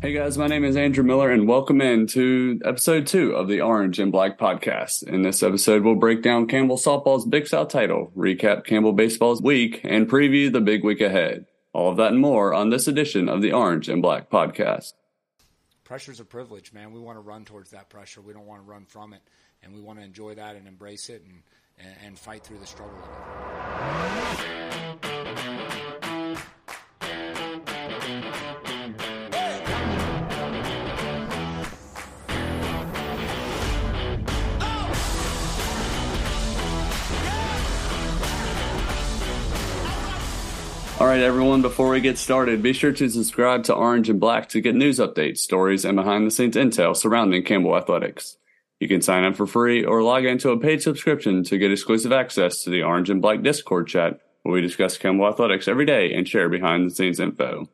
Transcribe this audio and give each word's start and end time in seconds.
Hey 0.00 0.12
guys, 0.12 0.38
my 0.38 0.46
name 0.46 0.64
is 0.64 0.76
Andrew 0.76 1.02
Miller, 1.02 1.28
and 1.28 1.48
welcome 1.48 1.80
in 1.80 2.06
to 2.08 2.60
episode 2.64 3.08
two 3.08 3.32
of 3.32 3.48
the 3.48 3.60
Orange 3.62 3.98
and 3.98 4.12
Black 4.12 4.38
podcast. 4.38 5.02
In 5.02 5.22
this 5.22 5.42
episode, 5.42 5.82
we'll 5.82 5.96
break 5.96 6.22
down 6.22 6.46
Campbell 6.46 6.76
softball's 6.76 7.26
Big 7.26 7.48
South 7.48 7.68
title, 7.68 8.12
recap 8.16 8.64
Campbell 8.64 8.92
baseball's 8.92 9.42
week, 9.42 9.80
and 9.82 10.08
preview 10.08 10.52
the 10.52 10.60
big 10.60 10.84
week 10.84 11.00
ahead. 11.00 11.46
All 11.72 11.90
of 11.90 11.96
that 11.96 12.12
and 12.12 12.20
more 12.20 12.54
on 12.54 12.70
this 12.70 12.86
edition 12.86 13.28
of 13.28 13.42
the 13.42 13.52
Orange 13.52 13.88
and 13.88 14.00
Black 14.00 14.30
podcast. 14.30 14.92
Pressure's 15.82 16.20
a 16.20 16.24
privilege, 16.24 16.72
man. 16.72 16.92
We 16.92 17.00
want 17.00 17.16
to 17.16 17.20
run 17.20 17.44
towards 17.44 17.72
that 17.72 17.88
pressure. 17.88 18.20
We 18.20 18.32
don't 18.32 18.46
want 18.46 18.62
to 18.64 18.70
run 18.70 18.84
from 18.84 19.12
it, 19.14 19.22
and 19.64 19.74
we 19.74 19.80
want 19.80 19.98
to 19.98 20.04
enjoy 20.04 20.36
that 20.36 20.54
and 20.54 20.68
embrace 20.68 21.08
it 21.08 21.24
and, 21.24 21.42
and, 21.76 21.96
and 22.06 22.18
fight 22.18 22.44
through 22.44 22.58
the 22.58 22.66
struggle 22.66 23.02
All 41.00 41.06
right, 41.06 41.20
everyone, 41.20 41.62
before 41.62 41.90
we 41.90 42.00
get 42.00 42.18
started, 42.18 42.60
be 42.60 42.72
sure 42.72 42.90
to 42.90 43.08
subscribe 43.08 43.62
to 43.64 43.72
Orange 43.72 44.10
and 44.10 44.18
Black 44.18 44.48
to 44.48 44.60
get 44.60 44.74
news 44.74 44.98
updates, 44.98 45.38
stories, 45.38 45.84
and 45.84 45.94
behind 45.94 46.26
the 46.26 46.30
scenes 46.32 46.56
intel 46.56 46.96
surrounding 46.96 47.44
Campbell 47.44 47.76
Athletics. 47.76 48.36
You 48.80 48.88
can 48.88 49.00
sign 49.00 49.22
up 49.22 49.36
for 49.36 49.46
free 49.46 49.84
or 49.84 50.02
log 50.02 50.24
into 50.24 50.50
a 50.50 50.58
paid 50.58 50.82
subscription 50.82 51.44
to 51.44 51.56
get 51.56 51.70
exclusive 51.70 52.10
access 52.10 52.64
to 52.64 52.70
the 52.70 52.82
Orange 52.82 53.10
and 53.10 53.22
Black 53.22 53.42
Discord 53.42 53.86
chat 53.86 54.18
where 54.42 54.54
we 54.54 54.60
discuss 54.60 54.98
Campbell 54.98 55.28
Athletics 55.28 55.68
every 55.68 55.86
day 55.86 56.12
and 56.12 56.26
share 56.26 56.48
behind 56.48 56.90
the 56.90 56.94
scenes 56.94 57.20
info. 57.20 57.68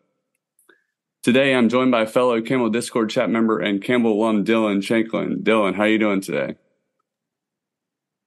Today, 1.22 1.54
I'm 1.54 1.70
joined 1.70 1.92
by 1.92 2.04
fellow 2.04 2.42
Campbell 2.42 2.68
Discord 2.68 3.08
chat 3.08 3.30
member 3.30 3.58
and 3.58 3.82
Campbell 3.82 4.12
alum 4.12 4.44
Dylan 4.44 4.82
Shanklin. 4.82 5.42
Dylan, 5.42 5.76
how 5.76 5.84
are 5.84 5.88
you 5.88 5.98
doing 5.98 6.20
today? 6.20 6.56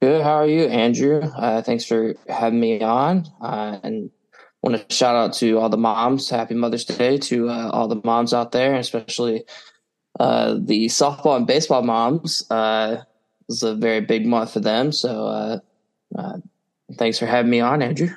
Good. 0.02 0.24
How 0.24 0.38
are 0.38 0.48
you, 0.48 0.64
Andrew? 0.64 1.22
Uh, 1.22 1.62
thanks 1.62 1.86
for 1.86 2.16
having 2.28 2.60
me 2.60 2.82
on. 2.82 3.28
Uh, 3.40 3.78
and 3.84 4.10
want 4.62 4.90
to 4.90 4.96
shout 4.96 5.16
out 5.16 5.34
to 5.36 5.58
all 5.60 5.70
the 5.70 5.78
moms. 5.78 6.30
Happy 6.30 6.56
Mother's 6.56 6.86
Day 6.86 7.18
to 7.18 7.50
uh, 7.50 7.70
all 7.72 7.88
the 7.88 8.02
moms 8.04 8.34
out 8.34 8.52
there, 8.52 8.76
especially 8.76 9.44
uh, 10.20 10.56
the 10.60 10.88
softball 10.88 11.38
and 11.38 11.48
baseball 11.48 11.84
moms. 11.84 12.50
Uh, 12.50 13.04
a 13.64 13.76
very 13.76 14.02
big 14.02 14.26
month 14.26 14.54
for 14.54 14.60
them. 14.60 14.92
So 14.92 15.28
uh, 15.28 15.60
uh, 16.18 16.38
thanks 16.98 17.18
for 17.20 17.26
having 17.26 17.52
me 17.52 17.60
on, 17.60 17.82
Andrew. 17.82 18.10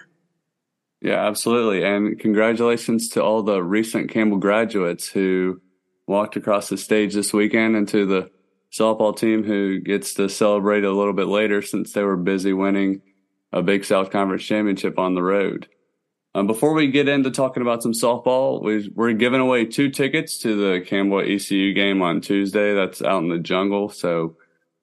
Yeah, 1.00 1.27
absolutely. 1.27 1.84
And 1.84 2.18
congratulations 2.18 3.08
to 3.11 3.22
all 3.22 3.42
the 3.42 3.62
recent 3.62 4.11
Campbell 4.11 4.38
graduates 4.38 5.08
who 5.08 5.61
walked 6.06 6.36
across 6.36 6.68
the 6.68 6.77
stage 6.77 7.14
this 7.14 7.33
weekend 7.33 7.77
and 7.77 7.88
to 7.88 8.05
the 8.05 8.30
softball 8.72 9.16
team 9.16 9.44
who 9.44 9.80
gets 9.80 10.14
to 10.14 10.28
celebrate 10.28 10.84
a 10.84 10.92
little 10.92 11.12
bit 11.12 11.27
later 11.27 11.62
since 11.62 11.92
they 11.92 12.02
were 12.02 12.16
busy 12.16 12.52
winning 12.52 13.00
a 13.52 13.62
Big 13.62 13.84
South 13.84 14.11
Conference 14.11 14.44
championship 14.44 14.98
on 14.98 15.14
the 15.14 15.22
road. 15.22 15.68
Um, 16.33 16.47
before 16.47 16.75
we 16.75 16.86
get 16.89 17.09
into 17.09 17.31
talking 17.31 17.62
about 17.62 17.83
some 17.83 17.92
softball, 17.92 18.62
we, 18.62 18.92
are 18.97 19.12
giving 19.12 19.41
away 19.41 19.64
two 19.64 19.91
tickets 19.91 20.39
to 20.39 20.55
the 20.55 20.84
Campbell 20.84 21.20
ECU 21.20 21.75
game 21.75 22.03
on 22.03 22.20
Tuesday. 22.20 22.73
That's 22.73 23.03
out 23.03 23.23
in 23.23 23.28
the 23.28 23.39
jungle. 23.39 23.89
So 23.89 24.36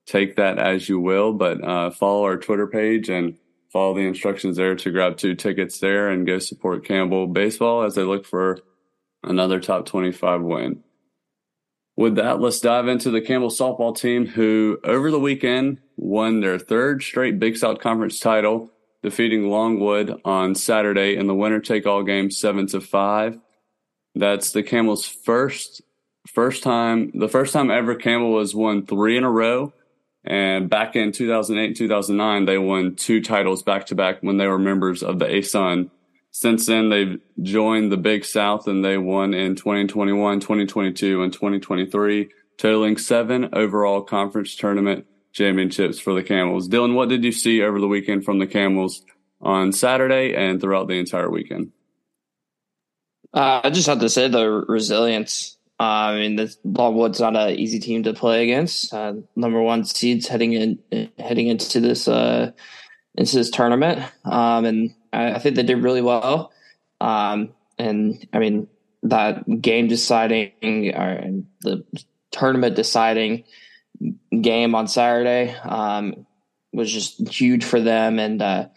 take 0.06 0.36
that 0.36 0.60
as 0.60 0.90
you 0.90 1.00
will, 1.00 1.32
but 1.32 1.64
uh, 1.64 1.92
follow 1.92 2.24
our 2.24 2.38
Twitter 2.38 2.68
page 2.68 3.10
and 3.10 3.38
follow 3.72 3.94
the 3.94 4.02
instructions 4.02 4.58
there 4.58 4.76
to 4.76 4.92
grab 4.92 5.18
two 5.18 5.36
tickets 5.36 5.80
there 5.80 6.10
and 6.10 6.28
go 6.28 6.40
support 6.40 6.86
Campbell 6.86 7.28
baseball 7.28 7.84
as 7.84 7.96
they 7.96 8.04
look 8.04 8.26
for 8.26 8.60
another 9.24 9.62
top 9.62 9.86
25 9.86 10.42
win. 10.42 10.84
With 11.96 12.16
that, 12.16 12.42
let's 12.42 12.60
dive 12.60 12.90
into 12.90 13.10
the 13.10 13.22
Campbell 13.22 13.50
softball 13.50 13.98
team 13.98 14.28
who 14.28 14.80
over 14.84 15.12
the 15.12 15.20
weekend 15.20 15.80
won 15.96 16.42
their 16.42 16.60
third 16.60 17.02
straight 17.02 17.40
Big 17.40 17.58
South 17.58 17.80
Conference 17.80 18.20
title 18.20 18.72
defeating 19.04 19.50
Longwood 19.50 20.22
on 20.26 20.56
Saturday 20.56 21.16
in 21.16 21.28
the 21.28 21.36
winner 21.36 21.60
take 21.60 21.86
all 21.86 22.04
game 22.04 22.32
seven 22.32 22.68
to 22.68 22.82
five. 22.82 23.40
That's 24.16 24.52
the 24.52 24.64
Camels' 24.64 25.06
first 25.06 25.82
first 26.28 26.62
time 26.62 27.12
the 27.14 27.30
first 27.30 27.54
time 27.54 27.72
ever 27.72 27.96
Campbell 27.96 28.34
was 28.34 28.56
won 28.56 28.86
three 28.86 29.18
in 29.18 29.24
a 29.24 29.32
row. 29.32 29.74
And 30.24 30.70
back 30.70 30.96
in 30.96 31.14
2008 31.14 31.78
2009, 31.78 32.46
they 32.46 32.58
won 32.58 32.96
two 32.96 33.22
titles 33.22 33.64
back 33.64 33.86
to 33.88 33.96
back 33.96 34.18
when 34.22 34.38
they 34.38 34.48
were 34.48 34.60
members 34.60 35.02
of 35.02 35.20
the 35.20 35.26
ASUN. 35.26 35.90
Since 36.32 36.66
then, 36.66 36.90
they've 36.90 37.20
joined 37.42 37.92
the 37.92 37.98
Big 37.98 38.26
South 38.26 38.68
and 38.68 38.84
they 38.84 38.98
won 38.98 39.34
in 39.34 39.56
2021, 39.56 40.42
2022, 40.42 41.24
and 41.24 41.32
2023, 41.32 42.30
totaling 42.58 42.98
seven 42.98 43.50
overall 43.54 44.02
conference 44.02 44.56
tournament 44.56 45.08
championships 45.32 46.00
for 46.00 46.14
the 46.14 46.24
Camels. 46.24 46.68
Dylan, 46.68 46.94
what 46.94 47.10
did 47.10 47.24
you 47.24 47.32
see 47.32 47.62
over 47.62 47.80
the 47.80 47.88
weekend 47.88 48.26
from 48.26 48.40
the 48.40 48.48
Camels 48.48 49.04
on 49.42 49.72
Saturday 49.72 50.34
and 50.34 50.60
throughout 50.60 50.88
the 50.88 51.00
entire 51.00 51.30
weekend? 51.30 51.72
Uh, 53.34 53.62
I 53.64 53.70
just 53.70 53.88
have 53.88 54.00
to 54.00 54.10
say 54.10 54.28
the 54.28 54.50
resilience. 54.68 55.58
Uh, 55.80 55.84
I 55.84 56.16
mean, 56.16 56.36
the 56.38 56.56
Longwood's 56.64 57.20
not 57.20 57.36
an 57.36 57.52
easy 57.52 57.80
team 57.80 58.04
to 58.04 58.14
play 58.14 58.44
against. 58.44 58.94
Uh, 58.94 59.14
number 59.36 59.62
one 59.62 59.86
seeds 59.86 60.28
heading 60.28 60.54
in, 60.54 61.10
heading 61.20 61.48
into 61.48 61.80
this 61.80 62.08
uh, 62.08 62.52
into 63.16 63.36
this 63.36 63.52
tournament, 63.52 64.04
um, 64.26 64.66
and 64.66 64.96
I, 65.14 65.34
I, 65.34 65.40
think 65.40 65.56
they 65.56 65.64
did 65.64 65.84
really 65.84 66.02
well. 66.02 66.52
Um, 67.00 67.54
and 67.78 68.28
I 68.34 68.40
mean, 68.40 68.68
that 69.04 69.44
game 69.62 69.88
deciding 69.88 70.52
or 70.96 71.44
the 71.62 71.84
tournament 72.32 72.76
deciding 72.76 73.44
game 74.42 74.76
on 74.76 74.88
Saturday 74.88 75.54
um, 75.64 76.26
was 76.74 76.92
just 76.92 77.28
huge 77.28 77.64
for 77.64 77.80
them, 77.80 78.20
and 78.20 78.42
uh, 78.42 78.68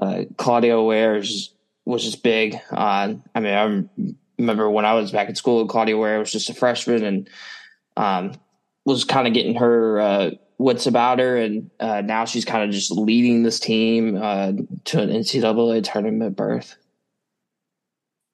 uh, 0.00 0.24
Claudia 0.36 0.80
Ware 0.80 1.14
was, 1.14 1.54
was 1.84 2.04
just 2.04 2.22
big. 2.22 2.56
Uh, 2.70 3.14
I 3.34 3.40
mean, 3.40 3.54
I 3.54 4.14
remember 4.38 4.70
when 4.70 4.84
I 4.84 4.94
was 4.94 5.10
back 5.10 5.28
in 5.28 5.34
school, 5.34 5.66
Claudia 5.66 5.96
Ware 5.96 6.18
was 6.18 6.32
just 6.32 6.50
a 6.50 6.54
freshman 6.54 7.04
and 7.04 7.30
um, 7.96 8.32
was 8.84 9.04
kind 9.04 9.26
of 9.26 9.34
getting 9.34 9.56
her 9.56 10.00
uh, 10.00 10.30
wits 10.58 10.86
about 10.86 11.18
her, 11.18 11.36
and 11.36 11.70
uh, 11.80 12.00
now 12.00 12.24
she's 12.24 12.44
kind 12.44 12.64
of 12.64 12.70
just 12.70 12.90
leading 12.90 13.42
this 13.42 13.60
team 13.60 14.16
uh, 14.16 14.52
to 14.84 15.00
an 15.00 15.10
NCAA 15.10 15.84
tournament 15.84 16.36
berth. 16.36 16.76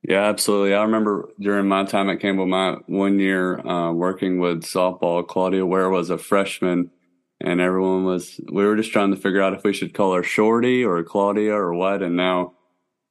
Yeah, 0.07 0.25
absolutely. 0.25 0.75
I 0.75 0.83
remember 0.83 1.31
during 1.41 1.67
my 1.67 1.85
time 1.85 2.11
at 2.11 2.21
Campbell, 2.21 2.47
my 2.47 2.77
one 2.87 3.19
year 3.19 3.67
uh, 3.67 3.91
working 3.91 4.39
with 4.39 4.63
softball, 4.63 5.27
Claudia 5.27 5.65
Ware 5.65 5.89
was 5.89 6.11
a 6.11 6.19
freshman, 6.19 6.91
and 7.41 7.59
everyone 7.59 8.05
was, 8.05 8.39
we 8.53 8.67
were 8.67 8.77
just 8.77 8.93
trying 8.93 9.13
to 9.13 9.17
figure 9.17 9.41
out 9.41 9.55
if 9.55 9.65
we 9.65 9.73
should 9.73 9.95
call 9.95 10.15
her 10.15 10.23
Shorty 10.23 10.85
or 10.85 11.03
Claudia 11.05 11.55
or 11.55 11.73
what. 11.73 12.03
And 12.03 12.17
now, 12.17 12.53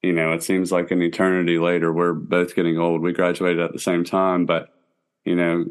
you 0.04 0.14
know, 0.14 0.34
it 0.34 0.44
seems 0.44 0.72
like 0.72 0.92
an 0.92 1.02
eternity 1.02 1.58
later. 1.58 1.92
We're 1.92 2.14
both 2.14 2.56
getting 2.56 2.78
old. 2.78 3.02
We 3.02 3.12
graduated 3.12 3.60
at 3.60 3.74
the 3.74 3.80
same 3.80 4.04
time, 4.04 4.46
but, 4.46 4.70
you 5.26 5.36
know, 5.36 5.66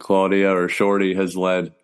Claudia 0.00 0.52
or 0.52 0.68
Shorty 0.68 1.14
has 1.14 1.36
led 1.36 1.74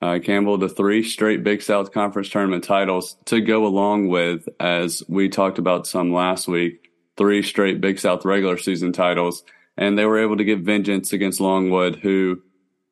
uh, 0.00 0.18
Campbell 0.18 0.58
to 0.58 0.68
three 0.68 1.04
straight 1.04 1.44
Big 1.44 1.62
South 1.62 1.92
Conference 1.92 2.28
tournament 2.28 2.64
titles 2.64 3.16
to 3.26 3.40
go 3.40 3.66
along 3.66 4.08
with, 4.08 4.48
as 4.58 5.00
we 5.08 5.28
talked 5.28 5.58
about 5.58 5.86
some 5.86 6.12
last 6.12 6.48
week 6.48 6.88
three 7.16 7.42
straight 7.42 7.80
Big 7.80 7.98
South 7.98 8.24
regular 8.24 8.56
season 8.56 8.92
titles, 8.92 9.44
and 9.76 9.98
they 9.98 10.04
were 10.04 10.22
able 10.22 10.36
to 10.36 10.44
get 10.44 10.60
vengeance 10.60 11.12
against 11.12 11.40
Longwood, 11.40 11.96
who 11.96 12.42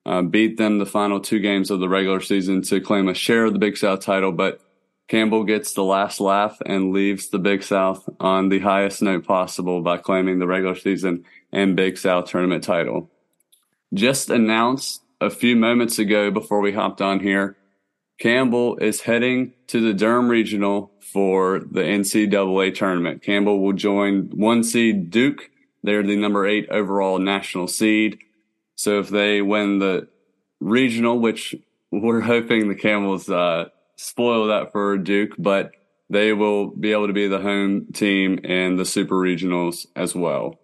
uh, 0.07 0.23
beat 0.23 0.57
them 0.57 0.79
the 0.79 0.87
final 0.87 1.21
two 1.21 1.39
games 1.39 1.71
of 1.71 1.81
the 1.81 1.89
regular 1.89 2.21
season 2.21 2.63
to 2.63 2.81
claim 2.81 3.09
a 3.09 3.15
share 3.15 3.45
of 3.45 3.53
the 3.53 3.59
Big 3.59 3.77
South 3.77 4.01
title. 4.01 4.33
But 4.33 4.61
Campbell 5.09 5.45
gets 5.45 5.73
the 5.73 5.85
last 5.85 6.21
laugh 6.21 6.59
and 6.65 6.93
leaves 6.93 7.29
the 7.29 7.39
Big 7.39 7.63
South 7.63 8.09
on 8.21 8.49
the 8.49 8.61
highest 8.61 9.03
note 9.03 9.27
possible 9.27 9.83
by 9.83 9.97
claiming 9.97 10.39
the 10.39 10.47
regular 10.47 10.77
season 10.77 11.25
and 11.53 11.77
Big 11.77 11.99
South 11.99 12.31
tournament 12.31 12.65
title. 12.65 13.11
Just 13.93 14.31
announced 14.31 15.03
a 15.21 15.29
few 15.29 15.57
moments 15.57 15.99
ago 15.99 16.31
before 16.31 16.61
we 16.61 16.73
hopped 16.73 17.01
on 17.01 17.21
here, 17.21 17.57
Campbell 18.21 18.77
is 18.77 19.01
heading 19.01 19.55
to 19.69 19.81
the 19.81 19.95
Durham 19.95 20.29
Regional 20.29 20.93
for 21.01 21.61
the 21.61 21.81
NCAA 21.81 22.75
tournament. 22.75 23.23
Campbell 23.23 23.61
will 23.61 23.73
join 23.73 24.29
one 24.35 24.63
seed 24.63 25.11
Duke. 25.11 25.51
They're 25.83 26.03
the 26.03 26.17
number 26.17 26.47
eight 26.47 26.69
overall 26.69 27.19
national 27.19 27.67
seed. 27.67 28.19
So 28.77 29.01
if 29.01 29.09
they 29.09 29.41
win 29.41 29.79
the 29.79 30.09
regional, 30.61 31.19
which 31.19 31.55
we're 31.91 32.21
hoping 32.33 32.69
the 32.69 32.75
Camels 32.75 33.31
uh, 33.31 33.71
spoil 33.97 34.49
that 34.49 34.71
for 34.71 34.99
Duke, 34.99 35.33
but 35.39 35.73
they 36.11 36.35
will 36.35 36.67
be 36.67 36.93
able 36.93 37.07
to 37.07 37.15
be 37.15 37.27
the 37.27 37.41
home 37.41 37.87
team 37.95 38.39
in 38.45 38.77
the 38.77 38.85
super 38.85 39.15
regionals 39.15 39.87
as 39.97 40.15
well. 40.15 40.61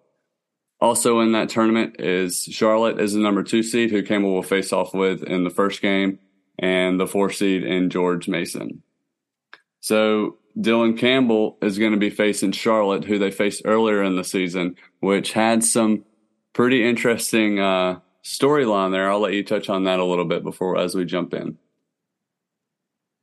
Also 0.79 1.21
in 1.21 1.31
that 1.31 1.49
tournament 1.49 1.99
is 1.99 2.43
Charlotte 2.43 2.99
is 2.99 3.13
the 3.13 3.19
number 3.19 3.41
two 3.41 3.63
seed 3.63 3.89
who 3.89 4.03
Campbell 4.03 4.33
will 4.33 4.43
face 4.43 4.71
off 4.71 4.93
with 4.93 5.23
in 5.23 5.43
the 5.43 5.49
first 5.49 5.81
game 5.81 6.19
and 6.59 6.99
the 6.99 7.07
four 7.07 7.29
seed 7.29 7.63
in 7.63 7.89
George 7.89 8.27
Mason. 8.27 8.81
So 9.79 10.37
Dylan 10.57 10.97
Campbell 10.97 11.57
is 11.61 11.77
going 11.77 11.91
to 11.91 11.97
be 11.97 12.09
facing 12.09 12.51
Charlotte, 12.51 13.05
who 13.05 13.19
they 13.19 13.31
faced 13.31 13.61
earlier 13.65 14.01
in 14.03 14.15
the 14.15 14.23
season, 14.23 14.75
which 14.99 15.33
had 15.33 15.63
some 15.63 16.03
pretty 16.53 16.87
interesting 16.87 17.59
uh, 17.59 17.99
storyline 18.23 18.91
there. 18.91 19.11
I'll 19.11 19.19
let 19.19 19.33
you 19.33 19.43
touch 19.43 19.69
on 19.69 19.83
that 19.83 19.99
a 19.99 20.05
little 20.05 20.25
bit 20.25 20.43
before 20.43 20.77
as 20.77 20.95
we 20.95 21.05
jump 21.05 21.33
in. 21.33 21.57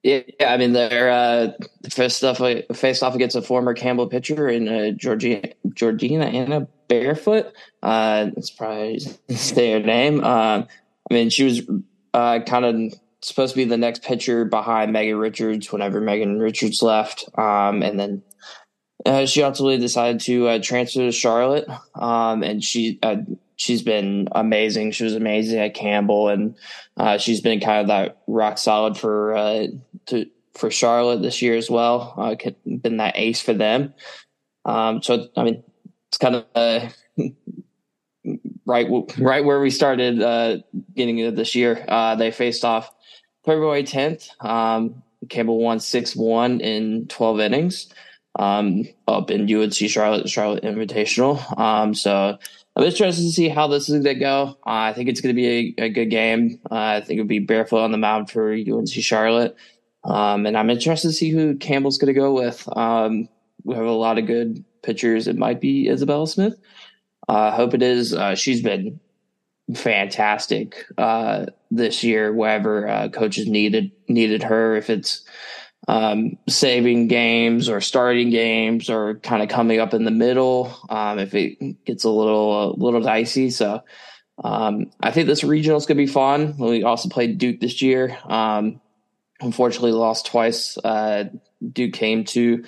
Yeah, 0.05 0.21
I 0.41 0.59
mean 0.59 0.75
they're 0.75 1.11
uh, 1.11 1.53
faced 1.91 2.23
off 2.23 2.37
faced 2.75 3.03
off 3.03 3.15
against 3.15 3.37
a 3.37 3.43
former 3.43 3.73
Campbell 3.73 4.07
pitcher 4.07 4.51
in 4.51 4.69
uh, 4.69 4.91
Georgina 4.91 5.49
Georgina 5.73 6.27
Anna 6.27 6.69
Barefoot. 6.89 7.55
Uh, 7.83 8.27
that's 8.27 8.51
probably 8.51 9.01
their 9.55 9.81
name. 9.81 10.23
Uh, 10.23 10.65
I 11.11 11.15
mean, 11.15 11.31
she 11.31 11.45
was 11.45 11.63
uh, 12.13 12.41
kind 12.41 12.65
of 12.67 13.01
supposed 13.29 13.55
to 13.55 13.56
be 13.56 13.65
the 13.65 13.76
next 13.76 14.03
pitcher 14.03 14.44
behind 14.44 14.93
Megan 14.93 15.17
Richards 15.17 15.73
whenever 15.73 16.00
Megan 16.00 16.38
Richards 16.38 16.82
left, 16.82 17.25
um, 17.38 17.82
and 17.82 17.99
then 17.99 18.23
uh, 19.06 19.26
she 19.26 19.43
ultimately 19.43 19.79
decided 19.79 20.21
to 20.23 20.49
uh, 20.49 20.59
transfer 20.62 21.00
to 21.00 21.12
Charlotte, 21.12 21.69
um, 21.94 22.43
and 22.43 22.62
she 22.62 22.99
uh, 23.03 23.17
she's 23.56 23.82
been 23.82 24.29
amazing. 24.32 24.93
She 24.93 25.05
was 25.05 25.15
amazing 25.15 25.59
at 25.59 25.75
Campbell, 25.75 26.29
and 26.29 26.56
uh, 26.97 27.19
she's 27.19 27.41
been 27.41 27.61
kind 27.61 27.81
of 27.81 27.87
that 27.88 28.23
rock 28.26 28.59
solid 28.59 28.97
for 28.97 29.35
uh, 29.35 29.67
to 30.06 30.27
for 30.55 30.70
Charlotte 30.70 31.23
this 31.23 31.43
year 31.43 31.56
as 31.56 31.70
well. 31.70 32.15
Uh, 32.17 32.35
been 32.67 32.99
that 32.99 33.17
ace 33.17 33.41
for 33.41 33.53
them. 33.53 33.94
Um, 34.65 35.03
so 35.03 35.29
I 35.37 35.43
mean, 35.44 35.62
it's 36.09 36.19
kind 36.19 36.37
of 36.37 36.94
right 38.67 38.87
right 39.19 39.44
where 39.44 39.61
we 39.61 39.70
started 39.70 40.23
uh, 40.23 40.59
getting 40.94 41.19
into 41.19 41.37
this 41.37 41.55
year. 41.55 41.85
Uh, 41.87 42.17
they 42.17 42.31
faced 42.31 42.65
off 42.65 42.94
February 43.44 43.85
10th. 43.85 44.29
Um, 44.44 45.02
Campbell 45.29 45.58
won 45.58 45.81
six 45.81 46.14
one 46.14 46.61
in 46.61 47.06
twelve 47.08 47.41
innings. 47.41 47.93
Um, 48.37 48.85
up 49.06 49.31
in 49.31 49.52
UNC 49.52 49.75
Charlotte 49.75 50.29
Charlotte 50.29 50.64
Invitational. 50.64 51.58
Um, 51.58 51.94
so 51.94 52.37
I'm 52.76 52.85
interested 52.85 53.23
to 53.23 53.31
see 53.31 53.49
how 53.49 53.69
this 53.69 53.88
is 53.88 54.02
going 54.02 54.17
to 54.17 54.20
go. 54.20 54.58
Uh, 54.67 54.91
I 54.91 54.93
think 54.93 55.08
it's 55.08 55.20
going 55.20 55.35
to 55.35 55.41
be 55.41 55.75
a, 55.79 55.85
a, 55.85 55.88
good 55.88 56.11
game. 56.11 56.58
Uh, 56.69 56.75
I 56.75 57.00
think 57.00 57.20
it'll 57.20 57.29
be 57.29 57.38
barefoot 57.38 57.85
on 57.85 57.93
the 57.93 57.99
mound 57.99 58.31
for 58.31 58.52
UNC 58.52 58.88
Charlotte. 58.88 59.56
Um, 60.02 60.46
and 60.46 60.56
I'm 60.56 60.69
interested 60.69 61.08
to 61.08 61.14
see 61.14 61.31
who 61.31 61.56
Campbell's 61.56 61.99
going 61.99 62.12
to 62.12 62.20
go 62.20 62.32
with. 62.32 62.69
Um, 62.76 63.29
we 63.62 63.76
have 63.76 63.85
a 63.85 63.93
lot 63.93 64.19
of 64.19 64.26
good 64.26 64.64
pitchers. 64.82 65.29
It 65.29 65.37
might 65.37 65.61
be 65.61 65.88
Isabella 65.88 66.26
Smith. 66.26 66.58
Uh, 67.29 67.32
I 67.32 67.49
uh, 67.49 67.56
hope 67.56 67.73
it 67.73 67.82
is. 67.82 68.12
Uh, 68.12 68.35
she's 68.35 68.62
been 68.62 68.99
fantastic 69.73 70.85
uh, 70.99 71.47
this 71.71 72.05
year. 72.05 72.33
Wherever 72.33 72.89
uh, 72.89 73.09
coaches 73.09 73.47
needed 73.47 73.93
needed 74.09 74.43
her, 74.43 74.77
if 74.77 74.91
it's 74.91 75.25
um, 75.89 76.39
saving 76.49 77.09
games 77.09 77.69
or 77.69 77.81
starting 77.81 78.31
games 78.31 78.89
or 78.89 79.17
kind 79.17 79.43
of 79.43 79.49
coming 79.49 79.81
up 79.81 79.95
in 79.95 80.05
the 80.05 80.11
middle 80.11 80.75
um, 80.89 81.19
if 81.19 81.35
it 81.35 81.85
gets 81.85 82.05
a 82.05 82.11
little 82.11 82.73
a 82.73 82.77
little 82.77 83.01
dicey. 83.01 83.51
So 83.51 83.83
um, 84.43 84.91
I 85.01 85.11
think 85.11 85.27
this 85.27 85.45
regional 85.45 85.79
is 85.79 85.87
going 85.87 85.99
to 85.99 86.03
be 86.03 86.11
fun. 86.11 86.57
We 86.59 86.83
also 86.83 87.09
played 87.09 87.39
Duke 87.39 87.61
this 87.61 87.83
year. 87.83 88.17
Um, 88.25 88.81
unfortunately, 89.41 89.93
lost 89.93 90.27
twice. 90.27 90.79
Uh, 90.79 91.25
Duke 91.73 91.93
came 91.93 92.25
to 92.25 92.65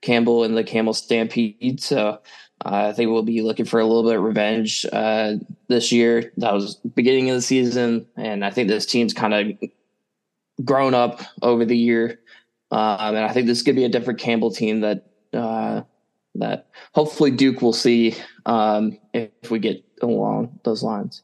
Campbell 0.00 0.44
in 0.44 0.54
the 0.54 0.64
Campbell 0.64 0.94
Stampede, 0.94 1.80
so. 1.80 2.20
Uh, 2.64 2.88
I 2.88 2.92
think 2.92 3.10
we'll 3.10 3.22
be 3.22 3.42
looking 3.42 3.64
for 3.64 3.80
a 3.80 3.86
little 3.86 4.02
bit 4.02 4.16
of 4.16 4.22
revenge 4.22 4.84
uh, 4.92 5.34
this 5.68 5.92
year. 5.92 6.32
That 6.36 6.52
was 6.52 6.74
beginning 6.76 7.30
of 7.30 7.36
the 7.36 7.42
season, 7.42 8.06
and 8.16 8.44
I 8.44 8.50
think 8.50 8.68
this 8.68 8.86
team's 8.86 9.14
kind 9.14 9.34
of 9.34 9.70
grown 10.64 10.94
up 10.94 11.22
over 11.42 11.64
the 11.64 11.76
year. 11.76 12.20
Um, 12.70 13.16
and 13.16 13.24
I 13.24 13.32
think 13.32 13.46
this 13.46 13.62
could 13.62 13.76
be 13.76 13.84
a 13.84 13.88
different 13.88 14.20
Campbell 14.20 14.50
team 14.50 14.80
that 14.80 15.06
uh, 15.32 15.82
that 16.36 16.68
hopefully 16.94 17.30
Duke 17.30 17.62
will 17.62 17.72
see 17.72 18.14
um, 18.46 18.98
if 19.12 19.50
we 19.50 19.58
get 19.58 19.84
along 20.02 20.60
those 20.64 20.82
lines. 20.82 21.22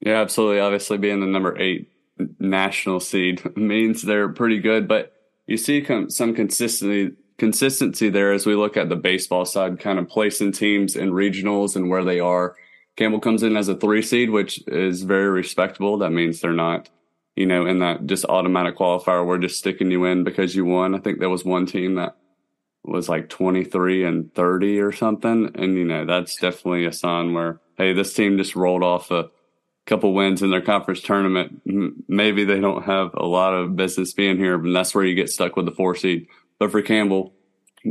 Yeah, 0.00 0.20
absolutely. 0.20 0.60
Obviously, 0.60 0.98
being 0.98 1.20
the 1.20 1.26
number 1.26 1.58
eight 1.58 1.90
national 2.38 3.00
seed 3.00 3.42
means 3.56 4.02
they're 4.02 4.28
pretty 4.28 4.60
good, 4.60 4.86
but 4.86 5.14
you 5.46 5.56
see 5.56 5.84
some 6.08 6.34
consistency 6.34 7.16
consistency 7.40 8.08
there 8.08 8.32
as 8.32 8.46
we 8.46 8.54
look 8.54 8.76
at 8.76 8.88
the 8.88 8.96
baseball 8.96 9.44
side, 9.44 9.80
kind 9.80 9.98
of 9.98 10.08
placing 10.08 10.52
teams 10.52 10.94
in 10.94 11.10
regionals 11.10 11.74
and 11.74 11.90
where 11.90 12.04
they 12.04 12.20
are. 12.20 12.54
Campbell 12.96 13.18
comes 13.18 13.42
in 13.42 13.56
as 13.56 13.66
a 13.66 13.74
three 13.74 14.02
seed, 14.02 14.30
which 14.30 14.62
is 14.68 15.02
very 15.02 15.28
respectable. 15.28 15.98
That 15.98 16.10
means 16.10 16.40
they're 16.40 16.52
not 16.52 16.88
you 17.36 17.46
know, 17.46 17.64
in 17.64 17.78
that 17.78 18.06
just 18.06 18.26
automatic 18.26 18.76
qualifier, 18.76 19.24
we're 19.24 19.38
just 19.38 19.58
sticking 19.58 19.90
you 19.90 20.04
in 20.04 20.24
because 20.24 20.54
you 20.54 20.66
won. 20.66 20.94
I 20.94 20.98
think 20.98 21.18
there 21.18 21.30
was 21.30 21.44
one 21.44 21.64
team 21.64 21.94
that 21.94 22.16
was 22.84 23.08
like 23.08 23.30
23 23.30 24.04
and 24.04 24.34
30 24.34 24.80
or 24.80 24.92
something. 24.92 25.50
And, 25.54 25.74
you 25.74 25.84
know, 25.84 26.04
that's 26.04 26.36
definitely 26.36 26.84
a 26.84 26.92
sign 26.92 27.32
where, 27.32 27.58
hey, 27.78 27.94
this 27.94 28.12
team 28.12 28.36
just 28.36 28.56
rolled 28.56 28.82
off 28.82 29.10
a 29.10 29.30
couple 29.86 30.12
wins 30.12 30.42
in 30.42 30.50
their 30.50 30.60
conference 30.60 31.00
tournament. 31.00 31.62
Maybe 32.08 32.44
they 32.44 32.60
don't 32.60 32.84
have 32.84 33.14
a 33.14 33.24
lot 33.24 33.54
of 33.54 33.74
business 33.74 34.12
being 34.12 34.36
here, 34.36 34.56
and 34.56 34.76
that's 34.76 34.94
where 34.94 35.04
you 35.04 35.14
get 35.14 35.30
stuck 35.30 35.56
with 35.56 35.64
the 35.64 35.72
four 35.72 35.94
seed. 35.94 36.26
But 36.60 36.70
for 36.70 36.82
Campbell, 36.82 37.32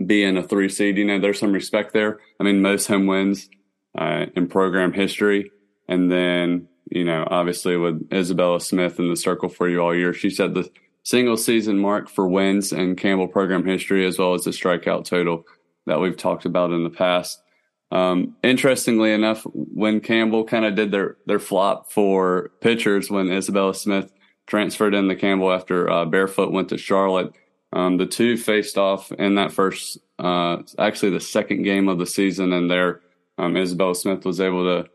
being 0.05 0.37
a 0.37 0.43
three 0.43 0.69
seed, 0.69 0.97
you 0.97 1.03
know, 1.03 1.19
there's 1.19 1.39
some 1.39 1.51
respect 1.51 1.91
there. 1.91 2.19
I 2.39 2.43
mean, 2.45 2.61
most 2.61 2.87
home 2.87 3.07
wins 3.07 3.49
uh, 3.97 4.27
in 4.35 4.47
program 4.47 4.93
history. 4.93 5.51
And 5.89 6.09
then 6.09 6.69
you 6.89 7.03
know, 7.03 7.27
obviously 7.29 7.77
with 7.77 8.07
Isabella 8.11 8.59
Smith 8.59 8.99
in 8.99 9.09
the 9.09 9.15
circle 9.15 9.49
for 9.49 9.69
you 9.69 9.79
all 9.79 9.95
year. 9.95 10.13
She 10.13 10.29
set 10.29 10.53
the 10.53 10.69
single 11.03 11.37
season 11.37 11.77
mark 11.77 12.09
for 12.09 12.27
wins 12.27 12.73
in 12.73 12.95
Campbell 12.95 13.27
program 13.27 13.65
history, 13.65 14.05
as 14.05 14.17
well 14.17 14.33
as 14.33 14.43
the 14.43 14.51
strikeout 14.51 15.05
total 15.05 15.45
that 15.85 15.99
we've 15.99 16.17
talked 16.17 16.45
about 16.45 16.71
in 16.71 16.83
the 16.83 16.89
past. 16.89 17.41
Um, 17.91 18.35
interestingly 18.43 19.11
enough, 19.11 19.43
when 19.53 19.99
Campbell 19.99 20.43
kind 20.43 20.65
of 20.65 20.75
did 20.75 20.91
their, 20.91 21.17
their 21.25 21.39
flop 21.39 21.91
for 21.91 22.51
pitchers, 22.61 23.09
when 23.09 23.31
Isabella 23.31 23.73
Smith 23.73 24.11
transferred 24.45 24.93
in 24.93 25.07
the 25.07 25.15
Campbell 25.15 25.51
after 25.51 25.89
uh, 25.89 26.05
Barefoot 26.05 26.51
went 26.51 26.69
to 26.69 26.77
Charlotte, 26.77 27.33
um, 27.73 27.97
the 27.97 28.05
two 28.05 28.37
faced 28.37 28.77
off 28.77 29.11
in 29.11 29.35
that 29.35 29.51
first, 29.51 29.99
uh, 30.17 30.57
actually 30.77 31.11
the 31.11 31.19
second 31.19 31.63
game 31.63 31.87
of 31.87 31.99
the 31.99 32.05
season, 32.05 32.53
and 32.53 32.69
there, 32.69 33.01
um, 33.37 33.55
Isabella 33.55 33.95
Smith 33.95 34.25
was 34.25 34.41
able 34.41 34.63
to 34.63 34.89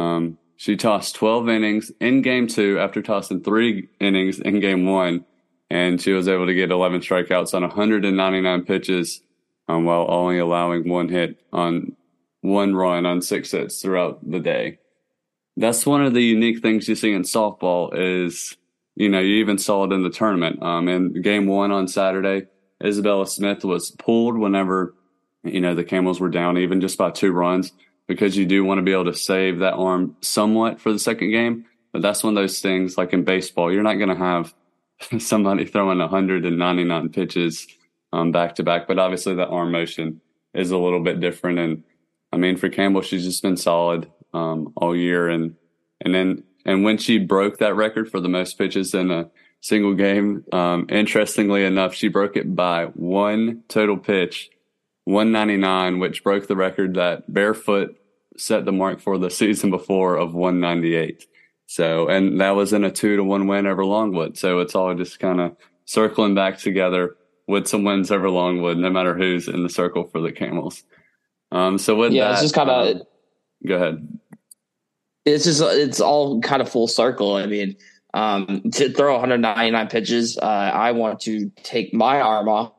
um, 0.00 0.38
she 0.56 0.76
tossed 0.76 1.14
12 1.16 1.48
innings 1.48 1.92
in 2.00 2.22
game 2.22 2.46
two 2.46 2.78
after 2.78 3.02
tossing 3.02 3.42
three 3.42 3.88
innings 4.00 4.40
in 4.40 4.60
game 4.60 4.86
one, 4.86 5.24
and 5.70 6.00
she 6.00 6.12
was 6.12 6.28
able 6.28 6.46
to 6.46 6.54
get 6.54 6.70
11 6.70 7.00
strikeouts 7.00 7.54
on 7.54 7.62
199 7.62 8.64
pitches 8.64 9.22
um, 9.68 9.84
while 9.84 10.06
only 10.08 10.38
allowing 10.38 10.88
one 10.88 11.08
hit 11.08 11.38
on 11.52 11.94
one 12.40 12.74
run 12.74 13.04
on 13.04 13.20
six 13.20 13.50
hits 13.50 13.82
throughout 13.82 14.18
the 14.28 14.40
day. 14.40 14.78
That's 15.56 15.86
one 15.86 16.04
of 16.04 16.14
the 16.14 16.22
unique 16.22 16.60
things 16.60 16.88
you 16.88 16.94
see 16.94 17.12
in 17.12 17.22
softball 17.22 17.90
is, 17.94 18.56
you 18.96 19.10
know, 19.10 19.20
you 19.20 19.36
even 19.36 19.58
saw 19.58 19.84
it 19.84 19.92
in 19.92 20.02
the 20.02 20.10
tournament. 20.10 20.62
Um, 20.62 20.88
in 20.88 21.20
game 21.22 21.46
one 21.46 21.70
on 21.70 21.86
Saturday, 21.86 22.46
Isabella 22.82 23.26
Smith 23.26 23.62
was 23.62 23.90
pulled 23.90 24.38
whenever, 24.38 24.94
you 25.44 25.60
know, 25.60 25.74
the 25.74 25.84
Camels 25.84 26.18
were 26.18 26.30
down 26.30 26.58
even 26.58 26.80
just 26.80 26.98
by 26.98 27.10
two 27.10 27.30
runs 27.30 27.72
because 28.08 28.36
you 28.36 28.46
do 28.46 28.64
want 28.64 28.78
to 28.78 28.82
be 28.82 28.92
able 28.92 29.04
to 29.04 29.14
save 29.14 29.58
that 29.58 29.74
arm 29.74 30.16
somewhat 30.22 30.80
for 30.80 30.92
the 30.92 30.98
second 30.98 31.30
game. 31.30 31.66
But 31.92 32.02
that's 32.02 32.24
one 32.24 32.36
of 32.36 32.42
those 32.42 32.60
things 32.60 32.96
like 32.96 33.12
in 33.12 33.24
baseball, 33.24 33.72
you're 33.72 33.82
not 33.82 33.94
going 33.94 34.08
to 34.08 34.16
have 34.16 34.54
somebody 35.18 35.66
throwing 35.66 35.98
199 35.98 37.08
pitches 37.10 37.66
um, 38.12 38.32
back 38.32 38.54
to 38.56 38.62
back. 38.62 38.88
But 38.88 38.98
obviously, 38.98 39.34
that 39.34 39.48
arm 39.48 39.72
motion 39.72 40.20
is 40.54 40.70
a 40.70 40.78
little 40.78 41.02
bit 41.02 41.20
different. 41.20 41.58
And 41.58 41.84
I 42.32 42.38
mean, 42.38 42.56
for 42.56 42.70
Campbell, 42.70 43.02
she's 43.02 43.24
just 43.24 43.42
been 43.42 43.56
solid 43.58 44.10
um, 44.32 44.72
all 44.76 44.96
year. 44.96 45.28
And 45.28 45.54
and 46.00 46.14
then 46.14 46.44
and 46.66 46.82
when 46.82 46.98
she 46.98 47.18
broke 47.18 47.58
that 47.58 47.76
record 47.76 48.10
for 48.10 48.20
the 48.20 48.28
most 48.28 48.58
pitches 48.58 48.92
in 48.92 49.10
a 49.10 49.30
single 49.60 49.94
game, 49.94 50.44
um, 50.52 50.86
interestingly 50.90 51.64
enough, 51.64 51.94
she 51.94 52.08
broke 52.08 52.36
it 52.36 52.54
by 52.54 52.86
one 52.86 53.62
total 53.68 53.96
pitch 53.96 54.50
199, 55.04 56.00
which 56.00 56.24
broke 56.24 56.48
the 56.48 56.56
record 56.56 56.94
that 56.94 57.32
Barefoot 57.32 57.96
set 58.36 58.64
the 58.64 58.72
mark 58.72 59.00
for 59.00 59.16
the 59.16 59.30
season 59.30 59.70
before 59.70 60.16
of 60.16 60.34
198. 60.34 61.24
So, 61.66 62.08
and 62.08 62.40
that 62.40 62.56
was 62.56 62.72
in 62.72 62.82
a 62.82 62.90
two 62.90 63.16
to 63.16 63.24
one 63.24 63.46
win 63.46 63.66
over 63.66 63.84
Longwood. 63.84 64.36
So 64.36 64.58
it's 64.58 64.74
all 64.74 64.92
just 64.94 65.20
kind 65.20 65.40
of 65.40 65.56
circling 65.84 66.34
back 66.34 66.58
together 66.58 67.16
with 67.46 67.68
some 67.68 67.84
wins 67.84 68.10
over 68.10 68.28
Longwood, 68.28 68.76
no 68.78 68.90
matter 68.90 69.16
who's 69.16 69.46
in 69.46 69.62
the 69.62 69.68
circle 69.68 70.04
for 70.04 70.20
the 70.20 70.32
Camels. 70.32 70.82
Um, 71.52 71.78
so 71.78 71.94
with 71.94 72.12
yeah, 72.12 72.24
that, 72.24 72.32
it's 72.32 72.42
just 72.42 72.54
kind 72.56 72.70
of, 72.70 72.96
um, 72.96 73.02
go 73.64 73.76
ahead. 73.76 74.18
It's 75.26 75.44
just, 75.44 75.60
it's 75.60 76.00
all 76.00 76.40
kind 76.40 76.62
of 76.62 76.68
full 76.68 76.88
circle. 76.88 77.34
I 77.34 77.46
mean, 77.46 77.76
um, 78.14 78.62
to 78.72 78.90
throw 78.92 79.12
199 79.12 79.88
pitches, 79.88 80.38
uh, 80.38 80.46
I 80.46 80.92
want 80.92 81.20
to 81.22 81.50
take 81.62 81.92
my 81.92 82.20
arm 82.20 82.48
off 82.48 82.72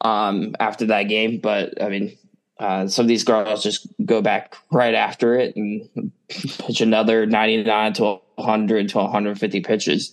um, 0.00 0.56
after 0.58 0.86
that 0.86 1.04
game. 1.04 1.38
But 1.40 1.80
I 1.80 1.88
mean, 1.88 2.18
uh, 2.58 2.88
some 2.88 3.04
of 3.04 3.08
these 3.08 3.24
girls 3.24 3.62
just 3.62 3.86
go 4.04 4.20
back 4.20 4.56
right 4.72 4.94
after 4.94 5.36
it 5.36 5.54
and 5.54 6.10
pitch 6.28 6.80
another 6.80 7.26
99 7.26 7.92
to 7.94 8.20
100 8.36 8.88
to 8.88 8.98
150 8.98 9.60
pitches. 9.60 10.12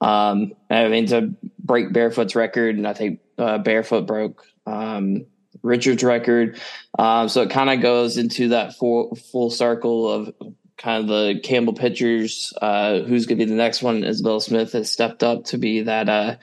Um, 0.00 0.52
I 0.68 0.88
mean, 0.88 1.06
to 1.06 1.34
break 1.58 1.92
Barefoot's 1.92 2.34
record, 2.34 2.76
and 2.76 2.86
I 2.86 2.92
think 2.92 3.20
uh, 3.38 3.58
Barefoot 3.58 4.06
broke 4.06 4.44
um, 4.66 5.24
Richard's 5.62 6.04
record. 6.04 6.60
Um, 6.98 7.28
so 7.28 7.42
it 7.42 7.50
kind 7.50 7.70
of 7.70 7.80
goes 7.80 8.18
into 8.18 8.48
that 8.48 8.74
full 8.74 9.14
full 9.32 9.50
circle 9.50 10.10
of 10.10 10.34
kind 10.78 11.02
of 11.02 11.08
the 11.08 11.40
Campbell 11.42 11.74
pitchers. 11.74 12.52
Uh, 12.60 13.00
who's 13.00 13.26
going 13.26 13.38
to 13.38 13.44
be 13.44 13.50
the 13.50 13.56
next 13.56 13.82
one? 13.82 14.04
Isabella 14.04 14.40
Smith 14.40 14.72
has 14.72 14.90
stepped 14.90 15.22
up 15.22 15.44
to 15.44 15.58
be 15.58 15.82
that 15.82 16.08
uh, 16.08 16.36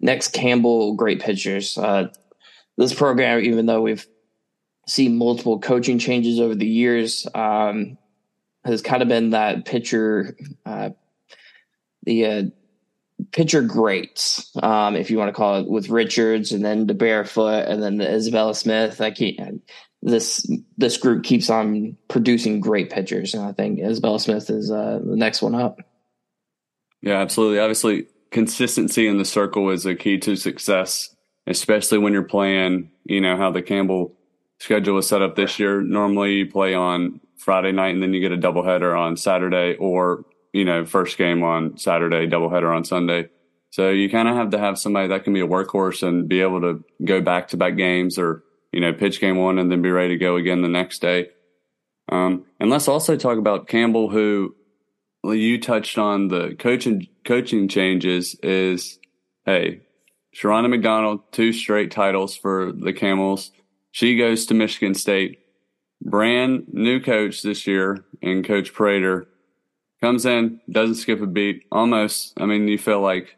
next 0.00 0.32
Campbell 0.32 0.94
great 0.94 1.20
pitchers. 1.20 1.76
Uh, 1.76 2.08
this 2.76 2.94
program, 2.94 3.40
even 3.40 3.66
though 3.66 3.82
we've 3.82 4.06
seen 4.86 5.18
multiple 5.18 5.58
coaching 5.58 5.98
changes 5.98 6.40
over 6.40 6.54
the 6.54 6.66
years, 6.66 7.26
um, 7.34 7.98
has 8.64 8.82
kind 8.82 9.02
of 9.02 9.08
been 9.08 9.30
that 9.30 9.64
pitcher, 9.64 10.36
uh, 10.64 10.90
the 12.04 12.26
uh, 12.26 12.42
pitcher 13.32 13.62
greats, 13.62 14.50
um, 14.62 14.94
if 14.96 15.10
you 15.10 15.18
want 15.18 15.28
to 15.28 15.32
call 15.32 15.60
it, 15.60 15.68
with 15.68 15.88
Richards 15.88 16.52
and 16.52 16.64
then 16.64 16.86
the 16.86 16.94
Barefoot 16.94 17.66
and 17.66 17.82
then 17.82 17.98
the 17.98 18.08
Isabella 18.08 18.54
Smith. 18.54 19.00
I 19.00 19.10
can't, 19.10 19.62
this 20.02 20.48
this 20.76 20.96
group 20.96 21.24
keeps 21.24 21.50
on 21.50 21.96
producing 22.08 22.60
great 22.60 22.90
pitchers, 22.90 23.34
and 23.34 23.42
I 23.44 23.52
think 23.52 23.80
Isabella 23.80 24.20
Smith 24.20 24.50
is 24.50 24.70
uh, 24.70 25.00
the 25.04 25.16
next 25.16 25.42
one 25.42 25.54
up. 25.54 25.80
Yeah, 27.02 27.20
absolutely. 27.20 27.58
Obviously, 27.58 28.06
consistency 28.30 29.06
in 29.06 29.18
the 29.18 29.24
circle 29.24 29.70
is 29.70 29.86
a 29.86 29.94
key 29.94 30.18
to 30.18 30.36
success, 30.36 31.14
especially 31.46 31.98
when 31.98 32.12
you're 32.12 32.22
playing. 32.22 32.90
You 33.04 33.20
know 33.20 33.36
how 33.36 33.50
the 33.50 33.62
Campbell 33.62 34.14
schedule 34.60 34.94
was 34.94 35.08
set 35.08 35.22
up 35.22 35.34
this 35.34 35.58
year. 35.58 35.80
Normally, 35.80 36.34
you 36.34 36.50
play 36.50 36.74
on 36.74 37.20
Friday 37.36 37.72
night, 37.72 37.94
and 37.94 38.02
then 38.02 38.14
you 38.14 38.20
get 38.20 38.32
a 38.32 38.36
doubleheader 38.36 38.96
on 38.96 39.16
Saturday, 39.16 39.76
or 39.76 40.24
you 40.52 40.64
know, 40.64 40.84
first 40.84 41.18
game 41.18 41.42
on 41.42 41.76
Saturday, 41.76 42.26
doubleheader 42.26 42.74
on 42.74 42.84
Sunday. 42.84 43.30
So 43.70 43.90
you 43.90 44.08
kind 44.08 44.28
of 44.28 44.36
have 44.36 44.50
to 44.50 44.58
have 44.58 44.78
somebody 44.78 45.08
that 45.08 45.24
can 45.24 45.34
be 45.34 45.40
a 45.40 45.46
workhorse 45.46 46.06
and 46.06 46.28
be 46.28 46.40
able 46.40 46.60
to 46.62 46.84
go 47.04 47.20
back 47.20 47.48
to 47.48 47.56
back 47.56 47.76
games 47.76 48.18
or 48.18 48.42
you 48.72 48.80
know, 48.80 48.92
pitch 48.92 49.20
game 49.20 49.36
one 49.36 49.58
and 49.58 49.70
then 49.70 49.82
be 49.82 49.90
ready 49.90 50.10
to 50.10 50.18
go 50.18 50.36
again 50.36 50.62
the 50.62 50.68
next 50.68 51.00
day. 51.00 51.30
Um, 52.10 52.44
and 52.58 52.70
let's 52.70 52.88
also 52.88 53.16
talk 53.16 53.38
about 53.38 53.68
Campbell, 53.68 54.10
who 54.10 54.54
you 55.24 55.60
touched 55.60 55.98
on 55.98 56.28
the 56.28 56.54
coaching 56.58 57.06
coaching 57.24 57.68
changes. 57.68 58.34
Is 58.42 58.98
hey, 59.44 59.82
Sharonda 60.34 60.70
McDonald, 60.70 61.20
two 61.32 61.52
straight 61.52 61.90
titles 61.90 62.36
for 62.36 62.72
the 62.72 62.92
Camels. 62.92 63.50
She 63.90 64.16
goes 64.16 64.46
to 64.46 64.54
Michigan 64.54 64.94
State. 64.94 65.40
Brand 66.00 66.66
new 66.72 67.00
coach 67.00 67.42
this 67.42 67.66
year, 67.66 68.04
and 68.22 68.46
Coach 68.46 68.72
Prater 68.72 69.26
comes 70.00 70.24
in, 70.24 70.60
doesn't 70.70 70.94
skip 70.94 71.20
a 71.20 71.26
beat. 71.26 71.64
Almost, 71.72 72.34
I 72.36 72.46
mean, 72.46 72.68
you 72.68 72.78
feel 72.78 73.00
like 73.00 73.36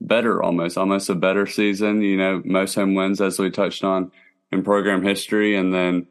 better, 0.00 0.40
almost, 0.40 0.78
almost 0.78 1.08
a 1.10 1.16
better 1.16 1.46
season. 1.46 2.00
You 2.02 2.16
know, 2.16 2.42
most 2.44 2.76
home 2.76 2.94
wins 2.94 3.20
as 3.20 3.40
we 3.40 3.50
touched 3.50 3.82
on 3.82 4.12
in 4.52 4.62
program 4.62 5.02
history 5.02 5.56
and 5.56 5.72
then, 5.72 6.06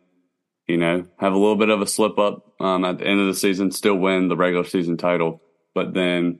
you 0.67 0.77
know, 0.77 1.05
have 1.17 1.33
a 1.33 1.37
little 1.37 1.55
bit 1.55 1.69
of 1.69 1.81
a 1.81 1.87
slip 1.87 2.17
up 2.17 2.53
um, 2.59 2.85
at 2.85 2.99
the 2.99 3.07
end 3.07 3.19
of 3.19 3.27
the 3.27 3.33
season, 3.33 3.71
still 3.71 3.95
win 3.95 4.27
the 4.27 4.37
regular 4.37 4.63
season 4.63 4.97
title. 4.97 5.41
But 5.73 5.93
then, 5.93 6.39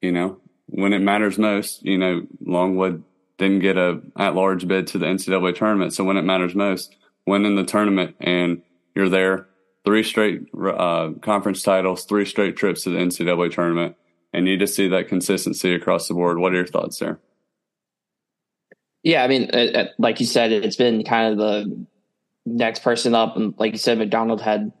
you 0.00 0.12
know, 0.12 0.40
when 0.66 0.92
it 0.92 1.00
matters 1.00 1.38
most, 1.38 1.84
you 1.84 1.98
know, 1.98 2.26
Longwood 2.44 3.02
didn't 3.38 3.60
get 3.60 3.76
a 3.76 4.00
at 4.16 4.34
large 4.34 4.66
bid 4.66 4.86
to 4.88 4.98
the 4.98 5.06
NCAA 5.06 5.54
tournament. 5.54 5.92
So 5.92 6.04
when 6.04 6.16
it 6.16 6.22
matters 6.22 6.54
most, 6.54 6.96
winning 7.26 7.56
the 7.56 7.64
tournament 7.64 8.16
and 8.20 8.62
you're 8.94 9.08
there, 9.08 9.48
three 9.84 10.02
straight 10.02 10.48
uh, 10.54 11.10
conference 11.22 11.62
titles, 11.62 12.04
three 12.04 12.24
straight 12.24 12.56
trips 12.56 12.82
to 12.82 12.90
the 12.90 12.98
NCAA 12.98 13.52
tournament, 13.52 13.96
and 14.32 14.48
you 14.48 14.56
just 14.56 14.74
see 14.74 14.88
that 14.88 15.08
consistency 15.08 15.74
across 15.74 16.08
the 16.08 16.14
board. 16.14 16.38
What 16.38 16.52
are 16.52 16.56
your 16.56 16.66
thoughts 16.66 16.98
there? 16.98 17.20
Yeah, 19.06 19.22
I 19.22 19.28
mean, 19.28 19.50
uh, 19.54 19.56
uh, 19.56 19.84
like 19.98 20.18
you 20.18 20.26
said, 20.26 20.50
it's 20.50 20.74
been 20.74 21.04
kind 21.04 21.30
of 21.30 21.38
the 21.38 21.86
next 22.44 22.82
person 22.82 23.14
up, 23.14 23.36
and 23.36 23.54
like 23.56 23.70
you 23.70 23.78
said, 23.78 23.98
McDonald 23.98 24.40
had 24.40 24.72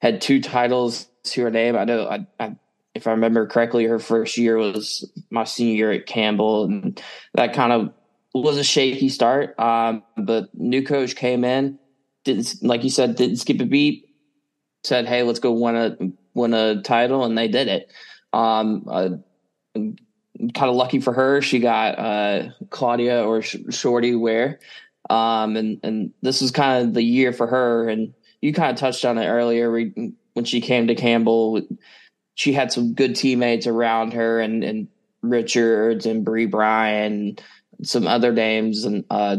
had 0.00 0.22
two 0.22 0.40
titles 0.40 1.06
to 1.24 1.42
her 1.42 1.50
name. 1.50 1.76
I 1.76 1.84
know, 1.84 2.08
I, 2.08 2.26
I, 2.40 2.56
if 2.94 3.06
I 3.06 3.10
remember 3.10 3.46
correctly, 3.46 3.84
her 3.84 3.98
first 3.98 4.38
year 4.38 4.56
was 4.56 5.06
my 5.28 5.44
senior 5.44 5.74
year 5.74 5.92
at 5.92 6.06
Campbell, 6.06 6.64
and 6.64 7.02
that 7.34 7.52
kind 7.52 7.70
of 7.70 7.92
was 8.32 8.56
a 8.56 8.64
shaky 8.64 9.10
start. 9.10 9.60
Um, 9.60 10.02
but 10.16 10.48
new 10.54 10.82
coach 10.82 11.14
came 11.14 11.44
in, 11.44 11.78
didn't 12.24 12.54
like 12.62 12.82
you 12.82 12.88
said, 12.88 13.14
didn't 13.16 13.36
skip 13.36 13.60
a 13.60 13.66
beat. 13.66 14.06
Said, 14.84 15.06
"Hey, 15.06 15.22
let's 15.22 15.38
go 15.38 15.52
win 15.52 15.76
a 15.76 15.98
win 16.32 16.54
a 16.54 16.80
title," 16.80 17.26
and 17.26 17.36
they 17.36 17.48
did 17.48 17.68
it. 17.68 17.92
Um, 18.32 18.86
uh, 18.88 19.10
kind 20.54 20.70
of 20.70 20.76
lucky 20.76 21.00
for 21.00 21.12
her, 21.12 21.42
she 21.42 21.58
got 21.58 21.98
uh, 21.98 22.48
Claudia 22.70 23.24
or 23.24 23.42
Shorty 23.42 24.14
Ware, 24.14 24.60
um, 25.08 25.56
and 25.56 25.80
and 25.82 26.12
this 26.22 26.40
was 26.40 26.50
kind 26.50 26.86
of 26.86 26.94
the 26.94 27.02
year 27.02 27.32
for 27.32 27.46
her. 27.46 27.88
And 27.88 28.14
you 28.40 28.52
kind 28.52 28.70
of 28.70 28.76
touched 28.76 29.04
on 29.04 29.18
it 29.18 29.26
earlier 29.26 29.70
when 29.70 30.44
she 30.44 30.60
came 30.60 30.88
to 30.88 30.94
Campbell. 30.94 31.62
She 32.34 32.52
had 32.52 32.72
some 32.72 32.94
good 32.94 33.16
teammates 33.16 33.66
around 33.66 34.12
her, 34.12 34.40
and 34.40 34.62
and 34.62 34.88
Richards 35.22 36.06
and 36.06 36.24
Bree 36.24 36.46
Bryan, 36.46 37.38
some 37.82 38.06
other 38.06 38.32
names, 38.32 38.84
and 38.84 39.04
uh, 39.10 39.36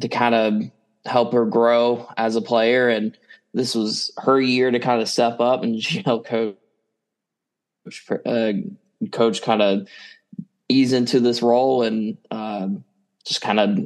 to 0.00 0.08
kind 0.08 0.34
of 0.34 0.62
help 1.04 1.32
her 1.32 1.46
grow 1.46 2.08
as 2.16 2.36
a 2.36 2.42
player. 2.42 2.88
And 2.88 3.16
this 3.54 3.74
was 3.74 4.10
her 4.18 4.40
year 4.40 4.70
to 4.70 4.78
kind 4.78 5.00
of 5.00 5.08
step 5.08 5.40
up, 5.40 5.62
and 5.62 5.82
she 5.82 6.02
helped 6.04 6.28
coach. 6.28 6.56
Uh, 8.26 8.52
coach 9.12 9.42
kind 9.42 9.62
of 9.62 9.88
ease 10.68 10.92
into 10.92 11.20
this 11.20 11.42
role 11.42 11.82
and 11.82 12.16
uh, 12.30 12.68
just 13.24 13.40
kind 13.40 13.60
of 13.60 13.78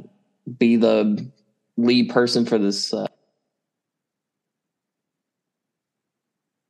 be 0.57 0.75
the 0.75 1.29
lead 1.77 2.09
person 2.09 2.45
for 2.45 2.57
this. 2.57 2.93
Uh... 2.93 3.07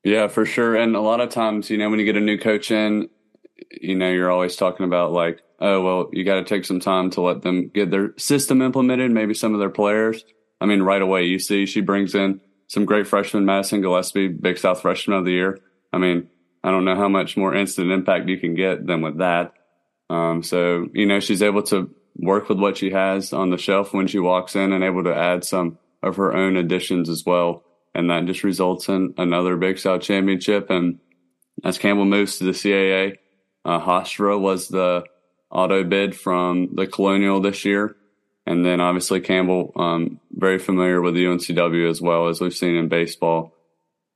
yeah, 0.04 0.28
for 0.28 0.46
sure. 0.46 0.76
And 0.76 0.96
a 0.96 1.02
lot 1.02 1.22
of 1.22 1.30
times, 1.30 1.70
you 1.70 1.78
know, 1.78 1.90
when 1.90 2.00
you 2.00 2.06
get 2.06 2.18
a 2.18 2.22
new 2.22 2.38
coach 2.38 2.72
in, 2.72 3.10
you 3.70 3.96
know, 3.96 4.10
you're 4.10 4.32
always 4.32 4.56
talking 4.56 4.86
about 4.86 5.12
like, 5.12 5.42
oh, 5.60 5.82
well, 5.82 6.10
you 6.12 6.24
got 6.24 6.36
to 6.36 6.44
take 6.44 6.66
some 6.66 6.80
time 6.80 7.12
to 7.12 7.22
let 7.22 7.44
them 7.44 7.70
get 7.70 7.92
their 7.92 8.14
system 8.18 8.62
implemented, 8.62 9.12
maybe 9.12 9.34
some 9.34 9.54
of 9.54 9.60
their 9.60 9.70
players. 9.70 10.26
I 10.60 10.66
mean, 10.66 10.82
right 10.82 11.02
away, 11.02 11.26
you 11.26 11.40
see 11.40 11.66
she 11.66 11.82
brings 11.82 12.16
in 12.16 12.42
some 12.68 12.86
great 12.86 13.08
freshmen, 13.08 13.46
Madison 13.46 13.82
Gillespie, 13.82 14.30
Big 14.30 14.58
South 14.58 14.82
Freshman 14.82 15.18
of 15.18 15.26
the 15.26 15.32
Year. 15.32 15.60
I 15.94 16.00
mean, 16.00 16.30
I 16.64 16.72
don't 16.72 16.86
know 16.86 16.96
how 16.96 17.10
much 17.10 17.38
more 17.38 17.56
instant 17.56 17.92
impact 17.92 18.30
you 18.30 18.38
can 18.38 18.54
get 18.54 18.86
than 18.86 19.02
with 19.02 19.18
that. 19.18 19.54
Um, 20.10 20.44
so, 20.44 20.88
you 20.94 21.06
know, 21.06 21.20
she's 21.20 21.42
able 21.42 21.64
to 21.64 21.90
work 22.16 22.50
with 22.50 22.60
what 22.60 22.78
she 22.78 22.92
has 22.92 23.34
on 23.34 23.50
the 23.50 23.58
shelf 23.58 23.94
when 23.94 24.08
she 24.08 24.20
walks 24.20 24.56
in 24.56 24.74
and 24.74 24.84
able 24.84 25.04
to 25.06 25.16
add 25.16 25.44
some 25.44 25.78
of 26.04 26.18
her 26.18 26.36
own 26.36 26.58
additions 26.58 27.10
as 27.10 27.26
well. 27.26 27.64
And 27.96 28.10
that 28.10 28.26
just 28.26 28.44
results 28.44 28.90
in 28.90 29.14
another 29.18 29.58
Big 29.58 29.80
South 29.80 30.02
championship. 30.02 30.70
And 30.70 31.00
as 31.64 31.78
Campbell 31.78 32.06
moves 32.06 32.38
to 32.38 32.46
the 32.46 32.52
CAA, 32.52 33.18
uh, 33.66 33.80
Hofstra 33.80 34.40
was 34.40 34.68
the 34.68 35.04
auto 35.50 35.84
bid 35.84 36.16
from 36.16 36.76
the 36.76 36.88
Colonial 36.88 37.42
this 37.42 37.66
year. 37.66 37.96
And 38.46 38.66
then 38.66 38.82
obviously 38.82 39.22
Campbell, 39.22 39.72
um, 39.76 40.20
very 40.32 40.58
familiar 40.58 41.02
with 41.02 41.14
the 41.14 41.26
UNCW 41.26 41.90
as 41.90 42.02
well 42.02 42.28
as 42.28 42.42
we've 42.42 42.54
seen 42.54 42.76
in 42.76 42.88
baseball 42.88 43.54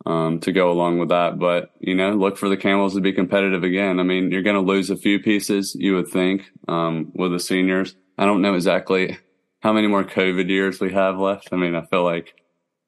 um, 0.05 0.39
to 0.41 0.51
go 0.51 0.71
along 0.71 0.99
with 0.99 1.09
that. 1.09 1.39
But, 1.39 1.71
you 1.79 1.95
know, 1.95 2.11
look 2.11 2.37
for 2.37 2.49
the 2.49 2.57
Camels 2.57 2.93
to 2.93 3.01
be 3.01 3.13
competitive 3.13 3.63
again. 3.63 3.99
I 3.99 4.03
mean, 4.03 4.31
you're 4.31 4.43
going 4.43 4.55
to 4.55 4.61
lose 4.61 4.89
a 4.89 4.97
few 4.97 5.19
pieces, 5.19 5.75
you 5.75 5.95
would 5.95 6.07
think, 6.07 6.51
um, 6.67 7.11
with 7.15 7.31
the 7.31 7.39
seniors. 7.39 7.95
I 8.17 8.25
don't 8.25 8.41
know 8.41 8.55
exactly 8.55 9.17
how 9.61 9.73
many 9.73 9.87
more 9.87 10.03
COVID 10.03 10.47
years 10.47 10.79
we 10.79 10.93
have 10.93 11.17
left. 11.17 11.49
I 11.51 11.55
mean, 11.55 11.75
I 11.75 11.85
feel 11.85 12.03
like 12.03 12.35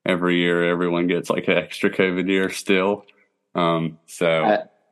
every 0.06 0.38
year 0.38 0.70
everyone 0.70 1.08
gets 1.08 1.30
like 1.30 1.48
an 1.48 1.58
extra 1.58 1.90
COVID 1.90 2.30
year 2.30 2.50
still. 2.50 3.06
Um, 3.56 3.98
so, 4.06 4.44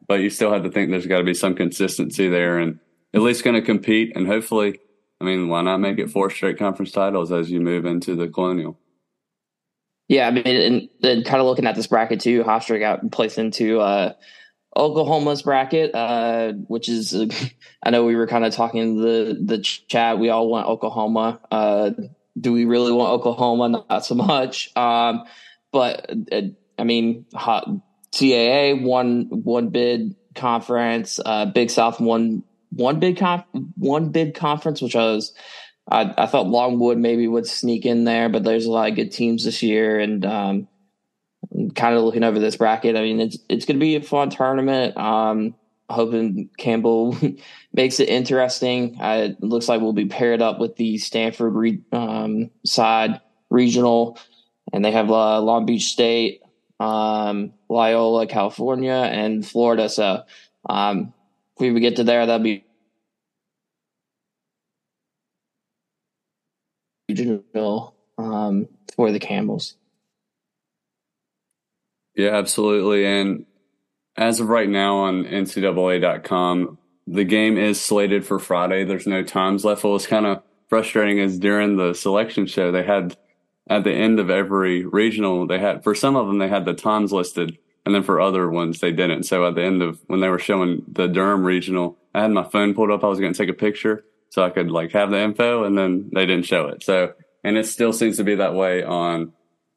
but 0.08 0.22
you 0.22 0.30
still 0.30 0.52
have 0.52 0.64
to 0.64 0.72
think 0.72 0.90
there's 0.90 1.08
got 1.08 1.20
to 1.20 1.24
be 1.24 1.34
some 1.34 1.56
consistency 1.56 2.28
there 2.28 2.58
and 2.58 2.80
at 3.14 3.22
least 3.22 3.44
going 3.44 3.56
to 3.56 3.62
compete 3.62 4.16
and 4.16 4.28
hopefully, 4.28 4.80
I 5.22 5.24
mean, 5.24 5.48
why 5.48 5.62
not 5.62 5.78
make 5.78 6.00
it 6.00 6.10
four 6.10 6.30
straight 6.30 6.58
conference 6.58 6.92
titles 6.92 7.32
as 7.32 7.50
you 7.50 7.62
move 7.62 7.86
into 7.86 8.16
the 8.16 8.28
colonial? 8.28 8.78
Yeah, 10.08 10.28
I 10.28 10.32
mean, 10.32 10.46
and, 10.46 10.90
and 11.04 11.26
kind 11.26 11.42
of 11.42 11.48
looking 11.48 11.66
at 11.66 11.76
this 11.76 11.88
bracket 11.88 12.20
too, 12.20 12.44
Hofstra 12.44 12.80
got 12.80 13.12
placed 13.12 13.40
into 13.40 13.80
uh, 13.80 14.14
Oklahoma's 14.78 15.42
bracket, 15.42 15.96
uh, 15.96 16.54
which 16.68 16.90
is, 16.90 17.14
uh, 17.16 17.28
I 17.84 17.90
know 17.90 18.06
we 18.06 18.16
were 18.16 18.28
kind 18.28 18.46
of 18.46 18.54
talking 18.54 18.82
in 18.82 19.02
the 19.02 19.38
the 19.42 19.58
chat. 19.60 20.20
We 20.20 20.30
all 20.30 20.48
want 20.48 20.68
Oklahoma. 20.68 21.40
Uh, 21.50 21.92
do 22.40 22.54
we 22.54 22.66
really 22.66 22.92
want 22.92 23.12
Oklahoma? 23.12 23.86
Not 23.90 24.06
so 24.06 24.16
much. 24.16 24.76
Um, 24.76 25.24
but 25.72 26.10
uh, 26.32 26.42
I 26.78 26.84
mean, 26.84 27.26
hot, 27.34 27.68
CAA 28.12 28.82
one 28.84 29.28
one 29.32 29.70
bid 29.70 30.16
conference, 30.36 31.20
uh, 31.26 31.46
Big 31.46 31.70
South 31.70 32.00
one 32.00 32.44
one 32.70 33.00
big 33.00 33.18
conf- 33.18 33.46
one 33.76 34.10
big 34.10 34.36
conference, 34.36 34.82
which 34.82 34.96
I 34.96 35.06
was 35.06 35.34
I, 35.90 36.14
I 36.18 36.26
thought 36.26 36.48
Longwood 36.48 36.98
maybe 36.98 37.28
would 37.28 37.48
sneak 37.48 37.86
in 37.86 38.04
there, 38.06 38.30
but 38.30 38.44
there's 38.44 38.66
a 38.66 38.72
lot 38.72 38.90
of 38.90 38.96
good 38.96 39.12
teams 39.12 39.46
this 39.46 39.62
year, 39.62 40.00
and 40.00 40.26
um, 40.26 40.68
kind 41.76 41.96
of 41.96 42.04
looking 42.04 42.24
over 42.24 42.40
this 42.40 42.56
bracket. 42.56 42.96
I 42.96 43.02
mean, 43.02 43.20
it's 43.20 43.38
it's 43.50 43.66
going 43.66 43.78
to 43.78 43.84
be 43.84 43.96
a 43.96 44.02
fun 44.02 44.30
tournament. 44.30 44.98
Um, 44.98 45.56
hoping 45.90 46.50
Campbell 46.58 47.16
makes 47.74 48.00
it 48.00 48.10
interesting. 48.10 48.98
It 49.00 49.42
looks 49.44 49.70
like 49.70 49.82
we'll 49.82 49.94
be 49.94 50.08
paired 50.08 50.42
up 50.42 50.60
with 50.60 50.76
the 50.76 50.98
Stanford 50.98 51.54
re- 51.54 51.84
um, 51.92 52.50
side 52.66 53.22
regional, 53.50 54.18
and 54.74 54.84
they 54.84 54.92
have 54.92 55.12
uh, 55.12 55.40
Long 55.42 55.66
Beach 55.66 55.86
State 55.86 56.42
um, 56.80 57.54
Loyola, 57.70 58.28
California, 58.28 58.92
and 58.94 59.46
Florida. 59.46 59.90
So 59.90 60.24
um, 60.70 61.14
if 61.60 61.74
we 61.74 61.80
get 61.80 61.98
to 61.98 62.04
there, 62.04 62.26
that'd 62.26 62.44
be 62.44 62.65
regional 67.08 67.96
um, 68.18 68.68
for 68.96 69.12
the 69.12 69.20
Campbells. 69.20 69.76
Yeah, 72.16 72.36
absolutely. 72.36 73.06
And 73.06 73.46
as 74.16 74.40
of 74.40 74.48
right 74.48 74.70
now 74.70 74.98
on 74.98 75.26
NCAA.com, 75.26 76.78
the 77.08 77.24
game 77.24 77.58
is 77.58 77.80
slated 77.80 78.26
for 78.26 78.40
Friday. 78.40 78.84
There's 78.84 79.08
no 79.08 79.24
times 79.24 79.66
left. 79.66 79.84
What 79.84 79.92
was 79.92 80.08
kind 80.08 80.26
of 80.26 80.42
frustrating 80.70 81.20
is 81.20 81.38
during 81.38 81.78
the 81.78 81.94
selection 81.94 82.48
show, 82.48 82.72
they 82.72 82.84
had 82.84 83.18
at 83.68 83.84
the 83.84 83.94
end 83.94 84.20
of 84.20 84.30
every 84.30 84.86
regional, 84.86 85.48
they 85.48 85.60
had, 85.60 85.84
for 85.84 85.94
some 85.94 86.16
of 86.16 86.28
them, 86.28 86.38
they 86.38 86.48
had 86.48 86.66
the 86.66 86.74
times 86.74 87.12
listed. 87.12 87.58
And 87.86 87.94
then 87.94 88.04
for 88.04 88.20
other 88.20 88.50
ones, 88.50 88.80
they 88.80 88.92
didn't. 88.92 89.24
So 89.24 89.46
at 89.46 89.56
the 89.56 89.64
end 89.64 89.84
of 89.84 90.00
when 90.08 90.20
they 90.20 90.30
were 90.30 90.40
showing 90.40 90.84
the 90.88 91.08
Durham 91.08 91.44
regional, 91.44 91.98
I 92.16 92.22
had 92.22 92.32
my 92.32 92.44
phone 92.44 92.74
pulled 92.74 92.90
up. 92.90 93.04
I 93.04 93.08
was 93.08 93.20
going 93.20 93.34
to 93.34 93.38
take 93.38 93.50
a 93.50 93.54
picture 93.54 94.04
so 94.36 94.44
I 94.44 94.50
could 94.50 94.70
like 94.70 94.92
have 94.92 95.12
the 95.12 95.22
info 95.22 95.64
and 95.64 95.78
then 95.78 96.10
they 96.14 96.26
didn't 96.26 96.46
show 96.46 96.68
it. 96.68 96.84
So, 96.84 97.14
and 97.46 97.56
it 97.56 97.68
still 97.68 97.94
seems 97.94 98.18
to 98.18 98.26
be 98.26 98.36
that 98.36 98.54
way 98.54 98.84
on 98.84 99.32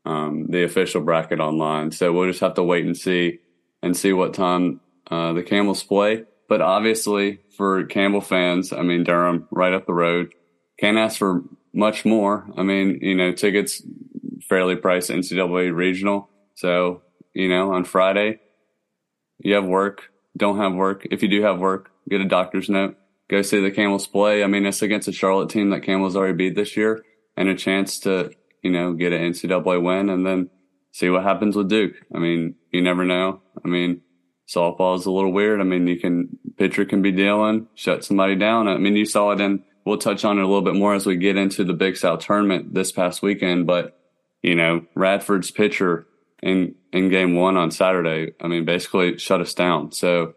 um, 0.05 0.49
the 0.49 0.65
official 0.65 1.01
bracket 1.01 1.39
online. 1.39 1.93
So 1.93 2.13
we'll 2.13 2.27
just 2.27 2.41
have 2.41 2.55
to 2.55 2.65
wait 2.65 2.85
and 2.85 2.97
see 2.97 3.39
and 3.85 3.97
see 3.97 4.13
what 4.13 4.35
time 4.35 4.81
uh, 5.09 5.33
the 5.33 5.45
Camels 5.45 5.85
play. 5.85 6.25
But 6.49 6.61
obviously, 6.61 7.39
for 7.57 7.85
Campbell 7.85 8.21
fans, 8.21 8.73
I 8.73 8.83
mean, 8.83 9.05
Durham 9.05 9.47
right 9.53 9.73
up 9.73 9.87
the 9.87 9.95
road, 9.95 10.35
can't 10.81 10.99
ask 10.99 11.19
for 11.19 11.45
much 11.73 12.05
more. 12.05 12.45
I 12.57 12.65
mean, 12.65 12.99
you 13.01 13.15
know, 13.15 13.31
tickets 13.31 13.81
fairly 14.49 14.75
priced 14.75 15.09
NCAA 15.09 15.73
regional. 15.73 16.31
So, 16.57 17.03
you 17.33 17.49
know, 17.49 17.75
on 17.75 17.85
Friday, 17.85 18.41
you 19.39 19.55
have 19.55 19.67
work, 19.67 20.11
don't 20.37 20.59
have 20.59 20.75
work. 20.75 21.07
If 21.13 21.23
you 21.23 21.29
do 21.29 21.43
have 21.43 21.61
work, 21.61 21.93
get 22.09 22.21
a 22.21 22.25
doctor's 22.25 22.69
note, 22.69 22.97
go 23.29 23.43
see 23.43 23.61
the 23.61 23.71
Camels 23.71 24.07
play. 24.07 24.43
I 24.43 24.47
mean, 24.47 24.67
it's 24.67 24.83
against 24.83 25.09
a 25.09 25.13
Charlotte 25.13 25.51
team 25.51 25.71
that 25.71 25.83
Camels 25.83 26.17
already 26.17 26.35
beat 26.35 26.57
this 26.57 26.77
year 26.77 27.05
and 27.37 27.49
a 27.49 27.55
chance 27.55 28.01
to, 28.01 28.33
you 28.63 28.71
know, 28.71 28.95
get 28.95 29.13
an 29.13 29.33
NCAA 29.33 29.83
win 29.83 30.09
and 30.09 30.27
then 30.27 30.51
see 30.93 31.11
what 31.11 31.23
happens 31.23 31.57
with 31.57 31.69
Duke. 31.69 31.95
I 32.15 32.19
mean, 32.19 32.57
you 32.73 32.83
never 32.83 33.05
know. 33.05 33.43
I 33.65 33.69
mean, 33.69 34.03
softball 34.49 34.99
is 34.99 35.07
a 35.07 35.11
little 35.11 35.33
weird. 35.33 35.61
I 35.61 35.65
mean, 35.65 35.87
you 35.87 35.99
can 35.99 36.39
pitcher 36.57 36.85
can 36.85 37.03
be 37.03 37.13
dealing, 37.13 37.69
shut 37.75 38.05
somebody 38.05 38.35
down. 38.35 38.67
I 38.67 38.79
mean, 38.79 38.97
you 38.97 39.05
saw 39.05 39.31
it 39.31 39.41
in. 39.41 39.63
We'll 39.85 39.99
touch 39.99 40.25
on 40.25 40.39
it 40.39 40.43
a 40.43 40.47
little 40.47 40.63
bit 40.63 40.75
more 40.75 40.95
as 40.95 41.07
we 41.07 41.17
get 41.17 41.37
into 41.37 41.65
the 41.65 41.73
Big 41.73 41.97
South 41.97 42.21
tournament 42.21 42.75
this 42.75 42.93
past 42.93 43.23
weekend. 43.23 43.67
But 43.67 43.99
you 44.43 44.55
know, 44.55 44.85
Radford's 44.95 45.51
pitcher 45.51 46.07
in 46.43 46.75
in 46.93 47.09
game 47.09 47.35
one 47.35 47.57
on 47.57 47.71
Saturday. 47.71 48.33
I 48.41 48.49
mean, 48.49 48.65
basically 48.65 49.19
shut 49.19 49.41
us 49.41 49.55
down. 49.55 49.93
So 49.93 50.35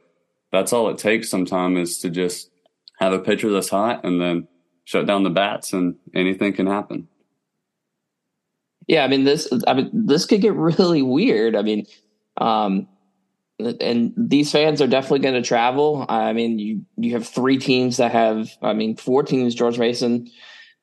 that's 0.52 0.74
all 0.74 0.90
it 0.90 0.98
takes. 0.98 1.30
Sometimes 1.30 1.90
is 1.90 1.98
to 2.00 2.10
just 2.10 2.50
have 3.01 3.13
a 3.13 3.20
pitcher 3.20 3.51
that's 3.51 3.70
hot 3.70 4.05
and 4.05 4.22
then 4.22 4.48
shut 4.86 5.05
down 5.05 5.24
the 5.24 5.29
bats, 5.29 5.74
and 5.74 5.96
anything 6.15 6.53
can 6.53 6.67
happen. 6.67 7.08
Yeah, 8.88 9.03
I 9.03 9.08
mean 9.08 9.24
this. 9.24 9.51
I 9.67 9.74
mean 9.74 9.89
this 9.93 10.25
could 10.25 10.41
get 10.41 10.53
really 10.55 11.01
weird. 11.01 11.55
I 11.55 11.62
mean, 11.62 11.86
um, 12.38 12.88
and 13.60 14.13
these 14.15 14.51
fans 14.51 14.81
are 14.81 14.88
definitely 14.88 15.20
going 15.20 15.41
to 15.41 15.48
travel. 15.48 16.05
I 16.08 16.34
mean, 16.34 16.60
you 16.60 16.86
you 16.98 17.13
have 17.13 17.27
three 17.27 17.58
teams 17.58 17.98
that 17.98 18.12
have. 18.12 18.50
I 18.62 18.74
mean, 18.74 18.96
four 18.96 19.24
teams. 19.24 19.55
George 19.55 19.77
Mason 19.77 20.29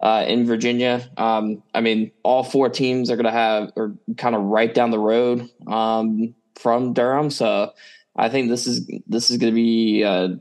uh, 0.00 0.24
in 0.26 0.46
Virginia. 0.46 1.08
Um, 1.16 1.62
I 1.74 1.80
mean, 1.80 2.12
all 2.22 2.44
four 2.44 2.68
teams 2.68 3.10
are 3.10 3.16
going 3.16 3.26
to 3.26 3.30
have 3.30 3.72
are 3.76 3.94
kind 4.16 4.34
of 4.34 4.42
right 4.42 4.72
down 4.72 4.90
the 4.90 4.98
road 4.98 5.48
um, 5.66 6.34
from 6.56 6.92
Durham. 6.92 7.30
So 7.30 7.72
I 8.16 8.28
think 8.28 8.48
this 8.48 8.66
is 8.66 8.90
this 9.06 9.30
is 9.30 9.38
going 9.38 9.52
to 9.52 9.56
be 9.56 10.02
a, 10.02 10.38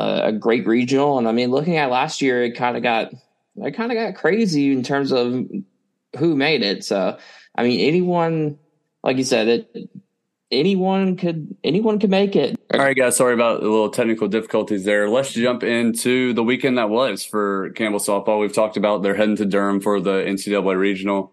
a 0.00 0.32
great 0.32 0.66
regional. 0.66 1.18
And 1.18 1.28
I 1.28 1.32
mean, 1.32 1.50
looking 1.50 1.76
at 1.76 1.90
last 1.90 2.22
year, 2.22 2.42
it 2.42 2.56
kind 2.56 2.76
of 2.76 2.82
got 2.82 3.12
it 3.56 3.72
kind 3.72 3.92
of 3.92 3.96
got 3.96 4.14
crazy 4.20 4.72
in 4.72 4.82
terms 4.82 5.12
of 5.12 5.46
who 6.18 6.36
made 6.36 6.62
it. 6.62 6.84
So, 6.84 7.18
I 7.54 7.62
mean, 7.62 7.80
anyone, 7.80 8.58
like 9.02 9.16
you 9.16 9.24
said, 9.24 9.48
it, 9.48 9.90
anyone 10.50 11.16
could 11.16 11.56
anyone 11.62 11.98
could 11.98 12.10
make 12.10 12.36
it. 12.36 12.58
All 12.72 12.80
right, 12.80 12.96
guys. 12.96 13.16
Sorry 13.16 13.34
about 13.34 13.60
the 13.60 13.68
little 13.68 13.90
technical 13.90 14.28
difficulties 14.28 14.84
there. 14.84 15.08
Let's 15.08 15.32
jump 15.32 15.62
into 15.62 16.32
the 16.32 16.42
weekend 16.42 16.78
that 16.78 16.90
was 16.90 17.24
for 17.24 17.70
Campbell 17.70 18.00
softball. 18.00 18.40
We've 18.40 18.52
talked 18.52 18.76
about 18.76 19.02
they're 19.02 19.14
heading 19.14 19.36
to 19.36 19.46
Durham 19.46 19.80
for 19.80 20.00
the 20.00 20.22
NCAA 20.22 20.76
regional 20.76 21.32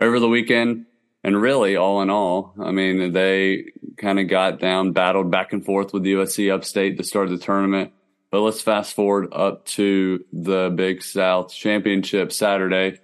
over 0.00 0.20
the 0.20 0.28
weekend, 0.28 0.86
and 1.24 1.40
really, 1.40 1.76
all 1.76 2.02
in 2.02 2.10
all, 2.10 2.54
I 2.60 2.70
mean, 2.70 3.12
they 3.12 3.72
kind 3.96 4.20
of 4.20 4.28
got 4.28 4.60
down, 4.60 4.92
battled 4.92 5.30
back 5.30 5.52
and 5.52 5.64
forth 5.64 5.92
with 5.92 6.04
USC 6.04 6.52
Upstate 6.52 6.96
to 6.98 7.04
start 7.04 7.28
the 7.28 7.38
tournament. 7.38 7.92
But 8.30 8.40
let's 8.40 8.60
fast 8.60 8.94
forward 8.94 9.32
up 9.32 9.64
to 9.66 10.24
the 10.32 10.72
Big 10.74 11.02
South 11.02 11.52
Championship 11.54 12.32
Saturday 12.32 12.98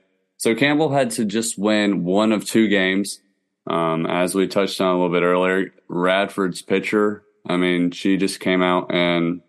so 0.45 0.55
Campbell 0.55 0.93
had 0.93 1.11
to 1.13 1.25
just 1.25 1.59
win 1.59 2.05
one 2.05 2.31
of 2.31 2.45
two 2.45 2.69
games. 2.69 3.21
Um, 3.67 4.05
as 4.05 4.35
we 4.35 4.47
touched 4.47 4.79
on 4.79 4.89
a 4.89 4.93
little 4.93 5.11
bit 5.11 5.23
earlier, 5.23 5.73
Radford's 5.89 6.61
pitcher, 6.61 7.25
I 7.49 7.57
mean, 7.57 7.93
she 7.93 8.19
just 8.19 8.41
came 8.41 8.63
out 8.63 8.93
and 8.93 9.41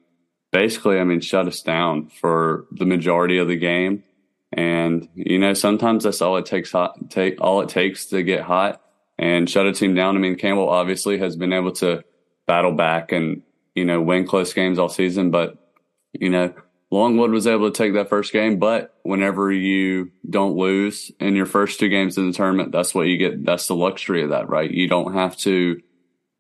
basically, 0.54 0.98
I 0.98 1.04
mean, 1.04 1.20
shut 1.20 1.48
us 1.48 1.62
down 1.62 2.08
for 2.08 2.66
the 2.72 2.86
majority 2.86 3.40
of 3.40 3.50
the 3.50 3.58
game. 3.58 4.06
And, 4.54 5.10
you 5.16 5.38
know, 5.38 5.54
sometimes 5.54 6.06
that's 6.06 6.22
all 6.22 6.38
it 6.38 6.46
takes 6.46 6.72
hot, 6.72 7.10
take 7.10 7.42
all 7.42 7.60
it 7.60 7.68
takes 7.68 8.06
to 8.06 8.24
get 8.24 8.44
hot 8.44 8.82
and 9.18 9.50
shut 9.50 9.66
a 9.66 9.74
team 9.74 9.96
down. 9.96 10.16
I 10.16 10.20
mean, 10.20 10.38
Campbell 10.38 10.70
obviously 10.70 11.18
has 11.18 11.36
been 11.36 11.52
able 11.52 11.74
to 11.74 12.06
battle 12.48 12.72
back 12.72 13.12
and, 13.12 13.42
you 13.74 13.84
know, 13.84 14.02
win 14.02 14.26
close 14.26 14.54
games 14.54 14.80
all 14.80 14.88
season, 14.88 15.30
but, 15.30 15.58
you 16.20 16.30
know, 16.30 16.54
Longwood 16.92 17.32
was 17.32 17.48
able 17.48 17.72
to 17.72 17.78
take 17.78 17.94
that 17.94 18.10
first 18.10 18.32
game, 18.32 18.58
but 18.58 18.96
whenever 19.04 19.52
you 19.52 20.12
don't 20.30 20.56
lose 20.56 21.12
in 21.20 21.36
your 21.36 21.46
first 21.46 21.80
two 21.80 21.90
games 21.90 22.18
in 22.18 22.28
the 22.28 22.34
tournament, 22.34 22.72
that's 22.72 22.94
what 22.94 23.08
you 23.08 23.18
get. 23.18 23.44
That's 23.44 23.68
the 23.68 23.76
luxury 23.76 24.24
of 24.24 24.30
that, 24.30 24.50
right? 24.50 24.70
You 24.70 24.88
don't 24.88 25.14
have 25.14 25.36
to 25.38 25.82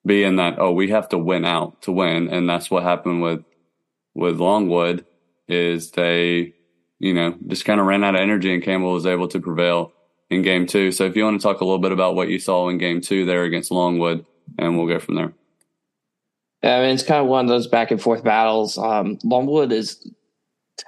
be 0.05 0.23
in 0.23 0.35
that, 0.35 0.59
oh, 0.59 0.71
we 0.71 0.91
have 0.91 1.09
to 1.09 1.17
win 1.17 1.45
out 1.45 1.81
to 1.83 1.91
win. 1.91 2.29
And 2.29 2.47
that's 2.47 2.69
what 2.69 2.83
happened 2.83 3.21
with, 3.21 3.43
with 4.13 4.39
Longwood 4.39 5.05
is 5.47 5.91
they, 5.91 6.53
you 6.99 7.13
know, 7.13 7.35
just 7.47 7.65
kind 7.65 7.79
of 7.79 7.87
ran 7.87 8.03
out 8.03 8.15
of 8.15 8.21
energy 8.21 8.53
and 8.53 8.63
Campbell 8.63 8.93
was 8.93 9.07
able 9.07 9.27
to 9.29 9.39
prevail 9.39 9.93
in 10.29 10.41
game 10.41 10.67
two. 10.67 10.91
So 10.91 11.05
if 11.05 11.15
you 11.15 11.23
want 11.23 11.41
to 11.41 11.43
talk 11.43 11.61
a 11.61 11.65
little 11.65 11.79
bit 11.79 11.91
about 11.91 12.15
what 12.15 12.29
you 12.29 12.39
saw 12.39 12.69
in 12.69 12.77
game 12.77 13.01
two 13.01 13.25
there 13.25 13.43
against 13.43 13.71
Longwood 13.71 14.25
and 14.59 14.77
we'll 14.77 14.87
go 14.87 14.99
from 14.99 15.15
there. 15.15 15.33
I 16.65 16.81
mean, 16.81 16.95
it's 16.95 17.03
kind 17.03 17.21
of 17.21 17.27
one 17.27 17.45
of 17.45 17.49
those 17.49 17.67
back 17.67 17.91
and 17.91 18.01
forth 18.01 18.23
battles. 18.23 18.77
Um, 18.77 19.19
Longwood 19.23 19.71
is 19.71 20.11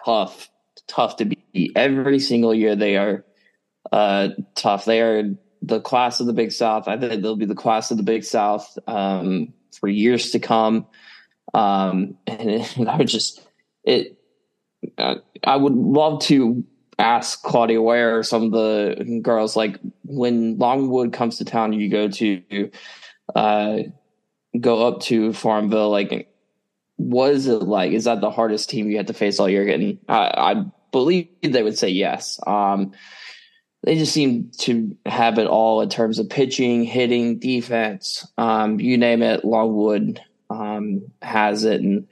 tough, 0.04 0.50
tough 0.88 1.18
to 1.18 1.26
beat. 1.26 1.72
Every 1.76 2.20
single 2.20 2.54
year 2.54 2.76
they 2.76 2.98
are 2.98 3.24
uh, 3.92 4.30
tough. 4.56 4.86
They 4.86 5.02
are 5.02 5.36
the 5.62 5.80
class 5.80 6.20
of 6.20 6.28
the 6.28 6.34
Big 6.34 6.52
South. 6.52 6.88
I 6.88 6.98
think 6.98 7.22
they'll 7.22 7.36
be 7.36 7.46
the 7.46 7.56
class 7.56 7.92
of 7.92 7.98
the 7.98 8.04
Big 8.04 8.24
South 8.24 8.78
um, 8.88 9.54
for 9.80 9.88
years 9.88 10.32
to 10.32 10.40
come. 10.40 10.88
Um, 11.54 12.18
and, 12.26 12.50
it, 12.50 12.80
I 12.88 12.98
would 12.98 13.08
just 13.08 13.46
it. 13.84 14.18
Uh, 14.98 15.16
I 15.44 15.56
would 15.56 15.74
love 15.74 16.22
to 16.24 16.64
ask 17.00 17.42
Claudia 17.44 17.82
Ware 17.82 18.18
or 18.18 18.24
some 18.24 18.44
of 18.44 18.52
the 18.52 19.20
girls 19.22 19.56
like 19.56 19.80
when 20.04 20.58
Longwood 20.58 21.14
comes 21.14 21.38
to 21.38 21.46
town, 21.46 21.74
you 21.74 21.90
go 21.90 22.08
to 22.10 22.72
uh, 23.36 23.78
go 24.60 24.88
up 24.88 25.02
to 25.04 25.34
Farmville, 25.34 25.90
like 25.90 26.34
what 26.98 27.32
is 27.32 27.48
it 27.48 27.62
like? 27.62 27.92
Is 27.92 28.06
that 28.06 28.22
the 28.22 28.32
hardest 28.32 28.70
team 28.70 28.90
you 28.90 28.98
had 28.98 29.08
to 29.08 29.14
face 29.14 29.40
all 29.40 29.50
year? 29.50 29.68
And 29.68 30.00
I, 30.10 30.34
I 30.36 30.66
believe 30.92 31.30
they 31.42 31.64
would 31.64 31.78
say 31.78 31.90
yes. 31.90 32.40
Um, 32.46 32.94
they 33.84 33.96
just 33.96 34.14
seem 34.14 34.52
to 34.60 34.98
have 35.06 35.38
it 35.38 35.48
all 35.48 35.82
in 35.82 35.90
terms 35.90 36.20
of 36.20 36.30
pitching, 36.30 36.84
hitting, 36.84 37.40
defense, 37.40 38.28
um, 38.38 38.80
you 38.80 38.98
name 38.98 39.22
it. 39.22 39.46
Longwood 39.46 40.20
um, 40.50 41.04
has 41.22 41.64
it, 41.64 41.82
and 41.82 42.08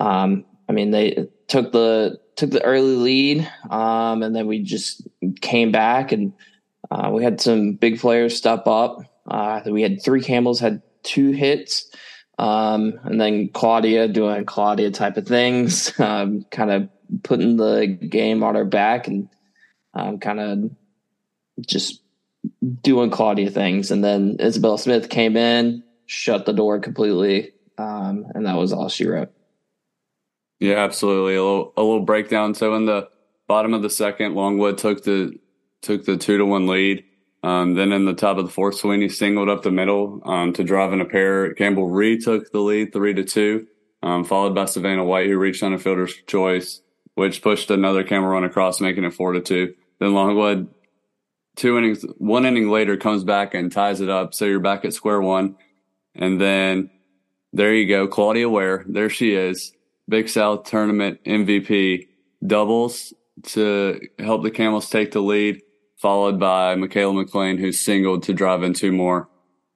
um, 0.00 0.44
I 0.68 0.72
mean 0.72 0.90
they 0.90 1.28
took 1.48 1.72
the 1.72 2.20
took 2.36 2.50
the 2.50 2.64
early 2.64 2.96
lead, 2.96 3.52
um, 3.68 4.22
and 4.22 4.34
then 4.34 4.46
we 4.46 4.62
just 4.62 5.06
came 5.40 5.72
back, 5.72 6.12
and 6.12 6.32
uh, 6.90 7.10
we 7.12 7.24
had 7.24 7.40
some 7.40 7.72
big 7.72 7.98
players 7.98 8.36
step 8.36 8.66
up. 8.66 8.98
Uh, 9.26 9.60
we 9.66 9.82
had 9.82 10.02
three 10.02 10.22
Camels 10.22 10.60
had 10.60 10.82
two 11.02 11.30
hits. 11.30 11.90
Um, 12.38 12.98
and 13.04 13.20
then 13.20 13.48
Claudia 13.48 14.08
doing 14.08 14.44
Claudia 14.44 14.90
type 14.90 15.16
of 15.16 15.26
things, 15.26 15.92
um, 16.00 16.44
kind 16.50 16.70
of 16.70 16.88
putting 17.22 17.56
the 17.56 17.86
game 17.86 18.42
on 18.42 18.54
her 18.54 18.64
back 18.64 19.06
and 19.06 19.28
um, 19.94 20.18
kind 20.18 20.40
of 20.40 20.70
just 21.66 22.02
doing 22.80 23.10
Claudia 23.10 23.50
things. 23.50 23.90
And 23.90 24.02
then 24.02 24.36
Isabel 24.40 24.78
Smith 24.78 25.08
came 25.08 25.36
in, 25.36 25.84
shut 26.06 26.46
the 26.46 26.52
door 26.52 26.80
completely, 26.80 27.52
um, 27.78 28.26
and 28.34 28.46
that 28.46 28.56
was 28.56 28.72
all 28.72 28.88
she 28.88 29.06
wrote. 29.06 29.30
Yeah, 30.58 30.76
absolutely. 30.76 31.34
A 31.34 31.42
little, 31.42 31.72
a 31.76 31.82
little 31.82 32.04
breakdown. 32.04 32.54
So 32.54 32.74
in 32.74 32.86
the 32.86 33.08
bottom 33.48 33.74
of 33.74 33.82
the 33.82 33.90
second, 33.90 34.34
Longwood 34.34 34.78
took 34.78 35.02
the 35.04 35.38
took 35.80 36.04
the 36.04 36.16
two 36.16 36.38
to 36.38 36.46
one 36.46 36.68
lead, 36.68 37.04
Um, 37.42 37.74
then 37.74 37.92
in 37.92 38.04
the 38.04 38.14
top 38.14 38.38
of 38.38 38.46
the 38.46 38.52
fourth, 38.52 38.76
Sweeney 38.76 39.08
singled 39.08 39.48
up 39.48 39.62
the 39.62 39.70
middle 39.70 40.20
um, 40.24 40.52
to 40.52 40.62
drive 40.62 40.92
in 40.92 41.00
a 41.00 41.04
pair. 41.04 41.54
Campbell 41.54 41.88
retook 41.88 42.52
the 42.52 42.60
lead 42.60 42.92
three 42.92 43.14
to 43.14 43.24
two, 43.24 43.66
um, 44.02 44.24
followed 44.24 44.54
by 44.54 44.66
Savannah 44.66 45.04
White, 45.04 45.26
who 45.26 45.38
reached 45.38 45.62
on 45.62 45.72
a 45.72 45.78
fielder's 45.78 46.14
choice, 46.26 46.82
which 47.14 47.42
pushed 47.42 47.70
another 47.70 48.04
Campbell 48.04 48.28
run 48.28 48.44
across, 48.44 48.80
making 48.80 49.04
it 49.04 49.14
four 49.14 49.32
to 49.32 49.40
two. 49.40 49.74
Then 49.98 50.14
Longwood, 50.14 50.68
two 51.56 51.76
innings, 51.78 52.04
one 52.18 52.46
inning 52.46 52.70
later, 52.70 52.96
comes 52.96 53.24
back 53.24 53.54
and 53.54 53.72
ties 53.72 54.00
it 54.00 54.08
up. 54.08 54.34
So 54.34 54.44
you're 54.44 54.60
back 54.60 54.84
at 54.84 54.94
square 54.94 55.20
one. 55.20 55.56
And 56.14 56.40
then 56.40 56.90
there 57.52 57.74
you 57.74 57.88
go, 57.88 58.06
Claudia 58.06 58.48
Ware. 58.48 58.84
There 58.88 59.10
she 59.10 59.34
is, 59.34 59.72
Big 60.08 60.28
South 60.28 60.64
tournament 60.64 61.20
MVP, 61.24 62.08
doubles 62.46 63.12
to 63.42 64.00
help 64.18 64.42
the 64.42 64.50
Camels 64.50 64.88
take 64.88 65.12
the 65.12 65.20
lead, 65.20 65.62
followed 66.02 66.40
by 66.40 66.74
Michaela 66.74 67.14
McLean, 67.14 67.58
who 67.58 67.70
singled 67.70 68.24
to 68.24 68.34
drive 68.34 68.64
in 68.64 68.74
two 68.74 68.90
more. 68.90 69.28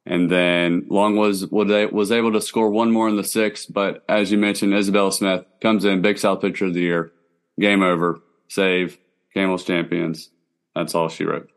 And 0.04 0.28
then 0.28 0.86
Long 0.90 1.16
was 1.16 1.46
was 1.46 2.12
able 2.12 2.32
to 2.32 2.40
score 2.40 2.68
one 2.68 2.90
more 2.90 3.08
in 3.08 3.16
the 3.16 3.24
sixth, 3.24 3.72
but 3.72 4.04
as 4.08 4.30
you 4.30 4.38
mentioned, 4.38 4.74
Isabella 4.74 5.12
Smith 5.12 5.44
comes 5.60 5.84
in, 5.84 6.02
Big 6.02 6.18
South 6.18 6.40
Pitcher 6.40 6.66
of 6.66 6.74
the 6.74 6.80
Year, 6.80 7.12
game 7.58 7.82
over, 7.82 8.20
save, 8.48 8.98
Camels 9.34 9.64
champions. 9.64 10.30
That's 10.74 10.94
all 10.94 11.08
she 11.08 11.24
wrote. 11.24 11.48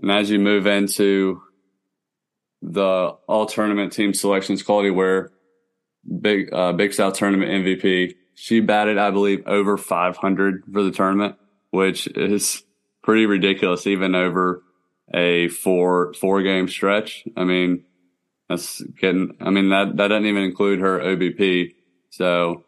And 0.00 0.10
as 0.10 0.30
you 0.30 0.38
move 0.38 0.66
into 0.66 1.42
the 2.62 3.16
all 3.26 3.46
tournament 3.46 3.92
team 3.92 4.12
selections, 4.14 4.62
Claudia 4.62 4.92
Ware, 4.92 5.30
big 6.20 6.52
uh, 6.52 6.72
Big 6.72 6.92
South 6.92 7.14
tournament 7.14 7.50
MVP, 7.50 8.14
she 8.34 8.60
batted, 8.60 8.98
I 8.98 9.10
believe, 9.10 9.42
over 9.46 9.76
500 9.76 10.64
for 10.72 10.82
the 10.82 10.90
tournament, 10.90 11.36
which 11.70 12.06
is 12.08 12.62
pretty 13.02 13.26
ridiculous, 13.26 13.86
even 13.86 14.14
over 14.14 14.62
a 15.12 15.48
four 15.48 16.14
four 16.14 16.42
game 16.42 16.68
stretch. 16.68 17.24
I 17.36 17.44
mean, 17.44 17.84
that's 18.48 18.82
getting. 19.00 19.36
I 19.40 19.50
mean 19.50 19.70
that 19.70 19.96
that 19.96 20.08
doesn't 20.08 20.26
even 20.26 20.42
include 20.42 20.80
her 20.80 20.98
OBP. 20.98 21.74
So, 22.10 22.64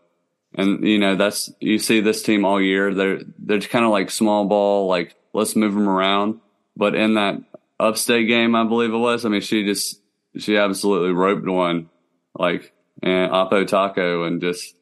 and 0.55 0.87
you 0.87 0.99
know 0.99 1.16
that's 1.16 1.51
you 1.61 1.79
see 1.79 2.01
this 2.01 2.23
team 2.23 2.45
all 2.45 2.61
year. 2.61 2.95
They're 2.95 3.21
they're 3.38 3.61
kind 3.61 3.85
of 3.85 3.90
like 3.90 4.11
small 4.11 4.47
ball, 4.47 4.88
like 4.88 5.16
let's 5.33 5.57
move 5.57 5.75
them 5.75 5.88
around. 5.88 6.40
But 6.77 6.95
in 6.95 7.14
that 7.14 7.37
upstate 7.79 8.29
game, 8.29 8.55
I 8.55 8.64
believe 8.64 8.92
it 8.92 8.99
was. 8.99 9.25
I 9.25 9.29
mean, 9.29 9.40
she 9.40 9.64
just 9.64 10.01
she 10.38 10.57
absolutely 10.57 11.12
roped 11.12 11.47
one, 11.47 11.90
like 12.38 12.73
eh, 13.03 13.09
and 13.09 13.33
Oppo 13.33 13.66
Taco, 13.66 14.25
and 14.25 14.40
just 14.40 14.75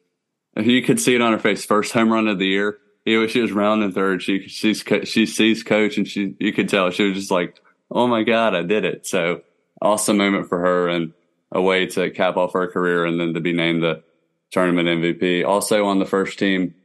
you 0.55 0.81
could 0.83 0.99
see 0.99 1.15
it 1.15 1.21
on 1.21 1.33
her 1.33 1.39
face. 1.39 1.65
First 1.65 1.93
home 1.93 2.11
run 2.11 2.27
of 2.27 2.39
the 2.39 2.47
year. 2.47 2.77
He 3.05 3.17
was, 3.17 3.31
she 3.31 3.41
was 3.41 3.51
rounding 3.51 3.91
third. 3.91 4.21
She 4.21 4.47
she's 4.47 4.83
she 5.03 5.25
sees 5.25 5.63
coach, 5.63 5.97
and 5.97 6.07
she 6.07 6.35
you 6.39 6.53
could 6.53 6.69
tell 6.69 6.91
she 6.91 7.07
was 7.07 7.17
just 7.17 7.31
like, 7.31 7.59
"Oh 7.89 8.07
my 8.07 8.23
god, 8.23 8.55
I 8.55 8.61
did 8.61 8.85
it!" 8.85 9.07
So 9.07 9.41
awesome 9.81 10.17
moment 10.17 10.49
for 10.49 10.59
her, 10.59 10.87
and 10.87 11.13
a 11.51 11.61
way 11.61 11.87
to 11.87 12.11
cap 12.11 12.37
off 12.37 12.53
her 12.53 12.67
career, 12.67 13.05
and 13.05 13.19
then 13.19 13.33
to 13.33 13.39
be 13.39 13.53
named 13.53 13.83
the 13.83 14.03
tournament 14.51 14.87
MVP. 14.87 15.45
Also 15.45 15.85
on 15.85 15.99
the 15.99 16.05
first 16.05 16.37
team 16.37 16.75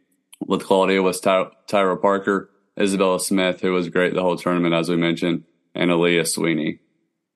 with 0.46 0.64
Claudia 0.64 1.02
was 1.02 1.20
Ty- 1.20 1.50
Tyra 1.68 2.00
Parker, 2.00 2.50
Isabella 2.79 3.20
Smith, 3.20 3.61
who 3.61 3.72
was 3.72 3.88
great 3.88 4.14
the 4.14 4.22
whole 4.22 4.37
tournament, 4.37 4.74
as 4.74 4.88
we 4.88 4.96
mentioned, 4.96 5.44
and 5.74 5.90
Aaliyah 5.90 6.26
Sweeney. 6.26 6.81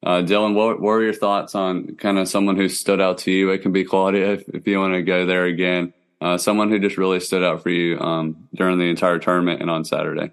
Uh, 0.02 0.22
Dylan, 0.22 0.54
what, 0.54 0.80
what 0.80 0.80
were 0.80 1.02
your 1.02 1.12
thoughts 1.12 1.54
on 1.54 1.96
kind 1.96 2.18
of 2.18 2.28
someone 2.28 2.56
who 2.56 2.68
stood 2.68 3.00
out 3.00 3.18
to 3.18 3.30
you? 3.30 3.50
It 3.50 3.58
can 3.58 3.72
be 3.72 3.84
Claudia 3.84 4.32
if, 4.32 4.48
if 4.48 4.66
you 4.66 4.78
want 4.78 4.94
to 4.94 5.02
go 5.02 5.26
there 5.26 5.44
again 5.44 5.92
uh, 6.20 6.38
someone 6.38 6.70
who 6.70 6.78
just 6.78 6.98
really 6.98 7.20
stood 7.20 7.42
out 7.42 7.62
for 7.62 7.70
you 7.70 7.98
um, 8.00 8.48
during 8.54 8.78
the 8.78 8.84
entire 8.84 9.18
tournament 9.18 9.60
and 9.60 9.70
on 9.70 9.84
Saturday? 9.84 10.30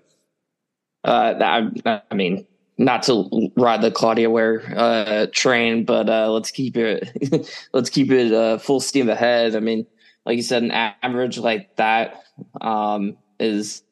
Uh, 1.04 1.70
I, 1.86 2.02
I, 2.12 2.16
mean, 2.16 2.46
not 2.78 3.04
to 3.04 3.52
ride 3.56 3.82
the 3.82 3.92
Claudia 3.92 4.30
Ware 4.30 4.62
uh, 4.76 5.28
train, 5.32 5.86
but 5.86 6.10
uh, 6.10 6.30
let's 6.32 6.52
keep 6.52 6.76
it 6.76 7.58
let's 7.74 7.90
keep 7.90 8.12
it 8.12 8.34
uh, 8.34 8.58
full 8.58 8.80
steam 8.80 9.10
ahead. 9.10 9.56
I 9.56 9.60
mean, 9.60 9.86
like 10.26 10.36
you 10.36 10.44
said, 10.44 10.64
an 10.64 10.72
average 10.72 11.38
like 11.38 11.76
that 11.78 12.24
um, 12.60 13.18
is 13.40 13.84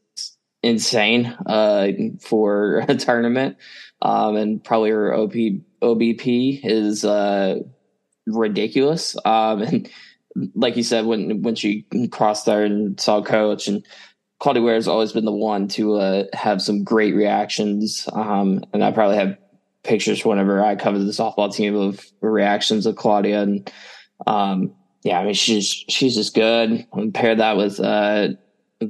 insane 0.62 1.28
uh, 1.46 1.92
for 2.20 2.84
a 2.90 2.96
tournament, 2.96 3.58
um, 4.02 4.36
and 4.36 4.64
probably 4.64 4.90
her 4.90 5.14
OP, 5.14 5.34
OBP 5.82 6.60
is 6.64 7.06
ridiculous. 8.28 9.16
Um, 9.26 9.62
and 9.62 9.90
like 10.54 10.76
you 10.76 10.84
said, 10.84 11.06
when 11.06 11.42
when 11.42 11.56
she 11.56 11.86
crossed 12.12 12.46
there 12.46 12.64
and 12.64 13.00
saw 13.00 13.22
coach 13.22 13.68
and 13.68 13.86
Claudia 14.40 14.62
Ware 14.62 14.76
has 14.76 14.88
always 14.88 15.14
been 15.14 15.26
the 15.26 15.32
one 15.32 15.68
to 15.70 15.96
uh, 15.96 16.24
have 16.34 16.62
some 16.62 16.84
great 16.84 17.16
reactions. 17.16 18.08
Um, 18.14 18.64
and 18.74 18.84
I 18.84 18.92
probably 18.92 19.18
have 19.18 19.38
pictures 19.84 20.26
whenever 20.26 20.64
I 20.64 20.76
cover 20.76 21.00
the 21.00 21.12
softball 21.12 21.54
team 21.54 21.76
of 21.76 22.06
reactions 22.22 22.86
of 22.86 22.96
Claudia. 22.96 23.42
And 23.42 23.72
um, 24.28 24.74
yeah, 25.04 25.20
I 25.20 25.26
mean, 25.26 25.34
she's 25.34 25.68
she's 25.68 26.16
just 26.16 26.36
good. 26.36 26.86
And 26.94 27.14
pair 27.14 27.36
that 27.36 27.58
with 27.58 27.80
uh, 27.80 28.30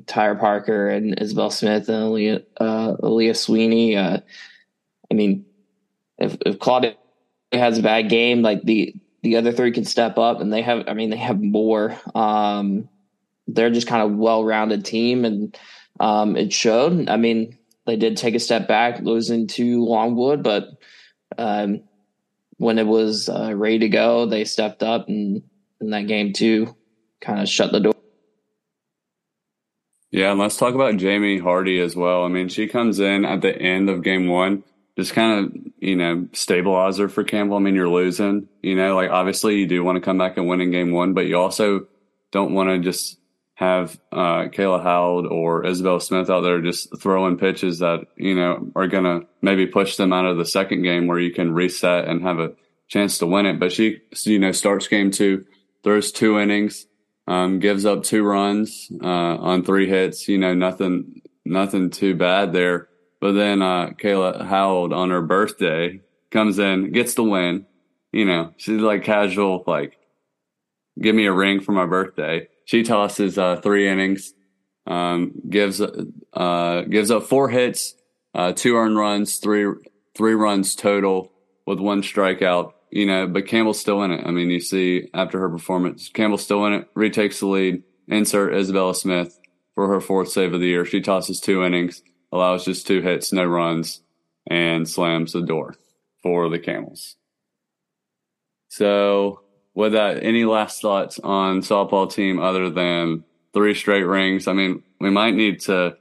Parker 0.05 0.89
and 0.89 1.19
Isabel 1.21 1.51
Smith 1.51 1.89
and 1.89 1.97
Aaliyah, 1.97 2.43
uh, 2.60 2.95
Aaliyah 2.97 3.38
Sweeney. 3.38 3.95
Uh, 3.95 4.19
I 5.12 5.13
mean, 5.13 5.45
if, 6.17 6.38
if 6.45 6.60
Claudia 6.60 6.95
has 7.51 7.77
a 7.77 7.84
bad 7.84 8.10
game, 8.10 8.41
like 8.41 8.63
the 8.63 8.95
the 9.25 9.38
other 9.38 9.51
three 9.51 9.71
can 9.71 9.85
step 9.85 10.19
up 10.19 10.39
and 10.39 10.53
they 10.53 10.61
have 10.61 10.83
i 10.88 10.93
mean 10.93 11.09
they 11.09 11.17
have 11.17 11.41
more. 11.41 11.97
Um, 12.13 12.88
they're 13.47 13.71
just 13.71 13.88
kind 13.88 14.03
of 14.03 14.17
well-rounded 14.17 14.85
team 14.85 15.25
and 15.25 15.57
um, 15.99 16.38
it 16.38 16.53
showed. 16.53 17.09
I 17.09 17.17
mean 17.17 17.57
they 17.88 17.95
did 17.95 18.17
take 18.17 18.35
a 18.35 18.39
step 18.39 18.67
back 18.67 19.01
losing 19.01 19.47
to 19.47 19.83
longwood 19.83 20.43
but 20.43 20.67
um, 21.39 21.81
when 22.57 22.77
it 22.77 22.85
was 22.85 23.27
uh, 23.27 23.51
ready 23.55 23.79
to 23.79 23.89
go 23.89 24.27
they 24.27 24.45
stepped 24.45 24.83
up 24.83 25.07
and 25.07 25.41
in 25.81 25.89
that 25.89 26.05
game 26.05 26.31
too 26.31 26.75
kind 27.19 27.41
of 27.41 27.49
shut 27.49 27.71
the 27.71 27.79
door. 27.79 27.95
Yeah 30.11 30.29
and 30.29 30.39
let's 30.39 30.57
talk 30.57 30.75
about 30.75 30.97
jamie 30.97 31.39
hardy 31.39 31.79
as 31.79 31.95
well. 31.95 32.25
I 32.25 32.27
mean 32.27 32.47
she 32.47 32.67
comes 32.67 32.99
in 32.99 33.25
at 33.25 33.41
the 33.41 33.59
end 33.59 33.89
of 33.89 34.03
game 34.03 34.27
one 34.27 34.63
just 34.97 35.13
kind 35.13 35.45
of, 35.45 35.53
you 35.79 35.95
know, 35.95 36.27
stabilizer 36.31 37.10
for 37.10 37.23
Campbell. 37.23 37.58
I 37.58 37.60
mean, 37.60 37.75
you're 37.75 37.89
losing, 37.89 38.47
you 38.62 38.75
know, 38.75 38.95
like 38.95 39.10
obviously 39.10 39.60
you 39.60 39.67
do 39.67 39.84
want 39.84 39.97
to 39.97 40.01
come 40.01 40.17
back 40.17 40.38
and 40.38 40.47
win 40.47 40.62
in 40.62 40.71
game 40.71 40.91
one, 40.91 41.13
but 41.13 41.25
you 41.25 41.38
also 41.38 41.88
don't 42.31 42.53
want 42.53 42.69
to 42.69 42.79
just 42.79 43.19
have 43.55 43.99
uh, 44.12 44.47
Kayla 44.47 44.84
Howard 44.84 45.25
or 45.27 45.65
Isabel 45.65 45.99
Smith 45.99 46.29
out 46.29 46.41
there 46.41 46.62
just 46.62 46.97
throwing 46.99 47.38
pitches 47.38 47.79
that, 47.79 48.05
you 48.15 48.36
know, 48.36 48.71
are 48.75 48.88
going 48.88 49.03
to 49.03 49.27
maybe 49.41 49.65
push 49.65 49.97
them 49.97 50.13
out 50.13 50.25
of 50.25 50.38
the 50.38 50.45
second 50.45 50.84
game 50.84 51.08
where 51.08 51.19
you 51.19 51.34
can 51.34 51.53
reset 51.53 52.08
and 52.08 52.21
have 52.23 52.39
a 52.39 52.53
chance 52.88 53.17
to 53.17 53.27
win 53.27 53.45
it. 53.45 53.60
But 53.60 53.71
she, 53.71 54.01
you 54.23 54.39
know, 54.39 54.51
starts 54.51 54.88
game 54.88 55.12
two, 55.12 55.45
throws 55.84 56.12
two 56.12 56.39
innings, 56.39 56.86
um, 57.27 57.60
gives 57.60 57.86
up 57.86 58.03
two 58.03 58.23
runs 58.23 58.89
uh, 59.01 59.08
on 59.08 59.63
three 59.63 59.89
hits, 59.89 60.27
you 60.27 60.38
know, 60.38 60.53
nothing, 60.53 61.21
nothing 61.43 61.89
too 61.89 62.15
bad 62.15 62.53
there 62.53 62.89
but 63.25 63.31
then 63.31 63.63
uh, 63.63 63.88
Kayla 63.97 64.45
Howell 64.45 64.93
on 64.93 65.09
her 65.09 65.23
birthday 65.23 65.99
comes 66.29 66.59
in, 66.59 66.91
gets 66.91 67.15
the 67.15 67.23
win. 67.23 67.65
You 68.11 68.25
know, 68.25 68.53
she's 68.55 68.79
like 68.79 69.03
casual, 69.03 69.63
like, 69.65 69.97
give 71.01 71.15
me 71.15 71.25
a 71.25 71.33
ring 71.33 71.59
for 71.59 71.71
my 71.71 71.88
birthday. 71.88 72.49
She 72.65 72.83
tosses 72.83 73.39
uh, 73.39 73.55
three 73.61 73.89
innings, 73.89 74.35
um, 74.85 75.41
gives 75.49 75.81
uh, 75.81 76.81
gives 76.88 77.09
up 77.09 77.23
four 77.23 77.49
hits, 77.49 77.95
uh, 78.35 78.51
two 78.51 78.77
earned 78.77 78.95
runs, 78.95 79.38
three 79.38 79.73
three 80.15 80.35
runs 80.35 80.75
total 80.75 81.31
with 81.65 81.79
one 81.79 82.03
strikeout. 82.03 82.73
You 82.91 83.07
know, 83.07 83.25
but 83.25 83.47
Campbell's 83.47 83.79
still 83.79 84.03
in 84.03 84.11
it. 84.11 84.23
I 84.23 84.29
mean, 84.29 84.51
you 84.51 84.59
see 84.59 85.09
after 85.15 85.39
her 85.39 85.49
performance, 85.49 86.09
Campbell's 86.09 86.43
still 86.43 86.63
in 86.67 86.73
it. 86.73 86.89
Retakes 86.93 87.39
the 87.39 87.47
lead. 87.47 87.81
Insert 88.07 88.53
Isabella 88.53 88.93
Smith 88.93 89.39
for 89.73 89.88
her 89.88 89.99
fourth 89.99 90.29
save 90.29 90.53
of 90.53 90.59
the 90.59 90.67
year. 90.67 90.85
She 90.85 91.01
tosses 91.01 91.41
two 91.41 91.63
innings 91.63 92.03
allows 92.31 92.65
just 92.65 92.88
two 92.88 93.01
hits, 93.01 93.31
no 93.31 93.45
runs, 93.45 94.01
and 94.47 94.88
slams 94.88 95.33
the 95.33 95.41
door 95.41 95.75
for 96.21 96.49
the 96.49 96.59
Camels. 96.59 97.15
So, 98.69 99.41
with 99.73 99.93
that, 99.93 100.23
any 100.23 100.45
last 100.45 100.81
thoughts 100.81 101.19
on 101.19 101.61
softball 101.61 102.11
team 102.11 102.39
other 102.39 102.69
than 102.69 103.23
three 103.53 103.73
straight 103.73 104.03
rings? 104.03 104.47
I 104.47 104.53
mean, 104.53 104.83
we 104.99 105.09
might 105.09 105.33
need 105.33 105.61
to 105.61 105.97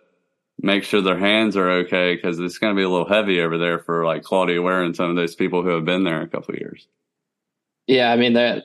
make 0.61 0.85
sure 0.85 1.01
their 1.01 1.19
hands 1.19 1.57
are 1.57 1.71
okay 1.71 2.15
because 2.15 2.39
it's 2.39 2.59
going 2.59 2.75
to 2.75 2.79
be 2.79 2.85
a 2.85 2.89
little 2.89 3.09
heavy 3.09 3.41
over 3.41 3.59
there 3.59 3.79
for 3.79 4.05
like 4.05 4.23
Claudia 4.23 4.63
Ware 4.63 4.83
and 4.83 4.95
some 4.95 5.11
of 5.11 5.17
those 5.17 5.35
people 5.35 5.63
who 5.63 5.71
have 5.71 5.85
been 5.85 6.05
there 6.05 6.23
a 6.23 6.29
couple 6.29 6.55
years. 6.55 6.87
Yeah, 7.87 8.11
I 8.11 8.17
mean 8.17 8.33
they're 8.33 8.63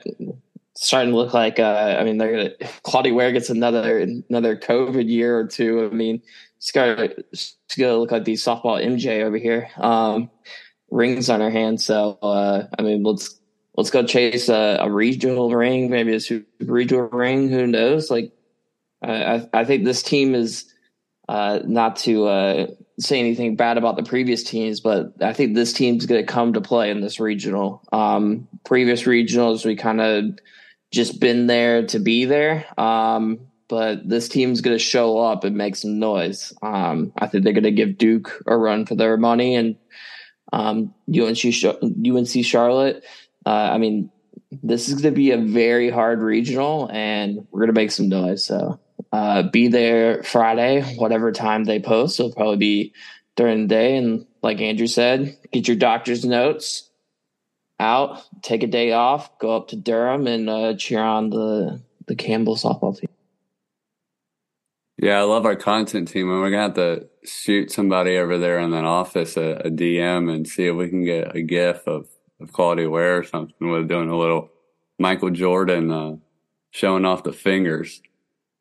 starting 0.80 1.12
to 1.12 1.16
look 1.16 1.34
like. 1.34 1.58
Uh, 1.58 1.96
I 1.98 2.04
mean, 2.04 2.18
they're 2.18 2.32
gonna 2.32 2.70
Claudia 2.82 3.14
Ware 3.14 3.32
gets 3.32 3.50
another 3.50 4.00
another 4.28 4.56
COVID 4.56 5.08
year 5.08 5.38
or 5.38 5.46
two. 5.46 5.88
I 5.90 5.94
mean, 5.94 6.22
it's 6.60 6.72
got 6.72 7.00
it's 7.00 7.56
gonna 7.78 7.96
look 7.96 8.12
like 8.12 8.24
the 8.24 8.34
softball 8.34 8.84
MJ 8.84 9.22
over 9.22 9.38
here. 9.38 9.70
Um, 9.78 10.30
rings 10.90 11.30
on 11.30 11.40
her 11.40 11.50
hand. 11.50 11.80
So 11.80 12.18
uh, 12.22 12.66
I 12.78 12.82
mean, 12.82 13.02
let's 13.02 13.40
let's 13.76 13.90
go 13.90 14.04
chase 14.04 14.50
a, 14.50 14.76
a, 14.80 14.90
regional 14.90 15.54
ring, 15.54 15.88
maybe 15.88 16.14
a 16.14 16.20
super 16.20 16.44
regional 16.60 17.08
ring. 17.08 17.48
Who 17.48 17.66
knows? 17.66 18.10
Like, 18.10 18.32
I 19.02 19.48
I 19.54 19.64
think 19.64 19.84
this 19.84 20.02
team 20.02 20.34
is 20.34 20.70
uh, 21.30 21.60
not 21.64 21.96
to 21.96 22.26
uh, 22.26 22.66
say 22.98 23.18
anything 23.18 23.56
bad 23.56 23.78
about 23.78 23.96
the 23.96 24.02
previous 24.02 24.42
teams, 24.42 24.80
but 24.80 25.14
I 25.22 25.32
think 25.32 25.54
this 25.54 25.72
team's 25.72 26.04
going 26.04 26.20
to 26.20 26.30
come 26.30 26.52
to 26.52 26.60
play 26.60 26.90
in 26.90 27.00
this 27.00 27.18
regional. 27.20 27.82
Um, 27.90 28.48
previous 28.64 29.04
regionals, 29.04 29.64
we 29.64 29.76
kind 29.76 30.02
of 30.02 30.38
just 30.92 31.20
been 31.20 31.46
there 31.46 31.86
to 31.86 32.00
be 32.00 32.26
there. 32.26 32.66
Um, 32.78 33.49
but 33.70 34.06
this 34.06 34.28
team's 34.28 34.60
going 34.60 34.76
to 34.76 34.82
show 34.82 35.18
up 35.18 35.44
and 35.44 35.56
make 35.56 35.76
some 35.76 36.00
noise. 36.00 36.52
Um, 36.60 37.12
I 37.16 37.28
think 37.28 37.44
they're 37.44 37.52
going 37.52 37.62
to 37.62 37.70
give 37.70 37.96
Duke 37.96 38.42
a 38.46 38.56
run 38.56 38.84
for 38.84 38.96
their 38.96 39.16
money 39.16 39.54
and 39.54 39.76
um, 40.52 40.92
UNC, 41.08 41.38
UNC 41.44 42.44
Charlotte. 42.44 43.04
Uh, 43.46 43.70
I 43.72 43.78
mean, 43.78 44.10
this 44.62 44.88
is 44.88 44.94
going 44.94 45.14
to 45.14 45.18
be 45.18 45.30
a 45.30 45.38
very 45.38 45.88
hard 45.88 46.18
regional, 46.18 46.90
and 46.92 47.46
we're 47.50 47.60
going 47.60 47.72
to 47.72 47.80
make 47.80 47.92
some 47.92 48.08
noise. 48.08 48.44
So 48.44 48.80
uh, 49.12 49.44
be 49.44 49.68
there 49.68 50.24
Friday, 50.24 50.82
whatever 50.96 51.30
time 51.30 51.64
they 51.64 51.78
post. 51.78 52.18
It'll 52.18 52.32
probably 52.32 52.56
be 52.56 52.94
during 53.36 53.62
the 53.62 53.68
day. 53.68 53.96
And 53.96 54.26
like 54.42 54.60
Andrew 54.60 54.88
said, 54.88 55.38
get 55.52 55.68
your 55.68 55.76
doctor's 55.76 56.24
notes 56.24 56.90
out, 57.78 58.22
take 58.42 58.64
a 58.64 58.66
day 58.66 58.90
off, 58.92 59.38
go 59.38 59.56
up 59.56 59.68
to 59.68 59.76
Durham, 59.76 60.26
and 60.26 60.50
uh, 60.50 60.74
cheer 60.74 61.00
on 61.00 61.30
the 61.30 61.80
the 62.06 62.16
Campbell 62.16 62.56
softball 62.56 62.98
team. 62.98 63.08
Yeah, 65.02 65.18
I 65.18 65.22
love 65.22 65.46
our 65.46 65.56
content 65.56 66.08
team, 66.08 66.28
and 66.28 66.40
we're 66.40 66.50
gonna 66.50 66.62
have 66.62 66.74
to 66.74 67.08
shoot 67.24 67.72
somebody 67.72 68.18
over 68.18 68.36
there 68.36 68.58
in 68.58 68.70
that 68.72 68.84
office 68.84 69.38
a, 69.38 69.62
a 69.64 69.70
DM 69.70 70.30
and 70.30 70.46
see 70.46 70.66
if 70.66 70.76
we 70.76 70.90
can 70.90 71.06
get 71.06 71.34
a 71.34 71.40
GIF 71.40 71.86
of, 71.86 72.06
of 72.38 72.52
Claudia 72.52 72.90
Ware 72.90 73.16
or 73.16 73.24
something. 73.24 73.54
We're 73.60 73.84
doing 73.84 74.10
a 74.10 74.18
little 74.18 74.50
Michael 74.98 75.30
Jordan 75.30 75.90
uh, 75.90 76.16
showing 76.70 77.06
off 77.06 77.24
the 77.24 77.32
fingers. 77.32 78.02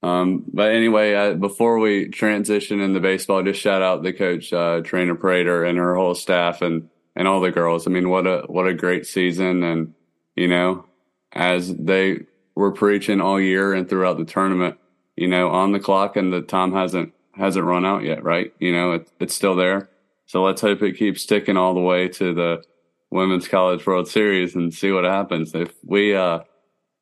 Um, 0.01 0.45
but 0.53 0.71
anyway, 0.71 1.13
uh, 1.13 1.33
before 1.33 1.77
we 1.77 2.07
transition 2.07 2.79
into 2.79 3.01
baseball, 3.01 3.43
just 3.43 3.59
shout 3.59 3.81
out 3.81 4.01
the 4.01 4.13
coach, 4.13 4.53
uh, 4.53 4.79
Trainer 4.79 5.15
Prater 5.15 5.65
and 5.65 5.77
her 5.77 5.93
whole 5.93 6.15
staff 6.15 6.61
and, 6.61 6.89
and 7.17 7.27
all 7.27 7.41
the 7.41 7.51
girls. 7.51 7.85
I 7.85 7.89
mean, 7.89 8.09
what 8.09 8.25
a, 8.25 8.43
what 8.47 8.65
a 8.65 8.73
great 8.73 9.05
season. 9.05 9.61
And, 9.61 9.93
you 10.37 10.47
know, 10.47 10.85
as 11.33 11.75
they 11.75 12.21
were 12.55 12.71
preaching 12.71 13.19
all 13.19 13.41
year 13.41 13.73
and 13.73 13.89
throughout 13.89 14.17
the 14.17 14.23
tournament, 14.23 14.77
you 15.19 15.27
know, 15.27 15.49
on 15.49 15.73
the 15.73 15.81
clock 15.81 16.15
and 16.15 16.31
the 16.31 16.41
time 16.41 16.71
hasn't, 16.71 17.13
hasn't 17.33 17.65
run 17.65 17.85
out 17.85 18.03
yet, 18.03 18.23
right? 18.23 18.53
You 18.57 18.71
know, 18.71 18.93
it, 18.93 19.09
it's 19.19 19.35
still 19.35 19.53
there. 19.53 19.89
So 20.27 20.41
let's 20.41 20.61
hope 20.61 20.81
it 20.81 20.97
keeps 20.97 21.23
sticking 21.23 21.57
all 21.57 21.73
the 21.73 21.81
way 21.81 22.07
to 22.07 22.33
the 22.33 22.63
Women's 23.11 23.45
College 23.45 23.85
World 23.85 24.07
Series 24.07 24.55
and 24.55 24.73
see 24.73 24.93
what 24.93 25.03
happens. 25.03 25.53
If 25.53 25.73
we, 25.83 26.15
uh, 26.15 26.39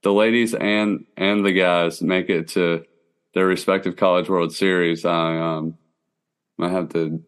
the 0.01 0.11
ladies 0.11 0.55
and, 0.55 1.05
and 1.15 1.45
the 1.45 1.51
guys 1.51 2.01
make 2.01 2.31
it 2.31 2.47
to 2.49 2.85
their 3.35 3.45
respective 3.45 3.97
College 3.97 4.29
World 4.29 4.51
Series, 4.51 5.05
I, 5.05 5.37
um, 5.37 5.77
might 6.57 6.71
have 6.71 6.89
to 6.93 7.23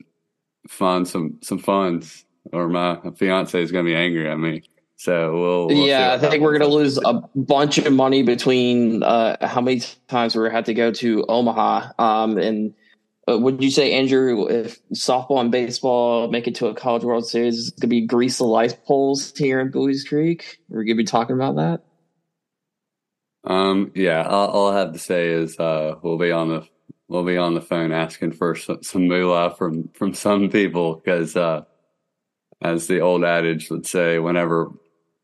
find 0.67 1.08
some, 1.08 1.38
some 1.43 1.60
funds 1.60 2.25
or 2.52 2.67
my 2.67 2.97
fiance 3.15 3.62
is 3.62 3.71
going 3.71 3.86
to 3.86 3.91
be 3.91 3.95
angry 3.95 4.28
at 4.28 4.39
me. 4.39 4.63
So 5.00 5.32
we'll, 5.32 5.68
we'll 5.68 5.88
yeah, 5.88 6.12
I 6.12 6.18
think 6.18 6.44
we're 6.44 6.58
going 6.58 6.70
to 6.70 6.76
lose 6.76 6.98
a 6.98 7.22
bunch 7.34 7.78
of 7.78 7.94
money 7.94 8.22
between 8.22 9.02
uh, 9.02 9.38
how 9.48 9.62
many 9.62 9.82
times 10.10 10.36
we 10.36 10.50
had 10.50 10.66
to 10.66 10.74
go 10.74 10.92
to 10.92 11.26
Omaha. 11.26 11.94
Um, 11.98 12.38
and 12.38 12.74
uh, 13.26 13.38
would 13.38 13.64
you 13.64 13.72
say, 13.72 13.94
Andrew, 13.94 14.50
if 14.50 14.78
softball 14.90 15.40
and 15.40 15.54
baseball 15.54 16.30
make 16.30 16.50
it 16.50 16.56
to 16.56 16.68
a 16.68 16.76
College 16.76 17.06
World 17.06 17.26
Series, 17.26 17.60
it's 17.60 17.70
going 17.70 17.84
to 17.84 17.88
be 17.88 18.08
grease 18.08 18.40
the 18.40 18.44
light 18.44 18.78
poles 18.86 19.32
here 19.38 19.62
in 19.62 19.72
Buies 19.72 20.06
Creek? 20.06 20.60
We're 20.68 20.84
going 20.84 20.98
to 20.98 21.04
be 21.04 21.06
talking 21.06 21.38
about 21.38 21.56
that. 21.56 21.82
Um, 23.46 23.94
yeah, 23.96 24.24
all, 24.24 24.50
all, 24.50 24.72
I 24.72 24.80
have 24.80 24.92
to 24.92 25.00
say 25.00 25.30
is 25.30 25.58
uh, 25.58 25.96
we'll 26.02 26.18
be 26.18 26.32
on 26.32 26.50
the 26.50 26.68
we'll 27.08 27.24
be 27.24 27.38
on 27.38 27.54
the 27.54 27.62
phone 27.62 27.94
asking 27.94 28.34
for 28.34 28.54
some, 28.54 28.84
some 28.84 29.08
moolah 29.08 29.56
from 29.56 29.88
from 29.94 30.14
some 30.14 30.50
people 30.50 30.96
because, 30.96 31.38
uh, 31.38 31.62
as 32.62 32.88
the 32.88 33.00
old 33.00 33.24
adage 33.24 33.70
would 33.70 33.88
say, 33.88 34.20
whenever 34.20 34.74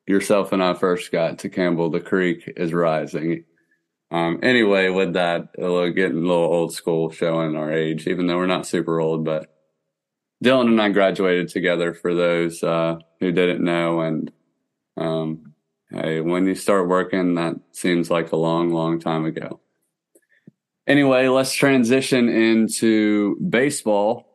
yourself 0.08 0.52
and 0.52 0.63
I 0.63 0.74
first 0.74 1.12
got 1.12 1.39
to 1.39 1.50
Campbell, 1.50 1.89
the 1.89 2.00
creek 2.00 2.52
is 2.58 2.74
rising. 2.74 3.44
Um, 4.12 4.39
anyway, 4.44 4.89
with 4.89 5.13
that, 5.13 5.50
a 5.58 5.62
little, 5.62 5.89
getting 5.91 6.18
a 6.18 6.22
little 6.22 6.44
old 6.44 6.74
school, 6.74 7.10
showing 7.10 7.56
our 7.56 7.72
age, 7.72 8.08
even 8.08 8.28
though 8.28 8.38
we're 8.38 8.46
not 8.46 8.68
super 8.68 9.00
old, 9.00 9.26
but 9.26 9.52
Dylan 10.44 10.68
and 10.68 10.82
I 10.82 10.89
graduated 10.89 11.50
together 11.50 11.94
for 11.94 12.13
those 12.13 12.62
uh, 12.63 12.98
who 13.20 13.32
didn't 13.32 13.63
know. 13.63 14.02
And 14.02 14.32
um, 14.96 15.54
hey, 15.89 16.22
when 16.22 16.46
you 16.46 16.56
start 16.56 16.88
working, 16.88 17.36
that 17.36 17.56
seems 17.72 18.12
like 18.12 18.32
a 18.32 18.38
long, 18.38 18.70
long 18.70 19.00
time 19.00 19.26
ago. 19.26 19.60
Anyway, 20.88 21.28
let's 21.28 21.54
transition 21.54 22.30
into 22.30 23.38
baseball. 23.38 24.35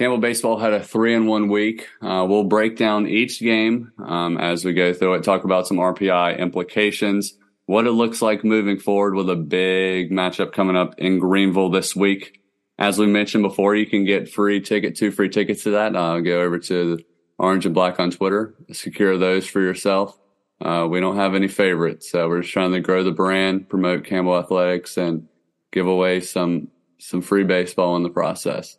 Campbell 0.00 0.16
baseball 0.16 0.56
had 0.56 0.72
a 0.72 0.82
three 0.82 1.12
in 1.12 1.26
one 1.26 1.48
week. 1.48 1.86
Uh, 2.00 2.24
we'll 2.26 2.44
break 2.44 2.78
down 2.78 3.06
each 3.06 3.38
game 3.38 3.92
um, 4.02 4.38
as 4.38 4.64
we 4.64 4.72
go 4.72 4.94
through 4.94 5.12
it, 5.12 5.24
talk 5.24 5.44
about 5.44 5.66
some 5.66 5.76
RPI 5.76 6.38
implications, 6.38 7.34
what 7.66 7.86
it 7.86 7.90
looks 7.90 8.22
like 8.22 8.42
moving 8.42 8.78
forward 8.78 9.14
with 9.14 9.28
a 9.28 9.36
big 9.36 10.10
matchup 10.10 10.54
coming 10.54 10.74
up 10.74 10.94
in 10.96 11.18
Greenville 11.18 11.68
this 11.68 11.94
week. 11.94 12.40
As 12.78 12.98
we 12.98 13.08
mentioned 13.08 13.42
before, 13.42 13.74
you 13.74 13.84
can 13.84 14.06
get 14.06 14.30
free 14.30 14.58
ticket, 14.62 14.96
two 14.96 15.10
free 15.10 15.28
tickets 15.28 15.64
to 15.64 15.72
that. 15.72 15.94
Uh, 15.94 16.20
go 16.20 16.40
over 16.40 16.58
to 16.58 16.96
the 16.96 17.04
Orange 17.38 17.66
and 17.66 17.74
Black 17.74 18.00
on 18.00 18.10
Twitter, 18.10 18.54
secure 18.72 19.18
those 19.18 19.46
for 19.46 19.60
yourself. 19.60 20.18
Uh, 20.62 20.88
we 20.90 21.00
don't 21.00 21.16
have 21.16 21.34
any 21.34 21.48
favorites. 21.48 22.10
So 22.10 22.26
we're 22.26 22.40
just 22.40 22.54
trying 22.54 22.72
to 22.72 22.80
grow 22.80 23.04
the 23.04 23.10
brand, 23.10 23.68
promote 23.68 24.04
Campbell 24.04 24.38
Athletics, 24.38 24.96
and 24.96 25.28
give 25.70 25.86
away 25.86 26.20
some 26.20 26.68
some 26.96 27.20
free 27.20 27.44
baseball 27.44 27.96
in 27.96 28.02
the 28.02 28.08
process. 28.08 28.78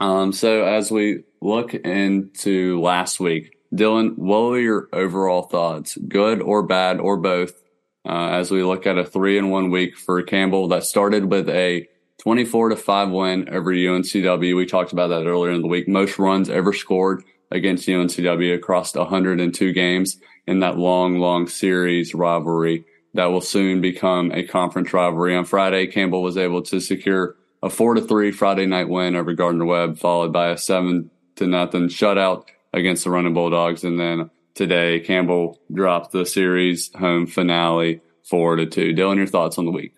Um, 0.00 0.32
so 0.32 0.64
as 0.64 0.90
we 0.90 1.24
look 1.40 1.74
into 1.74 2.80
last 2.80 3.18
week, 3.20 3.56
Dylan, 3.74 4.16
what 4.16 4.42
were 4.42 4.60
your 4.60 4.88
overall 4.92 5.42
thoughts, 5.42 5.96
good 5.96 6.40
or 6.40 6.62
bad 6.62 7.00
or 7.00 7.16
both, 7.16 7.62
uh, 8.06 8.28
as 8.28 8.50
we 8.50 8.62
look 8.62 8.86
at 8.86 8.98
a 8.98 9.04
three 9.04 9.38
in 9.38 9.50
one 9.50 9.70
week 9.70 9.96
for 9.96 10.22
Campbell 10.22 10.68
that 10.68 10.84
started 10.84 11.30
with 11.30 11.48
a 11.48 11.88
24 12.18 12.70
to 12.70 12.76
five 12.76 13.10
win 13.10 13.48
over 13.48 13.72
UNCW. 13.72 14.56
We 14.56 14.66
talked 14.66 14.92
about 14.92 15.08
that 15.08 15.26
earlier 15.26 15.52
in 15.52 15.62
the 15.62 15.68
week. 15.68 15.88
Most 15.88 16.18
runs 16.18 16.48
ever 16.48 16.72
scored 16.72 17.22
against 17.50 17.88
UNCW 17.88 18.54
across 18.54 18.94
102 18.94 19.72
games 19.72 20.18
in 20.46 20.60
that 20.60 20.78
long, 20.78 21.18
long 21.18 21.46
series 21.46 22.14
rivalry 22.14 22.84
that 23.14 23.26
will 23.26 23.40
soon 23.40 23.80
become 23.80 24.30
a 24.32 24.42
conference 24.42 24.92
rivalry. 24.92 25.36
On 25.36 25.44
Friday, 25.44 25.86
Campbell 25.86 26.22
was 26.22 26.36
able 26.36 26.62
to 26.62 26.80
secure 26.80 27.36
a 27.62 27.70
four 27.70 27.94
to 27.94 28.00
three 28.00 28.32
Friday 28.32 28.66
night 28.66 28.88
win 28.88 29.16
over 29.16 29.32
Gardner 29.32 29.64
Webb, 29.64 29.98
followed 29.98 30.32
by 30.32 30.50
a 30.50 30.58
seven 30.58 31.10
to 31.36 31.46
nothing 31.46 31.88
shutout 31.88 32.46
against 32.72 33.04
the 33.04 33.10
Running 33.10 33.34
Bulldogs. 33.34 33.84
And 33.84 33.98
then 33.98 34.30
today, 34.54 35.00
Campbell 35.00 35.60
dropped 35.72 36.12
the 36.12 36.26
series 36.26 36.92
home 36.94 37.26
finale 37.26 38.00
four 38.24 38.56
to 38.56 38.66
two. 38.66 38.92
Dylan, 38.92 39.16
your 39.16 39.26
thoughts 39.26 39.58
on 39.58 39.64
the 39.64 39.72
week? 39.72 39.94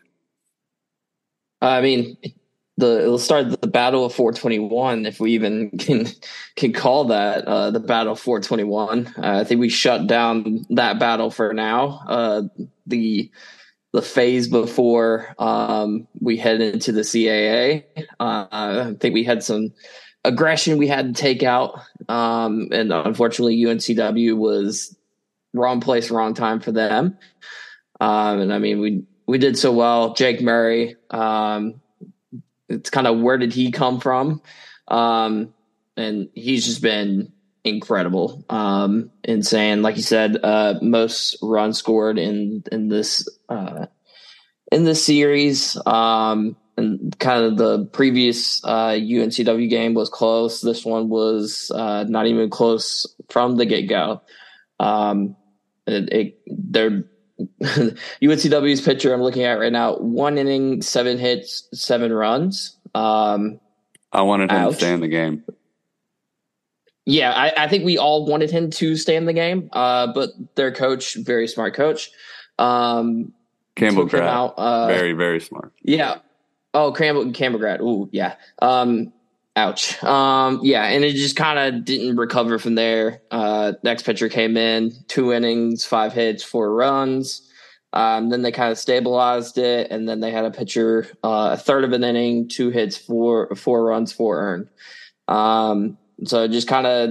I 1.61 1.81
mean, 1.81 2.17
the 2.77 3.03
it'll 3.03 3.19
start 3.19 3.61
the 3.61 3.67
battle 3.67 4.05
of 4.05 4.15
421 4.15 5.05
if 5.05 5.19
we 5.19 5.33
even 5.33 5.71
can 5.79 6.07
can 6.57 6.73
call 6.73 7.07
that 7.07 7.45
uh, 7.45 7.71
the 7.71 7.81
battle 7.81 8.13
of 8.13 8.21
421. 8.21 9.07
Uh, 9.07 9.13
I 9.41 9.45
think 9.45 9.61
we 9.61 9.69
shut 9.69 10.07
down 10.07 10.65
that 10.71 10.99
battle 10.99 11.31
for 11.31 11.53
now. 11.53 12.03
Uh, 12.07 12.43
the 12.87 13.31
the 13.93 14.03
phase 14.03 14.49
before 14.49 15.35
um, 15.39 16.07
we 16.21 16.37
head 16.37 16.61
into 16.61 16.93
the 16.93 17.01
CAA. 17.01 17.85
Uh, 18.21 18.47
I 18.51 18.95
think 19.01 19.15
we 19.15 19.25
had 19.25 19.43
some 19.43 19.73
aggression 20.25 20.79
we 20.79 20.89
had 20.89 21.15
to 21.15 21.21
take 21.21 21.43
out, 21.43 21.81
um, 22.09 22.69
and 22.71 22.93
unfortunately, 22.93 23.57
UNCW 23.57 24.37
was 24.37 24.97
wrong 25.55 25.81
place, 25.81 26.11
wrong 26.11 26.35
time 26.35 26.61
for 26.61 26.73
them. 26.73 27.17
Um, 28.01 28.41
and 28.41 28.53
I 28.53 28.59
mean, 28.59 28.81
we 28.81 29.05
we 29.27 29.39
did 29.39 29.59
so 29.59 29.73
well. 29.73 30.15
Jake 30.15 30.41
Murray, 30.41 30.97
um, 31.11 31.81
it's 32.69 32.91
kind 32.91 33.07
of 33.07 33.21
where 33.21 33.39
did 33.39 33.53
he 33.53 33.71
come 33.71 34.01
from? 34.01 34.43
Um, 34.89 35.55
and 35.97 36.29
he's 36.35 36.65
just 36.65 36.81
been 36.83 37.33
incredible, 37.69 38.45
um, 38.49 39.11
insane. 39.25 39.83
Like 39.83 39.97
you 39.97 40.03
said, 40.03 40.39
uh, 40.43 40.75
most 40.83 41.37
runs 41.43 41.79
scored 41.79 42.19
in 42.19 42.65
in 42.71 42.89
this 42.89 43.29
uh, 43.49 43.87
in 44.73 44.85
this 44.85 45.05
series. 45.05 45.77
Um, 45.87 46.57
and 46.79 47.19
kind 47.19 47.45
of 47.45 47.57
the 47.57 47.87
previous 47.87 48.65
uh, 48.65 48.91
UNCW 48.91 49.69
game 49.69 49.95
was 49.95 50.09
close. 50.09 50.61
This 50.61 50.85
one 50.85 51.09
was 51.09 51.73
uh, 51.75 52.05
not 52.05 52.27
even 52.27 52.51
close 52.51 53.05
from 53.29 53.57
the 53.57 53.67
get 53.67 53.89
go. 53.89 54.23
Um, 54.79 55.37
it, 55.89 56.13
it, 56.13 56.41
they're 56.47 57.05
UNCW's 57.63 58.81
pitcher 58.81 59.13
I'm 59.13 59.23
looking 59.23 59.43
at 59.43 59.59
right 59.59 59.73
now, 59.73 59.97
one 59.97 60.39
inning, 60.39 60.83
seven 60.83 61.19
hits, 61.19 61.69
seven 61.73 62.13
runs. 62.13 62.77
Um, 62.95 63.61
I 64.13 64.23
wanted 64.23 64.51
him 64.51 64.57
ouch. 64.57 64.73
to 64.73 64.77
stay 64.77 64.93
in 64.93 65.01
the 65.01 65.09
game. 65.09 65.45
Yeah, 67.09 67.33
I, 67.33 67.65
I, 67.65 67.69
think 67.69 67.87
we 67.87 67.97
all 67.97 68.27
wanted 68.27 68.51
him 68.51 68.69
to 68.73 68.95
stay 68.95 69.17
in 69.17 69.25
the 69.25 69.33
game, 69.33 69.71
uh, 69.73 70.13
but 70.13 70.29
their 70.57 70.71
coach, 70.71 71.15
very 71.15 71.49
smart 71.49 71.73
coach, 71.73 72.11
um, 72.59 73.33
Campbell 73.77 74.05
Grad, 74.05 74.25
out, 74.25 74.59
uh, 74.59 74.89
very 74.89 75.15
very 75.15 75.41
smart. 75.41 75.73
Yeah. 75.83 76.19
Oh, 76.75 76.93
Campbell 76.93 77.33
Campbell 77.33 77.61
Grad. 77.61 77.81
Ooh, 77.81 78.11
yeah. 78.13 78.35
Um, 78.61 79.13
Ouch. 79.57 80.05
Um, 80.05 80.61
yeah, 80.63 80.85
and 80.85 81.03
it 81.03 81.15
just 81.15 81.35
kind 81.35 81.59
of 81.59 81.85
didn't 81.85 82.17
recover 82.17 82.59
from 82.59 82.75
there. 82.75 83.23
Uh, 83.31 83.73
next 83.83 84.05
pitcher 84.05 84.29
came 84.29 84.57
in, 84.57 84.93
two 85.09 85.33
innings, 85.33 85.85
five 85.85 86.13
hits, 86.13 86.45
four 86.45 86.73
runs. 86.75 87.43
Um, 87.93 88.29
then 88.29 88.43
they 88.43 88.53
kind 88.53 88.71
of 88.71 88.79
stabilized 88.79 89.57
it, 89.57 89.91
and 89.91 90.09
then 90.09 90.21
they 90.21 90.31
had 90.31 90.45
a 90.45 90.51
pitcher, 90.51 91.07
uh, 91.25 91.51
a 91.53 91.57
third 91.57 91.85
of 91.85 91.93
an 91.93 92.05
inning, 92.05 92.49
two 92.49 92.69
hits, 92.69 92.99
four 92.99 93.55
four 93.57 93.85
runs, 93.87 94.13
four 94.13 94.39
earned. 94.39 94.69
Um, 95.27 95.97
so 96.25 96.49
just 96.49 96.69
kind 96.69 96.87
of 96.87 97.11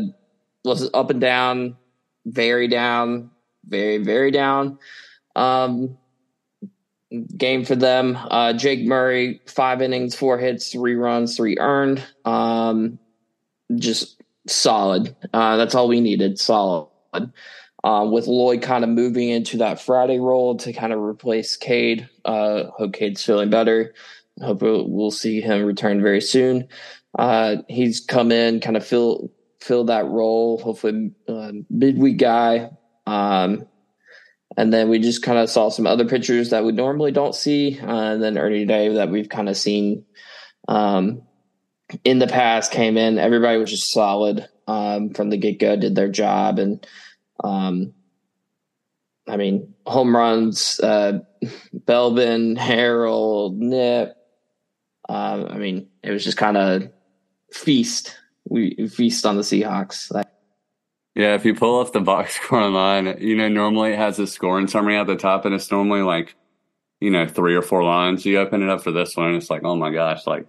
was 0.63 0.89
up 0.93 1.09
and 1.09 1.21
down, 1.21 1.77
very 2.25 2.67
down, 2.67 3.31
very 3.65 3.97
very 3.99 4.31
down. 4.31 4.79
Um, 5.35 5.97
game 7.37 7.63
for 7.63 7.75
them. 7.75 8.17
Uh, 8.17 8.53
Jake 8.53 8.85
Murray, 8.85 9.41
five 9.45 9.81
innings, 9.81 10.15
four 10.15 10.37
hits, 10.37 10.71
three 10.71 10.95
runs, 10.95 11.37
three 11.37 11.57
earned. 11.59 12.03
Um, 12.25 12.99
just 13.75 14.21
solid. 14.47 15.15
Uh, 15.33 15.57
that's 15.57 15.75
all 15.75 15.87
we 15.87 16.01
needed. 16.01 16.39
Solid. 16.39 16.89
Uh, 17.83 18.07
with 18.11 18.27
Lloyd 18.27 18.61
kind 18.61 18.83
of 18.83 18.89
moving 18.89 19.29
into 19.29 19.57
that 19.57 19.81
Friday 19.81 20.19
role 20.19 20.57
to 20.57 20.73
kind 20.73 20.91
of 20.91 20.99
replace 20.99 21.55
Cade. 21.55 22.09
Uh, 22.25 22.65
hope 22.75 22.93
Cade's 22.93 23.23
feeling 23.23 23.49
better. 23.49 23.93
Hope 24.41 24.61
we'll 24.61 25.11
see 25.11 25.41
him 25.41 25.63
return 25.63 26.01
very 26.01 26.21
soon. 26.21 26.67
Uh, 27.17 27.57
he's 27.67 27.99
come 27.99 28.31
in, 28.31 28.59
kind 28.59 28.77
of 28.77 28.85
fill 28.85 29.31
fill 29.59 29.85
that 29.85 30.05
role. 30.05 30.59
Hopefully, 30.59 31.11
uh, 31.27 31.51
midweek 31.69 32.17
guy. 32.17 32.69
Um, 33.05 33.65
and 34.55 34.73
then 34.73 34.89
we 34.89 34.99
just 34.99 35.23
kind 35.23 35.37
of 35.37 35.49
saw 35.49 35.69
some 35.69 35.87
other 35.87 36.05
pitchers 36.05 36.49
that 36.49 36.63
we 36.63 36.71
normally 36.71 37.11
don't 37.11 37.35
see. 37.35 37.79
Uh, 37.79 38.13
and 38.13 38.23
then 38.23 38.37
Ernie 38.37 38.65
Day 38.65 38.89
that 38.95 39.09
we've 39.09 39.29
kind 39.29 39.49
of 39.49 39.57
seen 39.57 40.05
um, 40.67 41.21
in 42.03 42.19
the 42.19 42.27
past 42.27 42.71
came 42.71 42.97
in. 42.97 43.19
Everybody 43.19 43.57
was 43.57 43.71
just 43.71 43.91
solid 43.91 44.47
um, 44.67 45.11
from 45.11 45.29
the 45.29 45.37
get 45.37 45.59
go, 45.59 45.75
did 45.75 45.95
their 45.95 46.09
job. 46.09 46.59
And 46.59 46.85
um, 47.43 47.93
I 49.27 49.37
mean, 49.37 49.73
home 49.85 50.15
runs, 50.15 50.79
uh, 50.79 51.19
Belbin, 51.75 52.57
Harrill, 52.57 53.53
Nip. 53.55 54.15
Uh, 55.07 55.45
I 55.49 55.57
mean, 55.57 55.87
it 56.03 56.11
was 56.11 56.23
just 56.23 56.37
kind 56.37 56.57
of 56.57 56.89
feast. 57.51 58.15
We 58.49 58.87
feast 58.87 59.25
on 59.25 59.35
the 59.35 59.41
Seahawks. 59.41 60.11
Like, 60.11 60.27
yeah, 61.15 61.35
if 61.35 61.45
you 61.45 61.55
pull 61.55 61.79
up 61.79 61.93
the 61.93 61.99
box 61.99 62.35
score 62.41 62.59
online, 62.59 63.17
you 63.19 63.35
know, 63.35 63.49
normally 63.49 63.93
it 63.93 63.97
has 63.97 64.19
a 64.19 64.27
scoring 64.27 64.67
summary 64.67 64.97
at 64.97 65.07
the 65.07 65.15
top 65.15 65.45
and 65.45 65.55
it's 65.55 65.71
normally 65.71 66.01
like, 66.01 66.35
you 66.99 67.11
know, 67.11 67.27
three 67.27 67.55
or 67.55 67.61
four 67.61 67.83
lines. 67.83 68.25
You 68.25 68.39
open 68.39 68.63
it 68.63 68.69
up 68.69 68.83
for 68.83 68.91
this 68.91 69.15
one 69.17 69.27
and 69.27 69.35
it's 69.35 69.49
like, 69.49 69.63
oh 69.63 69.75
my 69.75 69.91
gosh, 69.91 70.25
like 70.27 70.47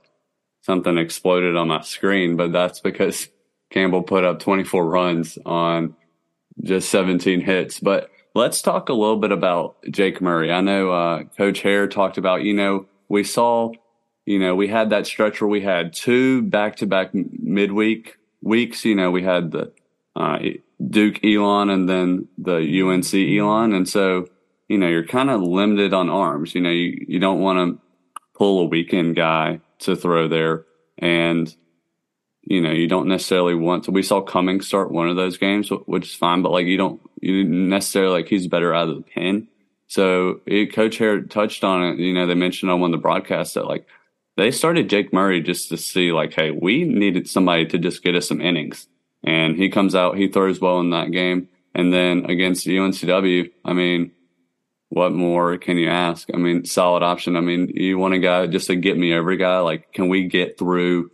something 0.62 0.98
exploded 0.98 1.56
on 1.56 1.68
my 1.68 1.80
screen. 1.80 2.36
But 2.36 2.52
that's 2.52 2.80
because 2.80 3.28
Campbell 3.70 4.02
put 4.02 4.24
up 4.24 4.40
24 4.40 4.86
runs 4.86 5.38
on 5.44 5.94
just 6.62 6.90
17 6.90 7.40
hits. 7.40 7.80
But 7.80 8.10
let's 8.34 8.62
talk 8.62 8.88
a 8.88 8.94
little 8.94 9.16
bit 9.16 9.32
about 9.32 9.76
Jake 9.90 10.20
Murray. 10.20 10.52
I 10.52 10.60
know 10.60 10.90
uh, 10.90 11.24
Coach 11.36 11.60
Haire 11.60 11.88
talked 11.88 12.18
about, 12.18 12.42
you 12.42 12.54
know, 12.54 12.86
we 13.08 13.24
saw, 13.24 13.72
you 14.28 14.38
know, 14.38 14.54
we 14.54 14.68
had 14.68 14.90
that 14.90 15.06
stretch 15.06 15.40
where 15.40 15.48
we 15.48 15.62
had 15.62 15.94
two 15.94 16.42
back 16.42 16.76
to 16.76 16.86
back 16.86 17.14
midweek 17.14 18.18
weeks. 18.42 18.84
You 18.84 18.94
know, 18.94 19.10
we 19.10 19.22
had 19.22 19.52
the 19.52 19.72
uh, 20.14 20.38
Duke 20.86 21.24
Elon 21.24 21.70
and 21.70 21.88
then 21.88 22.28
the 22.36 22.56
UNC 22.56 23.14
Elon. 23.14 23.72
And 23.72 23.88
so, 23.88 24.28
you 24.68 24.76
know, 24.76 24.86
you're 24.86 25.06
kind 25.06 25.30
of 25.30 25.40
limited 25.40 25.94
on 25.94 26.10
arms. 26.10 26.54
You 26.54 26.60
know, 26.60 26.68
you, 26.68 27.06
you 27.08 27.18
don't 27.18 27.40
want 27.40 27.78
to 27.78 27.80
pull 28.36 28.60
a 28.60 28.64
weekend 28.66 29.16
guy 29.16 29.60
to 29.78 29.96
throw 29.96 30.28
there. 30.28 30.66
And, 30.98 31.56
you 32.42 32.60
know, 32.60 32.72
you 32.72 32.86
don't 32.86 33.08
necessarily 33.08 33.54
want 33.54 33.84
to. 33.84 33.92
We 33.92 34.02
saw 34.02 34.20
Cummings 34.20 34.66
start 34.66 34.92
one 34.92 35.08
of 35.08 35.16
those 35.16 35.38
games, 35.38 35.70
which 35.86 36.04
is 36.04 36.14
fine, 36.14 36.42
but 36.42 36.52
like 36.52 36.66
you 36.66 36.76
don't, 36.76 37.00
you 37.22 37.44
necessarily 37.44 38.12
like 38.12 38.28
he's 38.28 38.46
better 38.46 38.74
out 38.74 38.90
of 38.90 38.96
the 38.96 39.02
pen. 39.10 39.48
So 39.86 40.42
it, 40.44 40.74
Coach 40.74 40.98
Haire 40.98 41.22
touched 41.22 41.64
on 41.64 41.82
it. 41.82 41.98
You 41.98 42.12
know, 42.12 42.26
they 42.26 42.34
mentioned 42.34 42.70
on 42.70 42.80
one 42.80 42.92
of 42.92 42.98
the 42.98 43.02
broadcasts 43.02 43.54
that 43.54 43.64
like 43.64 43.86
they 44.38 44.50
started 44.50 44.88
Jake 44.88 45.12
Murray 45.12 45.42
just 45.42 45.68
to 45.68 45.76
see 45.76 46.12
like, 46.12 46.32
hey, 46.32 46.50
we 46.50 46.84
needed 46.84 47.28
somebody 47.28 47.66
to 47.66 47.78
just 47.78 48.02
get 48.02 48.14
us 48.14 48.28
some 48.28 48.40
innings 48.40 48.86
and 49.24 49.56
he 49.56 49.68
comes 49.68 49.94
out, 49.94 50.16
he 50.16 50.28
throws 50.28 50.60
well 50.60 50.80
in 50.80 50.90
that 50.90 51.10
game. 51.10 51.48
And 51.74 51.92
then 51.92 52.24
against 52.30 52.66
UNCW, 52.66 53.50
I 53.64 53.72
mean, 53.72 54.12
what 54.90 55.12
more 55.12 55.58
can 55.58 55.76
you 55.76 55.88
ask? 55.88 56.28
I 56.32 56.38
mean, 56.38 56.64
solid 56.64 57.02
option. 57.02 57.36
I 57.36 57.40
mean, 57.40 57.68
you 57.74 57.98
want 57.98 58.14
a 58.14 58.18
guy 58.18 58.46
just 58.46 58.68
to 58.68 58.76
get 58.76 58.96
me 58.96 59.12
every 59.12 59.36
guy. 59.36 59.58
Like, 59.58 59.92
can 59.92 60.08
we 60.08 60.28
get 60.28 60.58
through 60.58 61.10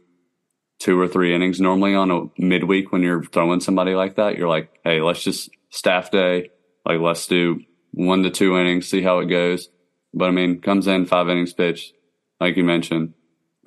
two 0.79 1.01
or 1.01 1.09
three 1.09 1.35
innings? 1.35 1.61
Normally 1.61 1.95
on 1.95 2.11
a 2.11 2.27
midweek 2.39 2.93
when 2.93 3.03
you're 3.03 3.25
throwing 3.25 3.61
somebody 3.61 3.95
like 3.95 4.17
that, 4.17 4.39
you're 4.39 4.49
like, 4.49 4.71
hey, 4.85 5.01
let's 5.01 5.25
just 5.25 5.51
staff 5.71 6.11
day. 6.11 6.51
Like, 6.87 7.01
let's 7.01 7.27
do 7.27 7.63
one 7.91 8.23
to 8.23 8.31
two 8.31 8.57
innings, 8.59 8.87
see 8.87 9.03
how 9.03 9.19
it 9.21 9.27
goes. 9.27 9.71
But 10.13 10.27
I 10.27 10.31
mean, 10.31 10.61
comes 10.61 10.87
in 10.87 11.07
five 11.07 11.29
innings 11.29 11.53
pitched, 11.53 11.95
like 12.41 12.57
you 12.57 12.65
mentioned. 12.65 13.15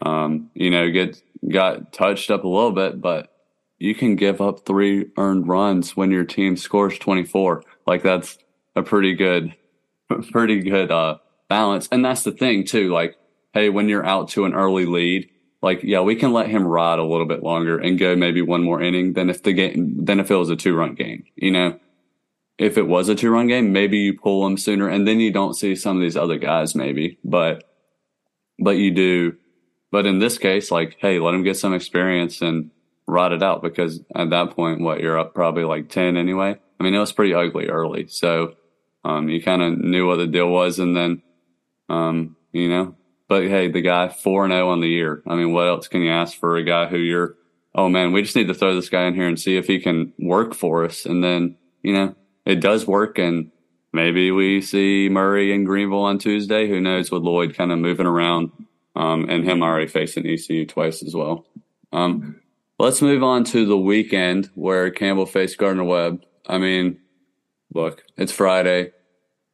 Um, 0.01 0.51
you 0.53 0.69
know, 0.69 0.91
get 0.91 1.21
got 1.47 1.91
touched 1.93 2.29
up 2.29 2.43
a 2.43 2.47
little 2.47 2.71
bit, 2.71 3.01
but 3.01 3.33
you 3.79 3.95
can 3.95 4.15
give 4.15 4.41
up 4.41 4.65
three 4.65 5.07
earned 5.17 5.47
runs 5.47 5.95
when 5.95 6.11
your 6.11 6.25
team 6.25 6.57
scores 6.57 6.99
24. 6.99 7.63
Like 7.85 8.03
that's 8.03 8.37
a 8.75 8.83
pretty 8.83 9.15
good, 9.15 9.55
pretty 10.31 10.61
good, 10.61 10.91
uh, 10.91 11.17
balance. 11.47 11.87
And 11.91 12.03
that's 12.03 12.23
the 12.23 12.31
thing 12.31 12.65
too. 12.65 12.91
Like, 12.91 13.17
Hey, 13.57 13.69
when 13.69 13.89
you're 13.89 14.05
out 14.05 14.29
to 14.29 14.45
an 14.45 14.53
early 14.53 14.85
lead, 14.85 15.31
like, 15.63 15.81
yeah, 15.81 16.01
we 16.01 16.15
can 16.15 16.31
let 16.31 16.47
him 16.47 16.67
ride 16.67 16.99
a 16.99 17.03
little 17.03 17.25
bit 17.25 17.41
longer 17.41 17.79
and 17.79 17.97
go 17.97 18.15
maybe 18.15 18.43
one 18.43 18.63
more 18.63 18.79
inning 18.79 19.13
than 19.13 19.31
if 19.31 19.41
the 19.41 19.51
game, 19.51 20.05
than 20.05 20.19
if 20.19 20.29
it 20.29 20.35
was 20.35 20.51
a 20.51 20.55
two 20.55 20.75
run 20.75 20.93
game, 20.93 21.23
you 21.35 21.49
know? 21.49 21.79
If 22.59 22.77
it 22.77 22.87
was 22.87 23.09
a 23.09 23.15
two 23.15 23.31
run 23.31 23.47
game, 23.47 23.73
maybe 23.73 23.97
you 23.97 24.13
pull 24.15 24.45
him 24.45 24.57
sooner 24.57 24.87
and 24.87 25.07
then 25.07 25.19
you 25.19 25.31
don't 25.31 25.55
see 25.55 25.75
some 25.75 25.97
of 25.97 26.03
these 26.03 26.15
other 26.15 26.37
guys 26.37 26.75
maybe, 26.75 27.17
but, 27.23 27.63
but 28.59 28.77
you 28.77 28.91
do. 28.91 29.35
But 29.91 30.05
in 30.05 30.19
this 30.19 30.37
case, 30.37 30.69
like, 30.69 30.97
hey, 30.99 31.19
let 31.19 31.33
him 31.33 31.43
get 31.43 31.57
some 31.57 31.73
experience 31.73 32.41
and, 32.41 32.71
ride 33.07 33.31
it 33.31 33.41
out 33.41 33.61
because 33.61 34.01
at 34.15 34.29
that 34.29 34.51
point, 34.51 34.81
what 34.81 34.99
you're 34.99 35.17
up 35.17 35.33
probably 35.33 35.63
like 35.63 35.89
10 35.89 36.17
anyway. 36.17 36.57
I 36.79 36.83
mean, 36.83 36.93
it 36.93 36.99
was 36.99 37.13
pretty 37.13 37.33
ugly 37.33 37.67
early. 37.67 38.07
So, 38.07 38.55
um, 39.03 39.29
you 39.29 39.41
kind 39.41 39.61
of 39.61 39.79
knew 39.79 40.05
what 40.05 40.17
the 40.17 40.27
deal 40.27 40.49
was. 40.49 40.77
And 40.79 40.95
then, 40.95 41.23
um, 41.89 42.35
you 42.51 42.69
know, 42.69 42.95
but 43.27 43.43
hey, 43.43 43.71
the 43.71 43.81
guy 43.81 44.09
4 44.09 44.45
and 44.45 44.53
0 44.53 44.69
on 44.69 44.81
the 44.81 44.89
year. 44.89 45.23
I 45.25 45.35
mean, 45.35 45.53
what 45.53 45.67
else 45.67 45.87
can 45.87 46.01
you 46.01 46.11
ask 46.11 46.37
for 46.37 46.57
a 46.57 46.63
guy 46.63 46.87
who 46.87 46.97
you're, 46.97 47.35
oh 47.73 47.89
man, 47.89 48.11
we 48.11 48.21
just 48.21 48.35
need 48.35 48.47
to 48.47 48.53
throw 48.53 48.75
this 48.75 48.89
guy 48.89 49.05
in 49.05 49.15
here 49.15 49.27
and 49.27 49.39
see 49.39 49.57
if 49.57 49.67
he 49.67 49.79
can 49.79 50.13
work 50.19 50.53
for 50.53 50.83
us. 50.83 51.05
And 51.05 51.23
then, 51.23 51.55
you 51.81 51.93
know, 51.93 52.15
it 52.45 52.59
does 52.59 52.85
work. 52.85 53.17
And 53.17 53.51
maybe 53.93 54.31
we 54.31 54.61
see 54.61 55.09
Murray 55.09 55.53
in 55.53 55.63
Greenville 55.63 56.03
on 56.03 56.19
Tuesday. 56.19 56.67
Who 56.67 56.79
knows 56.79 57.11
with 57.11 57.23
Lloyd 57.23 57.55
kind 57.55 57.71
of 57.71 57.79
moving 57.79 58.07
around, 58.07 58.51
um, 58.95 59.29
and 59.29 59.43
him 59.43 59.61
already 59.61 59.87
facing 59.87 60.27
ECU 60.27 60.65
twice 60.65 61.03
as 61.03 61.15
well. 61.15 61.45
Um, 61.91 62.41
Let's 62.79 63.01
move 63.01 63.23
on 63.23 63.43
to 63.45 63.65
the 63.65 63.77
weekend 63.77 64.51
where 64.53 64.91
Campbell 64.91 65.25
faced 65.25 65.57
Gardner 65.57 65.83
Webb. 65.83 66.23
I 66.45 66.59
mean, 66.59 66.99
look, 67.73 68.03
it's 68.17 68.31
Friday. 68.31 68.91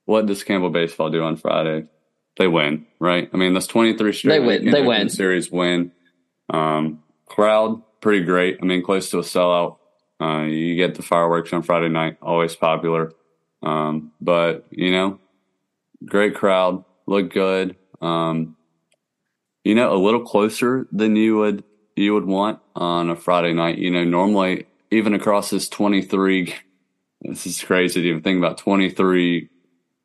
What 0.04 0.26
does 0.26 0.44
Campbell 0.44 0.72
baseball 0.72 1.10
do 1.10 1.24
on 1.24 1.38
Friday? 1.38 1.88
They 2.38 2.50
win, 2.50 2.86
right? 3.00 3.30
I 3.34 3.38
mean, 3.38 3.54
that's 3.54 3.68
23 3.68 4.12
straight. 4.12 4.40
They 4.40 4.46
win. 4.46 4.72
They 4.72 4.82
win. 4.82 5.08
Series 5.08 5.50
win. 5.50 5.94
Um, 6.50 7.02
crowd, 7.26 7.82
pretty 8.02 8.26
great. 8.26 8.60
I 8.62 8.66
mean, 8.66 8.84
close 8.84 9.10
to 9.12 9.20
a 9.20 9.22
sellout. 9.22 9.78
Uh, 10.20 10.44
you 10.44 10.76
get 10.76 10.96
the 10.96 11.02
fireworks 11.02 11.54
on 11.54 11.64
Friday 11.64 11.90
night, 11.90 12.18
always 12.22 12.56
popular. 12.56 13.14
Um, 13.64 14.12
but, 14.20 14.68
you 14.70 14.92
know, 14.92 15.20
great 16.06 16.36
crowd, 16.36 16.84
look 17.08 17.32
good. 17.34 17.76
Um, 18.02 18.58
you 19.64 19.76
know, 19.76 19.94
a 19.94 19.98
little 19.98 20.22
closer 20.22 20.88
than 20.92 21.16
you 21.16 21.38
would 21.38 21.64
you 21.96 22.14
would 22.14 22.26
want 22.26 22.60
on 22.76 23.10
a 23.10 23.16
Friday 23.16 23.54
night. 23.54 23.78
You 23.78 23.92
know, 23.92 24.04
normally 24.04 24.68
even 24.92 25.14
across 25.14 25.50
this 25.50 25.70
23, 25.70 26.54
this 27.22 27.48
is 27.48 27.64
crazy 27.64 28.02
to 28.02 28.08
even 28.08 28.22
think 28.22 28.38
about 28.38 28.58
23 28.58 29.50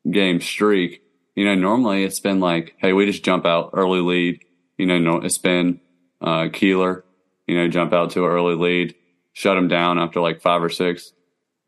game 0.09 0.41
streak. 0.41 1.03
You 1.35 1.45
know, 1.45 1.55
normally 1.55 2.03
it's 2.03 2.19
been 2.19 2.39
like, 2.39 2.75
hey, 2.77 2.93
we 2.93 3.05
just 3.05 3.23
jump 3.23 3.45
out 3.45 3.71
early 3.73 4.01
lead. 4.01 4.43
You 4.77 4.85
know, 4.85 4.97
no, 4.97 5.17
it's 5.17 5.37
been 5.37 5.81
uh, 6.21 6.47
Keeler, 6.51 7.03
you 7.47 7.57
know, 7.57 7.67
jump 7.67 7.93
out 7.93 8.11
to 8.11 8.25
an 8.25 8.31
early 8.31 8.55
lead, 8.55 8.95
shut 9.33 9.57
him 9.57 9.67
down 9.67 9.99
after 9.99 10.21
like 10.21 10.41
five 10.41 10.63
or 10.63 10.69
six, 10.69 11.13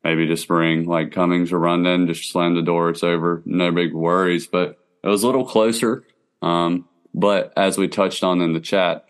maybe 0.03 0.27
just 0.27 0.43
spring, 0.43 0.85
like 0.85 1.11
Cummings 1.11 1.51
or 1.51 1.59
Rundon, 1.59 2.07
just 2.07 2.31
slam 2.31 2.55
the 2.55 2.61
door, 2.61 2.89
it's 2.89 3.03
over, 3.03 3.41
no 3.45 3.71
big 3.71 3.93
worries. 3.93 4.47
But 4.47 4.79
it 5.03 5.07
was 5.07 5.23
a 5.23 5.25
little 5.25 5.45
closer. 5.45 6.03
Um, 6.41 6.87
but 7.13 7.53
as 7.57 7.77
we 7.77 7.87
touched 7.87 8.23
on 8.23 8.41
in 8.41 8.53
the 8.53 8.59
chat, 8.59 9.05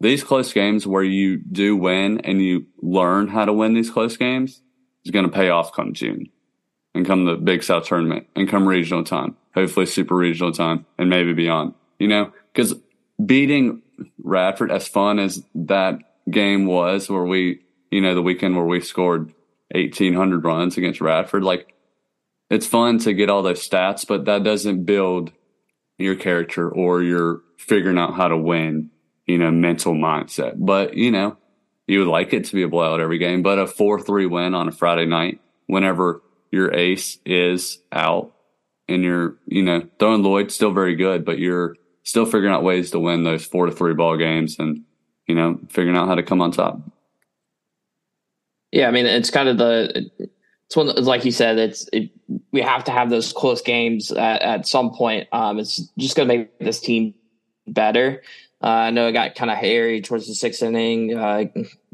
these 0.00 0.22
close 0.22 0.52
games 0.52 0.86
where 0.86 1.02
you 1.02 1.38
do 1.38 1.76
win 1.76 2.20
and 2.20 2.42
you 2.42 2.66
learn 2.82 3.28
how 3.28 3.44
to 3.44 3.52
win 3.52 3.74
these 3.74 3.90
close 3.90 4.16
games 4.16 4.60
is 5.04 5.10
going 5.10 5.24
to 5.24 5.32
pay 5.32 5.48
off 5.48 5.72
come 5.72 5.94
June 5.94 6.28
and 6.94 7.06
come 7.06 7.24
the 7.24 7.36
Big 7.36 7.62
South 7.62 7.86
tournament 7.86 8.26
and 8.36 8.48
come 8.48 8.68
regional 8.68 9.04
time, 9.04 9.36
hopefully 9.54 9.86
super 9.86 10.14
regional 10.14 10.52
time 10.52 10.84
and 10.98 11.08
maybe 11.08 11.32
beyond, 11.32 11.74
you 11.98 12.08
know, 12.08 12.32
because 12.52 12.74
beating 13.24 13.82
Radford, 14.22 14.70
as 14.70 14.86
fun 14.86 15.18
as 15.18 15.42
that 15.54 15.98
game 16.30 16.66
was, 16.66 17.08
where 17.08 17.24
we, 17.24 17.60
you 17.90 18.00
know, 18.00 18.14
the 18.14 18.22
weekend 18.22 18.56
where 18.56 18.66
we 18.66 18.80
scored 18.80 19.32
1,800 19.72 20.44
runs 20.44 20.76
against 20.76 21.00
Radford, 21.00 21.42
like 21.42 21.74
it's 22.50 22.66
fun 22.66 22.98
to 23.00 23.12
get 23.12 23.30
all 23.30 23.42
those 23.42 23.66
stats, 23.66 24.06
but 24.06 24.24
that 24.26 24.44
doesn't 24.44 24.84
build 24.84 25.32
your 25.98 26.14
character 26.14 26.68
or 26.70 27.02
your 27.02 27.42
figuring 27.58 27.98
out 27.98 28.14
how 28.14 28.28
to 28.28 28.36
win, 28.36 28.90
you 29.26 29.38
know, 29.38 29.50
mental 29.50 29.94
mindset. 29.94 30.54
But, 30.56 30.94
you 30.94 31.10
know, 31.10 31.36
you 31.86 32.00
would 32.00 32.08
like 32.08 32.32
it 32.32 32.44
to 32.46 32.54
be 32.54 32.62
a 32.62 32.68
blowout 32.68 33.00
every 33.00 33.18
game, 33.18 33.42
but 33.42 33.58
a 33.58 33.66
4 33.66 34.00
3 34.00 34.26
win 34.26 34.54
on 34.54 34.68
a 34.68 34.72
Friday 34.72 35.06
night, 35.06 35.40
whenever 35.66 36.22
your 36.50 36.72
ace 36.72 37.18
is 37.24 37.78
out 37.92 38.32
and 38.88 39.02
you're, 39.02 39.36
you 39.46 39.62
know, 39.62 39.88
throwing 39.98 40.22
Lloyd 40.22 40.52
still 40.52 40.70
very 40.70 40.94
good, 40.94 41.24
but 41.24 41.38
you're 41.38 41.76
still 42.02 42.24
figuring 42.24 42.54
out 42.54 42.62
ways 42.62 42.92
to 42.92 43.00
win 43.00 43.24
those 43.24 43.44
four 43.44 43.66
to 43.66 43.72
three 43.72 43.94
ball 43.94 44.16
games 44.16 44.56
and, 44.58 44.84
you 45.26 45.34
know, 45.34 45.58
figuring 45.68 45.96
out 45.96 46.06
how 46.06 46.14
to 46.14 46.22
come 46.22 46.40
on 46.40 46.52
top. 46.52 46.80
Yeah, 48.76 48.88
I 48.88 48.90
mean, 48.90 49.06
it's 49.06 49.30
kind 49.30 49.48
of 49.48 49.56
the 49.56 50.10
it's 50.66 50.76
one 50.76 50.88
like 51.02 51.24
you 51.24 51.32
said, 51.32 51.58
it's 51.58 51.88
it, 51.94 52.10
we 52.52 52.60
have 52.60 52.84
to 52.84 52.90
have 52.90 53.08
those 53.08 53.32
close 53.32 53.62
games 53.62 54.12
at, 54.12 54.42
at 54.42 54.68
some 54.68 54.90
point. 54.90 55.28
Um, 55.32 55.58
it's 55.58 55.80
just 55.96 56.14
going 56.14 56.28
to 56.28 56.36
make 56.36 56.58
this 56.58 56.78
team 56.78 57.14
better. 57.66 58.22
Uh, 58.62 58.66
I 58.66 58.90
know 58.90 59.06
it 59.06 59.12
got 59.12 59.34
kind 59.34 59.50
of 59.50 59.56
hairy 59.56 60.02
towards 60.02 60.28
the 60.28 60.34
sixth 60.34 60.62
inning. 60.62 61.16
Uh, 61.16 61.44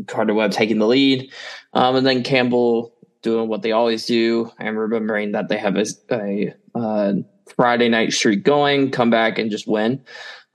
Gardner 0.07 0.35
Webb 0.35 0.51
taking 0.51 0.81
the 0.81 0.89
lead, 0.89 1.31
um, 1.73 1.95
and 1.95 2.05
then 2.05 2.25
Campbell 2.25 2.93
doing 3.23 3.49
what 3.49 3.63
they 3.63 3.71
always 3.71 4.05
do, 4.05 4.51
and 4.59 4.77
remembering 4.77 5.31
that 5.33 5.49
they 5.49 5.59
have 5.59 5.77
a, 5.77 5.87
a 6.11 6.53
uh, 6.75 7.13
Friday 7.55 7.91
night 7.91 8.13
streak 8.13 8.43
going, 8.43 8.91
come 8.91 9.09
back 9.09 9.39
and 9.39 9.53
just 9.53 9.69
win. 9.69 10.05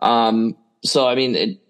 Um, 0.02 0.58
so 0.84 1.08
I 1.08 1.16
mean, 1.16 1.36
it, 1.36 1.62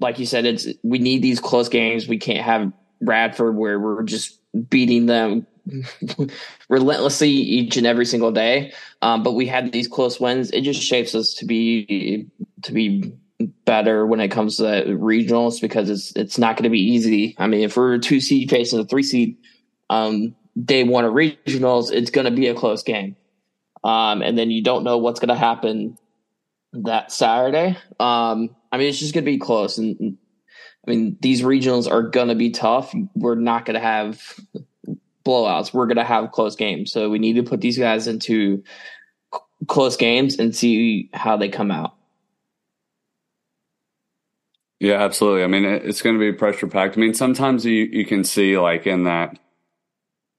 like 0.00 0.18
you 0.18 0.26
said, 0.26 0.46
it's 0.46 0.66
we 0.82 0.98
need 0.98 1.22
these 1.22 1.38
close 1.38 1.68
games. 1.68 2.08
We 2.08 2.18
can't 2.18 2.44
have 2.44 2.72
Radford 3.00 3.56
where 3.56 3.78
we're 3.78 4.02
just 4.02 4.38
beating 4.70 5.06
them 5.06 5.46
relentlessly 6.68 7.30
each 7.30 7.76
and 7.76 7.86
every 7.86 8.06
single 8.06 8.32
day. 8.32 8.72
Um, 9.02 9.22
but 9.22 9.32
we 9.32 9.46
had 9.46 9.72
these 9.72 9.88
close 9.88 10.18
wins. 10.20 10.50
It 10.50 10.62
just 10.62 10.82
shapes 10.82 11.14
us 11.14 11.34
to 11.34 11.46
be 11.46 12.28
to 12.62 12.72
be 12.72 13.12
better 13.64 14.06
when 14.06 14.20
it 14.20 14.28
comes 14.28 14.56
to 14.56 14.64
regionals 14.86 15.60
because 15.60 15.90
it's 15.90 16.12
it's 16.16 16.38
not 16.38 16.56
going 16.56 16.64
to 16.64 16.70
be 16.70 16.82
easy. 16.82 17.34
I 17.38 17.46
mean, 17.46 17.60
if 17.60 17.76
we're 17.76 17.94
a 17.94 17.98
two 17.98 18.20
seed 18.20 18.50
facing 18.50 18.80
a 18.80 18.84
three 18.84 19.02
seed, 19.02 19.36
um, 19.90 20.34
day 20.62 20.84
one 20.84 21.04
of 21.04 21.12
regionals, 21.12 21.92
it's 21.92 22.10
going 22.10 22.24
to 22.24 22.30
be 22.30 22.48
a 22.48 22.54
close 22.54 22.82
game. 22.82 23.16
Um, 23.84 24.22
and 24.22 24.36
then 24.36 24.50
you 24.50 24.62
don't 24.62 24.82
know 24.84 24.98
what's 24.98 25.20
going 25.20 25.28
to 25.28 25.36
happen 25.36 25.96
that 26.72 27.12
Saturday. 27.12 27.76
Um, 28.00 28.54
I 28.72 28.78
mean, 28.78 28.88
it's 28.88 28.98
just 28.98 29.14
going 29.14 29.24
to 29.24 29.30
be 29.30 29.38
close. 29.38 29.78
And 29.78 30.18
I 30.86 30.90
mean, 30.90 31.18
these 31.20 31.42
regionals 31.42 31.90
are 31.90 32.02
going 32.02 32.28
to 32.28 32.34
be 32.34 32.50
tough. 32.50 32.94
We're 33.14 33.34
not 33.34 33.64
going 33.64 33.74
to 33.74 33.80
have 33.80 34.22
blowouts. 35.24 35.74
We're 35.74 35.86
going 35.86 35.96
to 35.96 36.04
have 36.04 36.32
close 36.32 36.56
games. 36.56 36.92
So 36.92 37.10
we 37.10 37.18
need 37.18 37.34
to 37.34 37.42
put 37.42 37.60
these 37.60 37.78
guys 37.78 38.06
into 38.06 38.62
c- 39.34 39.40
close 39.66 39.96
games 39.96 40.38
and 40.38 40.54
see 40.56 41.10
how 41.12 41.36
they 41.36 41.48
come 41.48 41.70
out. 41.70 41.94
Yeah, 44.80 45.02
absolutely. 45.02 45.42
I 45.42 45.48
mean, 45.48 45.64
it's 45.64 46.02
going 46.02 46.18
to 46.18 46.20
be 46.20 46.32
pressure 46.32 46.68
packed. 46.68 46.96
I 46.96 47.00
mean, 47.00 47.14
sometimes 47.14 47.64
you, 47.64 47.88
you 47.90 48.06
can 48.06 48.22
see 48.22 48.56
like 48.56 48.86
in 48.86 49.04
that 49.04 49.38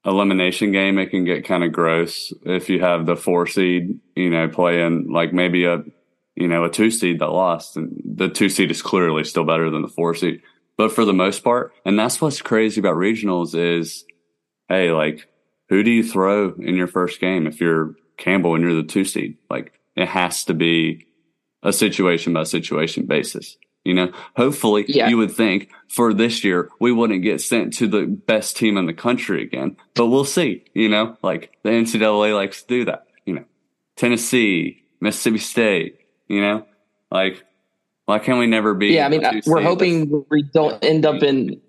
elimination 0.04 0.72
game, 0.72 0.98
it 0.98 1.10
can 1.10 1.24
get 1.24 1.44
kind 1.44 1.62
of 1.62 1.72
gross 1.72 2.32
if 2.44 2.70
you 2.70 2.80
have 2.80 3.04
the 3.04 3.16
four 3.16 3.46
seed, 3.46 4.00
you 4.16 4.30
know, 4.30 4.48
playing 4.48 5.12
like 5.12 5.32
maybe 5.32 5.64
a, 5.64 5.84
you 6.36 6.48
know, 6.48 6.64
a 6.64 6.70
two 6.70 6.90
seed 6.90 7.18
that 7.18 7.30
lost 7.30 7.76
and 7.76 8.00
the 8.04 8.28
two 8.28 8.48
seed 8.48 8.70
is 8.70 8.82
clearly 8.82 9.24
still 9.24 9.44
better 9.44 9.70
than 9.70 9.82
the 9.82 9.88
four 9.88 10.14
seed. 10.14 10.42
But 10.76 10.92
for 10.92 11.04
the 11.04 11.12
most 11.12 11.44
part, 11.44 11.72
and 11.84 11.98
that's 11.98 12.20
what's 12.20 12.40
crazy 12.40 12.80
about 12.80 12.96
regionals 12.96 13.54
is 13.54 14.04
hey, 14.68 14.92
like, 14.92 15.28
who 15.68 15.82
do 15.82 15.90
you 15.90 16.02
throw 16.02 16.54
in 16.54 16.76
your 16.76 16.86
first 16.86 17.20
game 17.20 17.46
if 17.46 17.60
you're 17.60 17.96
Campbell 18.16 18.54
and 18.54 18.62
you're 18.62 18.74
the 18.74 18.84
two 18.84 19.04
seed? 19.04 19.36
Like, 19.50 19.72
it 19.96 20.08
has 20.08 20.44
to 20.44 20.54
be 20.54 21.06
a 21.62 21.72
situation 21.72 22.32
by 22.32 22.44
situation 22.44 23.06
basis. 23.06 23.58
You 23.84 23.94
know, 23.94 24.12
hopefully 24.36 24.84
yeah. 24.88 25.08
you 25.08 25.16
would 25.16 25.32
think 25.32 25.70
for 25.88 26.12
this 26.12 26.44
year, 26.44 26.70
we 26.80 26.92
wouldn't 26.92 27.22
get 27.22 27.40
sent 27.40 27.72
to 27.74 27.86
the 27.86 28.06
best 28.06 28.56
team 28.56 28.76
in 28.76 28.86
the 28.86 28.92
country 28.92 29.42
again, 29.42 29.76
but 29.94 30.06
we'll 30.06 30.24
see, 30.24 30.64
you 30.74 30.88
know, 30.88 31.16
like 31.22 31.52
the 31.62 31.70
NCAA 31.70 32.34
likes 32.34 32.62
to 32.62 32.68
do 32.68 32.84
that, 32.84 33.06
you 33.24 33.34
know, 33.34 33.44
Tennessee, 33.96 34.82
Mississippi 35.00 35.38
State, 35.38 35.99
you 36.30 36.40
know, 36.40 36.64
like 37.10 37.44
why 38.06 38.20
can't 38.20 38.38
we 38.38 38.46
never 38.46 38.72
be? 38.74 38.94
Yeah. 38.94 39.06
I 39.06 39.08
mean, 39.08 39.42
we're 39.46 39.62
hoping 39.62 40.24
we 40.30 40.42
don't 40.42 40.82
end 40.84 41.04
up 41.04 41.22
in 41.22 41.60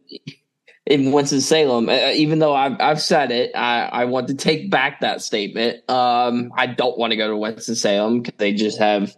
in 0.86 1.12
Winston 1.12 1.41
Salem. 1.41 1.89
Uh, 1.89 2.12
even 2.14 2.39
though 2.39 2.53
I've 2.53 2.80
I've 2.80 3.01
said 3.01 3.32
it, 3.32 3.51
I, 3.55 3.86
I 3.86 4.05
want 4.05 4.28
to 4.28 4.36
take 4.36 4.70
back 4.70 5.01
that 5.01 5.22
statement. 5.22 5.89
Um, 5.89 6.51
I 6.55 6.68
don't 6.68 6.97
want 6.97 7.12
to 7.12 7.18
go 7.18 7.28
to 7.28 7.38
Winston 7.38 7.76
Salem 7.76 8.22
because 8.22 8.38
they 8.38 8.53
just 8.53 8.78
have 8.78 9.16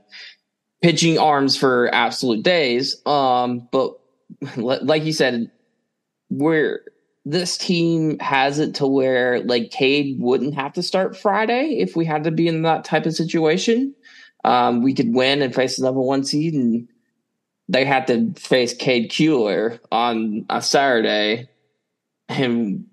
pitching 0.82 1.20
arms 1.20 1.58
for 1.58 1.94
absolute 1.94 2.42
days. 2.42 3.02
Um, 3.06 3.68
but 3.70 4.00
like 4.58 5.04
you 5.04 5.14
said, 5.14 5.52
we're 6.30 6.84
this 7.26 7.58
team 7.58 8.20
has 8.20 8.60
it 8.60 8.76
to 8.76 8.88
where 8.88 9.42
like 9.44 9.72
Cade 9.72 10.18
wouldn't 10.20 10.56
have 10.56 10.74
to 10.74 10.84
start 10.84 11.18
Friday 11.18 11.78
if 11.80 11.96
we 11.98 12.06
had 12.06 12.26
to 12.26 12.32
be 12.32 12.48
in 12.48 12.64
that 12.64 12.86
type 12.86 13.06
of 13.06 13.14
situation. 13.14 13.94
Um, 14.44 14.82
we 14.82 14.94
could 14.94 15.14
win 15.14 15.42
and 15.42 15.56
face 15.56 15.78
the 15.78 15.84
number 15.84 16.02
one 16.02 16.24
seed 16.24 16.54
and 16.54 16.88
they 17.70 17.86
had 17.86 18.08
to 18.08 18.34
face 18.34 18.74
Cade 18.74 19.10
Kuehler 19.10 19.80
on 19.92 20.46
a 20.50 20.62
Saturday 20.62 21.48
and 22.28 22.86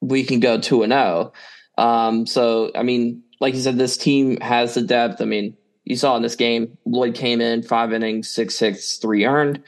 we 0.00 0.24
can 0.24 0.40
go 0.40 0.60
two 0.60 0.82
and 0.82 0.92
zero. 0.92 1.32
Oh. 1.76 1.82
Um, 1.82 2.26
so 2.26 2.70
I 2.74 2.82
mean, 2.82 3.22
like 3.40 3.54
you 3.54 3.60
said, 3.60 3.78
this 3.78 3.96
team 3.96 4.40
has 4.40 4.74
the 4.74 4.82
depth. 4.82 5.20
I 5.20 5.24
mean, 5.24 5.56
you 5.84 5.96
saw 5.96 6.16
in 6.16 6.22
this 6.22 6.36
game, 6.36 6.76
Lloyd 6.84 7.14
came 7.14 7.40
in 7.40 7.62
five 7.62 7.92
innings, 7.92 8.28
six 8.28 8.54
six, 8.54 8.98
three 8.98 9.24
earned, 9.24 9.62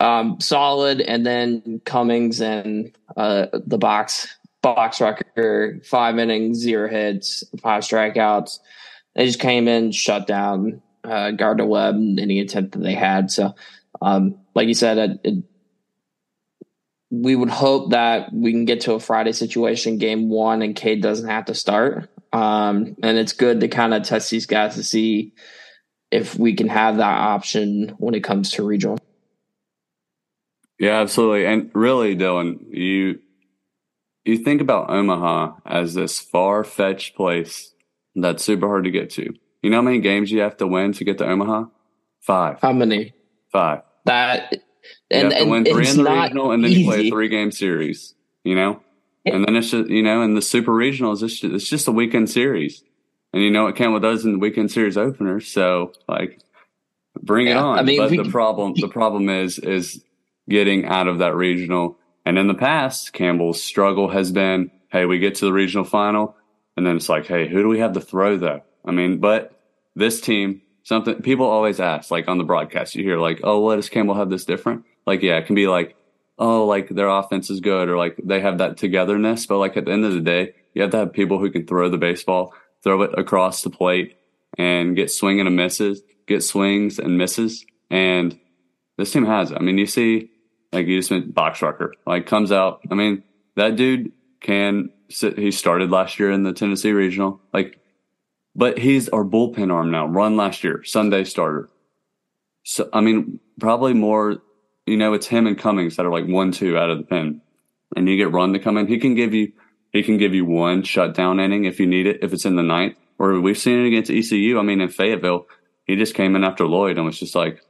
um, 0.00 0.40
solid, 0.40 1.00
and 1.00 1.26
then 1.26 1.80
Cummings 1.84 2.40
and 2.40 2.96
uh, 3.16 3.46
the 3.52 3.78
box 3.78 4.28
Boxrucker, 4.66 5.84
five 5.86 6.18
innings, 6.18 6.58
zero 6.58 6.88
hits, 6.88 7.44
five 7.62 7.84
strikeouts. 7.84 8.58
They 9.16 9.26
just 9.26 9.40
came 9.40 9.66
in, 9.66 9.92
shut 9.92 10.26
down 10.26 10.82
uh, 11.02 11.30
Gardner 11.32 11.66
Webb, 11.66 11.96
any 12.18 12.40
attempt 12.40 12.72
that 12.72 12.82
they 12.82 12.94
had. 12.94 13.30
So, 13.30 13.54
um, 14.02 14.36
like 14.54 14.68
you 14.68 14.74
said, 14.74 14.98
it, 14.98 15.20
it 15.24 15.44
we 17.10 17.34
would 17.34 17.48
hope 17.48 17.92
that 17.92 18.32
we 18.32 18.52
can 18.52 18.64
get 18.64 18.82
to 18.82 18.94
a 18.94 19.00
Friday 19.00 19.32
situation 19.32 19.98
game 19.98 20.28
one 20.28 20.60
and 20.60 20.76
Cade 20.76 21.02
doesn't 21.02 21.28
have 21.28 21.46
to 21.46 21.54
start. 21.54 22.10
Um, 22.32 22.96
and 23.02 23.16
it's 23.16 23.32
good 23.32 23.60
to 23.60 23.68
kind 23.68 23.94
of 23.94 24.02
test 24.02 24.30
these 24.30 24.46
guys 24.46 24.74
to 24.74 24.82
see 24.82 25.32
if 26.10 26.36
we 26.36 26.54
can 26.54 26.68
have 26.68 26.96
that 26.96 27.18
option 27.18 27.94
when 27.98 28.14
it 28.14 28.24
comes 28.24 28.50
to 28.52 28.64
regional. 28.64 28.98
Yeah, 30.78 31.00
absolutely. 31.00 31.46
And 31.46 31.70
really, 31.74 32.16
Dylan, 32.16 32.58
you 32.68 33.20
you 34.24 34.38
think 34.38 34.60
about 34.60 34.90
Omaha 34.90 35.54
as 35.64 35.94
this 35.94 36.18
far 36.20 36.64
fetched 36.64 37.14
place 37.14 37.72
that's 38.22 38.44
super 38.44 38.66
hard 38.66 38.84
to 38.84 38.90
get 38.90 39.10
to. 39.10 39.34
You 39.62 39.70
know 39.70 39.76
how 39.76 39.82
many 39.82 40.00
games 40.00 40.30
you 40.30 40.40
have 40.40 40.56
to 40.58 40.66
win 40.66 40.92
to 40.94 41.04
get 41.04 41.18
to 41.18 41.26
Omaha? 41.26 41.66
Five. 42.20 42.58
How 42.60 42.72
many? 42.72 43.14
Five. 43.50 43.82
That 44.04 44.54
and, 45.10 45.30
you 45.30 45.36
have 45.36 45.44
to 45.44 45.50
win 45.50 45.64
three 45.64 45.88
in 45.88 45.96
the 45.96 46.10
regional, 46.10 46.52
and 46.52 46.62
then 46.62 46.70
easy. 46.70 46.80
you 46.82 46.86
play 46.86 47.06
a 47.06 47.10
three 47.10 47.28
game 47.28 47.52
series. 47.52 48.14
You 48.44 48.54
know, 48.54 48.80
and 49.24 49.44
then 49.46 49.56
it's 49.56 49.70
just 49.70 49.90
you 49.90 50.02
know, 50.02 50.22
and 50.22 50.36
the 50.36 50.42
super 50.42 50.72
regional 50.72 51.12
is 51.12 51.20
just 51.20 51.44
it's 51.44 51.68
just 51.68 51.88
a 51.88 51.92
weekend 51.92 52.30
series, 52.30 52.84
and 53.32 53.42
you 53.42 53.50
know 53.50 53.64
what 53.64 53.76
Campbell 53.76 54.00
does 54.00 54.24
in 54.24 54.32
the 54.32 54.38
weekend 54.38 54.70
series 54.70 54.96
opener. 54.96 55.40
So 55.40 55.92
like, 56.08 56.40
bring 57.20 57.46
yeah, 57.46 57.52
it 57.52 57.56
on. 57.56 57.78
I 57.78 57.82
mean, 57.82 57.98
but 57.98 58.10
we, 58.10 58.18
the 58.18 58.30
problem 58.30 58.74
the 58.76 58.88
problem 58.88 59.28
is 59.28 59.58
is 59.58 60.04
getting 60.48 60.84
out 60.86 61.08
of 61.08 61.18
that 61.18 61.34
regional. 61.34 61.98
And 62.24 62.38
in 62.38 62.46
the 62.46 62.54
past, 62.54 63.12
Campbell's 63.12 63.62
struggle 63.62 64.08
has 64.08 64.32
been, 64.32 64.70
hey, 64.90 65.06
we 65.06 65.18
get 65.18 65.36
to 65.36 65.44
the 65.44 65.52
regional 65.52 65.84
final, 65.84 66.35
and 66.76 66.86
then 66.86 66.96
it's 66.96 67.08
like, 67.08 67.26
hey, 67.26 67.48
who 67.48 67.62
do 67.62 67.68
we 67.68 67.80
have 67.80 67.92
to 67.92 68.00
throw 68.00 68.36
though? 68.36 68.62
I 68.84 68.92
mean, 68.92 69.18
but 69.18 69.58
this 69.94 70.20
team 70.20 70.62
something 70.86 71.20
people 71.20 71.46
always 71.46 71.80
ask, 71.80 72.12
like 72.12 72.28
on 72.28 72.38
the 72.38 72.44
broadcast, 72.44 72.94
you 72.94 73.02
hear 73.02 73.18
like, 73.18 73.40
oh, 73.42 73.58
what 73.58 73.76
does 73.76 73.88
Campbell 73.88 74.14
have 74.14 74.30
this 74.30 74.44
different? 74.44 74.84
Like, 75.04 75.20
yeah, 75.20 75.36
it 75.36 75.46
can 75.46 75.56
be 75.56 75.66
like, 75.66 75.96
oh, 76.38 76.64
like 76.64 76.88
their 76.88 77.08
offense 77.08 77.50
is 77.50 77.58
good 77.58 77.88
or 77.88 77.96
like 77.96 78.16
they 78.22 78.40
have 78.40 78.58
that 78.58 78.76
togetherness. 78.76 79.46
But 79.46 79.58
like 79.58 79.76
at 79.76 79.84
the 79.84 79.90
end 79.90 80.04
of 80.04 80.12
the 80.12 80.20
day, 80.20 80.54
you 80.74 80.82
have 80.82 80.92
to 80.92 80.98
have 80.98 81.12
people 81.12 81.38
who 81.38 81.50
can 81.50 81.66
throw 81.66 81.88
the 81.88 81.98
baseball, 81.98 82.54
throw 82.84 83.02
it 83.02 83.18
across 83.18 83.62
the 83.62 83.70
plate 83.70 84.16
and 84.56 84.94
get 84.94 85.10
swinging 85.10 85.46
and 85.48 85.56
misses, 85.56 86.02
get 86.26 86.44
swings 86.44 87.00
and 87.00 87.18
misses. 87.18 87.66
And 87.90 88.38
this 88.96 89.10
team 89.10 89.26
has 89.26 89.50
it. 89.50 89.56
I 89.58 89.62
mean, 89.62 89.78
you 89.78 89.86
see, 89.86 90.30
like 90.72 90.86
you 90.86 90.98
just 90.98 91.10
meant 91.10 91.34
Boxrucker, 91.34 91.92
like 92.06 92.26
comes 92.26 92.52
out. 92.52 92.82
I 92.90 92.94
mean, 92.94 93.24
that 93.56 93.74
dude 93.74 94.12
can 94.40 94.90
he 95.08 95.50
started 95.50 95.90
last 95.90 96.18
year 96.18 96.30
in 96.30 96.42
the 96.42 96.52
Tennessee 96.52 96.92
regional. 96.92 97.40
Like 97.52 97.78
but 98.56 98.78
he's 98.78 99.10
our 99.10 99.22
bullpen 99.22 99.72
arm 99.72 99.90
now. 99.90 100.06
Run 100.06 100.36
last 100.36 100.64
year, 100.64 100.82
Sunday 100.82 101.24
starter. 101.24 101.68
So 102.64 102.88
I 102.92 103.00
mean, 103.00 103.38
probably 103.60 103.92
more. 103.92 104.42
You 104.86 104.96
know, 104.96 105.14
it's 105.14 105.26
him 105.26 105.46
and 105.46 105.58
Cummings 105.58 105.96
that 105.96 106.06
are 106.06 106.12
like 106.12 106.26
one 106.26 106.52
two 106.52 106.78
out 106.78 106.90
of 106.90 106.98
the 106.98 107.04
pen, 107.04 107.42
and 107.94 108.08
you 108.08 108.16
get 108.16 108.32
Run 108.32 108.52
to 108.54 108.58
come 108.58 108.78
in. 108.78 108.86
He 108.86 108.98
can 108.98 109.14
give 109.14 109.34
you 109.34 109.52
he 109.92 110.02
can 110.02 110.16
give 110.16 110.34
you 110.34 110.44
one 110.44 110.82
shutdown 110.82 111.38
inning 111.38 111.64
if 111.64 111.78
you 111.78 111.86
need 111.86 112.06
it 112.06 112.20
if 112.22 112.32
it's 112.32 112.44
in 112.44 112.56
the 112.56 112.62
ninth. 112.62 112.96
Or 113.18 113.40
we've 113.40 113.58
seen 113.58 113.80
it 113.80 113.88
against 113.88 114.10
ECU. 114.10 114.58
I 114.58 114.62
mean, 114.62 114.80
in 114.80 114.88
Fayetteville, 114.88 115.46
he 115.84 115.96
just 115.96 116.14
came 116.14 116.36
in 116.36 116.44
after 116.44 116.66
Lloyd 116.66 116.96
and 116.96 117.06
was 117.06 117.18
just 117.18 117.34
like, 117.34 117.62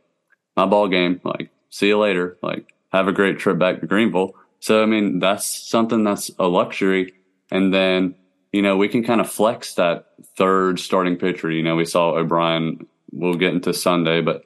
my 0.57 0.67
ball 0.67 0.89
game. 0.89 1.21
Like, 1.23 1.51
see 1.71 1.87
you 1.87 1.99
later. 1.99 2.37
Like, 2.43 2.75
have 2.93 3.07
a 3.07 3.13
great 3.13 3.39
trip 3.39 3.57
back 3.57 3.81
to 3.81 3.87
Greenville. 3.87 4.35
So, 4.59 4.83
I 4.83 4.87
mean, 4.87 5.21
that's 5.21 5.69
something 5.69 6.03
that's 6.03 6.33
a 6.41 6.49
luxury. 6.49 7.13
And 7.51 7.73
then, 7.73 8.15
you 8.53 8.63
know, 8.63 8.77
we 8.77 8.89
can 8.89 9.05
kind 9.05 9.21
of 9.21 9.31
flex 9.31 9.75
that 9.75 10.07
third 10.37 10.81
starting 10.81 11.17
pitcher. 11.17 11.51
You 11.51 11.63
know, 11.63 11.77
we 11.77 11.85
saw 11.85 12.11
O'Brien, 12.17 12.87
we'll 13.13 13.35
get 13.35 13.55
into 13.55 13.73
Sunday, 13.73 14.21
but 14.21 14.45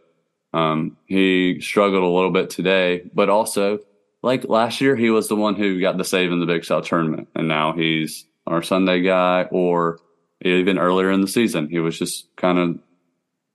um, 0.52 0.96
he 1.06 1.60
struggled 1.60 2.02
a 2.02 2.06
little 2.06 2.32
bit 2.32 2.50
today. 2.50 3.08
But 3.14 3.30
also, 3.30 3.78
like 4.22 4.44
last 4.44 4.80
year, 4.80 4.96
he 4.96 5.10
was 5.10 5.28
the 5.28 5.36
one 5.36 5.54
who 5.54 5.80
got 5.80 5.96
the 5.96 6.04
save 6.04 6.32
in 6.32 6.40
the 6.40 6.46
Big 6.46 6.64
South 6.64 6.84
tournament. 6.84 7.28
And 7.34 7.48
now 7.48 7.72
he's 7.72 8.26
our 8.46 8.62
Sunday 8.62 9.02
guy, 9.02 9.44
or 9.50 9.98
even 10.42 10.78
earlier 10.78 11.10
in 11.10 11.20
the 11.20 11.28
season, 11.28 11.68
he 11.68 11.78
was 11.78 11.98
just 11.98 12.34
kind 12.36 12.58
of 12.58 12.78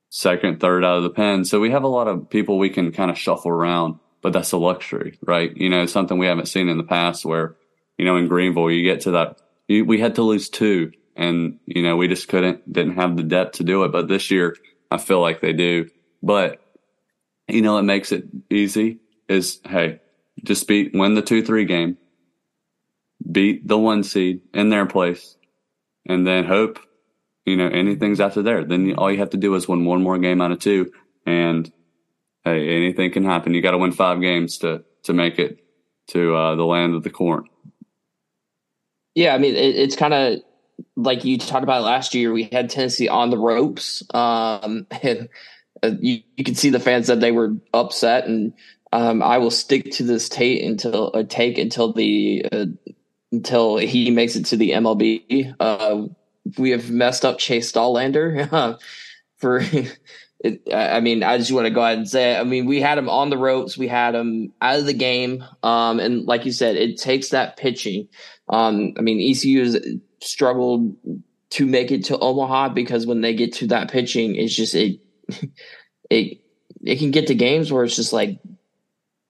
second, 0.10 0.60
third 0.60 0.86
out 0.86 0.98
of 0.98 1.04
the 1.04 1.10
pen. 1.10 1.44
So 1.44 1.60
we 1.60 1.72
have 1.72 1.84
a 1.84 1.88
lot 1.88 2.08
of 2.08 2.30
people 2.30 2.58
we 2.58 2.70
can 2.70 2.92
kind 2.92 3.12
of 3.12 3.18
shuffle 3.18 3.52
around, 3.52 4.00
but 4.22 4.34
that's 4.34 4.54
a 4.54 4.58
luxury, 4.58 5.18
right? 5.22 5.56
You 5.56 5.70
know, 5.70 5.86
something 5.86 6.18
we 6.18 6.28
haven't 6.28 6.48
seen 6.48 6.70
in 6.70 6.78
the 6.78 6.84
past 6.84 7.26
where, 7.26 7.56
you 7.98 8.06
know, 8.06 8.18
in 8.18 8.28
Greenville, 8.28 8.72
you 8.72 8.84
get 8.84 9.02
to 9.02 9.12
that, 9.12 9.42
you, 9.68 9.86
we 9.86 10.00
had 10.00 10.16
to 10.16 10.24
lose 10.24 10.50
two 10.50 10.92
and, 11.16 11.60
you 11.66 11.82
know, 11.82 11.96
we 11.96 12.08
just 12.08 12.28
couldn't, 12.28 12.72
didn't 12.72 12.96
have 12.96 13.16
the 13.16 13.24
depth 13.24 13.58
to 13.58 13.64
do 13.64 13.84
it. 13.84 13.92
But 13.92 14.08
this 14.08 14.32
year, 14.32 14.56
I 14.92 14.98
feel 14.98 15.22
like 15.22 15.42
they 15.42 15.54
do. 15.54 15.90
But, 16.22 16.62
you 17.48 17.62
know, 17.62 17.78
it 17.78 17.84
makes 17.84 18.12
it 18.12 18.26
easy 18.50 19.00
is, 19.28 19.60
hey, 19.66 20.02
just 20.44 20.68
beat, 20.68 20.92
win 20.94 21.16
the 21.16 21.22
2 21.22 21.44
3 21.44 21.66
game, 21.66 21.98
beat 23.32 23.68
the 23.68 23.78
one 23.78 24.04
seed 24.04 24.42
in 24.54 24.70
their 24.70 24.86
place, 24.86 25.38
and 26.06 26.28
then 26.28 26.46
hope 26.46 26.80
you 27.46 27.56
know, 27.56 27.68
anything's 27.68 28.20
after 28.20 28.42
there. 28.42 28.64
Then 28.64 28.96
all 28.96 29.12
you 29.12 29.20
have 29.20 29.30
to 29.32 29.38
do 29.38 29.54
is 29.56 29.68
win 29.68 29.86
one 29.86 30.02
more 30.02 30.18
game 30.18 30.42
out 30.42 30.52
of 30.52 30.60
two, 30.60 30.92
and 31.26 31.72
hey, 32.44 32.76
anything 32.76 33.12
can 33.12 33.24
happen. 33.24 33.54
You 33.54 33.62
got 33.62 33.72
to 33.72 33.78
win 33.78 33.92
five 33.92 34.20
games 34.20 34.58
to 34.60 34.84
to 35.04 35.14
make 35.14 35.38
it 35.40 35.60
to 36.08 36.36
uh, 36.36 36.56
the 36.56 36.66
land 36.66 36.96
of 36.96 37.04
the 37.04 37.10
corn. 37.12 37.48
Yeah, 39.16 39.34
I 39.34 39.38
mean, 39.38 39.56
it, 39.56 39.76
it's 39.76 39.96
kind 39.96 40.14
of 40.14 40.40
like 40.96 41.24
you 41.26 41.38
talked 41.38 41.64
about 41.64 41.84
last 41.84 42.14
year. 42.14 42.32
We 42.32 42.44
had 42.52 42.70
Tennessee 42.70 43.08
on 43.08 43.30
the 43.30 43.38
ropes, 43.38 44.04
um, 44.14 44.86
and 45.02 45.30
uh, 45.82 45.92
you, 46.00 46.22
you 46.36 46.44
could 46.44 46.58
see 46.58 46.70
the 46.70 46.80
fans 46.80 47.08
that 47.08 47.22
they 47.22 47.32
were 47.32 47.56
upset. 47.74 48.28
And 48.28 48.54
um, 48.94 49.24
I 49.24 49.38
will 49.38 49.52
stick 49.52 49.92
to 49.94 50.04
this 50.04 50.30
take 50.30 50.64
until 50.64 51.12
uh, 51.14 51.24
take 51.24 51.58
until 51.58 51.94
the 51.94 52.46
uh, 52.52 52.66
until 53.32 53.78
he 53.78 54.12
makes 54.12 54.36
it 54.36 54.46
to 54.48 54.58
the 54.58 54.72
MLB. 54.72 55.56
Uh, 55.60 56.08
we 56.58 56.72
have 56.72 56.92
messed 56.92 57.26
up 57.26 57.40
Chase 57.40 57.72
Dollander 57.72 58.78
for. 59.38 59.64
It, 60.44 60.62
I 60.72 61.00
mean, 61.00 61.24
I 61.24 61.40
just 61.40 61.52
want 61.52 61.66
to 61.66 61.72
go 61.72 61.82
ahead 61.82 61.98
and 61.98 62.08
say. 62.08 62.38
I 62.38 62.44
mean, 62.44 62.68
we 62.68 62.80
had 62.80 63.00
him 63.00 63.10
on 63.10 63.32
the 63.32 63.38
ropes, 63.38 63.80
we 63.80 63.88
had 63.88 64.14
him 64.14 64.54
out 64.62 64.78
of 64.78 64.86
the 64.86 64.94
game, 64.94 65.44
um, 65.64 66.00
and 66.00 66.26
like 66.26 66.46
you 66.46 66.52
said, 66.52 66.76
it 66.76 67.00
takes 67.00 67.30
that 67.30 67.58
pitching. 67.58 68.10
Um, 68.50 68.94
I 68.98 69.02
mean, 69.02 69.20
ECU 69.20 69.64
has 69.64 69.80
struggled 70.22 70.96
to 71.52 71.66
make 71.66 71.92
it 71.92 72.06
to 72.06 72.20
Omaha 72.20 72.70
because 72.70 73.06
when 73.06 73.22
they 73.22 73.34
get 73.34 73.54
to 73.54 73.68
that 73.68 73.92
pitching, 73.92 74.36
it's 74.36 74.56
just 74.56 74.76
it, 74.76 75.00
it, 76.10 76.40
it 76.84 77.00
can 77.00 77.12
get 77.12 77.28
to 77.28 77.36
games 77.36 77.72
where 77.72 77.84
it's 77.84 77.96
just 77.96 78.14
like 78.14 78.40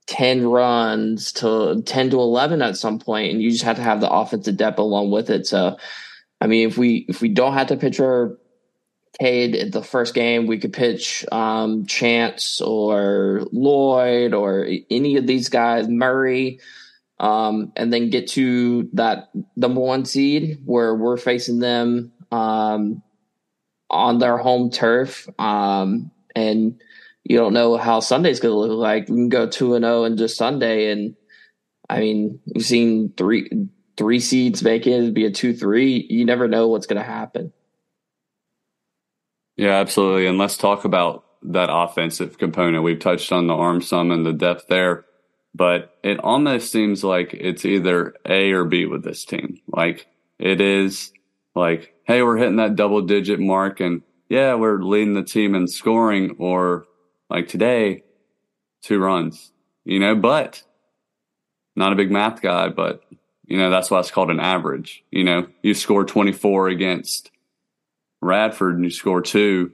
10 0.08 0.48
runs 0.48 1.32
to 1.34 1.82
10 1.86 2.10
to 2.12 2.20
11 2.20 2.62
at 2.62 2.78
some 2.78 3.00
point 3.00 3.32
and 3.32 3.42
you 3.42 3.52
just 3.52 3.64
have 3.64 3.78
to 3.78 3.82
have 3.82 4.02
the 4.02 4.10
offensive 4.10 4.58
depth 4.58 4.80
along 4.80 5.12
with 5.12 5.30
it. 5.30 5.48
So 5.48 5.78
I 6.42 6.48
mean, 6.48 6.68
if 6.68 6.78
we 6.78 7.06
if 7.08 7.22
we 7.22 7.30
don't 7.30 7.54
have 7.54 7.68
to 7.68 7.78
pitch 7.78 8.00
our 8.00 8.38
Cade 9.20 9.56
at 9.56 9.72
the 9.72 9.82
first 9.82 10.14
game, 10.14 10.46
we 10.46 10.60
could 10.60 10.74
pitch 10.74 11.26
um, 11.32 11.86
Chance 11.86 12.60
or 12.62 13.48
Lloyd 13.52 14.34
or 14.34 14.68
any 14.90 15.16
of 15.16 15.26
these 15.26 15.48
guys, 15.48 15.88
Murray, 15.88 16.60
um, 17.20 17.72
and 17.76 17.92
then 17.94 18.10
get 18.10 18.28
to 18.30 18.90
that 18.94 19.30
number 19.56 19.82
one 19.82 20.06
seed 20.06 20.60
where 20.66 20.96
we're 20.96 21.18
facing 21.18 21.60
them 21.60 22.12
um, 22.32 23.02
on 23.90 24.20
their 24.20 24.38
home 24.38 24.70
turf. 24.70 25.28
Um, 25.40 26.12
and 26.36 26.80
you 27.24 27.38
don't 27.38 27.54
know 27.54 27.78
how 27.78 28.02
Sunday's 28.02 28.40
going 28.40 28.54
to 28.54 28.60
look 28.60 28.78
like. 28.78 29.10
We 29.10 29.16
can 29.16 29.30
go 29.30 29.48
two 29.48 29.76
and 29.76 29.84
zero 29.84 30.02
oh 30.02 30.04
into 30.06 30.30
Sunday, 30.30 30.92
and 30.92 31.16
I 31.90 32.00
mean, 32.00 32.40
we've 32.54 32.66
seen 32.66 33.14
three 33.18 33.50
three 33.98 34.20
seeds 34.20 34.62
make 34.62 34.86
it, 34.86 35.14
be 35.14 35.26
a 35.26 35.32
two 35.32 35.54
three. 35.54 36.06
You 36.10 36.26
never 36.26 36.48
know 36.48 36.68
what's 36.68 36.86
going 36.86 37.02
to 37.02 37.08
happen. 37.08 37.54
Yeah, 39.58 39.76
absolutely. 39.80 40.28
And 40.28 40.38
let's 40.38 40.58
talk 40.58 40.86
about 40.86 41.24
that 41.44 41.70
offensive 41.72 42.38
component. 42.38 42.84
We've 42.84 43.00
touched 43.00 43.32
on 43.32 43.48
the 43.48 43.54
arm 43.54 43.82
sum 43.82 44.12
and 44.12 44.26
the 44.26 44.34
depth 44.34 44.68
there, 44.68 45.06
but 45.56 45.98
it 46.04 46.20
almost 46.20 46.70
seems 46.70 47.02
like 47.02 47.34
it's 47.34 47.64
either 47.64 48.14
A 48.28 48.52
or 48.52 48.66
B 48.66 48.86
with 48.86 49.06
this 49.06 49.24
team. 49.24 49.62
Like 49.68 50.06
it 50.38 50.60
is 50.60 51.14
like, 51.56 51.94
hey, 52.04 52.22
we're 52.24 52.36
hitting 52.36 52.58
that 52.58 52.76
double 52.76 53.02
digit 53.02 53.40
mark 53.40 53.80
and 53.80 54.02
yeah, 54.28 54.56
we're 54.56 54.82
leading 54.82 55.14
the 55.14 55.24
team 55.24 55.56
in 55.56 55.70
scoring 55.70 56.36
or 56.40 56.88
like 57.30 57.48
today, 57.48 58.04
two 58.82 59.00
runs, 59.00 59.54
you 59.86 59.98
know, 59.98 60.14
but 60.14 60.62
not 61.74 61.94
a 61.94 61.96
big 61.96 62.12
math 62.12 62.42
guy, 62.42 62.68
but 62.68 63.02
you 63.46 63.58
know, 63.58 63.70
that's 63.70 63.90
why 63.90 64.02
it's 64.02 64.12
called 64.12 64.32
an 64.32 64.42
average. 64.42 65.06
You 65.10 65.24
know, 65.24 65.48
you 65.62 65.74
score 65.74 66.04
24 66.04 66.68
against 66.68 67.32
Radford 68.20 68.76
and 68.76 68.84
you 68.84 68.92
score 68.92 69.22
two 69.22 69.72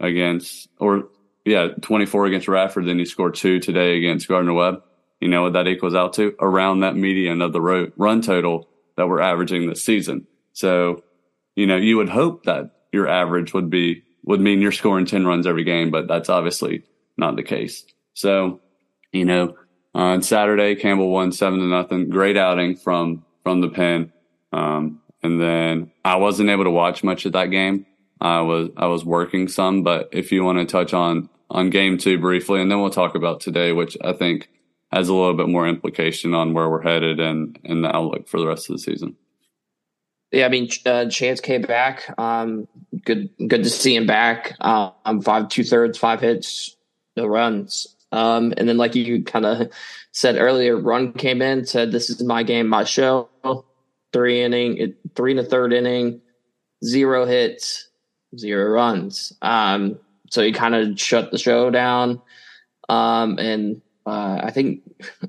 against, 0.00 0.68
or 0.80 1.04
yeah, 1.44 1.68
24 1.82 2.26
against 2.26 2.48
Radford, 2.48 2.86
then 2.86 2.98
you 2.98 3.06
score 3.06 3.30
two 3.30 3.60
today 3.60 3.96
against 3.96 4.26
Gardner 4.26 4.54
Webb. 4.54 4.82
You 5.24 5.30
know 5.30 5.40
what 5.40 5.54
that 5.54 5.66
equals 5.66 5.94
out 5.94 6.12
to? 6.16 6.36
Around 6.38 6.80
that 6.80 6.96
median 6.96 7.40
of 7.40 7.54
the 7.54 7.90
run 7.96 8.20
total 8.20 8.68
that 8.98 9.08
we're 9.08 9.22
averaging 9.22 9.66
this 9.66 9.82
season. 9.82 10.26
So, 10.52 11.02
you 11.56 11.66
know, 11.66 11.76
you 11.76 11.96
would 11.96 12.10
hope 12.10 12.44
that 12.44 12.72
your 12.92 13.08
average 13.08 13.54
would 13.54 13.70
be, 13.70 14.02
would 14.24 14.42
mean 14.42 14.60
you're 14.60 14.70
scoring 14.70 15.06
10 15.06 15.26
runs 15.26 15.46
every 15.46 15.64
game, 15.64 15.90
but 15.90 16.08
that's 16.08 16.28
obviously 16.28 16.82
not 17.16 17.36
the 17.36 17.42
case. 17.42 17.86
So, 18.12 18.60
you 19.12 19.24
know, 19.24 19.56
on 19.94 20.20
Saturday, 20.20 20.74
Campbell 20.74 21.10
won 21.10 21.32
seven 21.32 21.60
to 21.60 21.64
nothing. 21.64 22.10
Great 22.10 22.36
outing 22.36 22.76
from 22.76 23.24
from 23.44 23.62
the 23.62 23.70
pen. 23.70 24.12
Um, 24.52 25.00
and 25.22 25.40
then 25.40 25.90
I 26.04 26.16
wasn't 26.16 26.50
able 26.50 26.64
to 26.64 26.70
watch 26.70 27.02
much 27.02 27.24
of 27.24 27.32
that 27.32 27.46
game. 27.46 27.86
I 28.20 28.42
was 28.42 28.68
I 28.76 28.88
was 28.88 29.06
working 29.06 29.48
some, 29.48 29.84
but 29.84 30.10
if 30.12 30.32
you 30.32 30.44
want 30.44 30.58
to 30.58 30.66
touch 30.66 30.92
on 30.92 31.30
on 31.48 31.70
game 31.70 31.96
two 31.96 32.18
briefly, 32.18 32.60
and 32.60 32.70
then 32.70 32.82
we'll 32.82 32.90
talk 32.90 33.14
about 33.14 33.40
today, 33.40 33.72
which 33.72 33.96
I 34.04 34.12
think 34.12 34.50
has 34.94 35.08
a 35.08 35.14
little 35.14 35.34
bit 35.34 35.48
more 35.48 35.66
implication 35.66 36.34
on 36.34 36.54
where 36.54 36.68
we're 36.68 36.82
headed 36.82 37.20
and 37.20 37.58
and 37.64 37.84
the 37.84 37.94
outlook 37.94 38.28
for 38.28 38.38
the 38.38 38.46
rest 38.46 38.68
of 38.70 38.76
the 38.76 38.82
season. 38.82 39.16
Yeah, 40.32 40.46
I 40.46 40.48
mean, 40.48 40.68
uh, 40.84 41.08
Chance 41.08 41.40
came 41.40 41.62
back. 41.62 42.12
Um, 42.18 42.66
good, 43.04 43.30
good 43.46 43.62
to 43.62 43.70
see 43.70 43.94
him 43.94 44.06
back. 44.06 44.56
Um, 44.60 45.20
five 45.22 45.48
two 45.48 45.62
thirds, 45.62 45.96
five 45.96 46.20
hits, 46.20 46.76
no 47.16 47.26
runs. 47.26 47.86
Um, 48.10 48.52
and 48.56 48.68
then, 48.68 48.76
like 48.76 48.94
you 48.94 49.22
kind 49.22 49.46
of 49.46 49.68
said 50.12 50.36
earlier, 50.36 50.76
Run 50.76 51.12
came 51.12 51.40
in, 51.40 51.64
said, 51.66 51.92
"This 51.92 52.10
is 52.10 52.22
my 52.22 52.42
game, 52.42 52.68
my 52.68 52.84
show." 52.84 53.28
Three 54.12 54.42
inning, 54.42 54.94
three 55.16 55.32
and 55.32 55.40
a 55.40 55.44
third 55.44 55.72
inning, 55.72 56.20
zero 56.84 57.26
hits, 57.26 57.88
zero 58.36 58.70
runs. 58.70 59.32
Um, 59.42 59.98
so 60.30 60.42
he 60.42 60.52
kind 60.52 60.74
of 60.74 61.00
shut 61.00 61.30
the 61.30 61.38
show 61.38 61.70
down. 61.70 62.20
Um, 62.88 63.38
and 63.38 63.82
uh, 64.06 64.40
I 64.42 64.50
think 64.50 64.82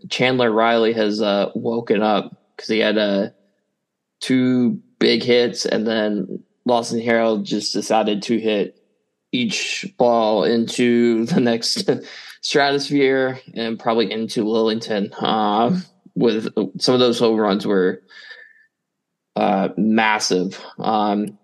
Chandler 0.10 0.52
Riley 0.52 0.94
has 0.94 1.22
uh, 1.22 1.52
woken 1.56 2.02
up 2.02 2.42
because 2.56 2.70
he 2.70 2.80
had 2.80 2.98
uh, 2.98 3.30
two 4.20 4.82
big 5.00 5.24
hits, 5.24 5.66
and 5.66 5.88
then 5.88 6.44
Lawson 6.66 7.00
Harrill 7.00 7.40
just 7.40 7.74
decided 7.74 8.22
to 8.24 8.40
hit 8.40 8.80
each 9.32 9.86
ball 9.98 10.44
into 10.44 11.26
the 11.28 11.40
next 11.40 11.90
stratosphere 12.42 13.40
and 13.54 13.80
probably 13.80 14.12
into 14.12 14.44
Lillington. 14.44 15.14
Uh, 15.18 15.80
with 16.16 16.48
some 16.80 16.94
of 16.94 17.00
those 17.00 17.20
home 17.20 17.38
runs 17.38 17.66
were 17.68 18.02
uh, 19.36 19.70
massive, 19.78 20.62
um, 20.80 21.38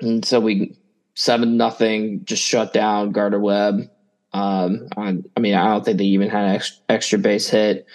and 0.00 0.24
so 0.24 0.40
we 0.40 0.76
seven 1.14 1.56
nothing 1.56 2.22
just 2.24 2.42
shut 2.42 2.72
down 2.72 3.12
Gardner 3.12 3.40
Webb. 3.40 3.90
Um, 4.32 4.88
I, 4.96 5.18
I, 5.36 5.40
mean, 5.40 5.54
I 5.54 5.68
don't 5.68 5.84
think 5.84 5.98
they 5.98 6.04
even 6.04 6.28
had 6.28 6.44
an 6.44 6.54
extra, 6.54 6.82
extra 6.88 7.18
base 7.18 7.48
hit 7.48 7.86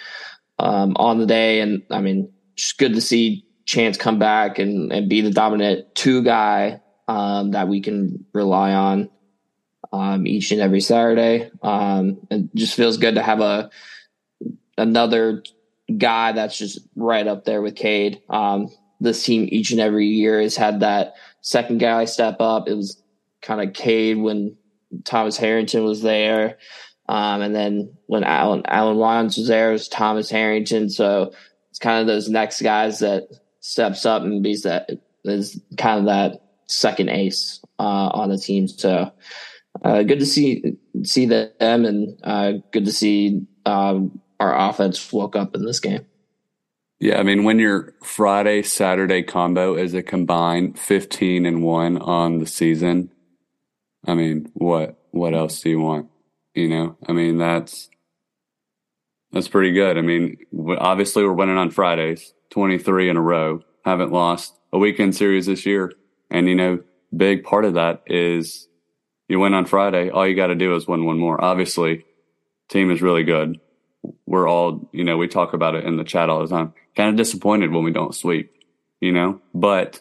um, 0.58 0.96
on 0.96 1.18
the 1.18 1.26
day, 1.26 1.60
and 1.60 1.82
I 1.90 2.00
mean, 2.00 2.32
just 2.56 2.78
good 2.78 2.94
to 2.94 3.00
see 3.00 3.44
Chance 3.64 3.96
come 3.96 4.18
back 4.18 4.58
and, 4.58 4.92
and 4.92 5.08
be 5.08 5.22
the 5.22 5.30
dominant 5.30 5.94
two 5.94 6.22
guy 6.22 6.80
um, 7.08 7.52
that 7.52 7.68
we 7.68 7.80
can 7.80 8.24
rely 8.32 8.72
on. 8.72 9.08
um, 9.92 10.26
each 10.26 10.52
and 10.52 10.60
every 10.60 10.80
Saturday. 10.80 11.50
Um, 11.62 12.18
it 12.30 12.54
just 12.54 12.74
feels 12.74 12.96
good 12.98 13.14
to 13.14 13.22
have 13.22 13.40
a 13.40 13.70
another 14.78 15.42
guy 15.96 16.32
that's 16.32 16.58
just 16.58 16.80
right 16.96 17.26
up 17.26 17.44
there 17.44 17.62
with 17.62 17.76
Cade. 17.76 18.20
Um, 18.28 18.68
this 19.00 19.24
team 19.24 19.48
each 19.50 19.70
and 19.70 19.80
every 19.80 20.06
year 20.06 20.40
has 20.40 20.56
had 20.56 20.80
that 20.80 21.14
second 21.40 21.78
guy 21.78 22.04
step 22.04 22.36
up. 22.40 22.68
It 22.68 22.74
was 22.74 23.02
kind 23.42 23.66
of 23.66 23.74
Cade 23.74 24.18
when 24.18 24.56
Thomas 25.04 25.36
Harrington 25.36 25.84
was 25.84 26.02
there. 26.02 26.58
Um, 27.08 27.40
and 27.42 27.54
then 27.54 27.94
when 28.06 28.24
Alan 28.24 28.62
Alan 28.66 28.96
Lyons 28.96 29.36
was 29.36 29.48
there, 29.48 29.70
it 29.70 29.74
was 29.74 29.88
Thomas 29.88 30.28
Harrington. 30.28 30.90
So 30.90 31.32
it's 31.70 31.78
kind 31.78 32.00
of 32.00 32.06
those 32.06 32.28
next 32.28 32.62
guys 32.62 32.98
that 33.00 33.28
steps 33.60 34.06
up 34.06 34.22
and 34.22 34.42
be 34.42 34.56
that 34.64 34.90
is 35.24 35.60
kind 35.76 36.00
of 36.00 36.06
that 36.06 36.42
second 36.66 37.10
ace 37.10 37.60
uh, 37.78 38.08
on 38.12 38.30
the 38.30 38.38
team. 38.38 38.66
So 38.66 39.12
uh, 39.84 40.02
good 40.02 40.20
to 40.20 40.26
see 40.26 40.76
see 41.04 41.26
them 41.26 41.50
and 41.60 42.18
uh, 42.24 42.52
good 42.72 42.86
to 42.86 42.92
see 42.92 43.46
um, 43.64 44.20
our 44.40 44.68
offense 44.68 45.12
woke 45.12 45.36
up 45.36 45.54
in 45.54 45.64
this 45.64 45.80
game. 45.80 46.06
Yeah, 46.98 47.18
I 47.18 47.24
mean, 47.24 47.44
when 47.44 47.58
your 47.58 47.94
Friday 48.02 48.62
Saturday 48.62 49.22
combo 49.22 49.76
is 49.76 49.92
a 49.92 50.02
combined 50.02 50.78
fifteen 50.78 51.44
and 51.44 51.62
one 51.62 51.98
on 51.98 52.38
the 52.38 52.46
season, 52.46 53.10
I 54.06 54.14
mean, 54.14 54.50
what 54.54 54.98
what 55.10 55.34
else 55.34 55.60
do 55.60 55.70
you 55.70 55.80
want? 55.80 56.08
You 56.54 56.68
know, 56.68 56.96
I 57.08 57.12
mean, 57.12 57.38
that's 57.38 57.88
that's 59.32 59.48
pretty 59.48 59.72
good. 59.72 59.98
I 59.98 60.00
mean, 60.00 60.38
obviously 60.78 61.24
we're 61.24 61.32
winning 61.32 61.58
on 61.58 61.70
Fridays, 61.70 62.32
twenty 62.50 62.78
three 62.78 63.08
in 63.08 63.16
a 63.16 63.22
row. 63.22 63.62
Haven't 63.84 64.12
lost 64.12 64.54
a 64.72 64.78
weekend 64.78 65.14
series 65.14 65.46
this 65.46 65.66
year, 65.66 65.92
and 66.30 66.48
you 66.48 66.54
know, 66.54 66.80
big 67.16 67.44
part 67.44 67.64
of 67.64 67.74
that 67.74 68.02
is 68.06 68.68
you 69.28 69.38
win 69.38 69.54
on 69.54 69.66
Friday. 69.66 70.10
All 70.10 70.26
you 70.26 70.34
got 70.34 70.48
to 70.48 70.54
do 70.54 70.74
is 70.74 70.86
win 70.86 71.04
one 71.04 71.18
more. 71.18 71.42
Obviously, 71.42 72.04
team 72.68 72.90
is 72.90 73.02
really 73.02 73.24
good 73.24 73.60
we're 74.26 74.48
all, 74.48 74.88
you 74.92 75.04
know, 75.04 75.16
we 75.16 75.28
talk 75.28 75.52
about 75.52 75.74
it 75.74 75.84
in 75.84 75.96
the 75.96 76.04
chat 76.04 76.30
all 76.30 76.40
the 76.40 76.48
time. 76.48 76.72
Kind 76.94 77.10
of 77.10 77.16
disappointed 77.16 77.72
when 77.72 77.84
we 77.84 77.92
don't 77.92 78.14
sweep, 78.14 78.52
you 79.00 79.12
know, 79.12 79.40
but, 79.54 80.00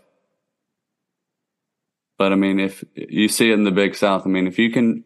but 2.18 2.32
I 2.32 2.36
mean, 2.36 2.59
if 2.59 2.84
you 2.95 3.28
see 3.28 3.51
it 3.51 3.53
in 3.53 3.63
the 3.63 3.72
Big 3.72 3.95
South, 3.95 4.24
I 4.26 4.30
mean, 4.30 4.47
if 4.47 4.57
you 4.57 4.72
can 4.72 5.03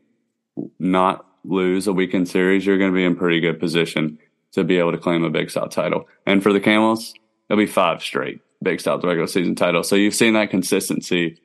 not 0.78 1.26
lose 1.44 1.88
a 1.88 1.94
weekend 1.94 2.28
series, 2.28 2.66
you're 2.66 2.78
going 2.78 2.92
to 2.92 2.96
be 2.96 3.04
in 3.04 3.16
pretty 3.16 3.40
good 3.40 3.60
position 3.60 4.20
to 4.52 4.64
be 4.64 4.78
able 4.78 4.92
to 4.92 4.98
claim 4.98 5.24
a 5.24 5.30
Big 5.30 5.50
South 5.50 5.72
title. 5.72 6.08
And 6.26 6.44
for 6.44 6.54
the 6.54 6.60
Camels, 6.60 7.14
it'll 7.50 7.60
be 7.60 7.66
five 7.66 8.02
straight 8.02 8.42
Big 8.62 8.82
South 8.82 9.04
regular 9.04 9.28
season 9.28 9.56
title. 9.56 9.84
So 9.84 9.96
you've 9.96 10.16
seen 10.16 10.34
that 10.34 10.50
consistency 10.50 11.40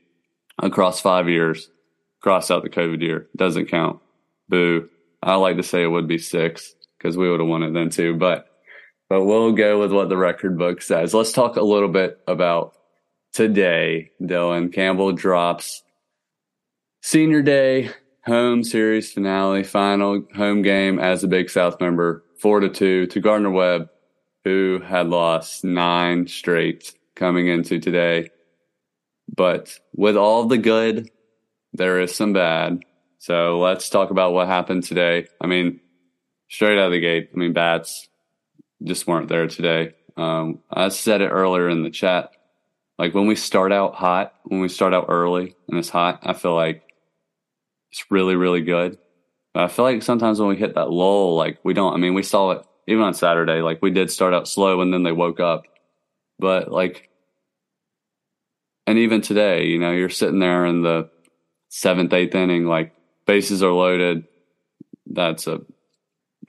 across 0.59 1.01
five 1.01 1.29
years. 1.29 1.71
Cross 2.21 2.51
out 2.51 2.63
the 2.63 2.71
COVID 2.71 3.03
year. 3.03 3.29
Doesn't 3.37 3.67
count. 3.67 4.01
Boo. 4.49 4.89
I 5.23 5.37
like 5.37 5.57
to 5.57 5.63
say 5.63 5.83
it 5.83 5.89
would 5.89 6.09
be 6.09 6.19
six 6.19 6.75
because 6.99 7.17
we 7.17 7.31
would 7.31 7.41
have 7.41 7.49
won 7.49 7.63
it 7.63 7.73
then 7.73 7.91
too. 7.91 8.17
But 8.17 8.47
but 9.09 9.25
we'll 9.25 9.53
go 9.53 9.79
with 9.81 9.93
what 9.93 10.09
the 10.09 10.17
record 10.17 10.59
book 10.59 10.83
says. 10.83 11.15
Let's 11.15 11.33
talk 11.33 11.57
a 11.57 11.63
little 11.63 11.89
bit 11.89 12.19
about 12.27 12.75
today. 13.35 14.13
Dylan 14.23 14.73
Campbell 14.73 15.13
drops 15.13 15.83
senior 17.03 17.43
day 17.43 17.91
home 18.25 18.65
series 18.65 19.13
finale, 19.13 19.63
final 19.63 20.25
home 20.35 20.63
game 20.63 20.99
as 20.99 21.23
a 21.23 21.29
Big 21.29 21.51
South 21.51 21.79
member, 21.81 22.25
four 22.39 22.61
to 22.61 22.71
two 22.71 23.07
to 23.09 23.21
Gardner 23.21 23.51
Webb, 23.51 23.91
who 24.45 24.81
had 24.83 25.09
lost 25.09 25.65
nine 25.65 26.27
straight 26.27 26.95
coming 27.15 27.49
into 27.49 27.79
today. 27.79 28.31
But 29.35 29.79
with 29.95 30.17
all 30.17 30.47
the 30.47 30.59
good, 30.59 31.11
there 31.73 32.01
is 32.01 32.15
some 32.15 32.33
bad. 32.33 32.85
So 33.19 33.59
let's 33.59 33.89
talk 33.89 34.11
about 34.11 34.33
what 34.33 34.49
happened 34.49 34.85
today. 34.85 35.27
I 35.41 35.47
mean, 35.47 35.81
straight 36.49 36.79
out 36.79 36.87
of 36.87 36.93
the 36.93 37.01
gate. 37.01 37.31
I 37.35 37.39
mean, 37.39 37.53
bats 37.53 38.09
just 38.83 39.07
weren't 39.07 39.29
there 39.29 39.49
today. 39.49 39.95
Um, 40.17 40.61
I 40.71 40.89
said 40.91 41.21
it 41.21 41.29
earlier 41.29 41.69
in 41.69 41.83
the 41.83 41.91
chat. 41.91 42.34
Like 42.99 43.15
when 43.15 43.27
we 43.27 43.37
start 43.37 43.73
out 43.73 43.95
hot, 43.95 44.35
when 44.45 44.61
we 44.61 44.69
start 44.69 44.95
out 44.95 45.07
early 45.09 45.57
and 45.69 45.79
it's 45.79 45.89
hot, 45.89 46.21
I 46.23 46.33
feel 46.33 46.55
like 46.55 46.83
it's 47.91 48.05
really, 48.11 48.37
really 48.37 48.63
good. 48.63 48.99
But 49.53 49.65
I 49.65 49.69
feel 49.69 49.85
like 49.85 50.03
sometimes 50.03 50.39
when 50.39 50.49
we 50.49 50.57
hit 50.57 50.75
that 50.75 50.91
lull, 50.91 51.37
like 51.37 51.59
we 51.65 51.75
don't, 51.75 51.95
I 51.95 51.97
mean, 51.97 52.15
we 52.15 52.23
saw 52.23 52.53
it 52.53 52.67
even 52.87 53.03
on 53.03 53.15
Saturday, 53.15 53.63
like 53.63 53.83
we 53.83 53.91
did 53.91 54.11
start 54.11 54.35
out 54.35 54.49
slow 54.49 54.81
and 54.81 54.93
then 54.93 55.03
they 55.03 55.13
woke 55.13 55.41
up. 55.41 55.65
But 56.39 56.71
like, 56.71 57.09
and 58.87 58.99
even 58.99 59.23
today, 59.23 59.67
you 59.67 59.79
know, 59.79 59.93
you're 59.93 60.09
sitting 60.09 60.41
there 60.41 60.67
in 60.67 60.83
the 60.83 61.09
seventh, 61.69 62.13
eighth 62.13 62.35
inning, 62.35 62.67
like 62.67 62.93
bases 63.27 63.63
are 63.63 63.73
loaded. 63.73 64.25
That's 65.07 65.47
a 65.47 65.61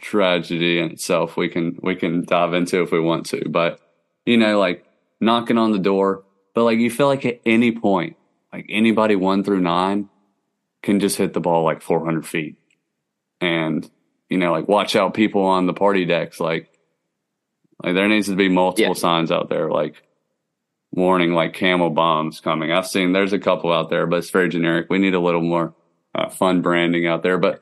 tragedy 0.01 0.79
in 0.79 0.91
itself 0.91 1.37
we 1.37 1.49
can 1.49 1.77
we 1.81 1.95
can 1.95 2.25
dive 2.25 2.53
into 2.53 2.81
if 2.81 2.91
we 2.91 2.99
want 2.99 3.25
to 3.25 3.41
but 3.49 3.79
you 4.25 4.37
know 4.37 4.59
like 4.59 4.85
knocking 5.19 5.57
on 5.57 5.71
the 5.71 5.79
door 5.79 6.23
but 6.55 6.63
like 6.63 6.79
you 6.79 6.89
feel 6.89 7.07
like 7.07 7.25
at 7.25 7.41
any 7.45 7.71
point 7.71 8.15
like 8.51 8.65
anybody 8.69 9.15
one 9.15 9.43
through 9.43 9.61
nine 9.61 10.09
can 10.81 10.99
just 10.99 11.17
hit 11.17 11.33
the 11.33 11.39
ball 11.39 11.63
like 11.63 11.81
400 11.81 12.25
feet 12.25 12.55
and 13.39 13.89
you 14.29 14.37
know 14.37 14.51
like 14.51 14.67
watch 14.67 14.95
out 14.95 15.13
people 15.13 15.43
on 15.43 15.67
the 15.67 15.73
party 15.73 16.05
decks 16.05 16.39
like 16.39 16.71
like 17.83 17.93
there 17.93 18.09
needs 18.09 18.27
to 18.27 18.35
be 18.35 18.49
multiple 18.49 18.95
yeah. 18.95 18.99
signs 18.99 19.31
out 19.31 19.49
there 19.49 19.69
like 19.69 20.01
warning 20.91 21.33
like 21.33 21.53
camel 21.53 21.91
bombs 21.91 22.39
coming 22.39 22.71
i've 22.71 22.87
seen 22.87 23.11
there's 23.11 23.33
a 23.33 23.39
couple 23.39 23.71
out 23.71 23.89
there 23.89 24.07
but 24.07 24.17
it's 24.17 24.29
very 24.29 24.49
generic 24.49 24.87
we 24.89 24.97
need 24.97 25.13
a 25.13 25.19
little 25.19 25.41
more 25.41 25.75
uh, 26.15 26.29
fun 26.29 26.61
branding 26.61 27.05
out 27.05 27.21
there 27.21 27.37
but 27.37 27.61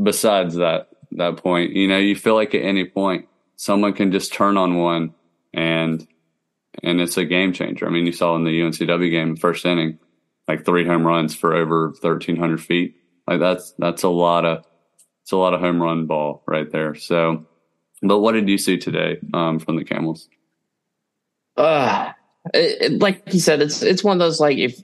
besides 0.00 0.54
that 0.54 0.88
that 1.16 1.36
point. 1.38 1.72
You 1.72 1.88
know, 1.88 1.98
you 1.98 2.16
feel 2.16 2.34
like 2.34 2.54
at 2.54 2.62
any 2.62 2.84
point 2.84 3.28
someone 3.56 3.92
can 3.92 4.12
just 4.12 4.32
turn 4.32 4.56
on 4.56 4.76
one 4.76 5.14
and 5.52 6.06
and 6.82 7.00
it's 7.00 7.16
a 7.16 7.24
game 7.24 7.52
changer. 7.52 7.86
I 7.86 7.90
mean, 7.90 8.06
you 8.06 8.12
saw 8.12 8.36
in 8.36 8.44
the 8.44 8.60
UNCW 8.60 9.10
game, 9.10 9.36
first 9.36 9.64
inning, 9.64 9.98
like 10.48 10.64
three 10.64 10.86
home 10.86 11.06
runs 11.06 11.34
for 11.34 11.54
over 11.54 11.92
thirteen 12.00 12.36
hundred 12.36 12.62
feet. 12.62 12.96
Like 13.26 13.40
that's 13.40 13.72
that's 13.78 14.02
a 14.02 14.08
lot 14.08 14.44
of 14.44 14.64
it's 15.22 15.32
a 15.32 15.36
lot 15.36 15.54
of 15.54 15.60
home 15.60 15.82
run 15.82 16.06
ball 16.06 16.42
right 16.46 16.70
there. 16.70 16.94
So, 16.94 17.46
but 18.02 18.20
what 18.20 18.32
did 18.32 18.48
you 18.48 18.58
see 18.58 18.78
today 18.78 19.18
um, 19.34 19.58
from 19.58 19.76
the 19.76 19.84
Camels? 19.84 20.28
Uh, 21.56 22.12
it, 22.54 22.92
it, 22.92 22.98
like 23.00 23.22
you 23.32 23.40
said, 23.40 23.62
it's 23.62 23.82
it's 23.82 24.02
one 24.02 24.16
of 24.16 24.20
those 24.20 24.40
like 24.40 24.58
if 24.58 24.82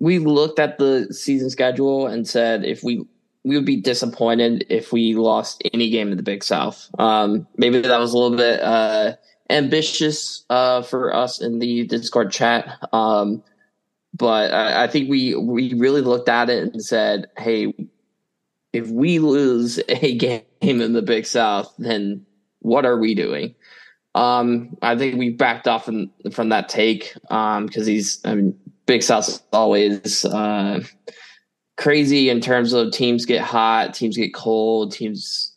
we 0.00 0.18
looked 0.18 0.58
at 0.58 0.78
the 0.78 1.12
season 1.12 1.50
schedule 1.50 2.06
and 2.06 2.26
said 2.28 2.64
if 2.64 2.82
we 2.82 3.06
we 3.44 3.56
would 3.56 3.64
be 3.64 3.80
disappointed 3.80 4.66
if 4.68 4.92
we 4.92 5.14
lost 5.14 5.62
any 5.72 5.90
game 5.90 6.10
in 6.10 6.16
the 6.16 6.22
Big 6.22 6.44
South. 6.44 6.88
Um, 6.98 7.46
maybe 7.56 7.80
that 7.80 8.00
was 8.00 8.12
a 8.12 8.18
little 8.18 8.36
bit 8.36 8.60
uh, 8.60 9.14
ambitious 9.50 10.44
uh, 10.50 10.82
for 10.82 11.14
us 11.14 11.40
in 11.40 11.58
the 11.58 11.86
Discord 11.86 12.30
chat, 12.32 12.78
um, 12.92 13.42
but 14.14 14.52
I, 14.52 14.84
I, 14.84 14.86
think 14.88 15.08
we 15.08 15.34
we 15.34 15.74
really 15.74 16.00
looked 16.00 16.28
at 16.28 16.50
it 16.50 16.72
and 16.72 16.82
said, 16.82 17.26
"Hey, 17.36 17.74
if 18.72 18.88
we 18.88 19.18
lose 19.18 19.80
a 19.88 20.16
game 20.16 20.42
in 20.60 20.92
the 20.92 21.02
Big 21.02 21.26
South, 21.26 21.72
then 21.78 22.26
what 22.60 22.84
are 22.84 22.98
we 22.98 23.14
doing?" 23.14 23.54
Um, 24.14 24.76
I 24.82 24.96
think 24.96 25.18
we 25.18 25.30
backed 25.30 25.68
off 25.68 25.84
from 25.84 26.10
from 26.32 26.48
that 26.48 26.68
take 26.68 27.14
Um 27.30 27.66
because 27.66 27.86
um, 27.86 27.92
he's 27.92 28.20
I 28.24 28.34
mean, 28.34 28.58
Big 28.86 29.02
South 29.02 29.42
always. 29.52 30.24
Uh, 30.24 30.80
crazy 31.78 32.28
in 32.28 32.40
terms 32.40 32.74
of 32.74 32.92
teams 32.92 33.24
get 33.24 33.40
hot, 33.40 33.94
teams 33.94 34.16
get 34.16 34.34
cold, 34.34 34.92
teams 34.92 35.54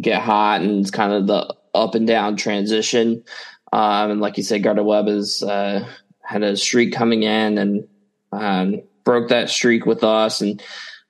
get 0.00 0.20
hot, 0.20 0.60
and 0.60 0.80
it's 0.80 0.90
kind 0.90 1.12
of 1.12 1.26
the 1.26 1.54
up 1.74 1.94
and 1.94 2.06
down 2.06 2.36
transition. 2.36 3.24
Um, 3.72 4.10
and 4.10 4.20
like 4.20 4.36
you 4.36 4.42
said, 4.42 4.62
Gardner 4.62 4.82
Webb 4.82 5.06
has 5.06 5.42
uh, 5.42 5.88
had 6.22 6.42
a 6.42 6.56
streak 6.56 6.92
coming 6.92 7.22
in 7.22 7.58
and 7.58 7.88
um, 8.32 8.82
broke 9.04 9.28
that 9.28 9.50
streak 9.50 9.86
with 9.86 10.04
us. 10.04 10.40
And 10.40 10.62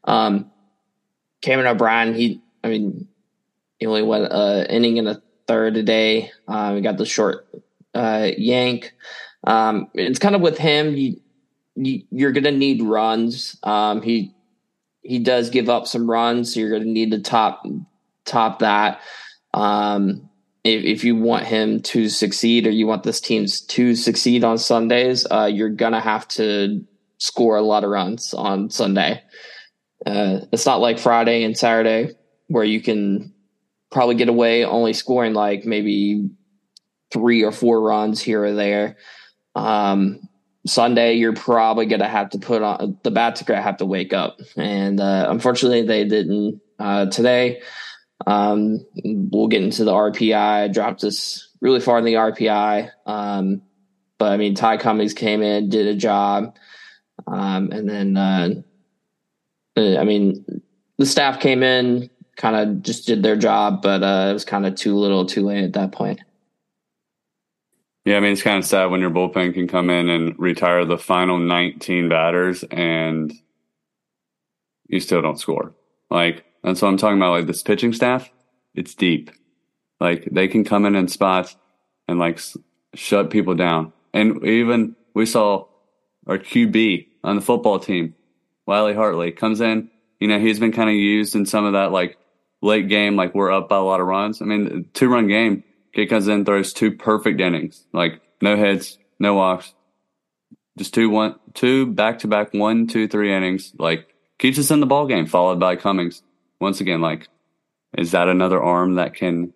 um, 0.04 0.50
Cameron 1.40 1.68
O'Brien, 1.68 2.14
he, 2.14 2.40
I 2.62 2.68
mean, 2.68 3.08
he 3.78 3.86
only 3.86 4.02
went 4.02 4.32
uh, 4.32 4.64
inning 4.70 4.98
in 4.98 5.08
a 5.08 5.20
third 5.46 5.74
today. 5.74 6.30
day. 6.48 6.74
We 6.74 6.80
got 6.80 6.98
the 6.98 7.06
short 7.06 7.48
uh, 7.94 8.30
yank. 8.36 8.94
Um, 9.44 9.88
it's 9.94 10.18
kind 10.18 10.36
of 10.36 10.40
with 10.40 10.58
him. 10.58 10.94
You, 10.94 11.16
you 11.74 12.26
are 12.28 12.32
going 12.32 12.44
to 12.44 12.52
need 12.52 12.82
runs. 12.82 13.56
Um, 13.62 14.02
he 14.02 14.34
he 15.02 15.18
does 15.18 15.50
give 15.50 15.68
up 15.68 15.86
some 15.86 16.08
runs, 16.08 16.54
so 16.54 16.60
you're 16.60 16.70
going 16.70 16.84
to 16.84 16.88
need 16.88 17.10
to 17.10 17.20
top 17.20 17.66
top 18.24 18.60
that. 18.60 19.00
Um, 19.52 20.28
if, 20.64 20.84
if, 20.84 21.04
you 21.04 21.16
want 21.16 21.44
him 21.44 21.80
to 21.82 22.08
succeed, 22.08 22.66
or 22.66 22.70
you 22.70 22.86
want 22.86 23.02
this 23.02 23.20
team 23.20 23.46
to 23.68 23.94
succeed 23.94 24.44
on 24.44 24.58
Sundays, 24.58 25.26
uh, 25.30 25.50
you're 25.52 25.68
going 25.68 25.92
to 25.92 26.00
have 26.00 26.28
to 26.28 26.84
score 27.18 27.56
a 27.56 27.62
lot 27.62 27.84
of 27.84 27.90
runs 27.90 28.34
on 28.34 28.70
Sunday. 28.70 29.22
Uh, 30.04 30.40
it's 30.52 30.66
not 30.66 30.80
like 30.80 30.98
Friday 30.98 31.44
and 31.44 31.56
Saturday 31.56 32.14
where 32.48 32.64
you 32.64 32.80
can 32.80 33.32
probably 33.90 34.14
get 34.14 34.28
away 34.28 34.64
only 34.64 34.92
scoring 34.92 35.34
like 35.34 35.64
maybe 35.64 36.28
three 37.12 37.42
or 37.42 37.52
four 37.52 37.80
runs 37.80 38.20
here 38.20 38.44
or 38.44 38.52
there. 38.52 38.96
Um, 39.54 40.28
Sunday, 40.66 41.14
you're 41.14 41.34
probably 41.34 41.86
going 41.86 42.00
to 42.00 42.08
have 42.08 42.30
to 42.30 42.38
put 42.38 42.62
on 42.62 42.98
the 43.02 43.10
bats 43.10 43.42
are 43.42 43.44
going 43.44 43.58
to 43.58 43.62
have 43.62 43.78
to 43.78 43.86
wake 43.86 44.12
up. 44.12 44.38
And 44.56 45.00
uh, 45.00 45.26
unfortunately, 45.28 45.82
they 45.82 46.04
didn't 46.04 46.60
uh, 46.78 47.06
today. 47.06 47.62
Um, 48.26 48.84
we'll 49.04 49.48
get 49.48 49.62
into 49.62 49.84
the 49.84 49.92
RPI. 49.92 50.72
Dropped 50.72 51.04
us 51.04 51.48
really 51.60 51.80
far 51.80 51.98
in 51.98 52.04
the 52.04 52.14
RPI. 52.14 52.90
Um, 53.06 53.62
but 54.18 54.32
I 54.32 54.36
mean, 54.36 54.54
Ty 54.54 54.76
Cummings 54.76 55.14
came 55.14 55.42
in, 55.42 55.68
did 55.68 55.86
a 55.86 55.94
job. 55.94 56.56
Um, 57.26 57.70
and 57.72 57.88
then, 57.88 58.16
uh, 58.16 58.50
uh 59.76 59.98
I 59.98 60.04
mean, 60.04 60.44
the 60.98 61.06
staff 61.06 61.40
came 61.40 61.62
in, 61.62 62.10
kind 62.36 62.56
of 62.56 62.82
just 62.82 63.06
did 63.06 63.22
their 63.22 63.36
job, 63.36 63.82
but 63.82 64.02
uh, 64.02 64.28
it 64.30 64.32
was 64.32 64.44
kind 64.44 64.66
of 64.66 64.74
too 64.74 64.96
little, 64.96 65.26
too 65.26 65.44
late 65.44 65.64
at 65.64 65.72
that 65.74 65.92
point. 65.92 66.20
Yeah, 68.04 68.16
I 68.16 68.20
mean 68.20 68.32
it's 68.32 68.42
kind 68.42 68.58
of 68.58 68.64
sad 68.64 68.90
when 68.90 69.00
your 69.00 69.10
bullpen 69.10 69.54
can 69.54 69.68
come 69.68 69.88
in 69.88 70.08
and 70.08 70.36
retire 70.38 70.84
the 70.84 70.98
final 70.98 71.38
19 71.38 72.08
batters 72.08 72.64
and 72.64 73.32
you 74.88 74.98
still 74.98 75.22
don't 75.22 75.38
score. 75.38 75.72
Like 76.10 76.44
that's 76.62 76.80
so 76.80 76.86
I'm 76.86 76.96
talking 76.96 77.16
about. 77.16 77.32
Like 77.32 77.46
this 77.46 77.62
pitching 77.62 77.92
staff, 77.92 78.30
it's 78.74 78.94
deep. 78.94 79.30
Like 80.00 80.28
they 80.30 80.48
can 80.48 80.64
come 80.64 80.86
in 80.86 80.96
in 80.96 81.08
spots 81.08 81.56
and 82.08 82.18
like 82.18 82.40
shut 82.94 83.30
people 83.30 83.54
down. 83.54 83.92
And 84.12 84.44
even 84.44 84.96
we 85.14 85.26
saw 85.26 85.66
our 86.26 86.38
QB 86.38 87.06
on 87.24 87.36
the 87.36 87.42
football 87.42 87.78
team, 87.78 88.14
Wiley 88.66 88.94
Hartley, 88.94 89.32
comes 89.32 89.60
in. 89.60 89.90
You 90.20 90.28
know, 90.28 90.38
he's 90.38 90.60
been 90.60 90.72
kind 90.72 90.88
of 90.88 90.94
used 90.94 91.34
in 91.34 91.46
some 91.46 91.64
of 91.64 91.72
that 91.72 91.90
like 91.90 92.16
late 92.60 92.88
game, 92.88 93.16
like 93.16 93.34
we're 93.34 93.52
up 93.52 93.68
by 93.68 93.76
a 93.76 93.82
lot 93.82 94.00
of 94.00 94.06
runs. 94.06 94.40
I 94.40 94.44
mean, 94.44 94.86
two 94.94 95.08
run 95.08 95.26
game 95.26 95.64
Kid 95.92 96.08
comes 96.08 96.28
in, 96.28 96.44
throws 96.44 96.72
two 96.72 96.92
perfect 96.92 97.40
innings, 97.40 97.84
like 97.92 98.20
no 98.40 98.56
hits, 98.56 98.98
no 99.18 99.34
walks, 99.34 99.74
just 100.78 100.94
two 100.94 101.10
one 101.10 101.36
two 101.54 101.86
back 101.86 102.20
to 102.20 102.28
back 102.28 102.54
one 102.54 102.86
two 102.86 103.06
three 103.08 103.32
innings, 103.32 103.72
like 103.78 104.08
keeps 104.38 104.58
us 104.58 104.70
in 104.70 104.80
the 104.80 104.86
ball 104.86 105.06
game. 105.06 105.26
Followed 105.26 105.60
by 105.60 105.76
Cummings. 105.76 106.22
Once 106.62 106.80
again, 106.80 107.00
like 107.00 107.28
is 107.98 108.12
that 108.12 108.28
another 108.28 108.62
arm 108.62 108.94
that 108.94 109.14
can 109.14 109.52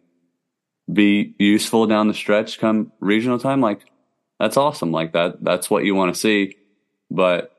be 0.93 1.35
useful 1.39 1.87
down 1.87 2.09
the 2.09 2.15
stretch 2.15 2.59
come 2.59 2.91
regional 3.01 3.39
time? 3.39 3.61
Like 3.61 3.81
that's 4.41 4.57
awesome. 4.57 4.91
Like 4.91 5.13
that 5.13 5.43
that's 5.43 5.71
what 5.71 5.85
you 5.85 5.95
want 5.95 6.13
to 6.13 6.21
see. 6.21 6.57
But 7.11 7.53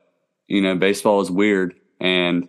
you 0.46 0.60
know, 0.60 0.76
baseball 0.76 1.22
is 1.22 1.30
weird, 1.30 1.74
and 1.98 2.48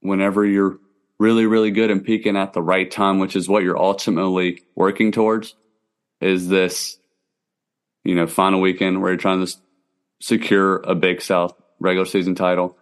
whenever 0.00 0.44
you're 0.44 0.78
really, 1.18 1.46
really 1.46 1.70
good 1.70 1.90
and 1.90 2.04
peaking 2.04 2.36
at 2.36 2.52
the 2.52 2.62
right 2.62 2.90
time, 2.90 3.20
which 3.20 3.36
is 3.36 3.48
what 3.48 3.62
you're 3.62 3.78
ultimately 3.78 4.64
working 4.74 5.12
towards, 5.12 5.54
is 6.20 6.48
this, 6.48 6.98
you 8.04 8.16
know, 8.16 8.26
final 8.26 8.60
weekend 8.60 9.00
where 9.00 9.12
you're 9.12 9.16
trying 9.16 9.46
to 9.46 9.56
secure 10.20 10.76
a 10.78 10.94
Big 10.94 11.22
South 11.22 11.54
regular 11.78 12.06
season 12.06 12.34
title, 12.34 12.76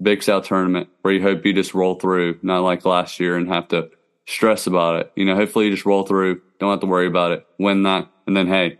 Big 0.00 0.22
South 0.22 0.46
tournament 0.46 0.88
where 1.02 1.12
you 1.12 1.22
hope 1.22 1.44
you 1.44 1.52
just 1.52 1.74
roll 1.74 1.96
through, 1.96 2.38
not 2.42 2.60
like 2.60 2.84
last 2.84 3.18
year 3.18 3.36
and 3.36 3.48
have 3.48 3.68
to 3.68 3.90
stress 4.26 4.66
about 4.66 5.00
it. 5.00 5.12
You 5.16 5.24
know, 5.24 5.34
hopefully 5.34 5.66
you 5.66 5.70
just 5.72 5.86
roll 5.86 6.04
through, 6.04 6.40
don't 6.60 6.70
have 6.70 6.80
to 6.80 6.86
worry 6.86 7.06
about 7.06 7.32
it, 7.32 7.46
win 7.58 7.82
that, 7.84 8.08
and 8.26 8.36
then 8.36 8.46
hey, 8.46 8.78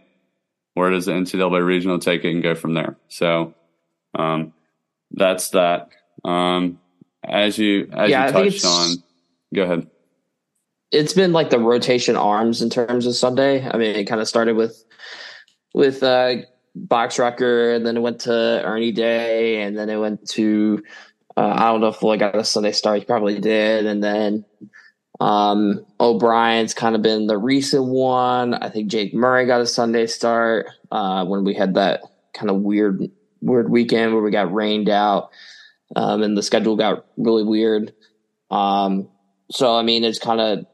where 0.75 0.91
does 0.91 1.07
the 1.07 1.13
NCAA 1.13 1.65
regional 1.65 1.99
take 1.99 2.25
it 2.25 2.31
and 2.31 2.43
go 2.43 2.55
from 2.55 2.75
there? 2.75 2.97
So, 3.09 3.55
um, 4.15 4.53
that's 5.11 5.51
that. 5.51 5.91
Um, 6.25 6.79
as 7.25 7.59
you 7.59 7.89
as 7.93 8.11
yeah, 8.11 8.27
you 8.27 8.33
touched 8.33 8.65
on. 8.65 8.97
Go 9.55 9.63
ahead. 9.63 9.87
It's 10.91 11.13
been 11.13 11.33
like 11.33 11.51
the 11.51 11.59
rotation 11.59 12.17
arms 12.17 12.63
in 12.63 12.71
terms 12.71 13.07
of 13.07 13.15
Sunday. 13.15 13.67
I 13.67 13.77
mean, 13.77 13.97
it 13.97 14.05
kind 14.05 14.21
of 14.21 14.29
started 14.29 14.57
with 14.57 14.85
with 15.75 16.03
uh, 16.03 16.37
Boxrucker, 16.77 17.75
and 17.75 17.87
then 17.87 17.97
it 17.97 18.01
went 18.01 18.21
to 18.23 18.33
Ernie 18.33 18.93
Day, 18.93 19.63
and 19.63 19.77
then 19.77 19.91
it 19.91 19.97
went 19.97 20.29
to 20.31 20.83
uh, 21.39 21.55
I 21.57 21.69
don't 21.69 21.81
know 21.81 21.89
if 21.89 22.03
Lloyd 22.03 22.19
got 22.19 22.35
a 22.35 22.43
Sunday 22.43 22.73
start. 22.73 22.99
He 22.99 23.05
probably 23.05 23.39
did, 23.39 23.87
and 23.87 24.03
then 24.03 24.45
um, 25.21 25.87
O'Brien's 26.01 26.75
kind 26.75 26.97
of 26.97 27.03
been 27.03 27.29
the 27.29 27.39
recent 27.39 27.85
one. 27.85 28.55
I 28.55 28.69
think 28.71 28.91
Jake 28.91 29.15
Murray 29.15 29.47
got 29.47 29.61
a 29.61 29.67
Sunday 29.67 30.09
start 30.09 30.67
uh, 30.91 31.25
when 31.27 31.45
we 31.45 31.55
had 31.55 31.75
that 31.75 32.03
kind 32.35 32.51
of 32.51 32.57
weird 32.57 33.05
weird 33.41 33.71
weekend 33.71 34.15
where 34.15 34.23
we 34.23 34.33
got 34.33 34.53
rained 34.53 34.89
out 34.89 35.31
um, 35.95 36.25
and 36.25 36.37
the 36.37 36.43
schedule 36.43 36.75
got 36.75 37.07
really 37.17 37.45
weird. 37.45 37.93
Um, 38.51 39.09
so 39.49 39.77
I 39.77 39.83
mean, 39.83 40.03
it's 40.03 40.19
kind 40.19 40.41
of 40.41 40.67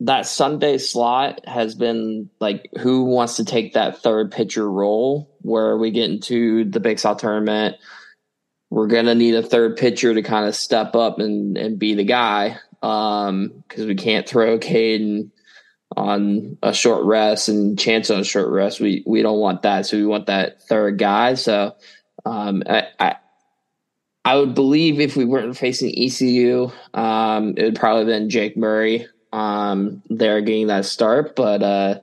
that 0.00 0.26
Sunday 0.26 0.76
slot 0.76 1.40
has 1.48 1.74
been 1.74 2.28
like 2.38 2.68
who 2.80 3.04
wants 3.04 3.36
to 3.36 3.46
take 3.46 3.72
that 3.72 4.02
third 4.02 4.30
pitcher 4.30 4.70
role 4.70 5.34
where 5.40 5.78
we 5.78 5.90
get 5.90 6.10
into 6.10 6.64
the 6.66 6.80
Big 6.80 6.98
South 6.98 7.16
tournament. 7.16 7.76
We're 8.70 8.88
gonna 8.88 9.14
need 9.14 9.34
a 9.34 9.42
third 9.42 9.76
pitcher 9.76 10.14
to 10.14 10.22
kind 10.22 10.46
of 10.46 10.54
step 10.54 10.96
up 10.96 11.18
and, 11.18 11.56
and 11.56 11.78
be 11.78 11.94
the 11.94 12.04
guy 12.04 12.58
because 12.80 13.28
um, 13.28 13.64
we 13.74 13.94
can't 13.94 14.28
throw 14.28 14.58
Caden 14.58 15.30
on 15.96 16.58
a 16.62 16.74
short 16.74 17.04
rest 17.04 17.48
and 17.48 17.78
chance 17.78 18.10
on 18.10 18.20
a 18.20 18.24
short 18.24 18.50
rest. 18.50 18.80
We 18.80 19.02
we 19.06 19.22
don't 19.22 19.38
want 19.38 19.62
that, 19.62 19.86
so 19.86 19.96
we 19.96 20.06
want 20.06 20.26
that 20.26 20.62
third 20.62 20.98
guy. 20.98 21.34
So 21.34 21.76
um, 22.24 22.62
I, 22.68 22.88
I 22.98 23.16
I 24.24 24.36
would 24.36 24.54
believe 24.54 25.00
if 25.00 25.16
we 25.16 25.24
weren't 25.24 25.56
facing 25.56 25.94
ECU, 25.96 26.70
um, 26.94 27.54
it 27.56 27.62
would 27.62 27.76
probably 27.76 28.06
been 28.06 28.28
Jake 28.28 28.56
Murray 28.56 29.06
um, 29.32 30.02
there 30.10 30.40
getting 30.40 30.66
that 30.66 30.84
start. 30.84 31.36
But 31.36 31.62
uh, 31.62 32.00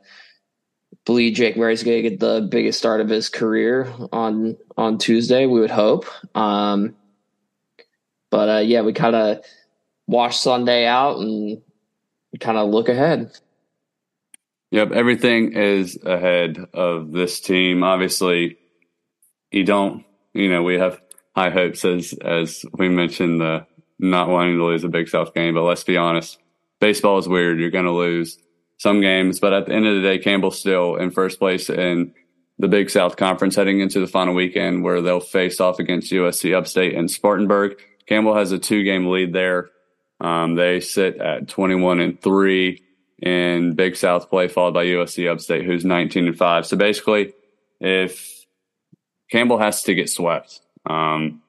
believe 1.06 1.36
Jake 1.36 1.58
Murray's 1.58 1.84
going 1.84 2.02
to 2.02 2.10
get 2.10 2.20
the 2.20 2.48
biggest 2.50 2.80
start 2.80 3.02
of 3.02 3.10
his 3.10 3.30
career 3.30 3.92
on 4.12 4.58
on 4.78 4.98
Tuesday. 4.98 5.46
We 5.46 5.60
would 5.60 5.72
hope. 5.72 6.06
Um, 6.36 6.96
but 8.30 8.50
uh, 8.50 8.60
yeah, 8.60 8.82
we 8.82 8.94
kind 8.94 9.16
of 9.16 9.46
wash 10.08 10.40
Sunday 10.40 10.86
out 10.86 11.20
and 11.20 11.62
kind 12.40 12.58
of 12.58 12.70
look 12.70 12.90
ahead. 12.90 13.32
Yep, 14.72 14.92
everything 14.92 15.54
is 15.54 16.00
ahead 16.04 16.58
of 16.74 17.12
this 17.12 17.40
team. 17.40 17.84
Obviously, 17.84 18.58
you 19.52 19.64
don't. 19.64 20.04
You 20.34 20.50
know, 20.50 20.64
we 20.64 20.76
have 20.76 21.00
high 21.36 21.52
hopes 21.52 21.86
as 21.86 22.14
as 22.14 22.66
we 22.74 22.90
mentioned 22.90 23.40
the 23.40 23.68
not 24.00 24.30
wanting 24.30 24.58
to 24.58 24.66
lose 24.66 24.84
a 24.84 24.90
Big 24.90 25.10
South 25.10 25.34
game. 25.34 25.54
But 25.54 25.64
let's 25.64 25.84
be 25.84 25.98
honest, 25.98 26.40
baseball 26.80 27.20
is 27.20 27.28
weird. 27.28 27.60
You're 27.60 27.70
going 27.70 27.86
to 27.86 27.92
lose 27.92 28.40
some 28.84 29.02
games, 29.02 29.40
but 29.40 29.54
at 29.54 29.66
the 29.66 29.74
end 29.74 29.88
of 29.88 29.96
the 29.96 30.02
day, 30.02 30.20
Campbell's 30.20 30.60
still 30.60 30.96
in 30.96 31.10
first 31.10 31.40
place 31.40 31.70
in 31.70 32.14
the 32.60 32.68
Big 32.68 32.90
South 32.90 33.18
Conference 33.18 33.56
heading 33.56 33.80
into 33.80 34.00
the 34.00 34.08
final 34.08 34.36
weekend 34.36 34.84
where 34.84 35.02
they'll 35.02 35.20
face 35.20 35.60
off 35.60 35.80
against 35.80 36.12
USC 36.12 36.56
Upstate 36.56 36.94
and 36.94 37.10
Spartanburg. 37.10 37.82
Campbell 38.08 38.36
has 38.36 38.52
a 38.52 38.60
two 38.60 38.84
game 38.84 39.08
lead 39.08 39.34
there. 39.34 39.70
Um, 40.22 40.56
they 40.56 40.80
sit 40.80 41.18
at 41.18 41.48
21 41.48 42.00
and 42.00 42.22
three 42.22 42.84
in 43.20 43.74
Big 43.74 43.96
South 43.96 44.30
play, 44.30 44.48
followed 44.48 44.74
by 44.76 44.86
USC 44.86 45.32
Upstate, 45.32 45.66
who's 45.66 45.84
19 45.84 46.28
and 46.28 46.38
five. 46.38 46.68
So 46.68 46.78
basically, 46.78 47.34
if 47.80 48.46
Campbell 49.32 49.58
has 49.58 49.82
to 49.84 49.96
get 49.96 50.10
swept, 50.10 50.62
um, 50.86 51.42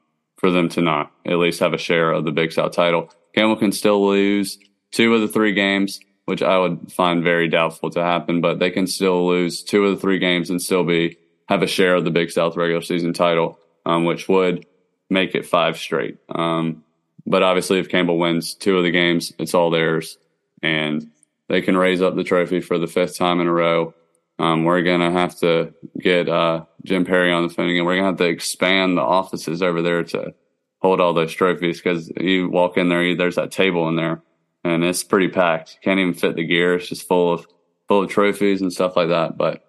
for 0.44 0.50
them 0.50 0.68
to 0.68 0.82
not 0.82 1.10
at 1.24 1.38
least 1.38 1.60
have 1.60 1.72
a 1.72 1.78
share 1.78 2.12
of 2.12 2.24
the 2.24 2.30
Big 2.30 2.52
South 2.52 2.72
title. 2.72 3.10
Campbell 3.34 3.56
can 3.56 3.72
still 3.72 4.06
lose 4.06 4.58
two 4.90 5.14
of 5.14 5.22
the 5.22 5.28
three 5.28 5.54
games, 5.54 6.00
which 6.26 6.42
I 6.42 6.58
would 6.58 6.92
find 6.92 7.22
very 7.22 7.48
doubtful 7.48 7.90
to 7.90 8.02
happen, 8.02 8.40
but 8.40 8.58
they 8.58 8.70
can 8.70 8.86
still 8.86 9.26
lose 9.26 9.62
two 9.62 9.84
of 9.84 9.94
the 9.94 10.00
three 10.00 10.18
games 10.18 10.50
and 10.50 10.60
still 10.60 10.84
be 10.84 11.18
have 11.48 11.62
a 11.62 11.66
share 11.66 11.94
of 11.94 12.04
the 12.04 12.10
Big 12.10 12.30
South 12.30 12.56
regular 12.56 12.80
season 12.80 13.12
title, 13.12 13.58
um, 13.84 14.04
which 14.04 14.28
would 14.28 14.66
make 15.10 15.34
it 15.34 15.46
five 15.46 15.76
straight. 15.76 16.18
Um, 16.30 16.84
but 17.26 17.42
obviously, 17.42 17.78
if 17.78 17.88
Campbell 17.88 18.18
wins 18.18 18.54
two 18.54 18.76
of 18.76 18.84
the 18.84 18.90
games, 18.90 19.32
it's 19.38 19.54
all 19.54 19.70
theirs, 19.70 20.18
and 20.62 21.10
they 21.48 21.62
can 21.62 21.76
raise 21.76 22.02
up 22.02 22.16
the 22.16 22.24
trophy 22.24 22.60
for 22.60 22.78
the 22.78 22.86
fifth 22.86 23.18
time 23.18 23.40
in 23.40 23.46
a 23.46 23.52
row. 23.52 23.94
Um, 24.38 24.64
we're 24.64 24.82
gonna 24.82 25.12
have 25.12 25.38
to 25.40 25.74
get 25.98 26.28
uh, 26.28 26.64
Jim 26.84 27.04
Perry 27.04 27.32
on 27.32 27.46
the 27.46 27.54
phone 27.54 27.68
again. 27.68 27.84
We're 27.84 27.96
gonna 27.96 28.08
have 28.08 28.18
to 28.18 28.24
expand 28.24 28.96
the 28.96 29.02
offices 29.02 29.62
over 29.62 29.80
there 29.80 30.02
to 30.04 30.34
hold 30.80 31.00
all 31.00 31.14
those 31.14 31.32
trophies 31.32 31.80
because 31.80 32.10
you 32.20 32.50
walk 32.50 32.76
in 32.76 32.88
there, 32.88 33.16
there's 33.16 33.36
that 33.36 33.52
table 33.52 33.88
in 33.88 33.96
there, 33.96 34.22
and 34.64 34.82
it's 34.82 35.04
pretty 35.04 35.28
packed. 35.28 35.78
Can't 35.82 36.00
even 36.00 36.14
fit 36.14 36.36
the 36.36 36.44
gear. 36.44 36.74
It's 36.74 36.88
just 36.88 37.06
full 37.06 37.32
of 37.32 37.46
full 37.88 38.02
of 38.02 38.10
trophies 38.10 38.62
and 38.62 38.72
stuff 38.72 38.96
like 38.96 39.08
that. 39.08 39.36
But 39.36 39.62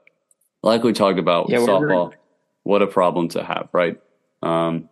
like 0.63 0.83
we 0.83 0.93
talked 0.93 1.19
about 1.19 1.49
yeah, 1.49 1.59
with 1.59 1.69
softball, 1.69 2.13
what 2.63 2.81
a 2.81 2.87
problem 2.87 3.27
to 3.29 3.43
have, 3.43 3.69
right? 3.73 3.99
Um, 4.41 4.89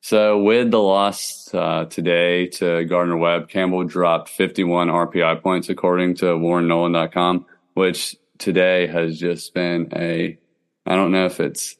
so 0.00 0.42
with 0.42 0.70
the 0.70 0.80
loss 0.80 1.48
uh, 1.54 1.86
today 1.86 2.48
to 2.48 2.84
Gardner 2.84 3.16
Webb, 3.16 3.48
Campbell 3.48 3.84
dropped 3.84 4.28
51 4.28 4.88
RPI 4.88 5.42
points 5.42 5.68
according 5.70 6.16
to 6.16 6.26
WarrenNolan.com, 6.26 7.46
which 7.72 8.16
today 8.38 8.86
has 8.86 9.18
just 9.18 9.54
been 9.54 9.88
a, 9.94 10.38
I 10.84 10.94
don't 10.94 11.10
know 11.10 11.24
if 11.24 11.40
it's 11.40 11.76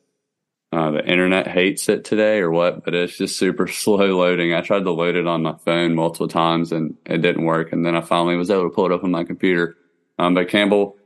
uh, 0.75 0.91
the 0.91 1.07
internet 1.09 1.47
hates 1.47 1.89
it 1.89 2.05
today 2.05 2.41
or 2.41 2.51
what, 2.51 2.85
but 2.85 2.95
it's 2.95 3.17
just 3.17 3.39
super 3.39 3.69
slow 3.69 4.19
loading. 4.19 4.53
I 4.53 4.61
tried 4.61 4.83
to 4.83 4.91
load 4.91 5.15
it 5.15 5.27
on 5.27 5.43
my 5.43 5.55
phone 5.65 5.95
multiple 5.95 6.27
times 6.27 6.73
and 6.73 6.97
it 7.07 7.19
didn't 7.19 7.45
work. 7.45 7.73
And 7.73 7.87
then 7.87 7.95
I 7.95 8.01
finally 8.01 8.37
was 8.37 8.51
able 8.51 8.65
to 8.65 8.75
pull 8.75 8.87
it 8.87 8.93
up 8.93 9.05
on 9.05 9.13
my 9.13 9.23
computer. 9.23 9.77
Um, 10.19 10.35
but 10.35 10.49
Campbell 10.49 10.97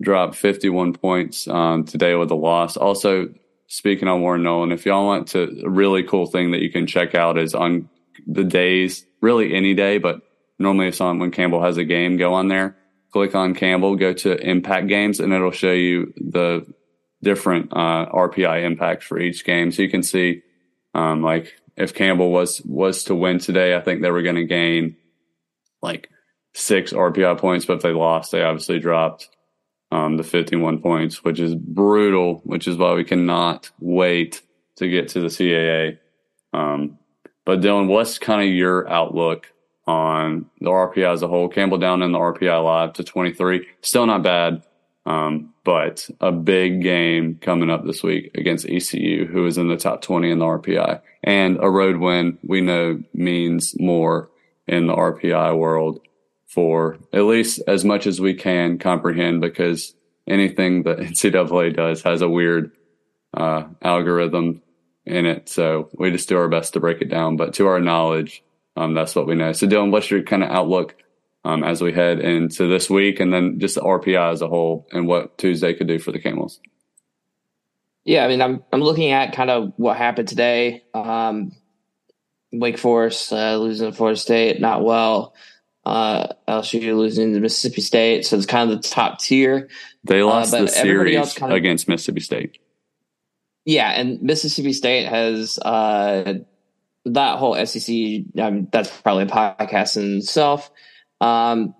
dropped 0.00 0.34
51 0.34 0.94
points 0.94 1.46
um, 1.46 1.84
today 1.84 2.16
with 2.16 2.32
a 2.32 2.34
loss. 2.34 2.76
Also, 2.76 3.32
speaking 3.68 4.08
on 4.08 4.22
Warren 4.22 4.42
Nolan, 4.42 4.72
if 4.72 4.86
y'all 4.86 5.06
want 5.06 5.28
to, 5.28 5.62
a 5.64 5.70
really 5.70 6.02
cool 6.02 6.26
thing 6.26 6.50
that 6.50 6.60
you 6.60 6.72
can 6.72 6.88
check 6.88 7.14
out 7.14 7.38
is 7.38 7.54
on 7.54 7.88
the 8.26 8.44
days, 8.44 9.06
really 9.20 9.54
any 9.54 9.72
day, 9.72 9.98
but 9.98 10.20
normally 10.58 10.88
it's 10.88 11.00
on 11.00 11.20
when 11.20 11.30
Campbell 11.30 11.62
has 11.62 11.76
a 11.76 11.84
game, 11.84 12.16
go 12.16 12.34
on 12.34 12.48
there, 12.48 12.76
click 13.12 13.36
on 13.36 13.54
Campbell, 13.54 13.94
go 13.94 14.12
to 14.14 14.36
impact 14.36 14.88
games, 14.88 15.20
and 15.20 15.32
it'll 15.32 15.52
show 15.52 15.72
you 15.72 16.12
the 16.16 16.66
different 17.22 17.72
uh, 17.72 18.06
RPI 18.12 18.64
impacts 18.64 19.06
for 19.06 19.18
each 19.18 19.44
game. 19.44 19.70
So 19.70 19.82
you 19.82 19.88
can 19.88 20.02
see, 20.02 20.42
um, 20.94 21.22
like 21.22 21.54
if 21.76 21.94
Campbell 21.94 22.30
was 22.30 22.60
was 22.62 23.04
to 23.04 23.14
win 23.14 23.38
today, 23.38 23.76
I 23.76 23.80
think 23.80 24.02
they 24.02 24.10
were 24.10 24.22
going 24.22 24.36
to 24.36 24.44
gain 24.44 24.96
like 25.80 26.08
six 26.54 26.92
RPI 26.92 27.38
points, 27.38 27.64
but 27.64 27.76
if 27.76 27.82
they 27.82 27.92
lost, 27.92 28.32
they 28.32 28.42
obviously 28.42 28.78
dropped 28.78 29.28
um, 29.90 30.16
the 30.16 30.24
51 30.24 30.80
points, 30.80 31.24
which 31.24 31.38
is 31.40 31.54
brutal, 31.54 32.40
which 32.44 32.66
is 32.66 32.76
why 32.76 32.94
we 32.94 33.04
cannot 33.04 33.70
wait 33.78 34.42
to 34.76 34.88
get 34.88 35.08
to 35.08 35.20
the 35.20 35.26
CAA. 35.26 35.98
Um, 36.52 36.98
but 37.44 37.60
Dylan, 37.60 37.88
what's 37.88 38.18
kind 38.18 38.42
of 38.42 38.54
your 38.54 38.88
outlook 38.88 39.52
on 39.86 40.46
the 40.60 40.70
RPI 40.70 41.12
as 41.12 41.22
a 41.22 41.28
whole? 41.28 41.48
Campbell 41.48 41.78
down 41.78 42.02
in 42.02 42.12
the 42.12 42.18
RPI 42.18 42.64
live 42.64 42.92
to 42.94 43.04
23, 43.04 43.66
still 43.80 44.06
not 44.06 44.22
bad, 44.22 44.62
um, 45.04 45.52
but 45.64 46.08
a 46.20 46.30
big 46.30 46.82
game 46.82 47.38
coming 47.40 47.70
up 47.70 47.84
this 47.84 48.02
week 48.02 48.30
against 48.34 48.68
ECU, 48.68 49.26
who 49.26 49.46
is 49.46 49.58
in 49.58 49.68
the 49.68 49.76
top 49.76 50.02
20 50.02 50.30
in 50.30 50.38
the 50.38 50.44
RPI, 50.44 51.00
and 51.24 51.58
a 51.60 51.70
road 51.70 51.96
win 51.96 52.38
we 52.44 52.60
know 52.60 53.02
means 53.12 53.78
more 53.78 54.30
in 54.66 54.86
the 54.86 54.94
RPI 54.94 55.56
world 55.56 56.00
for 56.46 56.98
at 57.12 57.24
least 57.24 57.62
as 57.66 57.84
much 57.84 58.06
as 58.06 58.20
we 58.20 58.34
can 58.34 58.78
comprehend 58.78 59.40
because 59.40 59.94
anything 60.26 60.82
that 60.84 60.98
NCAA 60.98 61.74
does 61.74 62.02
has 62.02 62.20
a 62.20 62.28
weird 62.28 62.72
uh, 63.34 63.64
algorithm 63.80 64.62
in 65.04 65.26
it. 65.26 65.48
So 65.48 65.88
we 65.94 66.10
just 66.10 66.28
do 66.28 66.38
our 66.38 66.48
best 66.48 66.74
to 66.74 66.80
break 66.80 67.00
it 67.00 67.10
down. 67.10 67.36
But 67.36 67.54
to 67.54 67.66
our 67.66 67.80
knowledge, 67.80 68.42
um, 68.76 68.94
that's 68.94 69.14
what 69.14 69.26
we 69.26 69.34
know. 69.34 69.52
So 69.52 69.66
Dylan, 69.66 69.90
what's 69.90 70.10
your 70.10 70.22
kind 70.22 70.44
of 70.44 70.50
outlook 70.50 70.94
um, 71.44 71.64
as 71.64 71.82
we 71.82 71.92
head 71.92 72.20
into 72.20 72.68
this 72.68 72.88
week 72.88 73.20
and 73.20 73.32
then 73.32 73.58
just 73.58 73.74
the 73.74 73.80
RPI 73.80 74.32
as 74.32 74.42
a 74.42 74.48
whole 74.48 74.86
and 74.92 75.06
what 75.06 75.38
Tuesday 75.38 75.74
could 75.74 75.88
do 75.88 75.98
for 75.98 76.12
the 76.12 76.20
Camels? 76.20 76.60
Yeah, 78.04 78.24
I 78.24 78.28
mean, 78.28 78.42
I'm 78.42 78.64
I'm 78.72 78.80
looking 78.80 79.10
at 79.12 79.32
kind 79.32 79.50
of 79.50 79.72
what 79.76 79.96
happened 79.96 80.28
today. 80.28 80.82
Um, 80.92 81.52
Wake 82.52 82.78
Forest 82.78 83.32
uh, 83.32 83.56
losing 83.56 83.90
to 83.90 83.96
Florida 83.96 84.18
State, 84.18 84.60
not 84.60 84.84
well 84.84 85.34
uh, 85.84 86.28
LSU 86.48 86.96
losing 86.96 87.32
to 87.32 87.40
Mississippi 87.40 87.80
State, 87.80 88.26
so 88.26 88.36
it's 88.36 88.46
kind 88.46 88.70
of 88.70 88.82
the 88.82 88.88
top 88.88 89.18
tier. 89.18 89.68
They 90.04 90.20
uh, 90.20 90.26
lost 90.26 90.54
uh, 90.54 90.62
the 90.62 90.68
series 90.68 91.34
kind 91.34 91.52
of, 91.52 91.56
against 91.56 91.88
Mississippi 91.88 92.20
State. 92.20 92.58
Yeah, 93.64 93.90
and 93.90 94.22
Mississippi 94.22 94.72
State 94.72 95.08
has 95.08 95.58
uh, 95.58 96.34
that 97.06 97.38
whole 97.38 97.54
SEC. 97.66 97.94
Um, 98.38 98.68
that's 98.70 98.90
probably 99.00 99.24
a 99.24 99.26
podcast 99.26 99.96
in 99.96 100.18
itself. 100.18 100.70
Um, 101.22 101.74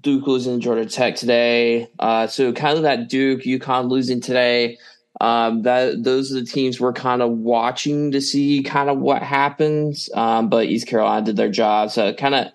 Duke 0.00 0.26
losing 0.26 0.58
to 0.58 0.64
Georgia 0.64 0.86
Tech 0.86 1.14
today, 1.14 1.88
uh, 2.00 2.26
so 2.26 2.52
kind 2.52 2.76
of 2.76 2.82
that 2.82 3.08
Duke 3.08 3.42
UConn 3.42 3.88
losing 3.88 4.20
today. 4.20 4.78
Um, 5.20 5.62
that 5.62 6.02
those 6.02 6.32
are 6.32 6.40
the 6.40 6.46
teams 6.46 6.80
we're 6.80 6.92
kind 6.92 7.22
of 7.22 7.30
watching 7.30 8.10
to 8.10 8.20
see 8.20 8.64
kind 8.64 8.90
of 8.90 8.98
what 8.98 9.22
happens. 9.22 10.10
Um, 10.12 10.48
but 10.48 10.66
East 10.66 10.88
Carolina 10.88 11.24
did 11.24 11.36
their 11.36 11.50
job, 11.50 11.92
so 11.92 12.12
kind 12.14 12.34
of 12.34 12.48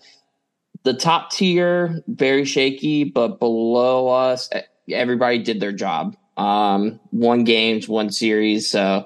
the 0.84 0.94
top 0.94 1.32
tier 1.32 2.04
very 2.08 2.46
shaky, 2.46 3.06
but 3.06 3.40
below 3.40 4.10
us, 4.10 4.50
everybody 4.90 5.40
did 5.40 5.60
their 5.60 5.72
job. 5.72 6.16
Um, 6.38 7.00
one 7.12 7.44
games, 7.44 7.88
one 7.88 8.12
series. 8.12 8.70
So, 8.70 9.06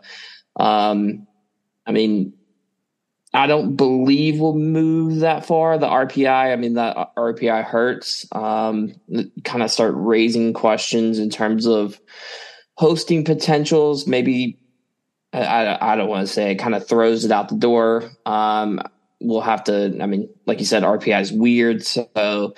um, 0.56 1.28
I 1.86 1.92
mean, 1.92 2.34
I 3.34 3.48
don't 3.48 3.76
believe 3.76 4.40
we'll 4.40 4.54
move 4.54 5.22
that 5.22 5.46
far. 5.46 5.78
The 5.78 5.88
RPI, 5.88 6.54
I 6.54 6.56
mean, 6.56 6.76
the 6.76 7.08
RPI 7.18 7.64
hurts. 7.64 8.28
Um, 8.32 8.94
kind 9.44 9.64
of 9.64 9.72
start 9.72 9.94
raising 9.98 10.54
questions 10.54 11.18
in 11.18 11.32
terms 11.32 11.66
of 11.66 12.00
hosting 12.76 13.26
potentials. 13.26 14.06
Maybe 14.06 14.60
I, 15.34 15.78
I 15.82 15.96
don't 15.96 16.10
want 16.10 16.28
to 16.28 16.32
say 16.32 16.52
it 16.52 16.56
kind 16.56 16.76
of 16.76 16.88
throws 16.88 17.26
it 17.26 17.32
out 17.32 17.50
the 17.50 17.56
door. 17.56 18.12
Um, 18.26 18.80
we'll 19.20 19.42
have 19.42 19.64
to. 19.64 19.98
I 20.00 20.06
mean, 20.06 20.30
like 20.46 20.60
you 20.60 20.66
said, 20.66 20.84
RPI 20.84 21.22
is 21.22 21.32
weird, 21.32 21.84
so 21.84 22.54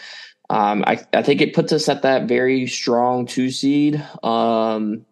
um, 0.50 0.84
I 0.86 1.00
I 1.14 1.22
think 1.22 1.42
it 1.42 1.54
puts 1.54 1.72
us 1.72 1.88
at 1.88 2.02
that 2.02 2.28
very 2.28 2.68
strong 2.68 3.28
two 3.28 3.50
seed, 3.50 4.04
um, 4.24 5.06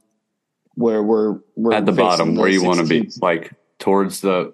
where 0.76 1.01
we're 1.01 1.39
we're 1.55 1.74
at 1.74 1.86
the 1.86 1.93
bottom 1.93 2.36
where 2.36 2.49
you 2.49 2.64
want 2.64 2.80
to 2.80 2.86
be, 2.86 3.09
like 3.22 3.53
towards 3.80 4.20
the 4.20 4.53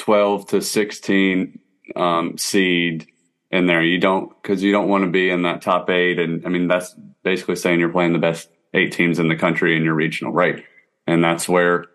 twelve 0.00 0.48
to 0.48 0.60
sixteen 0.60 1.60
um, 1.94 2.36
seed 2.38 3.06
in 3.50 3.66
there. 3.66 3.82
You 3.82 3.98
don't 3.98 4.30
because 4.42 4.62
you 4.62 4.72
don't 4.72 4.88
want 4.88 5.04
to 5.04 5.10
be 5.10 5.30
in 5.30 5.42
that 5.42 5.62
top 5.62 5.90
eight, 5.90 6.18
and 6.18 6.44
I 6.44 6.48
mean 6.48 6.68
that's 6.68 6.94
basically 7.22 7.56
saying 7.56 7.80
you're 7.80 7.90
playing 7.90 8.12
the 8.12 8.18
best 8.18 8.48
eight 8.74 8.92
teams 8.92 9.18
in 9.18 9.28
the 9.28 9.36
country 9.36 9.76
in 9.76 9.84
your 9.84 9.94
regional, 9.94 10.32
right? 10.32 10.64
And 11.06 11.22
that's 11.22 11.48
where 11.48 11.86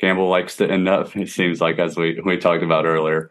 Campbell 0.00 0.28
likes 0.28 0.56
to 0.56 0.70
end 0.70 0.88
up. 0.88 1.14
It 1.16 1.28
seems 1.28 1.60
like 1.60 1.78
as 1.78 1.96
we 1.96 2.20
we 2.24 2.36
talked 2.38 2.62
about 2.62 2.86
earlier. 2.86 3.30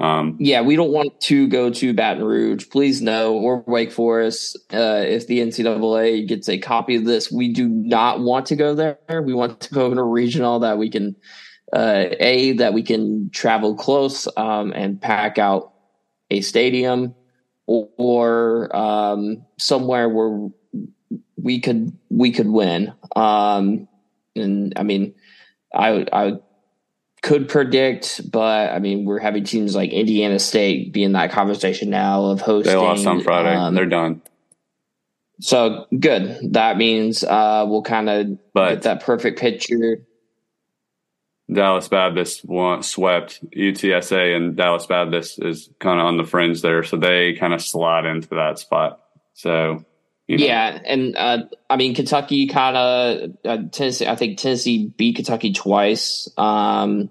Um, 0.00 0.36
yeah, 0.38 0.60
we 0.60 0.76
don't 0.76 0.92
want 0.92 1.20
to 1.22 1.48
go 1.48 1.70
to 1.70 1.92
Baton 1.92 2.22
Rouge. 2.22 2.66
Please 2.70 3.02
no, 3.02 3.34
or 3.34 3.64
Wake 3.66 3.90
Forest. 3.90 4.56
Uh, 4.72 5.02
if 5.04 5.26
the 5.26 5.40
NCAA 5.40 6.26
gets 6.28 6.48
a 6.48 6.58
copy 6.58 6.94
of 6.94 7.04
this, 7.04 7.32
we 7.32 7.52
do 7.52 7.68
not 7.68 8.20
want 8.20 8.46
to 8.46 8.56
go 8.56 8.76
there. 8.76 8.98
We 9.08 9.34
want 9.34 9.60
to 9.60 9.74
go 9.74 9.92
to 9.92 10.00
a 10.00 10.04
regional 10.04 10.60
that 10.60 10.78
we 10.78 10.88
can, 10.88 11.16
uh, 11.72 12.06
a 12.18 12.52
that 12.52 12.72
we 12.72 12.82
can 12.82 13.30
travel 13.30 13.74
close 13.74 14.28
um, 14.36 14.72
and 14.72 15.00
pack 15.00 15.38
out 15.38 15.72
a 16.30 16.40
stadium, 16.40 17.14
or, 17.66 17.88
or 17.96 18.76
um, 18.76 19.44
somewhere 19.58 20.08
where 20.08 20.48
we 21.36 21.60
could 21.60 21.96
we 22.10 22.32
could 22.32 22.48
win. 22.48 22.92
Um, 23.14 23.88
and 24.34 24.72
I 24.76 24.82
mean, 24.82 25.14
I 25.74 26.06
I 26.12 26.38
could 27.22 27.48
predict, 27.48 28.30
but 28.30 28.70
I 28.72 28.78
mean, 28.78 29.04
we're 29.04 29.18
having 29.18 29.44
teams 29.44 29.74
like 29.74 29.90
Indiana 29.90 30.38
State 30.38 30.92
be 30.92 31.02
in 31.02 31.12
that 31.12 31.30
conversation 31.30 31.90
now 31.90 32.26
of 32.26 32.40
hosting. 32.40 32.72
They 32.72 32.78
lost 32.78 33.06
on 33.06 33.22
Friday. 33.22 33.54
Um, 33.54 33.74
They're 33.74 33.86
done. 33.86 34.22
So 35.40 35.86
good. 35.98 36.52
That 36.52 36.76
means 36.76 37.22
uh, 37.22 37.64
we'll 37.68 37.82
kind 37.82 38.08
of 38.08 38.26
get 38.54 38.82
that 38.82 39.02
perfect 39.02 39.38
picture. 39.38 40.02
Dallas 41.50 41.88
Baptist 41.88 42.44
won, 42.44 42.82
swept 42.82 43.42
UTSA, 43.50 44.36
and 44.36 44.56
Dallas 44.56 44.86
Baptist 44.86 45.42
is 45.42 45.70
kind 45.78 45.98
of 45.98 46.06
on 46.06 46.18
the 46.18 46.24
fringe 46.24 46.60
there, 46.60 46.82
so 46.82 46.96
they 46.96 47.34
kind 47.34 47.54
of 47.54 47.62
slide 47.62 48.04
into 48.04 48.28
that 48.28 48.58
spot. 48.58 49.00
So 49.32 49.84
you 50.26 50.38
know. 50.38 50.44
Yeah, 50.44 50.78
and 50.84 51.16
uh, 51.16 51.44
I 51.70 51.76
mean 51.76 51.94
Kentucky 51.94 52.48
kind 52.48 52.76
of 52.76 53.30
uh, 53.44 53.62
Tennessee. 53.72 54.06
I 54.06 54.14
think 54.14 54.38
Tennessee 54.38 54.92
beat 54.94 55.16
Kentucky 55.16 55.52
twice. 55.54 56.28
Um, 56.36 57.08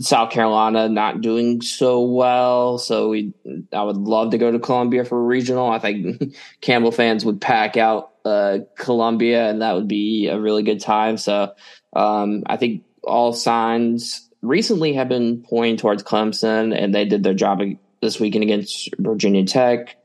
South 0.00 0.30
Carolina 0.30 0.88
not 0.88 1.20
doing 1.20 1.60
so 1.60 2.02
well, 2.02 2.78
so 2.78 3.10
we 3.10 3.32
I 3.72 3.82
would 3.82 3.96
love 3.96 4.32
to 4.32 4.38
go 4.38 4.50
to 4.50 4.58
Columbia 4.58 5.04
for 5.04 5.20
a 5.20 5.22
regional. 5.24 5.70
I 5.70 5.78
think 5.78 6.34
Campbell 6.60 6.92
fans 6.92 7.24
would 7.24 7.40
pack 7.40 7.76
out 7.76 8.10
uh, 8.24 8.58
Columbia, 8.76 9.48
and 9.48 9.62
that 9.62 9.74
would 9.74 9.88
be 9.88 10.26
a 10.26 10.40
really 10.40 10.64
good 10.64 10.80
time. 10.80 11.18
So 11.18 11.52
um, 11.92 12.42
I 12.46 12.56
think 12.56 12.82
all 13.04 13.32
signs 13.32 14.28
recently 14.42 14.94
have 14.94 15.08
been 15.08 15.42
pointing 15.42 15.76
towards 15.76 16.02
Clemson, 16.02 16.76
and 16.76 16.94
they 16.94 17.04
did 17.04 17.22
their 17.22 17.34
job 17.34 17.60
this 18.00 18.18
weekend 18.18 18.44
against 18.44 18.90
Virginia 18.98 19.44
Tech. 19.44 19.96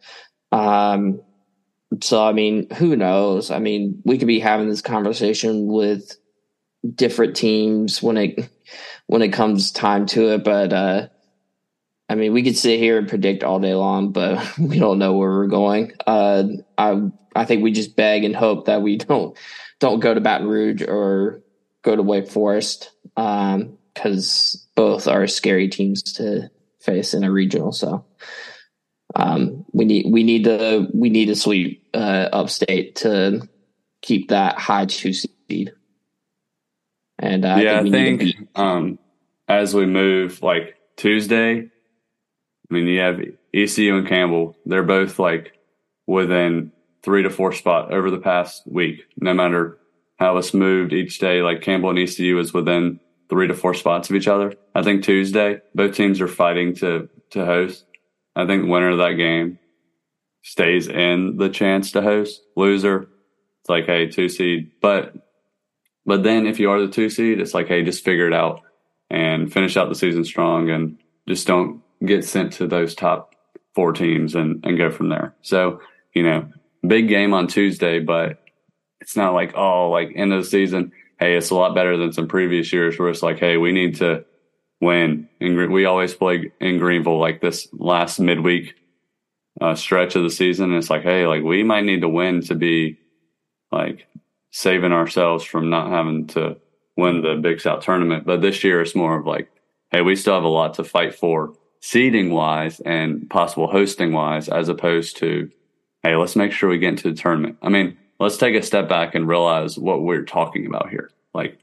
Um, 0.52 1.22
so, 2.02 2.24
I 2.24 2.34
mean, 2.34 2.70
who 2.72 2.96
knows? 2.96 3.50
I 3.50 3.60
mean, 3.60 4.02
we 4.06 4.18
could 4.18 4.28
be 4.28 4.40
having 4.40 4.70
this 4.70 4.82
conversation 4.82 5.68
with 5.68 6.16
different 6.96 7.36
teams 7.36 8.02
when 8.02 8.18
it 8.18 8.50
when 9.08 9.22
it 9.22 9.30
comes 9.30 9.72
time 9.72 10.06
to 10.06 10.34
it, 10.34 10.44
but 10.44 10.74
uh 10.74 11.08
I 12.10 12.16
mean, 12.16 12.32
we 12.32 12.44
could 12.44 12.58
sit 12.58 12.80
here 12.80 12.98
and 12.98 13.08
predict 13.08 13.44
all 13.44 13.60
day 13.60 13.74
long, 13.74 14.12
but 14.12 14.58
we 14.58 14.80
don't 14.80 15.00
know 15.00 15.14
where 15.14 15.30
we're 15.30 15.48
going. 15.48 15.92
Uh, 16.06 16.44
I 16.78 17.02
I 17.36 17.46
think 17.46 17.64
we 17.64 17.72
just 17.72 17.96
beg 17.96 18.24
and 18.24 18.36
hope 18.36 18.66
that 18.66 18.82
we 18.82 18.98
don't 18.98 19.38
don't 19.80 20.00
go 20.00 20.14
to 20.14 20.22
Baton 20.22 20.48
Rouge 20.48 20.82
or 20.82 21.42
go 21.84 21.96
to 21.96 22.04
Wake 22.04 22.30
Forest 22.30 22.92
because 23.16 24.56
um, 24.56 24.72
both 24.76 25.08
are 25.08 25.28
scary 25.28 25.68
teams 25.68 26.04
to 26.14 26.50
face 26.80 27.14
in 27.14 27.24
a 27.24 27.32
regional. 27.32 27.72
So 27.72 28.06
um, 29.16 29.66
we 29.74 29.86
need 29.86 30.12
we 30.12 30.24
need 30.24 30.44
to 30.46 30.88
we 30.94 31.10
need 31.10 31.28
to 31.28 31.36
sweep 31.36 31.88
uh, 31.94 32.30
upstate 32.32 32.98
to 32.98 33.48
keep 34.02 34.30
that 34.30 34.60
high 34.60 34.86
two 34.86 35.14
seed. 35.14 35.74
And 37.20 37.46
uh, 37.46 37.58
yeah, 37.60 37.80
I 37.80 37.90
think, 37.90 38.22
I 38.22 38.26
think 38.26 38.50
um, 38.56 39.00
as 39.48 39.74
we 39.74 39.86
move 39.86 40.42
like 40.44 40.76
Tuesday, 40.98 41.60
I 41.60 42.74
mean 42.74 42.86
you 42.86 43.00
have 43.00 43.20
ECU 43.54 43.98
and 43.98 44.08
Campbell. 44.08 44.56
They're 44.66 44.84
both 44.84 45.20
like 45.20 45.54
within 46.06 46.72
three 47.02 47.24
to 47.24 47.30
four 47.30 47.54
spot 47.54 47.94
over 47.94 48.12
the 48.12 48.20
past 48.20 48.64
week. 48.68 49.06
No 49.18 49.34
matter 49.34 49.78
how 50.18 50.38
it's 50.38 50.54
moved 50.54 50.94
each 50.94 51.20
day. 51.20 51.42
Like 51.42 51.62
Campbell 51.62 51.92
and 51.92 52.00
ECU 52.00 52.40
is 52.40 52.54
within 52.54 53.00
three 53.30 53.48
to 53.48 53.54
four 53.54 53.74
spots 53.74 54.10
of 54.10 54.16
each 54.16 54.28
other. 54.28 54.54
I 54.76 54.84
think 54.84 55.04
Tuesday, 55.04 55.62
both 55.74 55.96
teams 55.96 56.22
are 56.22 56.28
fighting 56.28 56.76
to 56.76 57.10
to 57.32 57.46
host. 57.46 57.86
I 58.36 58.46
think 58.46 58.70
winner 58.70 58.92
of 58.92 59.00
that 59.00 59.14
game 59.14 59.60
stays 60.44 60.88
in 60.88 61.38
the 61.38 61.50
chance 61.50 61.92
to 61.92 62.02
host. 62.02 62.42
Loser, 62.56 63.10
it's 63.62 63.70
like, 63.70 63.86
hey, 63.86 64.08
two 64.08 64.30
seed. 64.30 64.72
But 64.82 65.14
but 66.06 66.24
then 66.24 66.48
if 66.48 66.60
you 66.60 66.72
are 66.72 66.80
the 66.80 66.92
two 66.92 67.10
seed, 67.10 67.40
it's 67.40 67.54
like, 67.54 67.68
hey, 67.68 67.84
just 67.84 68.06
figure 68.06 68.28
it 68.28 68.34
out 68.34 68.62
and 69.10 69.52
finish 69.52 69.78
out 69.78 69.90
the 69.90 69.96
season 69.96 70.24
strong 70.24 70.70
and 70.70 70.98
just 71.28 71.48
don't 71.48 71.82
get 72.06 72.24
sent 72.24 72.54
to 72.54 72.68
those 72.68 72.96
top 72.96 73.36
four 73.76 73.92
teams 73.92 74.36
and, 74.36 74.66
and 74.66 74.78
go 74.78 74.90
from 74.90 75.10
there. 75.10 75.36
So, 75.42 75.82
you 76.14 76.24
know, 76.24 76.50
big 76.86 77.10
game 77.10 77.34
on 77.34 77.48
Tuesday, 77.48 78.00
but 78.00 78.40
it's 79.08 79.16
not 79.16 79.34
like, 79.34 79.54
oh, 79.56 79.90
like 79.90 80.12
end 80.16 80.34
of 80.34 80.44
the 80.44 80.50
season, 80.50 80.92
hey, 81.18 81.38
it's 81.38 81.50
a 81.50 81.56
lot 81.56 81.74
better 81.74 81.96
than 81.96 82.12
some 82.12 82.28
previous 82.28 82.74
years 82.74 83.00
where 83.00 83.08
it's 83.08 83.24
like, 83.24 83.40
hey, 83.40 83.56
we 83.56 83.72
need 83.72 83.96
to 83.96 84.26
win. 84.82 85.30
And 85.40 85.72
we 85.72 85.86
always 85.86 86.14
play 86.14 86.52
in 86.60 86.78
Greenville 86.78 87.18
like 87.18 87.40
this 87.40 87.70
last 87.72 88.20
midweek 88.20 88.76
uh, 89.62 89.76
stretch 89.76 90.18
of 90.18 90.24
the 90.24 90.30
season. 90.30 90.72
And 90.72 90.78
it's 90.78 90.90
like, 90.90 91.04
hey, 91.04 91.26
like 91.26 91.42
we 91.42 91.64
might 91.64 91.86
need 91.86 92.02
to 92.02 92.10
win 92.10 92.42
to 92.48 92.56
be 92.56 93.00
like 93.72 94.08
saving 94.52 94.92
ourselves 94.92 95.46
from 95.46 95.70
not 95.70 95.90
having 95.90 96.28
to 96.28 96.58
win 96.98 97.22
the 97.22 97.36
Big 97.36 97.62
South 97.62 97.86
tournament. 97.86 98.26
But 98.26 98.42
this 98.42 98.62
year 98.62 98.82
it's 98.82 98.94
more 98.94 99.18
of 99.18 99.26
like, 99.26 99.50
hey, 99.90 100.02
we 100.02 100.18
still 100.18 100.34
have 100.34 100.44
a 100.44 100.50
lot 100.50 100.74
to 100.74 100.84
fight 100.84 101.16
for 101.16 101.54
seeding 101.80 102.32
wise 102.32 102.82
and 102.82 103.30
possible 103.30 103.72
hosting 103.72 104.12
wise, 104.12 104.50
as 104.50 104.68
opposed 104.68 105.16
to, 105.20 105.50
hey, 106.04 106.18
let's 106.18 106.36
make 106.36 106.52
sure 106.52 106.68
we 106.68 106.78
get 106.78 106.90
into 106.90 107.10
the 107.10 107.16
tournament. 107.16 107.58
I 107.62 107.70
mean, 107.70 107.98
let's 108.20 108.38
take 108.38 108.56
a 108.56 108.62
step 108.62 108.90
back 108.90 109.16
and 109.16 109.28
realize 109.28 109.78
what 109.78 110.02
we're 110.02 110.24
talking 110.24 110.66
about 110.66 110.90
here. 110.90 111.12
Like, 111.34 111.60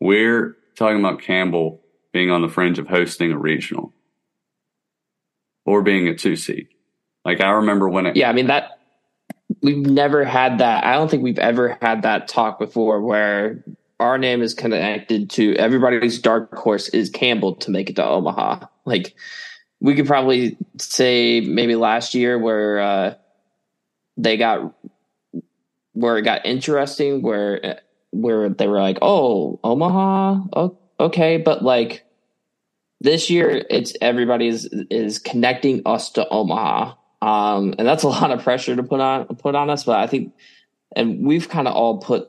we're 0.00 0.56
talking 0.76 0.98
about 0.98 1.22
Campbell 1.22 1.80
being 2.12 2.30
on 2.30 2.42
the 2.42 2.48
fringe 2.48 2.78
of 2.78 2.88
hosting 2.88 3.32
a 3.32 3.38
regional 3.38 3.92
or 5.64 5.82
being 5.82 6.08
a 6.08 6.14
two 6.14 6.36
seed. 6.36 6.68
Like, 7.24 7.40
I 7.40 7.50
remember 7.50 7.88
when 7.88 8.06
it. 8.06 8.16
Yeah, 8.16 8.28
I 8.28 8.32
mean, 8.32 8.46
that 8.46 8.78
we've 9.62 9.84
never 9.84 10.24
had 10.24 10.58
that. 10.58 10.84
I 10.84 10.94
don't 10.94 11.10
think 11.10 11.22
we've 11.22 11.38
ever 11.38 11.78
had 11.80 12.02
that 12.02 12.28
talk 12.28 12.58
before 12.58 13.00
where 13.00 13.64
our 13.98 14.18
name 14.18 14.42
is 14.42 14.54
connected 14.54 15.30
to 15.30 15.54
everybody's 15.56 16.18
dark 16.18 16.54
horse 16.54 16.88
is 16.88 17.10
Campbell 17.10 17.56
to 17.56 17.70
make 17.70 17.90
it 17.90 17.96
to 17.96 18.04
Omaha. 18.04 18.66
Like 18.84 19.14
we 19.80 19.94
could 19.94 20.06
probably 20.06 20.56
say 20.78 21.40
maybe 21.40 21.76
last 21.76 22.14
year 22.14 22.38
where 22.38 22.80
uh, 22.80 23.14
they 24.16 24.36
got 24.36 24.74
where 25.96 26.18
it 26.18 26.22
got 26.22 26.44
interesting, 26.44 27.22
where 27.22 27.80
where 28.10 28.48
they 28.50 28.68
were 28.68 28.80
like, 28.80 28.98
"Oh, 29.00 29.58
Omaha, 29.64 30.68
okay," 31.00 31.38
but 31.38 31.64
like 31.64 32.04
this 33.00 33.30
year, 33.30 33.64
it's 33.70 33.94
everybody 34.00 34.46
is 34.46 34.66
is 34.90 35.18
connecting 35.18 35.82
us 35.86 36.10
to 36.10 36.28
Omaha, 36.28 36.94
um, 37.22 37.74
and 37.78 37.88
that's 37.88 38.02
a 38.02 38.08
lot 38.08 38.30
of 38.30 38.42
pressure 38.42 38.76
to 38.76 38.82
put 38.82 39.00
on 39.00 39.26
put 39.36 39.54
on 39.54 39.70
us. 39.70 39.84
But 39.84 39.98
I 39.98 40.06
think, 40.06 40.34
and 40.94 41.26
we've 41.26 41.48
kind 41.48 41.66
of 41.66 41.74
all 41.74 41.98
put 41.98 42.28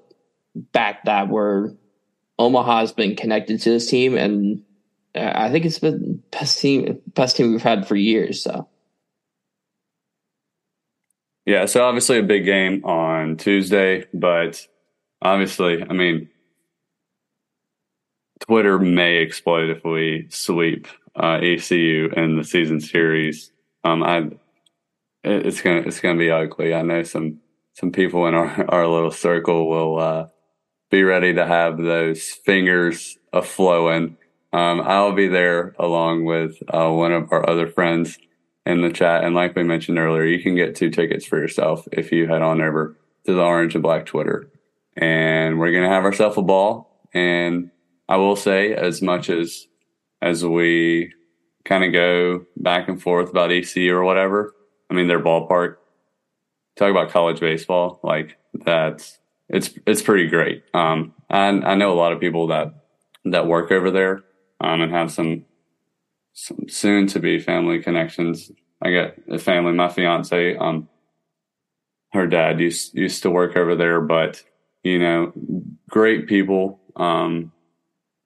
back 0.56 1.04
that 1.04 1.28
where 1.28 1.74
Omaha 2.40 2.80
has 2.80 2.94
been 2.94 3.18
connected 3.18 3.62
to 3.62 3.70
this 3.70 3.90
team, 3.90 4.18
and 4.18 4.64
I 5.14 5.52
think 5.52 5.66
it's 5.66 5.80
been 5.80 6.24
best 6.32 6.60
team 6.60 7.02
best 7.08 7.36
team 7.36 7.52
we've 7.52 7.62
had 7.62 7.86
for 7.86 7.98
years. 7.98 8.42
So. 8.42 8.70
Yeah, 11.48 11.64
so 11.66 11.86
obviously 11.86 12.20
a 12.20 12.24
big 12.24 12.44
game 12.44 12.84
on 12.84 13.38
Tuesday, 13.38 14.06
but 14.14 14.68
obviously, 15.22 15.82
I 15.82 15.94
mean, 15.94 16.30
Twitter 18.42 18.78
may 18.78 19.20
explode 19.20 19.70
if 19.70 19.82
we 19.86 20.28
sweep 20.30 20.90
uh, 21.16 21.40
ECU 21.42 22.10
in 22.18 22.36
the 22.36 22.44
season 22.44 22.82
series. 22.82 23.54
Um, 23.86 24.04
I 24.04 24.30
it's 25.24 25.62
gonna 25.62 25.84
it's 25.88 26.02
gonna 26.02 26.20
be 26.20 26.30
ugly. 26.30 26.74
I 26.74 26.82
know 26.82 27.04
some 27.04 27.40
some 27.72 27.94
people 27.94 28.28
in 28.28 28.34
our 28.34 28.66
our 28.70 28.86
little 28.86 29.12
circle 29.12 29.70
will 29.70 30.00
uh, 30.00 30.28
be 30.92 31.04
ready 31.04 31.34
to 31.34 31.46
have 31.46 31.78
those 31.78 32.24
fingers 32.28 33.18
a 33.32 33.42
flowing. 33.42 34.18
Um, 34.52 34.82
I'll 34.82 35.14
be 35.14 35.30
there 35.30 35.76
along 35.80 36.26
with 36.26 36.58
uh, 36.68 36.90
one 36.92 37.14
of 37.14 37.32
our 37.32 37.50
other 37.50 37.68
friends 37.68 38.18
in 38.68 38.82
the 38.82 38.92
chat. 38.92 39.24
And 39.24 39.34
like 39.34 39.56
we 39.56 39.64
mentioned 39.64 39.98
earlier, 39.98 40.26
you 40.26 40.42
can 40.44 40.56
get 40.56 40.76
two 40.76 40.90
tickets 40.90 41.26
for 41.26 41.40
yourself 41.40 41.88
if 41.92 42.12
you 42.12 42.28
head 42.28 42.42
on 42.42 42.62
over 42.62 42.98
to 43.26 43.34
the 43.34 43.42
Orange 43.42 43.76
and 43.76 43.82
Black 43.82 44.06
Twitter. 44.06 44.50
And 44.96 45.58
we're 45.58 45.72
to 45.72 45.90
have 45.90 46.04
ourselves 46.04 46.38
a 46.38 46.42
ball. 46.42 47.08
And 47.14 47.72
I 48.10 48.18
will 48.18 48.36
say, 48.36 48.74
as 48.74 49.02
much 49.02 49.30
as 49.30 49.68
as 50.22 50.44
we 50.44 51.14
kind 51.64 51.84
of 51.84 51.94
go 51.94 52.46
back 52.58 52.88
and 52.88 53.02
forth 53.02 53.30
about 53.30 53.52
EC 53.52 53.90
or 53.90 54.04
whatever, 54.04 54.54
I 54.90 54.94
mean, 54.94 55.08
their 55.08 55.24
ballpark. 55.24 55.78
Talk 56.76 56.92
about 56.92 57.10
college 57.10 57.40
baseball, 57.40 58.00
like 58.04 58.38
that's 58.54 59.18
it's 59.50 59.72
it's 59.88 60.02
pretty 60.02 60.28
great. 60.28 60.64
Um, 60.74 61.14
and 61.30 61.66
I 61.66 61.76
know 61.76 61.92
a 61.92 61.96
lot 61.96 62.14
of 62.14 62.20
people 62.20 62.48
that 62.48 62.74
that 63.26 63.48
work 63.48 63.72
over 63.72 63.90
there 63.92 64.24
um, 64.62 64.82
and 64.82 64.92
have 64.92 65.12
some 65.12 65.46
soon 66.68 67.08
to 67.08 67.20
be 67.20 67.40
family 67.40 67.82
connections. 67.82 68.52
I 68.82 68.92
get 68.92 69.22
a 69.30 69.40
family. 69.40 69.74
My 69.74 69.90
fiance, 69.90 70.56
um, 70.58 70.88
her 72.14 72.28
dad 72.28 72.60
used 72.60 72.96
used 72.96 73.24
to 73.24 73.32
work 73.32 73.58
over 73.58 73.76
there, 73.76 74.02
but 74.02 74.44
you 74.84 75.00
know, 75.00 75.34
great 75.90 76.28
people. 76.28 76.80
Um, 76.96 77.52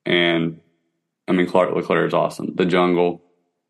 and 0.05 0.59
I 1.27 1.31
mean, 1.31 1.47
Clark 1.47 1.73
LeClair 1.73 2.05
is 2.05 2.13
awesome. 2.13 2.55
The 2.55 2.65
jungle, 2.65 3.21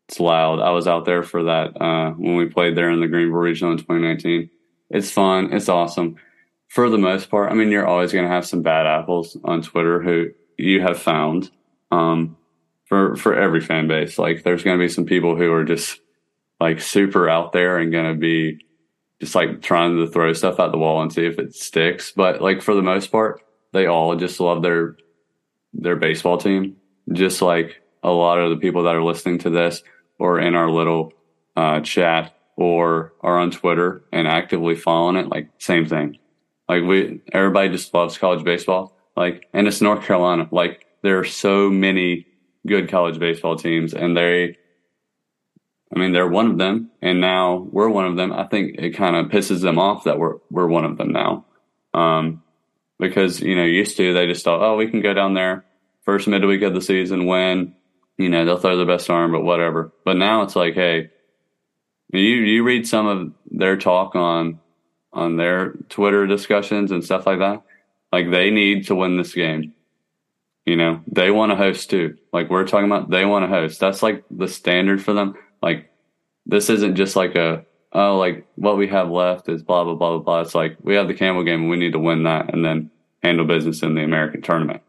it's 0.08 0.18
loud. 0.18 0.60
I 0.60 0.70
was 0.70 0.86
out 0.86 1.04
there 1.04 1.22
for 1.22 1.44
that 1.44 1.80
uh, 1.80 2.10
when 2.12 2.36
we 2.36 2.46
played 2.46 2.76
there 2.76 2.90
in 2.90 3.00
the 3.00 3.06
Greenville 3.06 3.38
Regional 3.38 3.72
in 3.72 3.78
2019. 3.78 4.50
It's 4.90 5.10
fun. 5.10 5.52
It's 5.52 5.68
awesome. 5.68 6.16
For 6.68 6.88
the 6.88 6.98
most 6.98 7.30
part, 7.30 7.50
I 7.50 7.54
mean, 7.54 7.70
you're 7.70 7.86
always 7.86 8.12
going 8.12 8.24
to 8.24 8.30
have 8.30 8.46
some 8.46 8.62
bad 8.62 8.86
apples 8.86 9.36
on 9.44 9.62
Twitter 9.62 10.02
who 10.02 10.30
you 10.56 10.80
have 10.80 10.98
found. 10.98 11.50
Um, 11.90 12.36
for 12.92 13.16
for 13.16 13.34
every 13.34 13.62
fan 13.62 13.88
base. 13.88 14.18
Like 14.18 14.42
there's 14.42 14.62
going 14.62 14.78
to 14.78 14.84
be 14.84 14.92
some 14.92 15.06
people 15.06 15.34
who 15.34 15.50
are 15.50 15.64
just 15.64 15.98
like 16.60 16.78
super 16.78 17.26
out 17.26 17.54
there 17.54 17.78
and 17.78 17.90
going 17.90 18.12
to 18.12 18.20
be 18.20 18.66
just 19.18 19.34
like 19.34 19.62
trying 19.62 19.96
to 19.96 20.06
throw 20.06 20.34
stuff 20.34 20.60
at 20.60 20.72
the 20.72 20.76
wall 20.76 21.00
and 21.00 21.10
see 21.10 21.24
if 21.24 21.38
it 21.38 21.54
sticks. 21.54 22.12
But 22.14 22.42
like 22.42 22.60
for 22.60 22.74
the 22.74 22.82
most 22.82 23.10
part, 23.10 23.40
they 23.72 23.86
all 23.86 24.14
just 24.14 24.38
love 24.40 24.60
their 24.60 24.98
their 25.72 25.96
baseball 25.96 26.36
team. 26.36 26.76
Just 27.10 27.40
like 27.40 27.80
a 28.02 28.10
lot 28.10 28.38
of 28.38 28.50
the 28.50 28.58
people 28.58 28.82
that 28.82 28.94
are 28.94 29.02
listening 29.02 29.38
to 29.38 29.48
this 29.48 29.82
or 30.18 30.38
in 30.38 30.54
our 30.54 30.70
little 30.70 31.14
uh, 31.56 31.80
chat 31.80 32.36
or 32.58 33.14
are 33.22 33.38
on 33.38 33.52
Twitter 33.52 34.04
and 34.12 34.28
actively 34.28 34.76
following 34.76 35.16
it, 35.16 35.30
like 35.30 35.48
same 35.56 35.86
thing. 35.86 36.18
Like 36.68 36.82
we, 36.82 37.22
everybody 37.32 37.70
just 37.70 37.94
loves 37.94 38.18
college 38.18 38.44
baseball. 38.44 38.98
Like, 39.16 39.48
and 39.54 39.66
it's 39.66 39.80
North 39.80 40.04
Carolina. 40.04 40.46
Like 40.50 40.84
there 41.02 41.18
are 41.18 41.24
so 41.24 41.70
many 41.70 42.26
good 42.66 42.88
college 42.88 43.18
baseball 43.18 43.56
teams, 43.56 43.94
and 43.94 44.16
they, 44.16 44.56
I 45.94 45.98
mean, 45.98 46.12
they're 46.12 46.28
one 46.28 46.50
of 46.50 46.58
them, 46.58 46.90
and 47.00 47.20
now 47.20 47.68
we're 47.70 47.88
one 47.88 48.06
of 48.06 48.16
them. 48.16 48.32
I 48.32 48.44
think 48.44 48.76
it 48.78 48.96
kind 48.96 49.16
of 49.16 49.26
pisses 49.26 49.60
them 49.60 49.78
off 49.78 50.04
that 50.04 50.18
we're 50.18 50.36
we're 50.50 50.66
one 50.66 50.84
of 50.84 50.96
them 50.96 51.12
now, 51.12 51.44
um, 51.94 52.42
because 52.98 53.40
you 53.40 53.56
know 53.56 53.64
used 53.64 53.96
to 53.96 54.12
they 54.12 54.26
just 54.26 54.44
thought, 54.44 54.62
oh, 54.62 54.76
we 54.76 54.88
can 54.88 55.00
go 55.00 55.14
down 55.14 55.34
there 55.34 55.64
first 56.04 56.28
midweek 56.28 56.62
of 56.62 56.74
the 56.74 56.80
season, 56.80 57.26
win, 57.26 57.74
you 58.18 58.28
know, 58.28 58.44
they'll 58.44 58.58
throw 58.58 58.76
the 58.76 58.84
best 58.84 59.08
arm, 59.08 59.32
but 59.32 59.42
whatever. 59.42 59.92
But 60.04 60.16
now 60.16 60.42
it's 60.42 60.56
like, 60.56 60.74
hey, 60.74 61.10
you 62.12 62.20
you 62.20 62.62
read 62.62 62.86
some 62.86 63.06
of 63.06 63.32
their 63.50 63.76
talk 63.76 64.14
on 64.14 64.60
on 65.12 65.36
their 65.36 65.72
Twitter 65.88 66.26
discussions 66.26 66.90
and 66.90 67.04
stuff 67.04 67.26
like 67.26 67.38
that. 67.38 67.62
Like 68.12 68.30
they 68.30 68.50
need 68.50 68.86
to 68.88 68.94
win 68.94 69.16
this 69.16 69.34
game. 69.34 69.74
You 70.64 70.76
know, 70.76 71.02
they 71.06 71.30
want 71.30 71.50
to 71.50 71.56
host 71.56 71.90
too. 71.90 72.16
Like 72.32 72.48
we're 72.48 72.66
talking 72.66 72.86
about, 72.86 73.10
they 73.10 73.24
want 73.24 73.44
to 73.44 73.48
host. 73.48 73.80
That's 73.80 74.02
like 74.02 74.24
the 74.30 74.46
standard 74.46 75.02
for 75.02 75.12
them. 75.12 75.34
Like 75.60 75.90
this 76.46 76.70
isn't 76.70 76.96
just 76.96 77.16
like 77.16 77.34
a, 77.34 77.64
oh, 77.92 78.18
like 78.18 78.46
what 78.54 78.76
we 78.76 78.86
have 78.88 79.10
left 79.10 79.48
is 79.48 79.62
blah, 79.62 79.84
blah, 79.84 79.94
blah, 79.94 80.10
blah, 80.10 80.18
blah. 80.20 80.40
It's 80.40 80.54
like 80.54 80.76
we 80.82 80.94
have 80.94 81.08
the 81.08 81.14
Campbell 81.14 81.44
game 81.44 81.62
and 81.62 81.70
we 81.70 81.76
need 81.76 81.92
to 81.92 81.98
win 81.98 82.22
that 82.24 82.52
and 82.54 82.64
then 82.64 82.90
handle 83.22 83.46
business 83.46 83.82
in 83.82 83.94
the 83.94 84.04
American 84.04 84.42
tournament, 84.42 84.82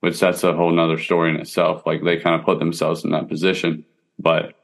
which 0.00 0.18
that's 0.18 0.44
a 0.44 0.54
whole 0.54 0.72
nother 0.72 0.98
story 0.98 1.30
in 1.30 1.36
itself. 1.36 1.82
Like 1.84 2.02
they 2.02 2.16
kind 2.16 2.38
of 2.38 2.46
put 2.46 2.58
themselves 2.58 3.04
in 3.04 3.10
that 3.10 3.28
position. 3.28 3.84
But 4.18 4.54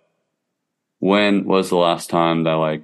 when 0.98 1.44
was 1.44 1.68
the 1.68 1.76
last 1.76 2.08
time 2.08 2.44
that 2.44 2.54
like 2.54 2.82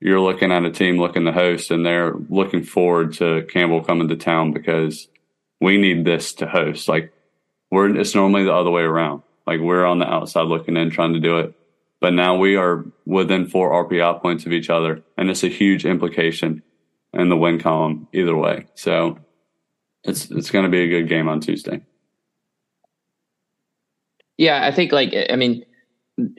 you're 0.00 0.20
looking 0.20 0.50
at 0.50 0.64
a 0.64 0.70
team 0.70 0.98
looking 0.98 1.26
to 1.26 1.32
host 1.32 1.70
and 1.70 1.84
they're 1.84 2.14
looking 2.28 2.64
forward 2.64 3.12
to 3.14 3.46
Campbell 3.52 3.84
coming 3.84 4.08
to 4.08 4.16
town 4.16 4.52
because 4.52 5.08
we 5.60 5.76
need 5.76 6.04
this 6.04 6.32
to 6.34 6.46
host. 6.46 6.88
Like 6.88 7.12
we're 7.70 7.96
it's 7.96 8.14
normally 8.14 8.44
the 8.44 8.54
other 8.54 8.70
way 8.70 8.82
around. 8.82 9.22
Like 9.46 9.60
we're 9.60 9.84
on 9.84 9.98
the 9.98 10.06
outside 10.06 10.46
looking 10.46 10.76
in 10.76 10.90
trying 10.90 11.14
to 11.14 11.20
do 11.20 11.38
it. 11.38 11.54
But 12.00 12.14
now 12.14 12.36
we 12.36 12.56
are 12.56 12.84
within 13.04 13.46
four 13.46 13.84
RPI 13.84 14.22
points 14.22 14.46
of 14.46 14.52
each 14.52 14.70
other. 14.70 15.02
And 15.18 15.28
it's 15.28 15.44
a 15.44 15.48
huge 15.48 15.84
implication 15.84 16.62
in 17.12 17.28
the 17.28 17.36
win 17.36 17.58
column 17.58 18.08
either 18.12 18.36
way. 18.36 18.66
So 18.74 19.18
it's 20.04 20.30
it's 20.30 20.50
going 20.50 20.64
to 20.64 20.70
be 20.70 20.82
a 20.82 20.88
good 20.88 21.08
game 21.08 21.28
on 21.28 21.40
Tuesday. 21.40 21.82
Yeah, 24.38 24.64
I 24.64 24.72
think 24.72 24.92
like 24.92 25.14
I 25.28 25.36
mean, 25.36 25.64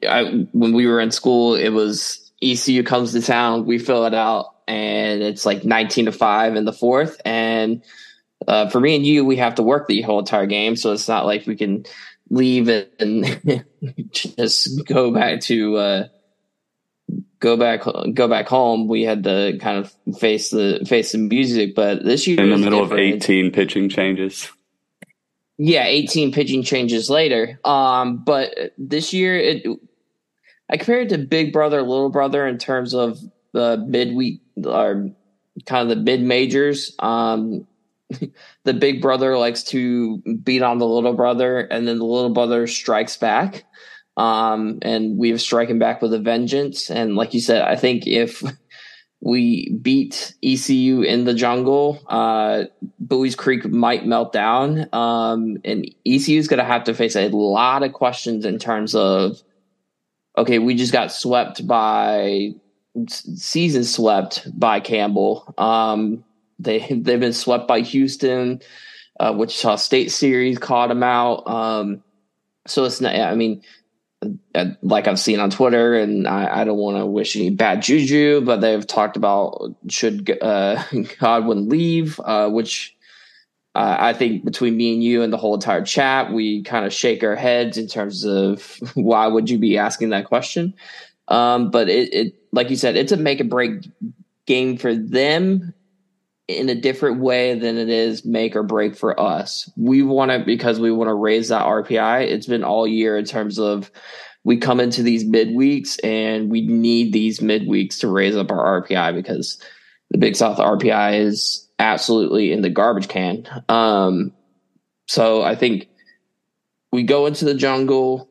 I, 0.07 0.47
when 0.51 0.73
we 0.73 0.87
were 0.87 0.99
in 0.99 1.11
school, 1.11 1.53
it 1.53 1.69
was 1.69 2.31
ECU 2.41 2.81
comes 2.83 3.11
to 3.11 3.21
town, 3.21 3.65
we 3.65 3.77
fill 3.77 4.05
it 4.05 4.15
out, 4.15 4.55
and 4.67 5.21
it's 5.21 5.45
like 5.45 5.63
nineteen 5.63 6.05
to 6.05 6.11
five 6.11 6.55
in 6.55 6.65
the 6.65 6.73
fourth. 6.73 7.21
And 7.25 7.83
uh, 8.47 8.69
for 8.69 8.79
me 8.79 8.95
and 8.95 9.05
you, 9.05 9.25
we 9.25 9.37
have 9.37 9.55
to 9.55 9.63
work 9.63 9.87
the 9.87 10.01
whole 10.01 10.19
entire 10.19 10.45
game, 10.45 10.75
so 10.75 10.93
it's 10.93 11.07
not 11.07 11.25
like 11.25 11.45
we 11.45 11.55
can 11.55 11.85
leave 12.29 12.69
and 12.69 13.65
just 14.11 14.85
go 14.85 15.11
back 15.11 15.41
to 15.41 15.77
uh, 15.77 16.07
go 17.39 17.57
back 17.57 17.81
go 18.13 18.27
back 18.27 18.47
home. 18.47 18.87
We 18.87 19.03
had 19.03 19.23
to 19.25 19.57
kind 19.59 19.77
of 19.77 20.17
face 20.17 20.49
the 20.49 20.85
face 20.87 21.11
the 21.11 21.19
music, 21.19 21.75
but 21.75 22.03
this 22.03 22.27
year 22.27 22.41
in 22.41 22.49
the 22.49 22.57
middle 22.57 22.83
different. 22.83 23.01
of 23.01 23.15
eighteen 23.15 23.51
pitching 23.51 23.89
changes. 23.89 24.49
Yeah, 25.63 25.85
18 25.85 26.31
pitching 26.31 26.63
changes 26.63 27.07
later. 27.07 27.59
Um, 27.63 28.23
but 28.23 28.73
this 28.79 29.13
year, 29.13 29.37
it 29.37 29.63
I 30.67 30.77
compared 30.77 31.09
to 31.09 31.19
Big 31.19 31.53
Brother, 31.53 31.83
Little 31.83 32.09
Brother 32.09 32.47
in 32.47 32.57
terms 32.57 32.95
of 32.95 33.19
the 33.51 33.77
midweek 33.77 34.41
or 34.65 35.11
kind 35.67 35.83
of 35.83 35.95
the 35.95 36.03
mid 36.03 36.23
majors. 36.23 36.95
Um, 36.97 37.67
the 38.63 38.73
Big 38.73 39.01
Brother 39.01 39.37
likes 39.37 39.63
to 39.63 40.17
beat 40.43 40.61
on 40.61 40.77
the 40.77 40.87
Little 40.87 41.13
Brother, 41.13 41.59
and 41.59 41.87
then 41.87 41.99
the 41.99 42.05
Little 42.05 42.29
Brother 42.29 42.67
strikes 42.67 43.17
back. 43.17 43.65
Um, 44.17 44.79
and 44.81 45.17
we 45.17 45.29
have 45.29 45.41
striking 45.41 45.79
back 45.79 46.01
with 46.01 46.13
a 46.13 46.19
vengeance. 46.19 46.91
And 46.91 47.15
like 47.15 47.33
you 47.33 47.39
said, 47.39 47.61
I 47.61 47.75
think 47.75 48.05
if 48.07 48.43
we 49.21 49.69
beat 49.81 50.33
ECU 50.43 51.01
in 51.03 51.25
the 51.25 51.33
jungle. 51.33 52.01
Uh, 52.07 52.63
Buies 53.05 53.35
Creek 53.35 53.65
might 53.65 54.05
melt 54.05 54.33
down. 54.33 54.87
Um, 54.93 55.57
and 55.63 55.85
ECU 56.05 56.39
is 56.39 56.47
going 56.47 56.57
to 56.57 56.65
have 56.65 56.83
to 56.85 56.93
face 56.93 57.15
a 57.15 57.29
lot 57.29 57.83
of 57.83 57.93
questions 57.93 58.45
in 58.45 58.57
terms 58.57 58.95
of, 58.95 59.41
okay, 60.37 60.57
we 60.57 60.75
just 60.75 60.91
got 60.91 61.11
swept 61.11 61.65
by 61.67 62.53
season 63.07 63.83
swept 63.83 64.47
by 64.59 64.79
Campbell. 64.79 65.53
Um, 65.57 66.25
they 66.63 66.79
they've 66.79 67.19
been 67.19 67.33
swept 67.33 67.67
by 67.67 67.81
Houston, 67.81 68.61
uh, 69.19 69.33
Wichita 69.35 69.77
State 69.77 70.11
series 70.11 70.57
caught 70.57 70.89
them 70.89 71.03
out. 71.03 71.47
Um, 71.47 72.03
so 72.67 72.85
it's 72.85 73.01
not. 73.01 73.15
I 73.15 73.35
mean, 73.35 73.61
uh, 74.53 74.65
like 74.81 75.07
I've 75.07 75.19
seen 75.19 75.39
on 75.39 75.49
Twitter, 75.49 75.95
and 75.95 76.27
I, 76.27 76.61
I 76.61 76.63
don't 76.63 76.77
want 76.77 76.97
to 76.97 77.05
wish 77.05 77.35
any 77.35 77.49
bad 77.49 77.81
juju, 77.81 78.41
but 78.41 78.61
they've 78.61 78.85
talked 78.85 79.17
about 79.17 79.75
should 79.89 80.37
uh, 80.41 80.83
Godwin 81.19 81.69
leave, 81.69 82.19
uh, 82.19 82.49
which 82.49 82.95
uh, 83.73 83.95
I 83.99 84.13
think 84.13 84.45
between 84.45 84.77
me 84.77 84.93
and 84.93 85.03
you 85.03 85.23
and 85.23 85.31
the 85.31 85.37
whole 85.37 85.55
entire 85.55 85.83
chat, 85.83 86.31
we 86.31 86.61
kind 86.63 86.85
of 86.85 86.93
shake 86.93 87.23
our 87.23 87.35
heads 87.35 87.77
in 87.77 87.87
terms 87.87 88.25
of 88.25 88.77
why 88.93 89.27
would 89.27 89.49
you 89.49 89.57
be 89.57 89.77
asking 89.77 90.09
that 90.09 90.25
question? 90.25 90.73
Um, 91.27 91.71
but 91.71 91.89
it, 91.89 92.13
it, 92.13 92.35
like 92.51 92.69
you 92.69 92.75
said, 92.75 92.97
it's 92.97 93.11
a 93.11 93.17
make 93.17 93.39
or 93.39 93.45
break 93.45 93.87
game 94.45 94.77
for 94.77 94.93
them 94.93 95.73
in 96.47 96.69
a 96.69 96.75
different 96.75 97.19
way 97.19 97.57
than 97.57 97.77
it 97.77 97.89
is 97.89 98.25
make 98.25 98.55
or 98.55 98.63
break 98.63 98.95
for 98.95 99.19
us. 99.19 99.69
We 99.77 100.01
want 100.01 100.31
it 100.31 100.45
because 100.45 100.79
we 100.79 100.91
want 100.91 101.09
to 101.09 101.13
raise 101.13 101.49
that 101.49 101.65
RPI. 101.65 102.27
It's 102.27 102.47
been 102.47 102.63
all 102.63 102.87
year 102.87 103.17
in 103.17 103.25
terms 103.25 103.59
of 103.59 103.91
we 104.43 104.57
come 104.57 104.79
into 104.79 105.03
these 105.03 105.23
mid 105.23 105.55
weeks 105.55 105.97
and 105.99 106.49
we 106.49 106.61
need 106.65 107.13
these 107.13 107.41
mid 107.41 107.67
weeks 107.67 107.99
to 107.99 108.07
raise 108.07 108.35
up 108.35 108.51
our 108.51 108.81
RPI 108.81 109.15
because 109.15 109.61
the 110.09 110.17
Big 110.17 110.35
South 110.35 110.57
RPI 110.57 111.19
is 111.19 111.67
absolutely 111.79 112.51
in 112.51 112.61
the 112.61 112.69
garbage 112.69 113.07
can. 113.07 113.47
Um, 113.69 114.33
so 115.07 115.41
I 115.41 115.55
think 115.55 115.87
we 116.91 117.03
go 117.03 117.25
into 117.25 117.45
the 117.45 117.53
jungle. 117.53 118.29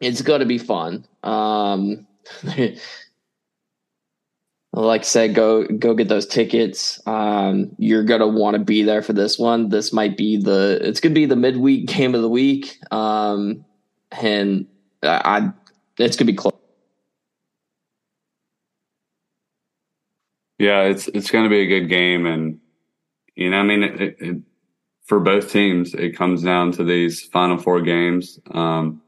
It's 0.00 0.22
going 0.22 0.40
to 0.40 0.46
be 0.46 0.58
fun. 0.58 1.04
Um, 1.22 2.06
like 4.72 5.00
I 5.00 5.04
said, 5.04 5.34
go 5.34 5.64
go 5.64 5.94
get 5.94 6.08
those 6.08 6.26
tickets. 6.26 7.00
Um, 7.06 7.70
you're 7.78 8.04
gonna 8.04 8.28
want 8.28 8.54
to 8.54 8.62
be 8.62 8.82
there 8.82 9.02
for 9.02 9.12
this 9.12 9.38
one. 9.38 9.70
This 9.70 9.92
might 9.92 10.16
be 10.16 10.36
the 10.36 10.78
it's 10.82 11.00
gonna 11.00 11.14
be 11.14 11.26
the 11.26 11.36
midweek 11.36 11.86
game 11.86 12.14
of 12.14 12.22
the 12.22 12.28
week, 12.28 12.78
um, 12.90 13.64
and 14.12 14.66
I 15.02 15.50
it's 15.98 16.16
gonna 16.16 16.30
be 16.30 16.36
close. 16.36 16.52
Yeah, 20.58 20.82
it's 20.82 21.08
it's 21.08 21.30
gonna 21.30 21.48
be 21.48 21.60
a 21.60 21.66
good 21.66 21.88
game, 21.88 22.26
and 22.26 22.60
you 23.36 23.50
know, 23.50 23.58
I 23.58 23.62
mean, 23.62 23.84
it, 23.84 24.16
it, 24.18 24.36
for 25.04 25.20
both 25.20 25.50
teams, 25.50 25.94
it 25.94 26.16
comes 26.16 26.42
down 26.42 26.72
to 26.72 26.84
these 26.84 27.22
final 27.22 27.56
four 27.56 27.80
games. 27.80 28.38
Um, 28.50 29.00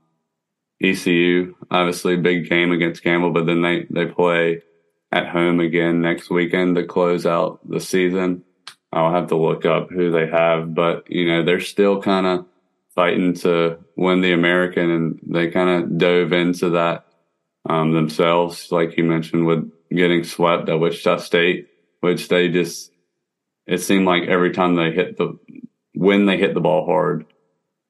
ECU, 0.82 1.54
obviously, 1.70 2.16
big 2.16 2.48
game 2.48 2.72
against 2.72 3.02
Campbell, 3.02 3.32
but 3.32 3.44
then 3.44 3.60
they 3.60 3.86
they 3.90 4.06
play 4.06 4.62
at 5.12 5.28
home 5.28 5.60
again 5.60 6.00
next 6.00 6.30
weekend 6.30 6.76
to 6.76 6.84
close 6.84 7.26
out 7.26 7.60
the 7.68 7.80
season. 7.80 8.44
I'll 8.92 9.12
have 9.12 9.28
to 9.28 9.36
look 9.36 9.64
up 9.64 9.90
who 9.90 10.10
they 10.10 10.26
have, 10.26 10.74
but 10.74 11.10
you 11.10 11.26
know, 11.26 11.44
they're 11.44 11.60
still 11.60 12.02
kind 12.02 12.26
of 12.26 12.46
fighting 12.94 13.34
to 13.34 13.78
win 13.96 14.20
the 14.20 14.32
American 14.32 14.90
and 14.90 15.20
they 15.26 15.48
kind 15.50 15.70
of 15.70 15.98
dove 15.98 16.32
into 16.32 16.70
that 16.70 17.06
um, 17.68 17.92
themselves, 17.92 18.72
like 18.72 18.96
you 18.96 19.04
mentioned, 19.04 19.46
with 19.46 19.70
getting 19.90 20.24
swept 20.24 20.68
at 20.68 20.80
Wichita 20.80 21.18
State, 21.18 21.68
which 22.00 22.28
they 22.28 22.48
just, 22.48 22.90
it 23.66 23.78
seemed 23.78 24.06
like 24.06 24.24
every 24.24 24.52
time 24.52 24.74
they 24.74 24.90
hit 24.90 25.16
the, 25.16 25.38
when 25.94 26.26
they 26.26 26.36
hit 26.36 26.54
the 26.54 26.60
ball 26.60 26.86
hard, 26.86 27.26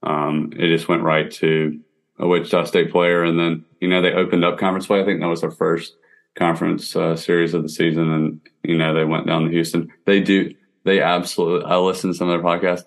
um, 0.03 0.53
it 0.57 0.69
just 0.69 0.89
went 0.89 1.03
right 1.03 1.31
to 1.31 1.81
a 2.19 2.27
Wichita 2.27 2.65
State 2.65 2.91
player. 2.91 3.23
And 3.25 3.39
then, 3.39 3.65
you 3.81 3.89
know, 3.89 4.03
they 4.03 4.13
opened 4.13 4.45
up 4.45 4.59
conference 4.59 4.87
play. 4.87 5.01
I 5.01 5.05
think 5.05 5.21
that 5.21 5.29
was 5.29 5.43
their 5.43 5.51
first 5.51 5.95
conference 6.37 6.95
uh, 6.97 7.17
series 7.17 7.55
of 7.55 7.63
the 7.63 7.69
season, 7.69 8.11
and 8.11 8.41
you 8.63 8.77
know 8.77 8.95
they 8.95 9.05
went 9.05 9.27
down 9.27 9.45
to 9.45 9.51
Houston. 9.51 9.89
They 10.07 10.21
do. 10.21 10.55
They 10.85 11.01
absolutely. 11.01 11.67
I 11.67 11.77
listened 11.77 12.15
to 12.15 12.19
some 12.19 12.29
of 12.29 12.41
their 12.41 12.51
podcasts. 12.51 12.85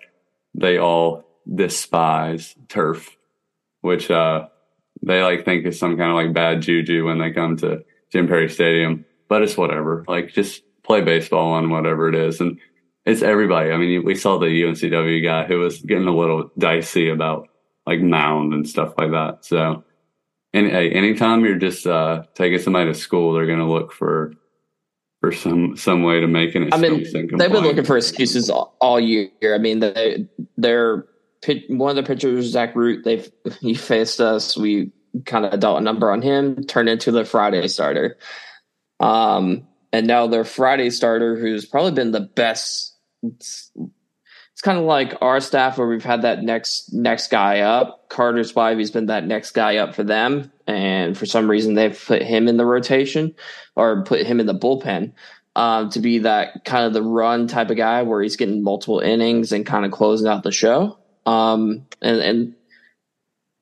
They 0.56 0.78
all 0.78 1.26
despise 1.54 2.56
turf, 2.70 3.16
which 3.82 4.10
uh, 4.10 4.48
they 5.02 5.22
like 5.22 5.46
think 5.46 5.66
is 5.66 5.80
some 5.80 5.98
kind 5.98 6.10
of 6.10 6.16
like 6.16 6.34
bad 6.34 6.62
juju 6.62 7.06
when 7.06 7.20
they 7.20 7.32
come 7.32 7.58
to 7.58 7.84
Jim 8.12 8.28
Perry 8.28 8.50
Stadium. 8.50 9.06
But 9.28 9.41
it's 9.41 9.58
whatever. 9.58 10.06
Like 10.08 10.34
just 10.34 10.64
play 10.84 11.02
baseball 11.02 11.54
on 11.54 11.70
whatever 11.70 12.10
it 12.10 12.16
is, 12.16 12.39
and 12.39 12.60
it's 13.06 13.22
everybody. 13.22 13.72
I 13.72 13.78
mean, 13.78 14.04
we 14.06 14.15
saw 14.15 14.38
the 14.38 14.45
UNCW 14.45 15.24
guy 15.24 15.45
who 15.45 15.60
was 15.60 15.82
getting 15.82 16.07
a 16.07 16.15
little 16.15 16.52
dicey 16.57 17.10
about 17.10 17.49
like 17.86 17.99
mound 17.99 18.53
and 18.53 18.68
stuff 18.68 18.94
like 18.98 19.11
that. 19.11 19.45
So 19.45 19.84
and 20.53 20.67
hey, 20.67 20.91
anytime 20.91 21.43
you're 21.43 21.57
just 21.57 21.88
uh, 21.88 22.23
taking 22.35 22.59
somebody 22.59 22.91
to 22.91 22.97
school, 22.97 23.34
they're 23.34 23.47
going 23.47 23.59
to 23.59 23.65
look 23.65 23.91
for 23.91 24.34
for 25.19 25.31
some 25.31 25.75
some 25.77 26.03
way 26.03 26.19
to 26.19 26.27
make 26.27 26.53
an 26.53 26.63
excuse. 26.63 27.13
I 27.13 27.21
mean, 27.21 27.38
they've 27.38 27.51
been 27.51 27.63
looking 27.63 27.85
for 27.85 27.97
excuses 27.97 28.49
all, 28.49 28.75
all 28.80 28.99
year. 28.99 29.30
I 29.43 29.57
mean, 29.57 29.80
they 29.80 30.27
they're 30.57 31.05
one 31.69 31.89
of 31.89 31.95
the 31.95 32.03
pitchers, 32.03 32.45
Zach 32.47 32.75
Root. 32.75 33.03
They've 33.03 33.30
he 33.61 33.73
faced 33.73 34.19
us. 34.21 34.55
We 34.55 34.91
kind 35.25 35.45
of 35.45 35.59
dealt 35.59 35.80
a 35.80 35.81
number 35.81 36.11
on 36.11 36.21
him, 36.21 36.63
turned 36.65 36.89
into 36.89 37.11
the 37.11 37.25
Friday 37.25 37.67
starter. 37.67 38.17
Um, 38.99 39.67
and 39.91 40.07
now 40.07 40.27
their 40.27 40.43
Friday 40.43 40.89
starter, 40.89 41.38
who's 41.38 41.65
probably 41.65 41.91
been 41.91 42.11
the 42.11 42.21
best 42.21 42.97
kind 44.64 44.77
of 44.77 44.85
like 44.85 45.15
our 45.22 45.41
staff 45.41 45.77
where 45.77 45.88
we've 45.88 46.06
had 46.06 46.22
that 46.22 46.41
next 46.41 46.94
next 46.94 47.30
guy 47.30 47.60
up. 47.60 48.10
Carter's 48.10 48.52
Carter 48.53 48.77
Spivey's 48.77 48.91
been 48.91 49.07
that 49.07 49.26
next 49.26 49.52
guy 49.52 49.77
up 49.77 49.94
for 49.94 50.03
them, 50.03 50.52
and 50.65 51.18
for 51.18 51.26
some 51.26 51.49
reason 51.49 51.76
they've 51.76 52.02
put 52.07 52.23
him 52.23 52.48
in 52.48 52.57
the 52.57 52.65
rotation 52.65 53.35
or 53.76 54.03
put 54.03 54.26
him 54.26 54.40
in 54.40 54.45
the 54.45 54.57
bullpen 54.57 55.11
um, 55.56 55.90
to 55.90 55.99
be 55.99 56.19
that 56.19 56.64
kind 56.64 56.85
of 56.85 56.94
the 56.94 57.03
run 57.03 57.48
type 57.48 57.69
of 57.69 57.77
guy 57.77 58.03
where 58.03 58.22
he's 58.22 58.38
getting 58.38 58.64
multiple 58.64 58.99
innings 58.99 59.52
and 59.52 59.65
kind 59.65 59.85
of 59.85 59.91
closing 59.91 60.27
out 60.27 60.44
the 60.44 60.52
show. 60.52 60.98
Um, 61.26 61.85
and, 62.02 62.22
and 62.22 62.56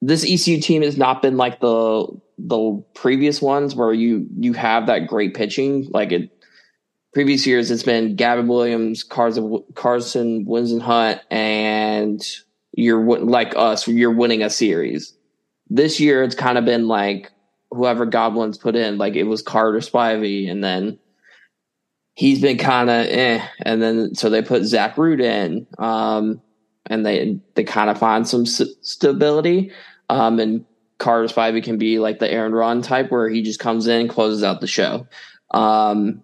this 0.01 0.23
ECU 0.23 0.61
team 0.61 0.83
has 0.83 0.97
not 0.97 1.21
been 1.21 1.35
like 1.35 1.59
the 1.59 2.07
the 2.37 2.83
previous 2.93 3.41
ones 3.41 3.75
where 3.75 3.93
you 3.93 4.27
you 4.37 4.53
have 4.53 4.87
that 4.87 5.07
great 5.07 5.33
pitching 5.33 5.87
like 5.91 6.11
it 6.11 6.31
previous 7.13 7.45
years 7.45 7.71
it's 7.71 7.83
been 7.83 8.15
Gavin 8.15 8.47
Williams, 8.47 9.03
Carson, 9.03 9.63
Carson 9.75 10.45
Whisenhunt, 10.45 11.19
and 11.29 12.21
you're 12.73 13.03
like 13.19 13.53
us, 13.55 13.87
you're 13.87 14.11
winning 14.11 14.43
a 14.43 14.49
series. 14.49 15.13
This 15.69 15.99
year 15.99 16.23
it's 16.23 16.35
kind 16.35 16.57
of 16.57 16.65
been 16.65 16.87
like 16.87 17.31
whoever 17.69 18.05
Godwin's 18.05 18.57
put 18.57 18.75
in, 18.75 18.97
like 18.97 19.15
it 19.15 19.23
was 19.23 19.41
Carter 19.41 19.79
Spivey, 19.79 20.49
and 20.49 20.63
then 20.63 20.99
he's 22.13 22.41
been 22.41 22.57
kind 22.57 22.89
of 22.89 23.05
eh, 23.07 23.45
and 23.61 23.81
then 23.81 24.15
so 24.15 24.29
they 24.29 24.41
put 24.41 24.63
Zach 24.63 24.97
Root 24.97 25.21
in, 25.21 25.67
um, 25.77 26.41
and 26.85 27.05
they 27.05 27.39
they 27.55 27.63
kind 27.63 27.89
of 27.89 27.97
find 27.97 28.27
some 28.27 28.45
stability, 28.45 29.71
um, 30.09 30.39
and 30.39 30.65
Carter 30.97 31.33
Spivey 31.33 31.63
can 31.63 31.77
be 31.77 31.99
like 31.99 32.19
the 32.19 32.31
Aaron 32.31 32.53
Ron 32.53 32.81
type 32.81 33.11
where 33.11 33.29
he 33.29 33.41
just 33.41 33.59
comes 33.59 33.87
in, 33.87 34.07
closes 34.07 34.43
out 34.43 34.61
the 34.61 34.67
show. 34.67 35.07
Um, 35.53 36.23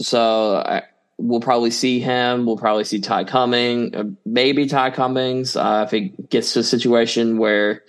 so 0.00 0.56
I, 0.56 0.82
we'll 1.18 1.40
probably 1.40 1.70
see 1.70 2.00
him. 2.00 2.46
We'll 2.46 2.56
probably 2.56 2.84
see 2.84 3.00
Ty 3.00 3.24
Cummings, 3.24 3.94
uh, 3.94 4.04
maybe 4.24 4.66
Ty 4.66 4.90
Cummings. 4.90 5.56
Uh, 5.56 5.84
if 5.86 5.94
it 5.94 6.30
gets 6.30 6.54
to 6.54 6.60
a 6.60 6.64
situation 6.64 7.38
where 7.38 7.82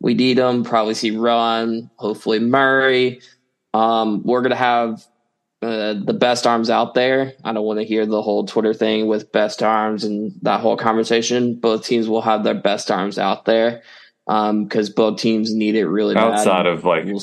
we 0.00 0.14
need 0.14 0.38
him, 0.38 0.64
probably 0.64 0.94
see 0.94 1.16
Run, 1.16 1.90
hopefully 1.96 2.38
Murray. 2.40 3.20
Um, 3.74 4.22
we're 4.24 4.40
going 4.40 4.50
to 4.50 4.56
have 4.56 5.04
uh, 5.62 5.94
the 5.94 6.16
best 6.18 6.46
arms 6.46 6.70
out 6.70 6.94
there. 6.94 7.34
I 7.44 7.52
don't 7.52 7.66
want 7.66 7.80
to 7.80 7.84
hear 7.84 8.06
the 8.06 8.22
whole 8.22 8.46
Twitter 8.46 8.72
thing 8.72 9.06
with 9.06 9.30
best 9.30 9.62
arms 9.62 10.04
and 10.04 10.32
that 10.42 10.60
whole 10.60 10.76
conversation. 10.76 11.60
Both 11.60 11.84
teams 11.84 12.08
will 12.08 12.22
have 12.22 12.44
their 12.44 12.54
best 12.54 12.90
arms 12.90 13.18
out 13.18 13.44
there 13.44 13.82
because 14.30 14.88
um, 14.88 14.94
both 14.94 15.18
teams 15.18 15.52
need 15.52 15.74
it 15.74 15.88
really 15.88 16.14
outside 16.14 16.62
bad. 16.62 16.66
of 16.66 16.84
like 16.84 17.04
we'll 17.04 17.20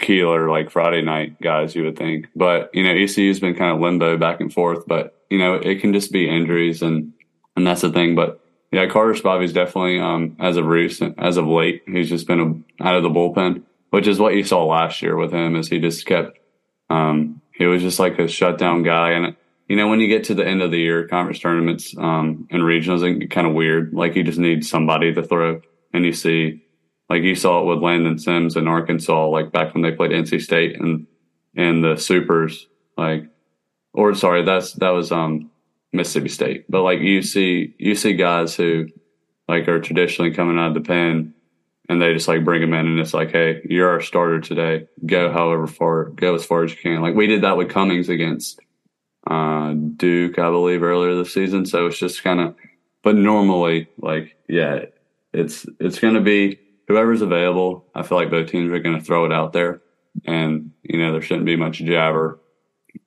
Keeler, 0.00 0.48
like 0.48 0.70
Friday 0.70 1.02
night 1.02 1.38
guys, 1.42 1.74
you 1.74 1.84
would 1.84 1.98
think. 1.98 2.28
But 2.34 2.70
you 2.72 2.82
know, 2.82 2.94
ECU's 2.94 3.40
been 3.40 3.54
kind 3.54 3.74
of 3.74 3.82
limbo 3.82 4.16
back 4.16 4.40
and 4.40 4.50
forth. 4.50 4.86
But 4.86 5.14
you 5.28 5.36
know, 5.36 5.56
it 5.56 5.82
can 5.82 5.92
just 5.92 6.12
be 6.12 6.26
injuries, 6.26 6.80
and 6.80 7.12
and 7.56 7.66
that's 7.66 7.82
the 7.82 7.92
thing. 7.92 8.14
But 8.14 8.40
yeah, 8.72 8.86
Carter 8.86 9.12
Spivey's 9.12 9.52
definitely 9.52 10.00
um, 10.00 10.34
as 10.40 10.56
of 10.56 10.64
recent, 10.64 11.16
as 11.18 11.36
of 11.36 11.46
late, 11.46 11.82
he's 11.86 12.08
just 12.08 12.26
been 12.26 12.64
a, 12.80 12.82
out 12.82 12.96
of 12.96 13.02
the 13.02 13.10
bullpen, 13.10 13.62
which 13.90 14.06
is 14.06 14.18
what 14.18 14.34
you 14.34 14.42
saw 14.42 14.64
last 14.64 15.02
year 15.02 15.14
with 15.14 15.34
him, 15.34 15.56
is 15.56 15.68
he 15.68 15.78
just 15.78 16.06
kept. 16.06 16.38
Um, 16.88 17.42
he 17.52 17.66
was 17.66 17.82
just 17.82 17.98
like 17.98 18.18
a 18.18 18.28
shutdown 18.28 18.82
guy, 18.82 19.10
and 19.10 19.36
you 19.68 19.76
know, 19.76 19.88
when 19.88 20.00
you 20.00 20.08
get 20.08 20.24
to 20.24 20.34
the 20.34 20.46
end 20.46 20.62
of 20.62 20.70
the 20.70 20.78
year, 20.78 21.06
conference 21.06 21.40
tournaments 21.40 21.94
um, 21.98 22.48
and 22.50 22.62
regionals, 22.62 23.04
it 23.04 23.30
kind 23.30 23.46
of 23.46 23.52
weird. 23.52 23.92
Like 23.92 24.16
you 24.16 24.22
just 24.22 24.38
need 24.38 24.64
somebody 24.64 25.12
to 25.12 25.22
throw 25.22 25.60
and 25.96 26.04
you 26.04 26.12
see, 26.12 26.62
like 27.08 27.22
you 27.22 27.34
saw 27.34 27.60
it 27.60 27.66
with 27.66 27.82
Landon 27.82 28.18
Sims 28.18 28.56
in 28.56 28.68
Arkansas, 28.68 29.28
like 29.28 29.52
back 29.52 29.74
when 29.74 29.82
they 29.82 29.92
played 29.92 30.12
NC 30.12 30.40
State 30.42 30.80
and 30.80 31.06
and 31.56 31.82
the 31.82 31.96
Supers, 31.96 32.66
like, 32.98 33.24
or 33.94 34.14
sorry, 34.14 34.44
that's 34.44 34.72
that 34.74 34.90
was 34.90 35.10
um 35.10 35.50
Mississippi 35.92 36.28
State, 36.28 36.70
but 36.70 36.82
like 36.82 37.00
you 37.00 37.22
see 37.22 37.74
you 37.78 37.94
see 37.94 38.12
guys 38.14 38.54
who 38.54 38.86
like 39.48 39.68
are 39.68 39.80
traditionally 39.80 40.32
coming 40.32 40.58
out 40.58 40.68
of 40.68 40.74
the 40.74 40.80
pen 40.80 41.34
and 41.88 42.02
they 42.02 42.12
just 42.12 42.28
like 42.28 42.44
bring 42.44 42.60
them 42.60 42.74
in 42.74 42.86
and 42.86 43.00
it's 43.00 43.14
like, 43.14 43.30
hey, 43.30 43.62
you're 43.68 43.88
our 43.88 44.00
starter 44.00 44.40
today. 44.40 44.88
Go 45.04 45.32
however 45.32 45.66
far, 45.66 46.06
go 46.06 46.34
as 46.34 46.44
far 46.44 46.64
as 46.64 46.72
you 46.72 46.78
can. 46.78 47.00
Like 47.00 47.14
we 47.14 47.26
did 47.26 47.42
that 47.42 47.56
with 47.56 47.70
Cummings 47.70 48.08
against 48.08 48.60
uh, 49.26 49.72
Duke, 49.72 50.38
I 50.38 50.50
believe, 50.50 50.82
earlier 50.82 51.14
this 51.14 51.34
season. 51.34 51.66
So 51.66 51.86
it's 51.86 51.98
just 51.98 52.22
kind 52.22 52.40
of, 52.40 52.54
but 53.02 53.16
normally, 53.16 53.88
like, 53.98 54.36
yeah, 54.48 54.86
it's 55.36 55.66
it's 55.78 55.98
going 55.98 56.14
to 56.14 56.20
be 56.20 56.58
whoever's 56.88 57.22
available. 57.22 57.86
I 57.94 58.02
feel 58.02 58.18
like 58.18 58.30
both 58.30 58.48
teams 58.50 58.72
are 58.72 58.78
going 58.78 58.98
to 58.98 59.04
throw 59.04 59.26
it 59.26 59.32
out 59.32 59.52
there, 59.52 59.82
and 60.24 60.72
you 60.82 60.98
know 60.98 61.12
there 61.12 61.22
shouldn't 61.22 61.46
be 61.46 61.56
much 61.56 61.78
jabber 61.78 62.40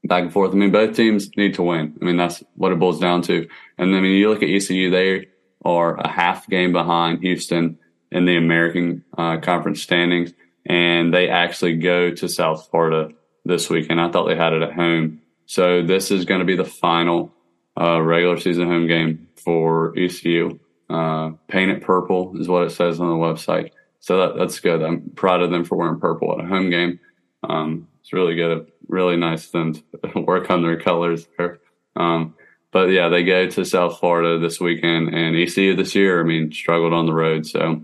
back 0.03 0.23
and 0.23 0.31
forth. 0.31 0.51
I 0.51 0.55
mean, 0.55 0.71
both 0.71 0.95
teams 0.95 1.35
need 1.35 1.55
to 1.55 1.63
win. 1.63 1.97
I 1.99 2.05
mean, 2.05 2.17
that's 2.17 2.43
what 2.55 2.71
it 2.71 2.79
boils 2.79 2.99
down 2.99 3.23
to. 3.23 3.47
And 3.77 3.95
I 3.95 3.99
mean, 3.99 4.17
you 4.17 4.29
look 4.29 4.43
at 4.43 4.49
ECU; 4.49 4.89
they 4.89 5.27
are 5.65 5.95
a 5.95 6.07
half 6.07 6.47
game 6.47 6.71
behind 6.71 7.21
Houston 7.21 7.79
in 8.11 8.25
the 8.25 8.37
American 8.37 9.03
uh, 9.17 9.37
Conference 9.37 9.81
standings, 9.81 10.33
and 10.65 11.13
they 11.13 11.29
actually 11.29 11.77
go 11.77 12.11
to 12.11 12.29
South 12.29 12.69
Florida 12.69 13.13
this 13.43 13.69
weekend. 13.69 13.99
I 13.99 14.11
thought 14.11 14.27
they 14.27 14.35
had 14.35 14.53
it 14.53 14.61
at 14.61 14.73
home, 14.73 15.21
so 15.45 15.81
this 15.81 16.11
is 16.11 16.25
going 16.25 16.39
to 16.39 16.45
be 16.45 16.55
the 16.55 16.65
final 16.65 17.33
uh, 17.79 17.99
regular 18.01 18.37
season 18.37 18.67
home 18.67 18.87
game 18.87 19.29
for 19.35 19.97
ECU. 19.97 20.59
Uh, 20.89 21.31
paint 21.47 21.71
it 21.71 21.83
purple 21.83 22.35
is 22.39 22.47
what 22.47 22.63
it 22.63 22.71
says 22.71 22.99
on 22.99 23.09
the 23.09 23.15
website. 23.15 23.71
So 23.99 24.17
that, 24.17 24.37
that's 24.37 24.59
good. 24.59 24.81
I'm 24.81 25.11
proud 25.11 25.41
of 25.41 25.51
them 25.51 25.63
for 25.63 25.75
wearing 25.75 25.99
purple 25.99 26.33
at 26.33 26.43
a 26.43 26.47
home 26.47 26.69
game. 26.69 26.99
Um, 27.43 27.87
it's 28.01 28.13
really 28.13 28.35
good. 28.35 28.71
Really 28.87 29.17
nice 29.17 29.45
of 29.45 29.51
them 29.51 29.73
to 29.73 30.19
work 30.27 30.49
on 30.49 30.63
their 30.63 30.79
colors 30.79 31.27
there. 31.37 31.59
Um, 31.95 32.35
but 32.71 32.89
yeah, 32.89 33.09
they 33.09 33.23
go 33.23 33.47
to 33.47 33.65
South 33.65 33.99
Florida 33.99 34.39
this 34.39 34.59
weekend 34.59 35.13
and 35.13 35.35
ECU 35.35 35.75
this 35.75 35.95
year, 35.95 36.21
I 36.21 36.23
mean, 36.23 36.51
struggled 36.51 36.93
on 36.93 37.05
the 37.05 37.13
road. 37.13 37.45
So 37.45 37.83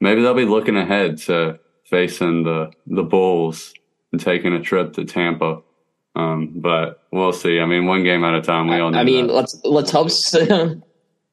maybe 0.00 0.22
they'll 0.22 0.34
be 0.34 0.44
looking 0.44 0.76
ahead 0.76 1.18
to 1.18 1.60
facing 1.84 2.42
the, 2.42 2.72
the 2.86 3.02
Bulls 3.02 3.72
and 4.12 4.20
taking 4.20 4.52
a 4.52 4.60
trip 4.60 4.94
to 4.94 5.04
Tampa. 5.04 5.62
Um, 6.14 6.52
but 6.56 7.02
we'll 7.12 7.32
see. 7.32 7.60
I 7.60 7.66
mean, 7.66 7.86
one 7.86 8.02
game 8.02 8.24
at 8.24 8.34
a 8.34 8.40
time. 8.40 8.68
We 8.68 8.78
all. 8.78 8.94
I 8.96 9.04
mean, 9.04 9.26
that. 9.26 9.34
let's 9.34 9.60
let's 9.64 9.90
hope 9.90 10.10
so. 10.10 10.80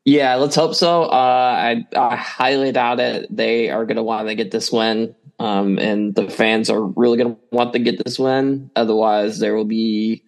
Yeah, 0.06 0.36
let's 0.36 0.56
hope 0.56 0.76
so. 0.76 1.04
Uh, 1.04 1.08
I, 1.12 1.88
I 1.96 2.16
highly 2.16 2.72
doubt 2.74 3.00
it. 3.00 3.28
They 3.36 3.70
are 3.70 3.86
going 3.86 3.96
to 3.96 4.04
want 4.04 4.28
to 4.28 4.36
get 4.36 4.52
this 4.52 4.72
win, 4.72 5.16
um, 5.40 5.78
and 5.80 6.14
the 6.14 6.30
fans 6.30 6.70
are 6.70 6.84
really 6.84 7.18
going 7.18 7.36
to 7.36 7.42
want 7.52 7.72
to 7.74 7.80
get 7.80 8.04
this 8.04 8.20
win. 8.20 8.70
Otherwise, 8.76 9.40
there 9.40 9.56
will 9.56 9.64
be 9.66 10.24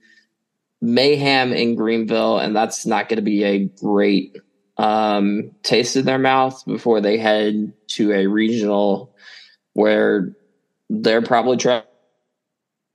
mayhem 0.81 1.51
in 1.51 1.75
Greenville, 1.75 2.39
and 2.39 2.55
that's 2.55 2.85
not 2.85 3.09
going 3.09 3.17
to 3.17 3.21
be 3.21 3.43
a 3.43 3.65
great 3.65 4.37
um, 4.77 5.51
taste 5.63 5.97
in 5.97 6.05
their 6.05 6.19
mouth 6.19 6.63
before 6.65 7.01
they 7.01 7.17
head 7.17 7.73
to 7.87 8.13
a 8.13 8.27
regional 8.27 9.13
where 9.73 10.33
they're 10.89 11.21
probably 11.21 11.57
tra- 11.57 11.83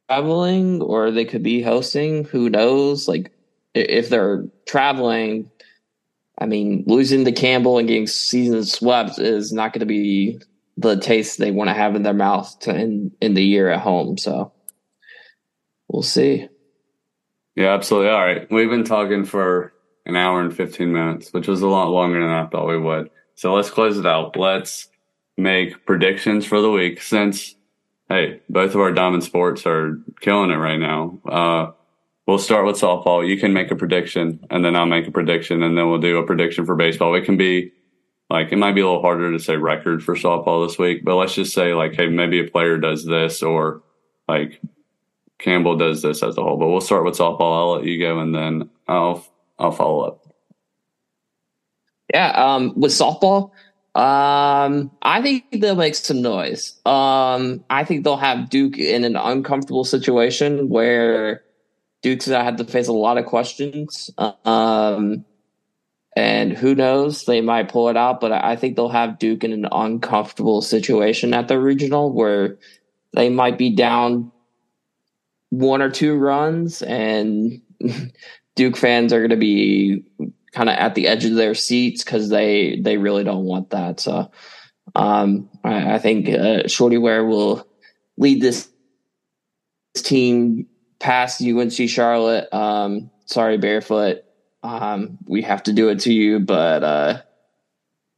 traveling 0.09 0.81
or 0.81 1.11
they 1.11 1.27
could 1.27 1.43
be 1.43 1.61
hosting. 1.61 2.25
Who 2.25 2.49
knows? 2.49 3.07
Like 3.07 3.33
if 3.75 4.09
they're 4.09 4.47
traveling 4.67 5.51
I 6.41 6.47
mean, 6.47 6.85
losing 6.87 7.25
to 7.25 7.33
Campbell 7.33 7.79
and 7.79 7.87
getting 7.87 8.07
season 8.07 8.65
swept 8.65 9.19
is 9.19 9.53
not 9.53 9.73
going 9.73 9.81
to 9.81 9.87
be 9.87 10.41
the 10.77 10.99
taste 10.99 11.39
they 11.39 11.51
want 11.51 11.69
to 11.69 11.75
have 11.75 11.95
in 11.95 12.03
their 12.03 12.15
mouth 12.15 12.59
to 12.61 12.75
end 12.75 13.13
in 13.21 13.35
the 13.35 13.45
year 13.45 13.69
at 13.69 13.81
home. 13.81 14.17
So 14.17 14.53
we'll 15.89 16.03
see. 16.03 16.49
Yeah, 17.57 17.75
absolutely. 17.75 18.11
All 18.11 18.25
right. 18.25 18.51
We've 18.51 18.71
been 18.71 18.85
talking 18.85 19.25
for 19.25 19.75
an 20.07 20.17
hour 20.17 20.41
and 20.41 20.55
15 20.55 20.91
minutes, 20.91 21.33
which 21.33 21.49
was 21.49 21.61
a 21.61 21.69
lot 21.69 21.91
longer 21.91 22.21
than 22.21 22.31
I 22.31 22.47
thought 22.47 22.69
we 22.69 22.79
would. 22.79 23.11
So 23.35 23.55
let's 23.55 23.71
close 23.71 23.99
it 23.99 24.07
out. 24.07 24.37
Let's 24.37 24.89
make 25.37 25.85
predictions 25.85 26.47
for 26.47 26.61
the 26.63 26.71
week 26.71 27.03
since, 27.03 27.55
hey, 28.09 28.41
both 28.49 28.75
of 28.75 28.81
our 28.81 28.93
Diamond 28.93 29.25
Sports 29.25 29.67
are 29.67 29.99
killing 30.21 30.51
it 30.51 30.57
right 30.57 30.79
now. 30.79 31.21
Uh, 31.29 31.73
we'll 32.27 32.39
start 32.39 32.67
with 32.67 32.77
softball. 32.77 33.27
You 33.27 33.39
can 33.39 33.53
make 33.53 33.71
a 33.71 33.77
prediction, 33.77 34.45
and 34.51 34.65
then 34.65 34.77
I'll 34.77 34.87
make 34.87 35.07
a 35.07 35.11
prediction, 35.11 35.63
and 35.63 35.77
then 35.77 35.89
we'll 35.89 36.01
do 36.01 36.19
a 36.19 36.27
prediction 36.27 36.67
for 36.67 36.77
baseball. 36.77 37.15
It 37.15 37.25
can 37.25 37.37
be 37.37 37.73
like 38.29 38.53
it 38.53 38.57
might 38.57 38.75
be 38.75 38.81
a 38.81 38.87
little 38.87 39.03
harder 39.03 39.33
to 39.33 39.39
say 39.39 39.57
record 39.57 40.03
for 40.03 40.15
softball 40.15 40.67
this 40.67 40.79
week, 40.79 41.05
but 41.05 41.17
let's 41.17 41.35
just 41.35 41.53
say 41.53 41.75
like, 41.75 41.95
hey, 41.95 42.09
maybe 42.09 42.41
a 42.41 42.51
player 42.51 42.79
does 42.79 43.05
this, 43.05 43.43
or 43.43 43.83
like 44.29 44.61
Campbell 45.39 45.77
does 45.77 46.03
this 46.03 46.23
as 46.23 46.39
a 46.39 46.43
whole. 46.43 46.57
But 46.57 46.69
we'll 46.69 46.81
start 46.81 47.05
with 47.05 47.19
softball. 47.19 47.57
I'll 47.57 47.73
let 47.73 47.85
you 47.85 47.99
go, 47.99 48.21
and 48.21 48.35
then 48.35 48.71
I'll 48.87 49.27
I'll 49.59 49.73
follow 49.73 50.01
up. 50.03 50.27
Yeah, 52.13 52.31
um, 52.31 52.73
with 52.77 52.91
softball, 52.91 53.51
um, 53.95 54.91
I 55.03 55.23
think 55.23 55.45
they'll 55.53 55.75
make 55.75 55.95
some 55.95 56.23
noise. 56.23 56.81
Um, 56.87 57.65
I 57.71 57.85
think 57.85 58.05
they'll 58.05 58.17
have 58.17 58.51
Duke 58.51 58.79
in 58.79 59.05
an 59.05 59.17
uncomfortable 59.17 59.85
situation 59.85 60.69
where 60.69 61.43
Duke's 62.03 62.31
I 62.31 62.43
had 62.43 62.59
to 62.59 62.65
face 62.65 62.89
a 62.89 62.93
lot 62.93 63.19
of 63.19 63.27
questions. 63.27 64.11
Um, 64.45 65.25
and 66.17 66.53
who 66.53 66.75
knows, 66.75 67.25
they 67.25 67.41
might 67.41 67.71
pull 67.71 67.89
it 67.89 67.97
out, 67.97 68.21
but 68.21 68.33
I 68.33 68.57
think 68.57 68.77
they'll 68.77 68.89
have 68.89 69.19
Duke 69.19 69.45
in 69.45 69.53
an 69.53 69.69
uncomfortable 69.71 70.61
situation 70.61 71.33
at 71.35 71.49
the 71.49 71.59
regional 71.59 72.13
where 72.13 72.59
they 73.13 73.29
might 73.29 73.59
be 73.59 73.71
down 73.75 74.33
one 75.51 75.83
or 75.83 75.91
two 75.91 76.15
runs, 76.17 76.83
and 76.83 77.61
Duke 78.57 78.77
fans 78.77 79.13
are 79.13 79.19
going 79.21 79.31
to 79.31 79.37
be 79.37 80.05
kind 80.53 80.69
of 80.69 80.77
at 80.77 80.95
the 80.95 81.07
edge 81.07 81.25
of 81.25 81.35
their 81.35 81.55
seats 81.55 82.03
because 82.03 82.29
they 82.29 82.81
they 82.81 82.97
really 82.97 83.25
don't 83.25 83.45
want 83.45 83.71
that. 83.71 84.01
So 84.01 84.31
um, 84.95 85.49
I, 85.63 85.95
I, 85.95 85.99
think 85.99 86.29
uh, 86.29 86.67
Shorty 86.67 86.99
Ware 86.99 87.25
will 87.25 87.67
lead 88.17 88.41
this 88.41 88.69
team 89.95 90.67
past 91.01 91.43
UNC 91.43 91.89
Charlotte. 91.89 92.53
Um, 92.55 93.11
sorry, 93.25 93.59
barefoot. 93.59 94.23
Um, 94.63 95.19
we 95.27 95.43
have 95.43 95.63
to 95.65 95.73
do 95.73 95.89
it 95.89 96.01
to 96.01 96.13
you, 96.13 96.39
but 96.39 96.85
uh, 96.85 97.23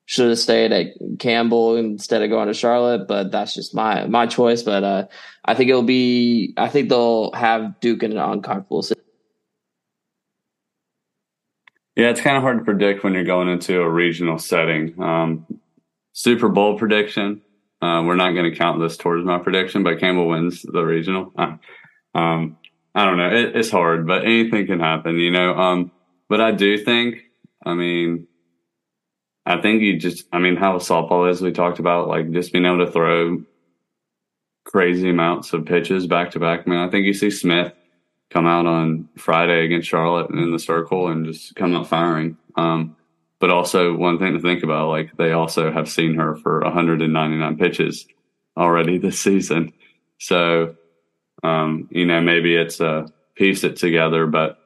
should 0.05 0.29
have 0.29 0.39
stayed 0.39 0.73
at 0.73 0.89
Campbell 1.19 1.77
instead 1.77 2.23
of 2.23 2.31
going 2.31 2.49
to 2.49 2.55
Charlotte. 2.55 3.07
But 3.09 3.31
that's 3.31 3.55
just 3.55 3.75
my 3.75 4.07
my 4.07 4.27
choice. 4.27 4.63
But 4.63 4.85
uh, 4.85 5.07
I 5.45 5.55
think 5.55 5.71
it'll 5.71 5.83
be. 5.83 6.53
I 6.57 6.69
think 6.69 6.89
they'll 6.89 7.33
have 7.33 7.81
Duke 7.81 8.03
in 8.03 8.13
an 8.13 8.19
uncomfortable 8.19 8.83
situation. 8.83 8.99
Yeah, 11.95 12.09
it's 12.09 12.23
kind 12.23 12.37
of 12.37 12.43
hard 12.43 12.59
to 12.59 12.65
predict 12.65 13.05
when 13.05 13.13
you're 13.13 13.25
going 13.25 13.49
into 13.49 13.81
a 13.81 13.89
regional 13.89 14.39
setting. 14.39 15.01
Um, 15.01 15.47
Super 16.13 16.49
Bowl 16.49 16.79
prediction. 16.79 17.43
Uh, 17.83 18.03
we're 18.05 18.17
not 18.17 18.33
going 18.33 18.51
to 18.51 18.57
count 18.57 18.81
this 18.81 18.97
towards 18.97 19.25
my 19.25 19.39
prediction, 19.39 19.83
but 19.83 19.99
Campbell 19.99 20.29
wins 20.29 20.63
the 20.63 20.83
regional. 20.83 21.33
Uh, 21.37 21.57
um, 22.15 22.57
I 22.95 23.05
don't 23.05 23.17
know. 23.17 23.31
It, 23.31 23.57
it's 23.57 23.71
hard, 23.71 24.07
but 24.07 24.25
anything 24.25 24.67
can 24.67 24.81
happen, 24.81 25.17
you 25.17 25.31
know. 25.31 25.55
Um, 25.55 25.93
but 26.29 26.41
I 26.41 26.53
do 26.53 26.77
think, 26.79 27.23
I 27.65 27.75
mean, 27.75 28.27
I 29.47 29.61
think 29.61 29.83
you 29.83 29.99
just, 29.99 30.27
I 30.33 30.39
mean, 30.39 30.57
how 30.57 30.79
softball 30.79 31.31
is, 31.31 31.41
we 31.41 31.53
talked 31.53 31.79
about, 31.79 32.09
like 32.09 32.31
just 32.33 32.53
being 32.53 32.67
able 32.67 32.85
to 32.85 32.93
throw 32.93 33.43
crazy 34.65 35.11
amounts 35.11 35.53
of 35.53 35.67
pitches 35.67 36.07
back 36.07 36.31
to 36.33 36.41
back. 36.41 36.63
I 36.67 36.71
mean, 36.71 36.79
I 36.79 36.89
think 36.89 37.07
you 37.07 37.15
see 37.15 37.31
Smith 37.31 37.73
come 38.31 38.47
out 38.47 38.67
on 38.67 39.09
Friday 39.17 39.65
against 39.65 39.89
Charlotte 39.89 40.31
and 40.31 40.39
in 40.39 40.53
the 40.53 40.59
circle 40.59 41.09
and 41.09 41.27
just 41.27 41.55
come 41.55 41.75
out 41.75 41.89
firing. 41.89 42.37
Um, 42.57 42.97
but 43.41 43.51
also 43.51 43.95
one 43.95 44.19
thing 44.19 44.35
to 44.35 44.41
think 44.41 44.63
about, 44.63 44.89
like 44.89 45.17
they 45.17 45.33
also 45.33 45.73
have 45.73 45.89
seen 45.89 46.15
her 46.15 46.37
for 46.37 46.61
199 46.61 47.59
pitches 47.59 48.07
already 48.57 48.99
this 48.99 49.21
season. 49.21 49.73
So, 50.19 50.77
um, 51.43 51.89
you 51.91 52.07
know, 52.07 52.21
maybe 52.21 52.55
it's 52.55 52.81
a 52.81 53.07
piece 53.35 53.65
it 53.65 53.77
together, 53.77 54.27
but 54.27 54.59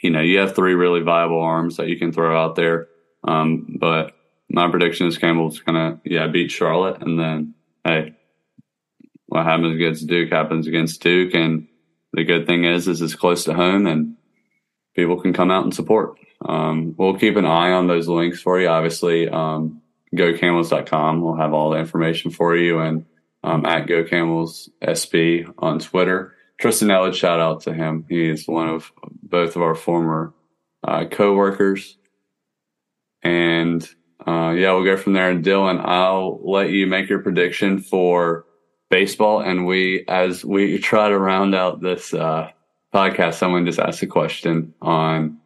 you 0.00 0.10
know, 0.10 0.20
you 0.20 0.38
have 0.38 0.54
three 0.54 0.74
really 0.74 1.00
viable 1.00 1.40
arms 1.40 1.76
that 1.76 1.88
you 1.88 1.98
can 1.98 2.12
throw 2.12 2.40
out 2.40 2.54
there. 2.54 2.88
Um, 3.24 3.76
but 3.80 4.12
my 4.48 4.70
prediction 4.70 5.06
is 5.06 5.18
Campbell's 5.18 5.60
gonna, 5.60 6.00
yeah, 6.04 6.26
beat 6.28 6.50
Charlotte, 6.50 7.02
and 7.02 7.18
then 7.18 7.54
hey, 7.84 8.14
what 9.26 9.44
happens 9.44 9.74
against 9.74 10.06
Duke 10.06 10.30
happens 10.30 10.66
against 10.66 11.02
Duke, 11.02 11.34
and 11.34 11.68
the 12.12 12.24
good 12.24 12.46
thing 12.46 12.64
is, 12.64 12.88
is 12.88 13.02
it's 13.02 13.14
close 13.14 13.44
to 13.44 13.54
home, 13.54 13.86
and 13.86 14.16
people 14.94 15.20
can 15.20 15.32
come 15.32 15.50
out 15.50 15.64
and 15.64 15.74
support. 15.74 16.18
Um, 16.44 16.94
we'll 16.96 17.18
keep 17.18 17.36
an 17.36 17.44
eye 17.44 17.72
on 17.72 17.88
those 17.88 18.08
links 18.08 18.40
for 18.40 18.60
you. 18.60 18.68
Obviously, 18.68 19.28
um, 19.28 19.82
gocamels.com 20.14 21.20
will 21.20 21.36
have 21.36 21.52
all 21.52 21.70
the 21.70 21.78
information 21.78 22.30
for 22.30 22.56
you, 22.56 22.78
and 22.80 23.04
um, 23.48 23.64
at 23.64 23.86
gocamelsSB 23.86 25.54
on 25.58 25.78
Twitter. 25.78 26.34
Tristan 26.58 26.90
Elliott, 26.90 27.16
shout 27.16 27.40
out 27.40 27.62
to 27.62 27.72
him. 27.72 28.04
He 28.08 28.28
is 28.28 28.46
one 28.46 28.68
of 28.68 28.92
both 29.22 29.56
of 29.56 29.62
our 29.62 29.74
former 29.74 30.34
uh, 30.86 31.06
co-workers. 31.10 31.96
And 33.22 33.82
uh, 34.26 34.50
yeah, 34.50 34.72
we'll 34.72 34.84
go 34.84 34.98
from 34.98 35.14
there. 35.14 35.30
And 35.30 35.42
Dylan, 35.42 35.82
I'll 35.82 36.40
let 36.42 36.70
you 36.70 36.86
make 36.86 37.08
your 37.08 37.20
prediction 37.20 37.78
for 37.78 38.44
baseball. 38.90 39.40
And 39.40 39.66
we, 39.66 40.04
as 40.08 40.44
we 40.44 40.78
try 40.78 41.08
to 41.08 41.18
round 41.18 41.54
out 41.54 41.80
this 41.80 42.12
uh, 42.12 42.50
podcast, 42.94 43.34
someone 43.34 43.64
just 43.64 43.78
asked 43.78 44.02
a 44.02 44.06
question 44.06 44.74
on 44.82 45.38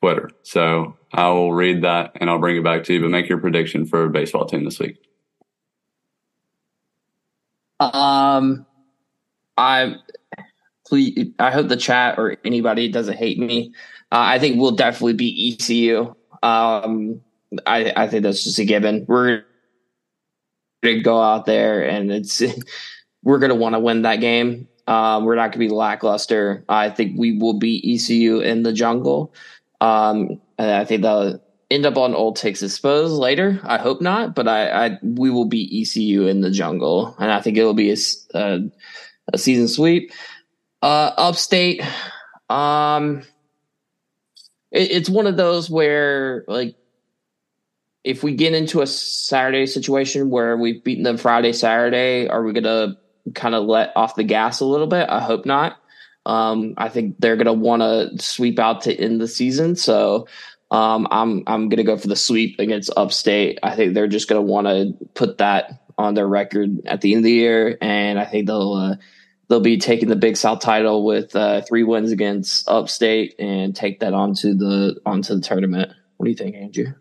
Twitter. 0.00 0.30
So 0.42 0.96
I 1.12 1.28
will 1.28 1.52
read 1.52 1.82
that 1.82 2.12
and 2.16 2.30
I'll 2.30 2.38
bring 2.38 2.56
it 2.56 2.64
back 2.64 2.84
to 2.84 2.94
you, 2.94 3.02
but 3.02 3.10
make 3.10 3.28
your 3.28 3.38
prediction 3.38 3.84
for 3.84 4.04
a 4.04 4.10
baseball 4.10 4.46
team 4.46 4.64
this 4.64 4.78
week. 4.78 5.11
Um, 7.92 8.66
I 9.56 9.96
please. 10.86 11.32
I 11.38 11.50
hope 11.50 11.68
the 11.68 11.76
chat 11.76 12.18
or 12.18 12.36
anybody 12.44 12.88
doesn't 12.88 13.16
hate 13.16 13.38
me. 13.38 13.72
Uh, 14.10 14.20
I 14.20 14.38
think 14.38 14.58
we'll 14.58 14.72
definitely 14.72 15.14
be 15.14 15.52
ECU. 15.52 16.14
Um, 16.42 17.20
I 17.66 17.92
I 17.96 18.08
think 18.08 18.22
that's 18.22 18.44
just 18.44 18.58
a 18.58 18.64
given. 18.64 19.04
We're 19.08 19.44
gonna 20.82 21.02
go 21.02 21.20
out 21.20 21.46
there 21.46 21.88
and 21.88 22.10
it's 22.10 22.42
we're 23.22 23.38
gonna 23.38 23.54
want 23.54 23.74
to 23.74 23.80
win 23.80 24.02
that 24.02 24.20
game. 24.20 24.68
Um, 24.86 25.24
we're 25.24 25.36
not 25.36 25.52
gonna 25.52 25.60
be 25.60 25.68
lackluster. 25.68 26.64
I 26.68 26.90
think 26.90 27.18
we 27.18 27.38
will 27.38 27.58
be 27.58 27.94
ECU 27.94 28.40
in 28.40 28.62
the 28.62 28.72
jungle. 28.72 29.34
Um, 29.80 30.40
I 30.58 30.84
think 30.84 31.02
they'll 31.02 31.40
end 31.72 31.86
up 31.86 31.96
on 31.96 32.14
old 32.14 32.36
Texas 32.36 32.74
Spurs 32.74 33.12
later. 33.12 33.60
I 33.64 33.78
hope 33.78 34.00
not, 34.00 34.34
but 34.34 34.46
I, 34.46 34.86
I 34.86 34.98
we 35.02 35.30
will 35.30 35.46
be 35.46 35.82
ECU 35.82 36.26
in 36.26 36.40
the 36.40 36.50
jungle, 36.50 37.16
and 37.18 37.30
I 37.30 37.40
think 37.40 37.56
it 37.56 37.64
will 37.64 37.74
be 37.74 37.90
a, 38.34 38.60
a 39.32 39.38
season 39.38 39.68
sweep. 39.68 40.12
Uh, 40.82 41.12
upstate, 41.16 41.82
um, 42.50 43.22
it, 44.70 44.90
it's 44.90 45.08
one 45.08 45.26
of 45.26 45.36
those 45.36 45.70
where 45.70 46.44
like 46.48 46.76
if 48.04 48.22
we 48.22 48.34
get 48.34 48.54
into 48.54 48.82
a 48.82 48.86
Saturday 48.86 49.66
situation 49.66 50.30
where 50.30 50.56
we've 50.56 50.82
beaten 50.82 51.04
them 51.04 51.16
Friday, 51.16 51.52
Saturday, 51.52 52.28
are 52.28 52.42
we 52.42 52.52
gonna 52.52 52.98
kind 53.34 53.54
of 53.54 53.64
let 53.64 53.96
off 53.96 54.16
the 54.16 54.24
gas 54.24 54.60
a 54.60 54.66
little 54.66 54.88
bit? 54.88 55.08
I 55.08 55.20
hope 55.20 55.46
not. 55.46 55.78
Um, 56.26 56.74
I 56.76 56.88
think 56.88 57.16
they're 57.18 57.36
gonna 57.36 57.52
want 57.52 57.82
to 57.82 58.22
sweep 58.22 58.58
out 58.58 58.82
to 58.82 58.94
end 58.94 59.20
the 59.20 59.28
season, 59.28 59.76
so 59.76 60.26
um, 60.72 61.06
I'm 61.10 61.42
I'm 61.46 61.68
gonna 61.68 61.84
go 61.84 61.98
for 61.98 62.08
the 62.08 62.16
sweep 62.16 62.58
against 62.58 62.90
Upstate. 62.96 63.58
I 63.62 63.76
think 63.76 63.92
they're 63.92 64.08
just 64.08 64.26
gonna 64.26 64.40
want 64.40 64.66
to 64.66 64.94
put 65.14 65.38
that 65.38 65.82
on 65.98 66.14
their 66.14 66.26
record 66.26 66.86
at 66.86 67.02
the 67.02 67.12
end 67.12 67.20
of 67.20 67.24
the 67.24 67.32
year, 67.32 67.76
and 67.82 68.18
I 68.18 68.24
think 68.24 68.46
they'll 68.46 68.72
uh, 68.72 68.96
they'll 69.48 69.60
be 69.60 69.76
taking 69.76 70.08
the 70.08 70.16
Big 70.16 70.38
South 70.38 70.60
title 70.60 71.04
with 71.04 71.36
uh, 71.36 71.60
three 71.60 71.82
wins 71.82 72.10
against 72.10 72.66
Upstate 72.70 73.34
and 73.38 73.76
take 73.76 74.00
that 74.00 74.14
onto 74.14 74.54
the 74.54 74.98
onto 75.04 75.34
the 75.34 75.42
tournament. 75.42 75.92
What 76.16 76.24
do 76.24 76.30
you 76.30 76.36
think, 76.36 76.56
Andrew? 76.56 76.94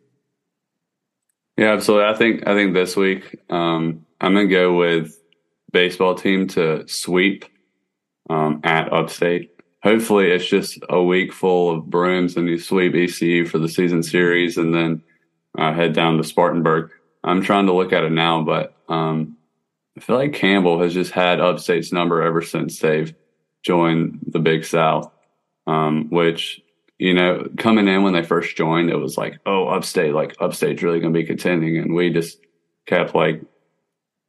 Yeah, 1.56 1.72
absolutely. 1.72 2.08
I 2.08 2.18
think 2.18 2.48
I 2.48 2.54
think 2.54 2.74
this 2.74 2.98
week 2.98 3.40
um, 3.50 4.06
I'm 4.20 4.34
gonna 4.34 4.48
go 4.48 4.76
with 4.76 5.18
baseball 5.72 6.16
team 6.16 6.48
to 6.50 6.86
sweep 6.90 7.46
um, 8.30 8.60
at 8.66 8.92
Upstate. 8.92 9.51
Hopefully, 9.84 10.32
it's 10.32 10.46
just 10.46 10.80
a 10.90 11.02
week 11.02 11.34
full 11.34 11.72
of 11.72 11.90
brooms 11.90 12.38
and 12.38 12.48
you 12.48 12.60
sweep 12.60 12.94
ECU 12.94 13.46
for 13.46 13.58
the 13.58 13.70
season 13.70 14.04
series, 14.04 14.58
and 14.58 14.74
then 14.74 15.04
uh, 15.58 15.74
head 15.74 15.94
down 15.94 16.18
to 16.18 16.24
Spartanburg. 16.24 16.92
I'm 17.24 17.42
trying 17.42 17.68
to 17.68 17.74
look 17.74 17.94
at 17.94 18.04
it 18.04 18.12
now, 18.12 18.44
but 18.44 18.76
um, 18.90 19.38
I 19.98 20.02
feel 20.02 20.16
like 20.18 20.34
Campbell 20.34 20.82
has 20.82 20.94
just 20.94 21.12
had 21.12 21.40
Upstate's 21.40 21.92
number 21.92 22.22
ever 22.22 22.42
since 22.42 22.80
they've 22.80 23.14
joined 23.64 24.20
the 24.28 24.40
Big 24.40 24.66
South. 24.66 25.12
Um, 25.68 26.10
which 26.10 26.62
you 27.02 27.16
know, 27.16 27.48
coming 27.58 27.88
in 27.88 28.04
when 28.04 28.14
they 28.14 28.22
first 28.22 28.56
joined, 28.56 28.92
it 28.92 28.96
was 28.96 29.18
like, 29.18 29.40
oh, 29.48 29.68
Upstate, 29.70 30.14
like 30.14 30.36
Upstate's 30.40 30.84
really 30.84 31.00
going 31.00 31.12
to 31.12 31.20
be 31.20 31.26
contending, 31.26 31.78
and 31.78 31.96
we 31.96 32.12
just 32.12 32.38
kept 32.86 33.16
like 33.16 33.42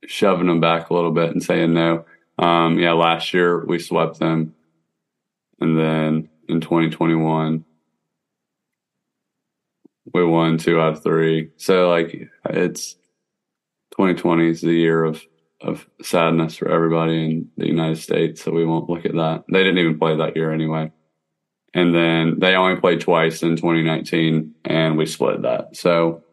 shoving 0.06 0.46
them 0.46 0.60
back 0.60 0.88
a 0.88 0.94
little 0.94 1.10
bit 1.10 1.32
and 1.32 1.42
saying 1.42 1.74
no. 1.74 2.06
Um, 2.38 2.78
yeah, 2.78 2.94
last 2.94 3.34
year 3.34 3.62
we 3.66 3.78
swept 3.78 4.20
them, 4.20 4.54
and 5.62 5.78
then 5.78 6.28
in 6.48 6.60
2021 6.60 7.64
we 10.12 10.24
won 10.24 10.58
two 10.58 10.80
out 10.80 10.94
of 10.94 11.02
three. 11.02 11.50
So 11.56 11.88
like 11.88 12.28
it's 12.50 12.94
2020 13.92 14.50
is 14.50 14.60
the 14.60 14.72
year 14.72 15.04
of 15.04 15.22
of 15.60 15.88
sadness 16.02 16.56
for 16.56 16.68
everybody 16.68 17.24
in 17.24 17.50
the 17.56 17.68
United 17.68 17.98
States. 17.98 18.42
So 18.42 18.50
we 18.50 18.64
won't 18.64 18.90
look 18.90 19.06
at 19.06 19.14
that. 19.14 19.44
They 19.50 19.62
didn't 19.62 19.78
even 19.78 19.98
play 19.98 20.16
that 20.16 20.36
year 20.36 20.50
anyway. 20.50 20.90
And 21.72 21.94
then 21.94 22.40
they 22.40 22.56
only 22.56 22.80
played 22.80 23.00
twice 23.00 23.42
in 23.42 23.56
2019 23.56 24.56
and 24.64 24.98
we 24.98 25.06
split 25.06 25.42
that. 25.42 25.76
So 25.76 26.24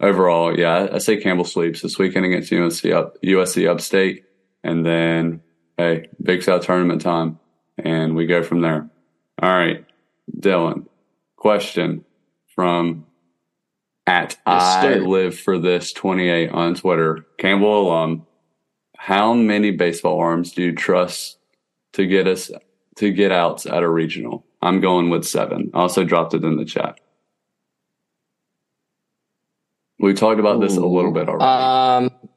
overall, 0.00 0.58
yeah, 0.58 0.88
I 0.92 0.98
say 0.98 1.16
Campbell 1.16 1.44
sweeps 1.44 1.82
this 1.82 1.98
weekend 1.98 2.26
against 2.26 2.52
USC 2.52 2.94
up 2.94 3.20
USC 3.22 3.68
upstate. 3.68 4.24
And 4.62 4.86
then, 4.86 5.42
hey, 5.76 6.08
Big 6.22 6.42
South 6.42 6.64
tournament 6.64 7.02
time. 7.02 7.38
And 7.78 8.14
we 8.14 8.26
go 8.26 8.42
from 8.42 8.60
there. 8.60 8.88
All 9.40 9.50
right. 9.50 9.84
Dylan, 10.36 10.86
question 11.36 12.04
from 12.54 13.06
at 14.06 14.38
I 14.46 14.94
live 14.94 15.38
for 15.38 15.58
this 15.58 15.92
28 15.92 16.50
on 16.50 16.74
Twitter. 16.74 17.26
Campbell 17.36 17.88
alum, 17.88 18.26
how 18.96 19.34
many 19.34 19.70
baseball 19.70 20.18
arms 20.18 20.52
do 20.52 20.62
you 20.62 20.74
trust 20.74 21.38
to 21.92 22.06
get 22.06 22.26
us 22.26 22.50
to 22.96 23.12
get 23.12 23.32
outs 23.32 23.66
at 23.66 23.82
a 23.82 23.88
regional? 23.88 24.44
I'm 24.60 24.80
going 24.80 25.10
with 25.10 25.24
seven. 25.24 25.70
I 25.74 25.80
also 25.80 26.04
dropped 26.04 26.34
it 26.34 26.42
in 26.42 26.56
the 26.56 26.64
chat. 26.64 26.98
We 30.00 30.14
talked 30.14 30.40
about 30.40 30.60
this 30.60 30.76
a 30.76 30.80
little 30.80 31.12
bit 31.12 31.28
already. 31.28 32.06
Um, 32.06 32.27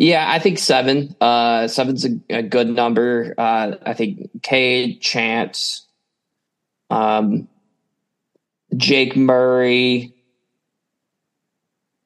yeah, 0.00 0.24
I 0.26 0.38
think 0.38 0.58
seven. 0.58 1.14
Uh, 1.20 1.68
seven's 1.68 2.06
a, 2.06 2.18
a 2.30 2.42
good 2.42 2.70
number. 2.70 3.34
Uh, 3.36 3.72
I 3.84 3.92
think 3.92 4.30
Cade, 4.42 5.02
Chance, 5.02 5.86
um, 6.88 7.48
Jake 8.74 9.14
Murray, 9.14 10.14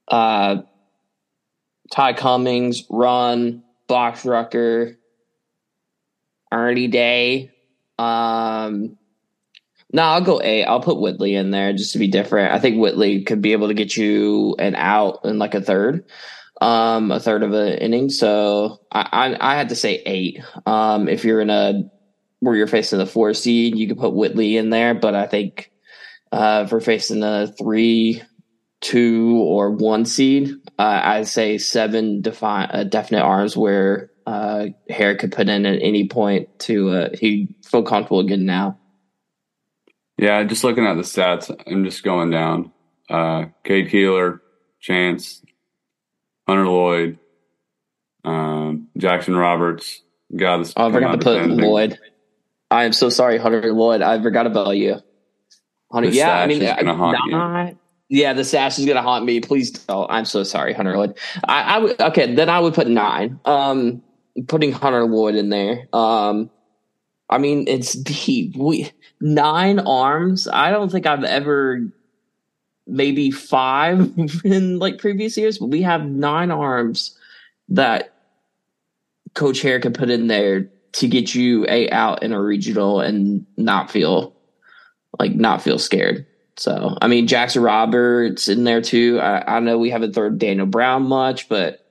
uh, 0.08 0.62
Ty 1.92 2.14
Cummings, 2.14 2.82
Run, 2.90 3.62
Boxrucker, 3.88 4.96
Ernie 6.50 6.88
Day. 6.88 7.52
Um, 7.96 8.98
no, 9.92 10.02
I'll 10.02 10.20
go 10.20 10.40
eight. 10.42 10.64
I'll 10.64 10.80
put 10.80 10.98
Whitley 10.98 11.36
in 11.36 11.52
there 11.52 11.72
just 11.72 11.92
to 11.92 12.00
be 12.00 12.08
different. 12.08 12.52
I 12.52 12.58
think 12.58 12.76
Whitley 12.76 13.22
could 13.22 13.40
be 13.40 13.52
able 13.52 13.68
to 13.68 13.74
get 13.74 13.96
you 13.96 14.56
an 14.58 14.74
out 14.74 15.20
in 15.24 15.38
like 15.38 15.54
a 15.54 15.60
third, 15.60 16.06
um, 16.60 17.10
a 17.10 17.20
third 17.20 17.42
of 17.42 17.52
an 17.52 17.78
inning. 17.78 18.10
So 18.10 18.80
I, 18.90 19.36
I, 19.40 19.52
I 19.52 19.56
had 19.56 19.70
to 19.70 19.76
say 19.76 20.02
eight. 20.06 20.42
Um, 20.66 21.08
if 21.08 21.24
you're 21.24 21.40
in 21.40 21.50
a 21.50 21.90
where 22.40 22.56
you're 22.56 22.66
facing 22.66 22.98
the 22.98 23.06
four 23.06 23.32
seed, 23.34 23.76
you 23.76 23.88
could 23.88 23.98
put 23.98 24.14
Whitley 24.14 24.56
in 24.56 24.70
there, 24.70 24.94
but 24.94 25.14
I 25.14 25.26
think 25.26 25.72
uh, 26.30 26.64
if 26.66 26.72
we're 26.72 26.80
facing 26.80 27.22
a 27.22 27.46
three, 27.46 28.22
two, 28.80 29.38
or 29.38 29.70
one 29.70 30.04
seed, 30.04 30.50
uh, 30.78 31.00
I'd 31.02 31.28
say 31.28 31.58
seven 31.58 32.20
define 32.20 32.68
uh, 32.70 32.84
definite 32.84 33.22
arms 33.22 33.56
where 33.56 34.10
uh, 34.26 34.66
Haire 34.88 35.16
could 35.16 35.32
put 35.32 35.48
in 35.48 35.64
at 35.64 35.80
any 35.80 36.08
point 36.08 36.58
to 36.60 36.90
uh, 36.90 37.08
he 37.18 37.54
feel 37.64 37.82
comfortable 37.82 38.20
again 38.20 38.44
now. 38.44 38.78
Yeah, 40.18 40.42
just 40.44 40.64
looking 40.64 40.86
at 40.86 40.94
the 40.94 41.02
stats, 41.02 41.54
I'm 41.66 41.84
just 41.84 42.02
going 42.02 42.30
down. 42.30 42.72
Uh, 43.10 43.46
Cade 43.64 43.90
Keeler, 43.90 44.40
Chance, 44.80 45.43
Hunter 46.46 46.66
Lloyd, 46.68 47.18
um, 48.24 48.88
Jackson 48.96 49.34
Roberts, 49.36 50.02
guy 50.34 50.62
Oh, 50.76 50.88
I 50.88 50.92
forgot 50.92 51.12
to 51.12 51.18
put 51.18 51.48
Lloyd. 51.48 51.98
I 52.70 52.84
am 52.84 52.92
so 52.92 53.08
sorry, 53.08 53.38
Hunter 53.38 53.72
Lloyd. 53.72 54.02
I 54.02 54.20
forgot 54.22 54.46
about 54.46 54.76
you. 54.76 55.00
Hunter, 55.92 56.10
The 56.10 56.16
yeah, 56.16 56.38
I 56.40 56.46
mean, 56.46 56.62
is 56.62 56.72
gonna 56.72 56.96
haunt 56.96 57.18
not- 57.30 57.74
yeah, 58.08 58.32
the 58.32 58.44
sash 58.44 58.78
is 58.78 58.86
gonna 58.86 59.02
haunt 59.02 59.24
me. 59.24 59.40
Please 59.40 59.70
don't. 59.70 60.10
I'm 60.10 60.24
so 60.24 60.42
sorry, 60.42 60.72
Hunter 60.72 60.96
Lloyd. 60.96 61.16
I, 61.46 61.62
I 61.62 61.78
would 61.78 62.00
okay. 62.00 62.34
Then 62.34 62.48
I 62.48 62.60
would 62.60 62.74
put 62.74 62.88
nine. 62.88 63.40
Um, 63.44 64.02
putting 64.46 64.72
Hunter 64.72 65.04
Lloyd 65.04 65.36
in 65.36 65.48
there. 65.48 65.88
Um, 65.92 66.50
I 67.30 67.38
mean, 67.38 67.66
it's 67.68 67.92
deep. 67.94 68.56
We 68.56 68.90
nine 69.20 69.78
arms. 69.78 70.46
I 70.48 70.70
don't 70.70 70.90
think 70.90 71.06
I've 71.06 71.24
ever 71.24 71.92
maybe 72.86 73.30
five 73.30 74.12
in 74.44 74.78
like 74.78 74.98
previous 74.98 75.36
years, 75.36 75.58
but 75.58 75.66
we 75.66 75.82
have 75.82 76.04
nine 76.04 76.50
arms 76.50 77.18
that 77.68 78.12
Coach 79.34 79.62
Haire 79.62 79.80
could 79.80 79.94
put 79.94 80.10
in 80.10 80.26
there 80.28 80.70
to 80.92 81.08
get 81.08 81.34
you 81.34 81.66
a 81.68 81.90
out 81.90 82.22
in 82.22 82.32
a 82.32 82.40
regional 82.40 83.00
and 83.00 83.44
not 83.56 83.90
feel 83.90 84.34
like 85.18 85.34
not 85.34 85.62
feel 85.62 85.78
scared. 85.78 86.26
So 86.56 86.96
I 87.00 87.08
mean 87.08 87.26
Jackson 87.26 87.62
Roberts 87.62 88.48
in 88.48 88.64
there 88.64 88.80
too. 88.80 89.18
I, 89.20 89.56
I 89.56 89.60
know 89.60 89.76
we 89.76 89.90
haven't 89.90 90.14
thrown 90.14 90.38
Daniel 90.38 90.66
Brown 90.66 91.02
much, 91.08 91.48
but 91.48 91.84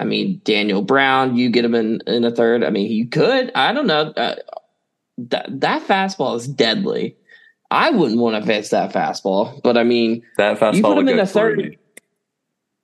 I 0.00 0.04
mean 0.04 0.40
Daniel 0.44 0.80
Brown, 0.80 1.36
you 1.36 1.50
get 1.50 1.64
him 1.64 1.74
in 1.74 2.00
in 2.06 2.24
a 2.24 2.30
third. 2.30 2.64
I 2.64 2.70
mean 2.70 2.90
you 2.90 3.06
could. 3.06 3.52
I 3.54 3.74
don't 3.74 3.86
know. 3.86 4.12
Uh, 4.16 4.36
that 5.18 5.60
that 5.60 5.86
fastball 5.86 6.36
is 6.36 6.48
deadly. 6.48 7.17
I 7.70 7.90
wouldn't 7.90 8.20
want 8.20 8.42
to 8.42 8.46
face 8.46 8.70
that 8.70 8.92
fastball, 8.92 9.60
but 9.62 9.76
I 9.76 9.84
mean 9.84 10.22
That 10.36 10.58
fastball 10.58 10.76
You 10.76 10.82
put 10.82 10.98
him 10.98 11.08
in 11.08 11.18
a 11.18 11.26
third- 11.26 11.78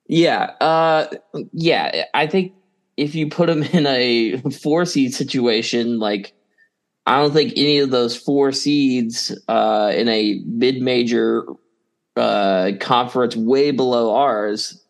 yeah, 0.06 0.50
uh, 0.60 1.06
yeah. 1.52 2.04
I 2.12 2.26
think 2.26 2.52
if 2.96 3.14
you 3.14 3.28
put 3.28 3.48
him 3.48 3.62
in 3.72 3.86
a 3.86 4.36
four 4.62 4.84
seed 4.84 5.14
situation, 5.14 5.98
like 5.98 6.34
I 7.06 7.20
don't 7.20 7.32
think 7.32 7.52
any 7.56 7.78
of 7.78 7.90
those 7.90 8.16
four 8.16 8.52
seeds 8.52 9.36
uh, 9.48 9.92
in 9.94 10.08
a 10.08 10.40
mid 10.46 10.80
major 10.80 11.44
uh, 12.16 12.72
conference 12.80 13.36
way 13.36 13.70
below 13.70 14.14
ours, 14.14 14.82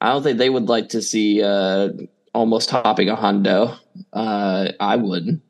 I 0.00 0.12
don't 0.12 0.22
think 0.22 0.38
they 0.38 0.50
would 0.50 0.68
like 0.68 0.90
to 0.90 1.02
see 1.02 1.42
uh, 1.42 1.88
almost 2.34 2.68
topping 2.68 3.08
a 3.08 3.16
hundo. 3.16 3.78
Uh, 4.12 4.72
I 4.78 4.96
wouldn't. 4.96 5.42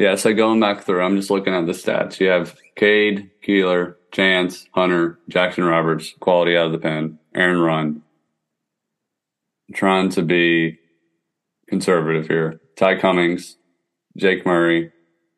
Yeah, 0.00 0.14
so 0.14 0.32
going 0.32 0.60
back 0.60 0.84
through, 0.84 1.02
I'm 1.02 1.16
just 1.16 1.28
looking 1.28 1.52
at 1.52 1.66
the 1.66 1.72
stats. 1.72 2.20
You 2.20 2.28
have 2.28 2.58
Cade, 2.74 3.30
Keeler, 3.42 3.98
Chance, 4.12 4.66
Hunter, 4.72 5.18
Jackson 5.28 5.64
Roberts, 5.64 6.14
quality 6.18 6.56
out 6.56 6.68
of 6.68 6.72
the 6.72 6.78
pen, 6.78 7.18
Aaron 7.34 7.58
Run. 7.58 8.00
Trying 9.74 10.08
to 10.12 10.22
be 10.22 10.78
conservative 11.68 12.28
here. 12.28 12.62
Ty 12.76 12.98
Cummings, 12.98 13.58
Jake 14.16 14.46
Murray 14.46 14.90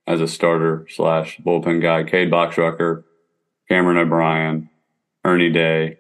as 0.07 0.21
a 0.21 0.29
starter 0.29 0.87
slash 0.89 1.39
bullpen 1.39 1.83
guy, 1.83 2.05
Cade 2.05 2.31
Boxrucker, 2.31 3.03
Cameron 3.69 3.97
O'Brien, 3.97 4.71
Ernie 5.25 5.51
Day. 5.51 5.99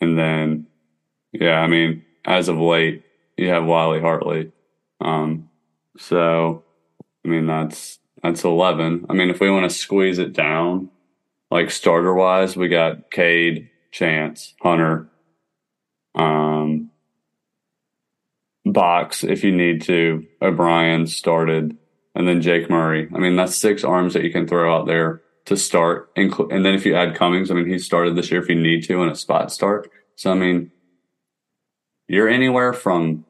And 0.00 0.18
then, 0.18 0.68
yeah, 1.32 1.60
I 1.60 1.66
mean, 1.66 2.02
as 2.24 2.48
of 2.48 2.56
late, 2.56 3.04
you 3.36 3.50
have 3.50 3.66
Wiley 3.66 4.00
Hartley. 4.00 4.52
Um, 5.02 5.50
so, 5.98 6.62
I 7.26 7.28
mean, 7.28 7.46
that's 7.46 7.98
that's 8.22 8.44
eleven. 8.44 9.06
I 9.10 9.12
mean, 9.12 9.30
if 9.30 9.40
we 9.40 9.50
want 9.50 9.68
to 9.68 9.76
squeeze 9.76 10.18
it 10.18 10.32
down, 10.32 10.90
like 11.50 11.70
starter 11.70 12.14
wise, 12.14 12.56
we 12.56 12.68
got 12.68 13.10
Cade, 13.10 13.68
Chance, 13.90 14.54
Hunter, 14.62 15.08
um, 16.14 16.90
Box 18.64 19.24
if 19.24 19.42
you 19.42 19.50
need 19.50 19.82
to. 19.82 20.24
O'Brien 20.40 21.08
started, 21.08 21.76
and 22.14 22.28
then 22.28 22.40
Jake 22.42 22.70
Murray. 22.70 23.08
I 23.12 23.18
mean, 23.18 23.34
that's 23.34 23.56
six 23.56 23.82
arms 23.82 24.14
that 24.14 24.22
you 24.22 24.30
can 24.30 24.46
throw 24.46 24.74
out 24.74 24.86
there 24.86 25.22
to 25.46 25.56
start. 25.56 26.10
And 26.16 26.32
then 26.64 26.74
if 26.74 26.86
you 26.86 26.94
add 26.94 27.16
Cummings, 27.16 27.50
I 27.50 27.54
mean, 27.54 27.68
he 27.68 27.78
started 27.78 28.14
this 28.14 28.30
year 28.30 28.40
if 28.40 28.48
you 28.48 28.54
need 28.54 28.84
to 28.84 29.02
in 29.02 29.08
a 29.08 29.16
spot 29.16 29.50
start. 29.50 29.90
So 30.14 30.30
I 30.30 30.34
mean, 30.34 30.70
you're 32.06 32.28
anywhere 32.28 32.72
from 32.72 33.24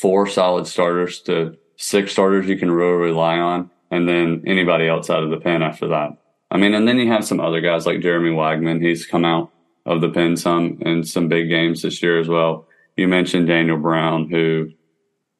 four 0.00 0.26
solid 0.26 0.66
starters 0.66 1.20
to 1.22 1.56
six 1.78 2.12
starters 2.12 2.46
you 2.46 2.58
can 2.58 2.70
really 2.70 2.92
rely 2.92 3.38
on, 3.38 3.70
and 3.90 4.06
then 4.06 4.42
anybody 4.46 4.88
outside 4.88 5.22
of 5.22 5.30
the 5.30 5.40
pen 5.40 5.62
after 5.62 5.88
that. 5.88 6.10
I 6.50 6.58
mean, 6.58 6.74
and 6.74 6.86
then 6.86 6.98
you 6.98 7.08
have 7.08 7.24
some 7.24 7.40
other 7.40 7.60
guys 7.60 7.86
like 7.86 8.00
Jeremy 8.00 8.30
Wagman. 8.30 8.82
He's 8.82 9.06
come 9.06 9.24
out 9.24 9.50
of 9.86 10.00
the 10.00 10.10
pen 10.10 10.36
some 10.36 10.78
in 10.82 11.04
some 11.04 11.28
big 11.28 11.48
games 11.48 11.82
this 11.82 12.02
year 12.02 12.20
as 12.20 12.28
well. 12.28 12.66
You 12.96 13.08
mentioned 13.08 13.46
Daniel 13.46 13.78
Brown, 13.78 14.28
who, 14.28 14.70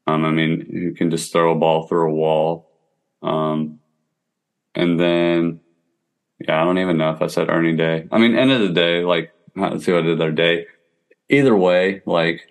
um, 0.07 0.25
I 0.25 0.31
mean, 0.31 0.67
who 0.71 0.95
can 0.95 1.11
just 1.11 1.33
throw 1.33 1.53
a 1.53 1.59
ball 1.59 1.87
through 1.87 2.11
a 2.11 2.15
wall. 2.15 2.71
Um, 3.21 3.81
and 4.75 4.99
then, 4.99 5.61
yeah, 6.39 6.63
I 6.63 6.65
don't 6.65 6.79
even 6.79 6.99
know 6.99 7.11
if 7.11 7.21
I 7.21 7.27
said 7.27 7.51
Ernie 7.51 7.77
Day. 7.77 8.07
I 8.13 8.19
mean, 8.19 8.39
end 8.39 8.53
of 8.53 8.61
the 8.61 8.69
day, 8.69 9.03
like, 9.03 9.33
let's 9.57 9.85
see 9.85 9.93
what 9.93 10.05
I 10.05 10.07
did 10.07 10.21
their 10.21 10.31
day. 10.31 10.67
Either 11.29 11.57
way, 11.57 12.03
like, 12.07 12.43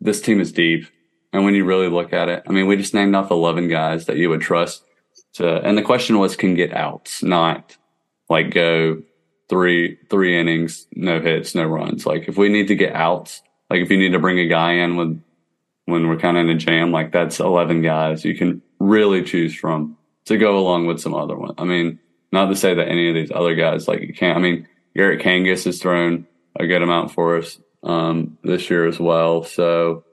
this 0.00 0.20
team 0.20 0.40
is 0.40 0.50
deep. 0.50 0.86
And 1.32 1.44
when 1.44 1.54
you 1.54 1.64
really 1.64 1.88
look 1.88 2.12
at 2.12 2.28
it, 2.28 2.42
I 2.46 2.52
mean, 2.52 2.66
we 2.66 2.76
just 2.76 2.94
named 2.94 3.14
off 3.14 3.30
11 3.30 3.68
guys 3.68 4.06
that 4.06 4.16
you 4.16 4.30
would 4.30 4.40
trust 4.40 4.82
to, 5.34 5.46
and 5.62 5.76
the 5.76 5.82
question 5.82 6.18
was 6.18 6.36
can 6.36 6.54
get 6.54 6.74
outs, 6.74 7.22
not 7.22 7.76
like 8.28 8.50
go 8.50 9.02
three, 9.48 9.98
three 10.10 10.38
innings, 10.38 10.86
no 10.94 11.20
hits, 11.20 11.54
no 11.54 11.64
runs. 11.64 12.06
Like 12.06 12.28
if 12.28 12.36
we 12.36 12.48
need 12.48 12.68
to 12.68 12.74
get 12.74 12.94
outs, 12.94 13.42
like 13.70 13.80
if 13.80 13.90
you 13.90 13.98
need 13.98 14.12
to 14.12 14.18
bring 14.18 14.38
a 14.38 14.48
guy 14.48 14.72
in 14.72 14.96
with, 14.96 15.22
when 15.84 16.06
we're 16.06 16.18
kind 16.18 16.36
of 16.36 16.44
in 16.44 16.50
a 16.50 16.58
jam, 16.58 16.92
like 16.92 17.12
that's 17.12 17.40
11 17.40 17.82
guys 17.82 18.24
you 18.24 18.36
can 18.36 18.62
really 18.78 19.22
choose 19.22 19.54
from 19.54 19.96
to 20.26 20.36
go 20.36 20.58
along 20.58 20.86
with 20.86 21.00
some 21.00 21.14
other 21.14 21.36
one. 21.36 21.54
I 21.56 21.64
mean, 21.64 21.98
not 22.30 22.46
to 22.46 22.56
say 22.56 22.74
that 22.74 22.88
any 22.88 23.08
of 23.08 23.14
these 23.14 23.32
other 23.34 23.54
guys, 23.54 23.88
like 23.88 24.02
you 24.02 24.12
can't, 24.12 24.36
I 24.36 24.40
mean, 24.40 24.68
Garrett 24.94 25.22
Kangas 25.22 25.64
has 25.64 25.80
thrown 25.80 26.26
a 26.58 26.66
good 26.66 26.82
amount 26.82 27.12
for 27.12 27.38
us, 27.38 27.58
um, 27.82 28.36
this 28.42 28.68
year 28.68 28.86
as 28.86 28.98
well. 28.98 29.44
So, 29.44 30.04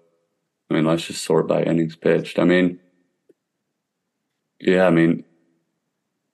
I 0.69 0.73
mean, 0.73 0.85
let's 0.85 1.05
just 1.05 1.23
sort 1.23 1.47
by 1.47 1.63
innings 1.63 1.95
pitched. 1.95 2.39
I 2.39 2.43
mean, 2.43 2.79
yeah, 4.59 4.85
I 4.85 4.89
mean, 4.89 5.23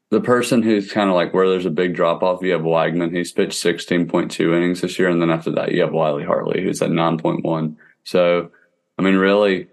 the 0.10 0.22
person 0.22 0.62
who's 0.62 0.92
kind 0.92 1.10
of 1.10 1.16
like 1.16 1.34
where 1.34 1.50
there's 1.50 1.66
a 1.66 1.72
big 1.72 1.96
drop 1.96 2.22
off, 2.22 2.44
you 2.44 2.52
have 2.52 2.62
Wagman. 2.62 3.16
He's 3.16 3.32
pitched 3.32 3.62
16.2 3.64 4.56
innings 4.56 4.82
this 4.82 5.00
year. 5.00 5.10
And 5.10 5.22
then 5.22 5.30
after 5.30 5.52
that, 5.52 5.72
you 5.72 5.82
have 5.82 5.94
Wiley 5.94 6.24
Hartley, 6.24 6.62
who's 6.62 6.82
at 6.82 6.90
9.1. 6.90 7.76
So, 8.04 8.52
I 8.98 9.02
mean, 9.02 9.16
really, 9.16 9.68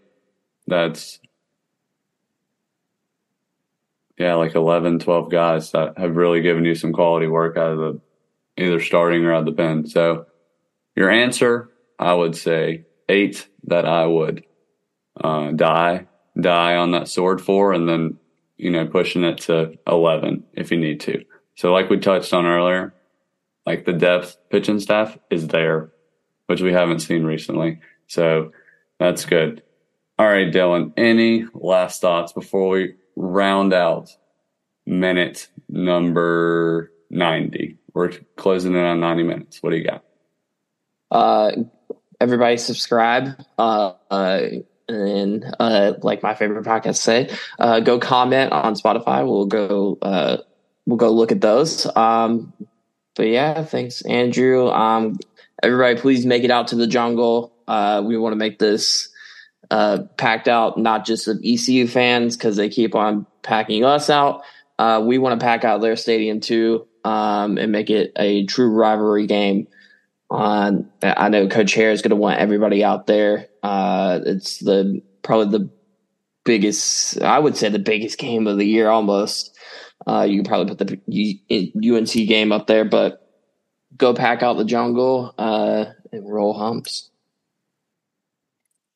that's, 0.66 1.18
yeah, 4.16 4.34
like 4.34 4.54
11, 4.54 5.00
12 5.00 5.30
guys 5.30 5.72
that 5.72 5.98
have 5.98 6.16
really 6.16 6.40
given 6.40 6.64
you 6.64 6.74
some 6.74 6.92
quality 6.92 7.26
work 7.26 7.56
out 7.56 7.72
of 7.72 7.78
the 7.78 8.00
either 8.56 8.80
starting 8.80 9.24
or 9.24 9.32
out 9.32 9.40
of 9.40 9.46
the 9.46 9.52
pen. 9.52 9.86
So, 9.86 10.26
your 10.94 11.10
answer, 11.10 11.70
I 11.98 12.14
would 12.14 12.36
say 12.36 12.86
eight 13.08 13.48
that 13.64 13.86
I 13.86 14.06
would 14.06 14.44
uh, 15.22 15.50
die 15.52 16.06
die 16.40 16.76
on 16.76 16.92
that 16.92 17.08
sword 17.08 17.40
for, 17.40 17.72
and 17.72 17.88
then 17.88 18.18
you 18.56 18.70
know 18.70 18.86
pushing 18.86 19.24
it 19.24 19.38
to 19.38 19.78
eleven 19.86 20.44
if 20.52 20.70
you 20.70 20.78
need 20.78 21.00
to. 21.00 21.24
So 21.56 21.72
like 21.72 21.90
we 21.90 21.98
touched 21.98 22.32
on 22.32 22.46
earlier, 22.46 22.94
like 23.66 23.84
the 23.84 23.92
depth 23.92 24.38
pitching 24.50 24.80
staff 24.80 25.18
is 25.30 25.48
there, 25.48 25.90
which 26.46 26.60
we 26.60 26.72
haven't 26.72 27.00
seen 27.00 27.24
recently. 27.24 27.80
So 28.06 28.52
that's 28.98 29.24
good. 29.24 29.62
All 30.18 30.26
right, 30.26 30.52
Dylan. 30.52 30.92
Any 30.96 31.46
last 31.54 32.00
thoughts 32.00 32.32
before 32.32 32.68
we 32.68 32.94
round 33.16 33.72
out 33.72 34.10
minute 34.86 35.48
number 35.68 36.92
ninety? 37.10 37.78
We're 37.94 38.12
closing 38.36 38.74
in 38.74 38.84
on 38.84 39.00
ninety 39.00 39.22
minutes. 39.22 39.62
What 39.62 39.70
do 39.70 39.76
you 39.76 39.84
got? 39.84 40.04
Uh, 41.10 41.52
everybody 42.20 42.56
subscribe. 42.56 43.40
Uh, 43.56 43.92
uh, 44.10 44.40
and 44.88 45.44
uh, 45.58 45.94
like 46.02 46.22
my 46.22 46.34
favorite 46.34 46.64
podcast 46.64 46.96
say, 46.96 47.30
uh, 47.58 47.80
go 47.80 47.98
comment 47.98 48.52
on 48.52 48.74
Spotify. 48.74 49.26
We'll 49.26 49.46
go. 49.46 49.98
Uh, 50.00 50.38
we'll 50.86 50.96
go 50.96 51.10
look 51.10 51.32
at 51.32 51.40
those. 51.40 51.86
Um, 51.94 52.52
but 53.14 53.26
yeah, 53.26 53.64
thanks, 53.64 54.02
Andrew. 54.02 54.68
Um, 54.68 55.18
everybody, 55.62 56.00
please 56.00 56.24
make 56.24 56.44
it 56.44 56.50
out 56.50 56.68
to 56.68 56.76
the 56.76 56.86
jungle. 56.86 57.52
Uh, 57.66 58.02
we 58.04 58.16
want 58.16 58.32
to 58.32 58.36
make 58.36 58.58
this 58.58 59.10
uh, 59.70 60.04
packed 60.16 60.48
out, 60.48 60.78
not 60.78 61.04
just 61.04 61.28
of 61.28 61.40
ECU 61.44 61.86
fans 61.86 62.36
because 62.36 62.56
they 62.56 62.68
keep 62.68 62.94
on 62.94 63.26
packing 63.42 63.84
us 63.84 64.08
out. 64.08 64.42
Uh, 64.78 65.02
we 65.04 65.18
want 65.18 65.38
to 65.38 65.44
pack 65.44 65.64
out 65.64 65.80
their 65.80 65.96
stadium 65.96 66.40
too 66.40 66.86
um, 67.04 67.58
and 67.58 67.72
make 67.72 67.90
it 67.90 68.12
a 68.16 68.46
true 68.46 68.70
rivalry 68.70 69.26
game. 69.26 69.66
Um, 70.30 70.90
I 71.02 71.28
know 71.28 71.48
Coach 71.48 71.74
Haire 71.74 71.90
is 71.90 72.02
going 72.02 72.10
to 72.10 72.16
want 72.16 72.38
everybody 72.38 72.84
out 72.84 73.06
there. 73.06 73.47
Uh, 73.62 74.20
it's 74.24 74.58
the 74.58 75.02
probably 75.22 75.58
the 75.58 75.70
biggest, 76.44 77.20
I 77.20 77.38
would 77.38 77.56
say, 77.56 77.68
the 77.68 77.78
biggest 77.78 78.18
game 78.18 78.46
of 78.46 78.58
the 78.58 78.66
year 78.66 78.88
almost. 78.88 79.56
Uh, 80.06 80.22
you 80.22 80.36
can 80.36 80.44
probably 80.44 80.74
put 80.74 81.00
the 81.06 81.92
UNC 81.92 82.12
game 82.28 82.52
up 82.52 82.66
there, 82.66 82.84
but 82.84 83.28
go 83.96 84.14
pack 84.14 84.42
out 84.42 84.56
the 84.56 84.64
jungle 84.64 85.34
uh, 85.36 85.86
and 86.12 86.30
roll 86.30 86.54
humps. 86.54 87.10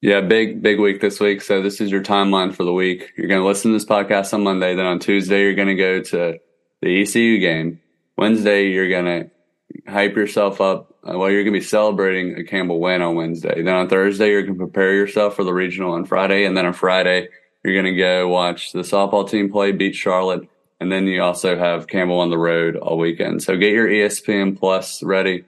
Yeah, 0.01 0.21
big 0.21 0.63
big 0.63 0.81
week 0.81 1.01
this 1.01 1.21
week. 1.21 1.43
So 1.43 1.63
this 1.63 1.81
is 1.81 1.91
your 1.91 2.03
timeline 2.03 2.53
for 2.53 2.65
the 2.65 2.73
week. 2.73 3.13
You're 3.17 3.29
going 3.29 3.41
to 3.41 3.47
listen 3.47 3.71
to 3.71 3.77
this 3.77 3.85
podcast 3.85 4.35
on 4.35 4.43
Monday. 4.43 4.75
Then 4.75 4.87
on 4.87 4.99
Tuesday, 4.99 5.43
you're 5.43 5.55
going 5.55 5.69
to 5.69 5.77
go 5.77 6.01
to 6.01 6.39
the 6.81 7.03
ECU 7.03 7.39
game. 7.39 7.81
Wednesday, 8.17 8.69
you're 8.69 8.89
going 8.89 9.05
to 9.05 9.91
hype 9.91 10.17
yourself 10.17 10.61
up. 10.61 10.92
Uh, 11.05 11.19
well, 11.19 11.31
you're 11.31 11.43
going 11.43 11.55
to 11.55 11.61
be 11.61 11.65
celebrating 11.65 12.37
a 12.37 12.45
Campbell 12.45 12.81
win 12.81 13.03
on 13.03 13.17
Wednesday. 13.17 13.63
Then 13.63 13.75
on 13.75 13.89
Thursday, 13.89 14.31
you're 14.31 14.43
going 14.43 14.59
to 14.59 14.67
prepare 14.67 14.95
yourself 14.95 15.35
for 15.35 15.45
the 15.45 15.53
regional 15.53 15.93
on 15.93 16.05
Friday, 16.05 16.45
and 16.45 16.57
then 16.57 16.67
on 16.67 16.73
Friday, 16.73 17.29
you're 17.65 17.75
going 17.75 17.93
to 17.93 17.99
go 17.99 18.29
watch 18.29 18.73
the 18.73 18.81
softball 18.81 19.29
team 19.29 19.51
play, 19.51 19.73
beat 19.73 19.95
Charlotte, 19.95 20.49
and 20.81 20.91
then 20.91 21.07
you 21.07 21.23
also 21.23 21.57
have 21.57 21.89
Campbell 21.89 22.21
on 22.21 22.31
the 22.31 22.39
road 22.39 22.77
all 22.77 22.99
weekend. 22.99 23.43
So 23.43 23.57
get 23.57 23.73
your 23.73 23.89
ESPN 23.89 24.59
Plus 24.59 25.03
ready 25.03 25.45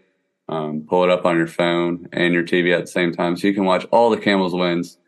um, 0.48 0.86
pull 0.88 1.04
it 1.04 1.10
up 1.10 1.24
on 1.24 1.36
your 1.36 1.46
phone 1.46 2.08
and 2.12 2.34
your 2.34 2.42
TV 2.42 2.74
at 2.74 2.82
the 2.82 2.86
same 2.86 3.12
time 3.12 3.36
so 3.36 3.46
you 3.46 3.54
can 3.54 3.64
watch 3.64 3.86
all 3.90 4.10
the 4.10 4.16
Campbell's 4.16 4.54
wins. 4.54 4.98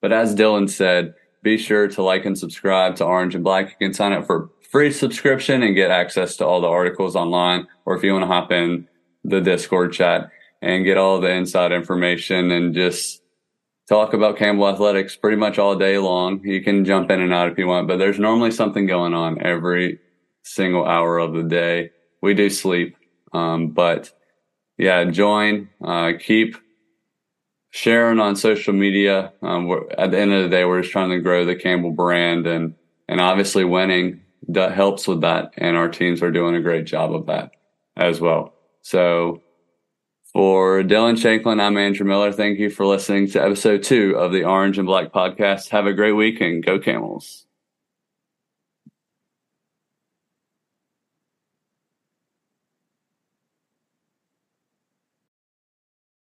But 0.00 0.12
as 0.12 0.34
Dylan 0.34 0.68
said, 0.68 1.14
be 1.42 1.56
sure 1.56 1.88
to 1.88 2.02
like 2.02 2.24
and 2.24 2.38
subscribe 2.38 2.96
to 2.96 3.04
Orange 3.04 3.34
and 3.34 3.44
Black. 3.44 3.76
You 3.80 3.88
can 3.88 3.94
sign 3.94 4.12
up 4.12 4.26
for 4.26 4.50
free 4.70 4.92
subscription 4.92 5.62
and 5.62 5.74
get 5.74 5.90
access 5.90 6.36
to 6.36 6.46
all 6.46 6.60
the 6.60 6.68
articles 6.68 7.16
online. 7.16 7.66
Or 7.84 7.96
if 7.96 8.02
you 8.02 8.12
want 8.12 8.24
to 8.24 8.26
hop 8.26 8.50
in 8.50 8.88
the 9.24 9.40
Discord 9.40 9.92
chat 9.92 10.30
and 10.62 10.84
get 10.84 10.98
all 10.98 11.20
the 11.20 11.30
inside 11.30 11.72
information 11.72 12.50
and 12.50 12.74
just 12.74 13.22
talk 13.88 14.12
about 14.12 14.36
Campbell 14.36 14.68
athletics 14.68 15.16
pretty 15.16 15.36
much 15.36 15.58
all 15.58 15.76
day 15.76 15.98
long. 15.98 16.40
You 16.44 16.62
can 16.62 16.84
jump 16.84 17.10
in 17.10 17.20
and 17.20 17.32
out 17.32 17.50
if 17.50 17.58
you 17.58 17.66
want, 17.66 17.88
but 17.88 17.98
there's 17.98 18.18
normally 18.18 18.50
something 18.50 18.86
going 18.86 19.14
on 19.14 19.42
every 19.42 19.98
single 20.42 20.86
hour 20.86 21.18
of 21.18 21.34
the 21.34 21.42
day. 21.42 21.90
We 22.22 22.34
do 22.34 22.50
sleep, 22.50 22.96
um, 23.32 23.68
but 23.68 24.12
yeah, 24.78 25.04
join, 25.04 25.68
uh, 25.84 26.12
keep 26.18 26.56
sharing 27.70 28.20
on 28.20 28.36
social 28.36 28.72
media. 28.72 29.32
Um, 29.42 29.70
at 29.96 30.10
the 30.10 30.18
end 30.18 30.32
of 30.32 30.42
the 30.42 30.48
day, 30.48 30.64
we're 30.64 30.82
just 30.82 30.92
trying 30.92 31.10
to 31.10 31.20
grow 31.20 31.44
the 31.44 31.56
Campbell 31.56 31.92
brand 31.92 32.46
and, 32.46 32.74
and 33.08 33.20
obviously 33.20 33.64
winning 33.64 34.20
that 34.48 34.72
helps 34.72 35.06
with 35.06 35.20
that. 35.22 35.52
And 35.56 35.76
our 35.76 35.88
teams 35.88 36.22
are 36.22 36.30
doing 36.30 36.54
a 36.54 36.62
great 36.62 36.86
job 36.86 37.14
of 37.14 37.26
that 37.26 37.52
as 37.96 38.20
well. 38.20 38.54
So 38.82 39.42
for 40.32 40.82
Dylan 40.82 41.20
Shanklin, 41.20 41.60
I'm 41.60 41.76
Andrew 41.76 42.06
Miller. 42.06 42.32
Thank 42.32 42.58
you 42.58 42.70
for 42.70 42.86
listening 42.86 43.28
to 43.30 43.42
episode 43.42 43.82
two 43.82 44.16
of 44.16 44.32
the 44.32 44.44
Orange 44.44 44.78
and 44.78 44.86
Black 44.86 45.12
podcast. 45.12 45.68
Have 45.70 45.86
a 45.86 45.92
great 45.92 46.12
week 46.12 46.40
and 46.40 46.64
go 46.64 46.78
Camels. 46.78 47.46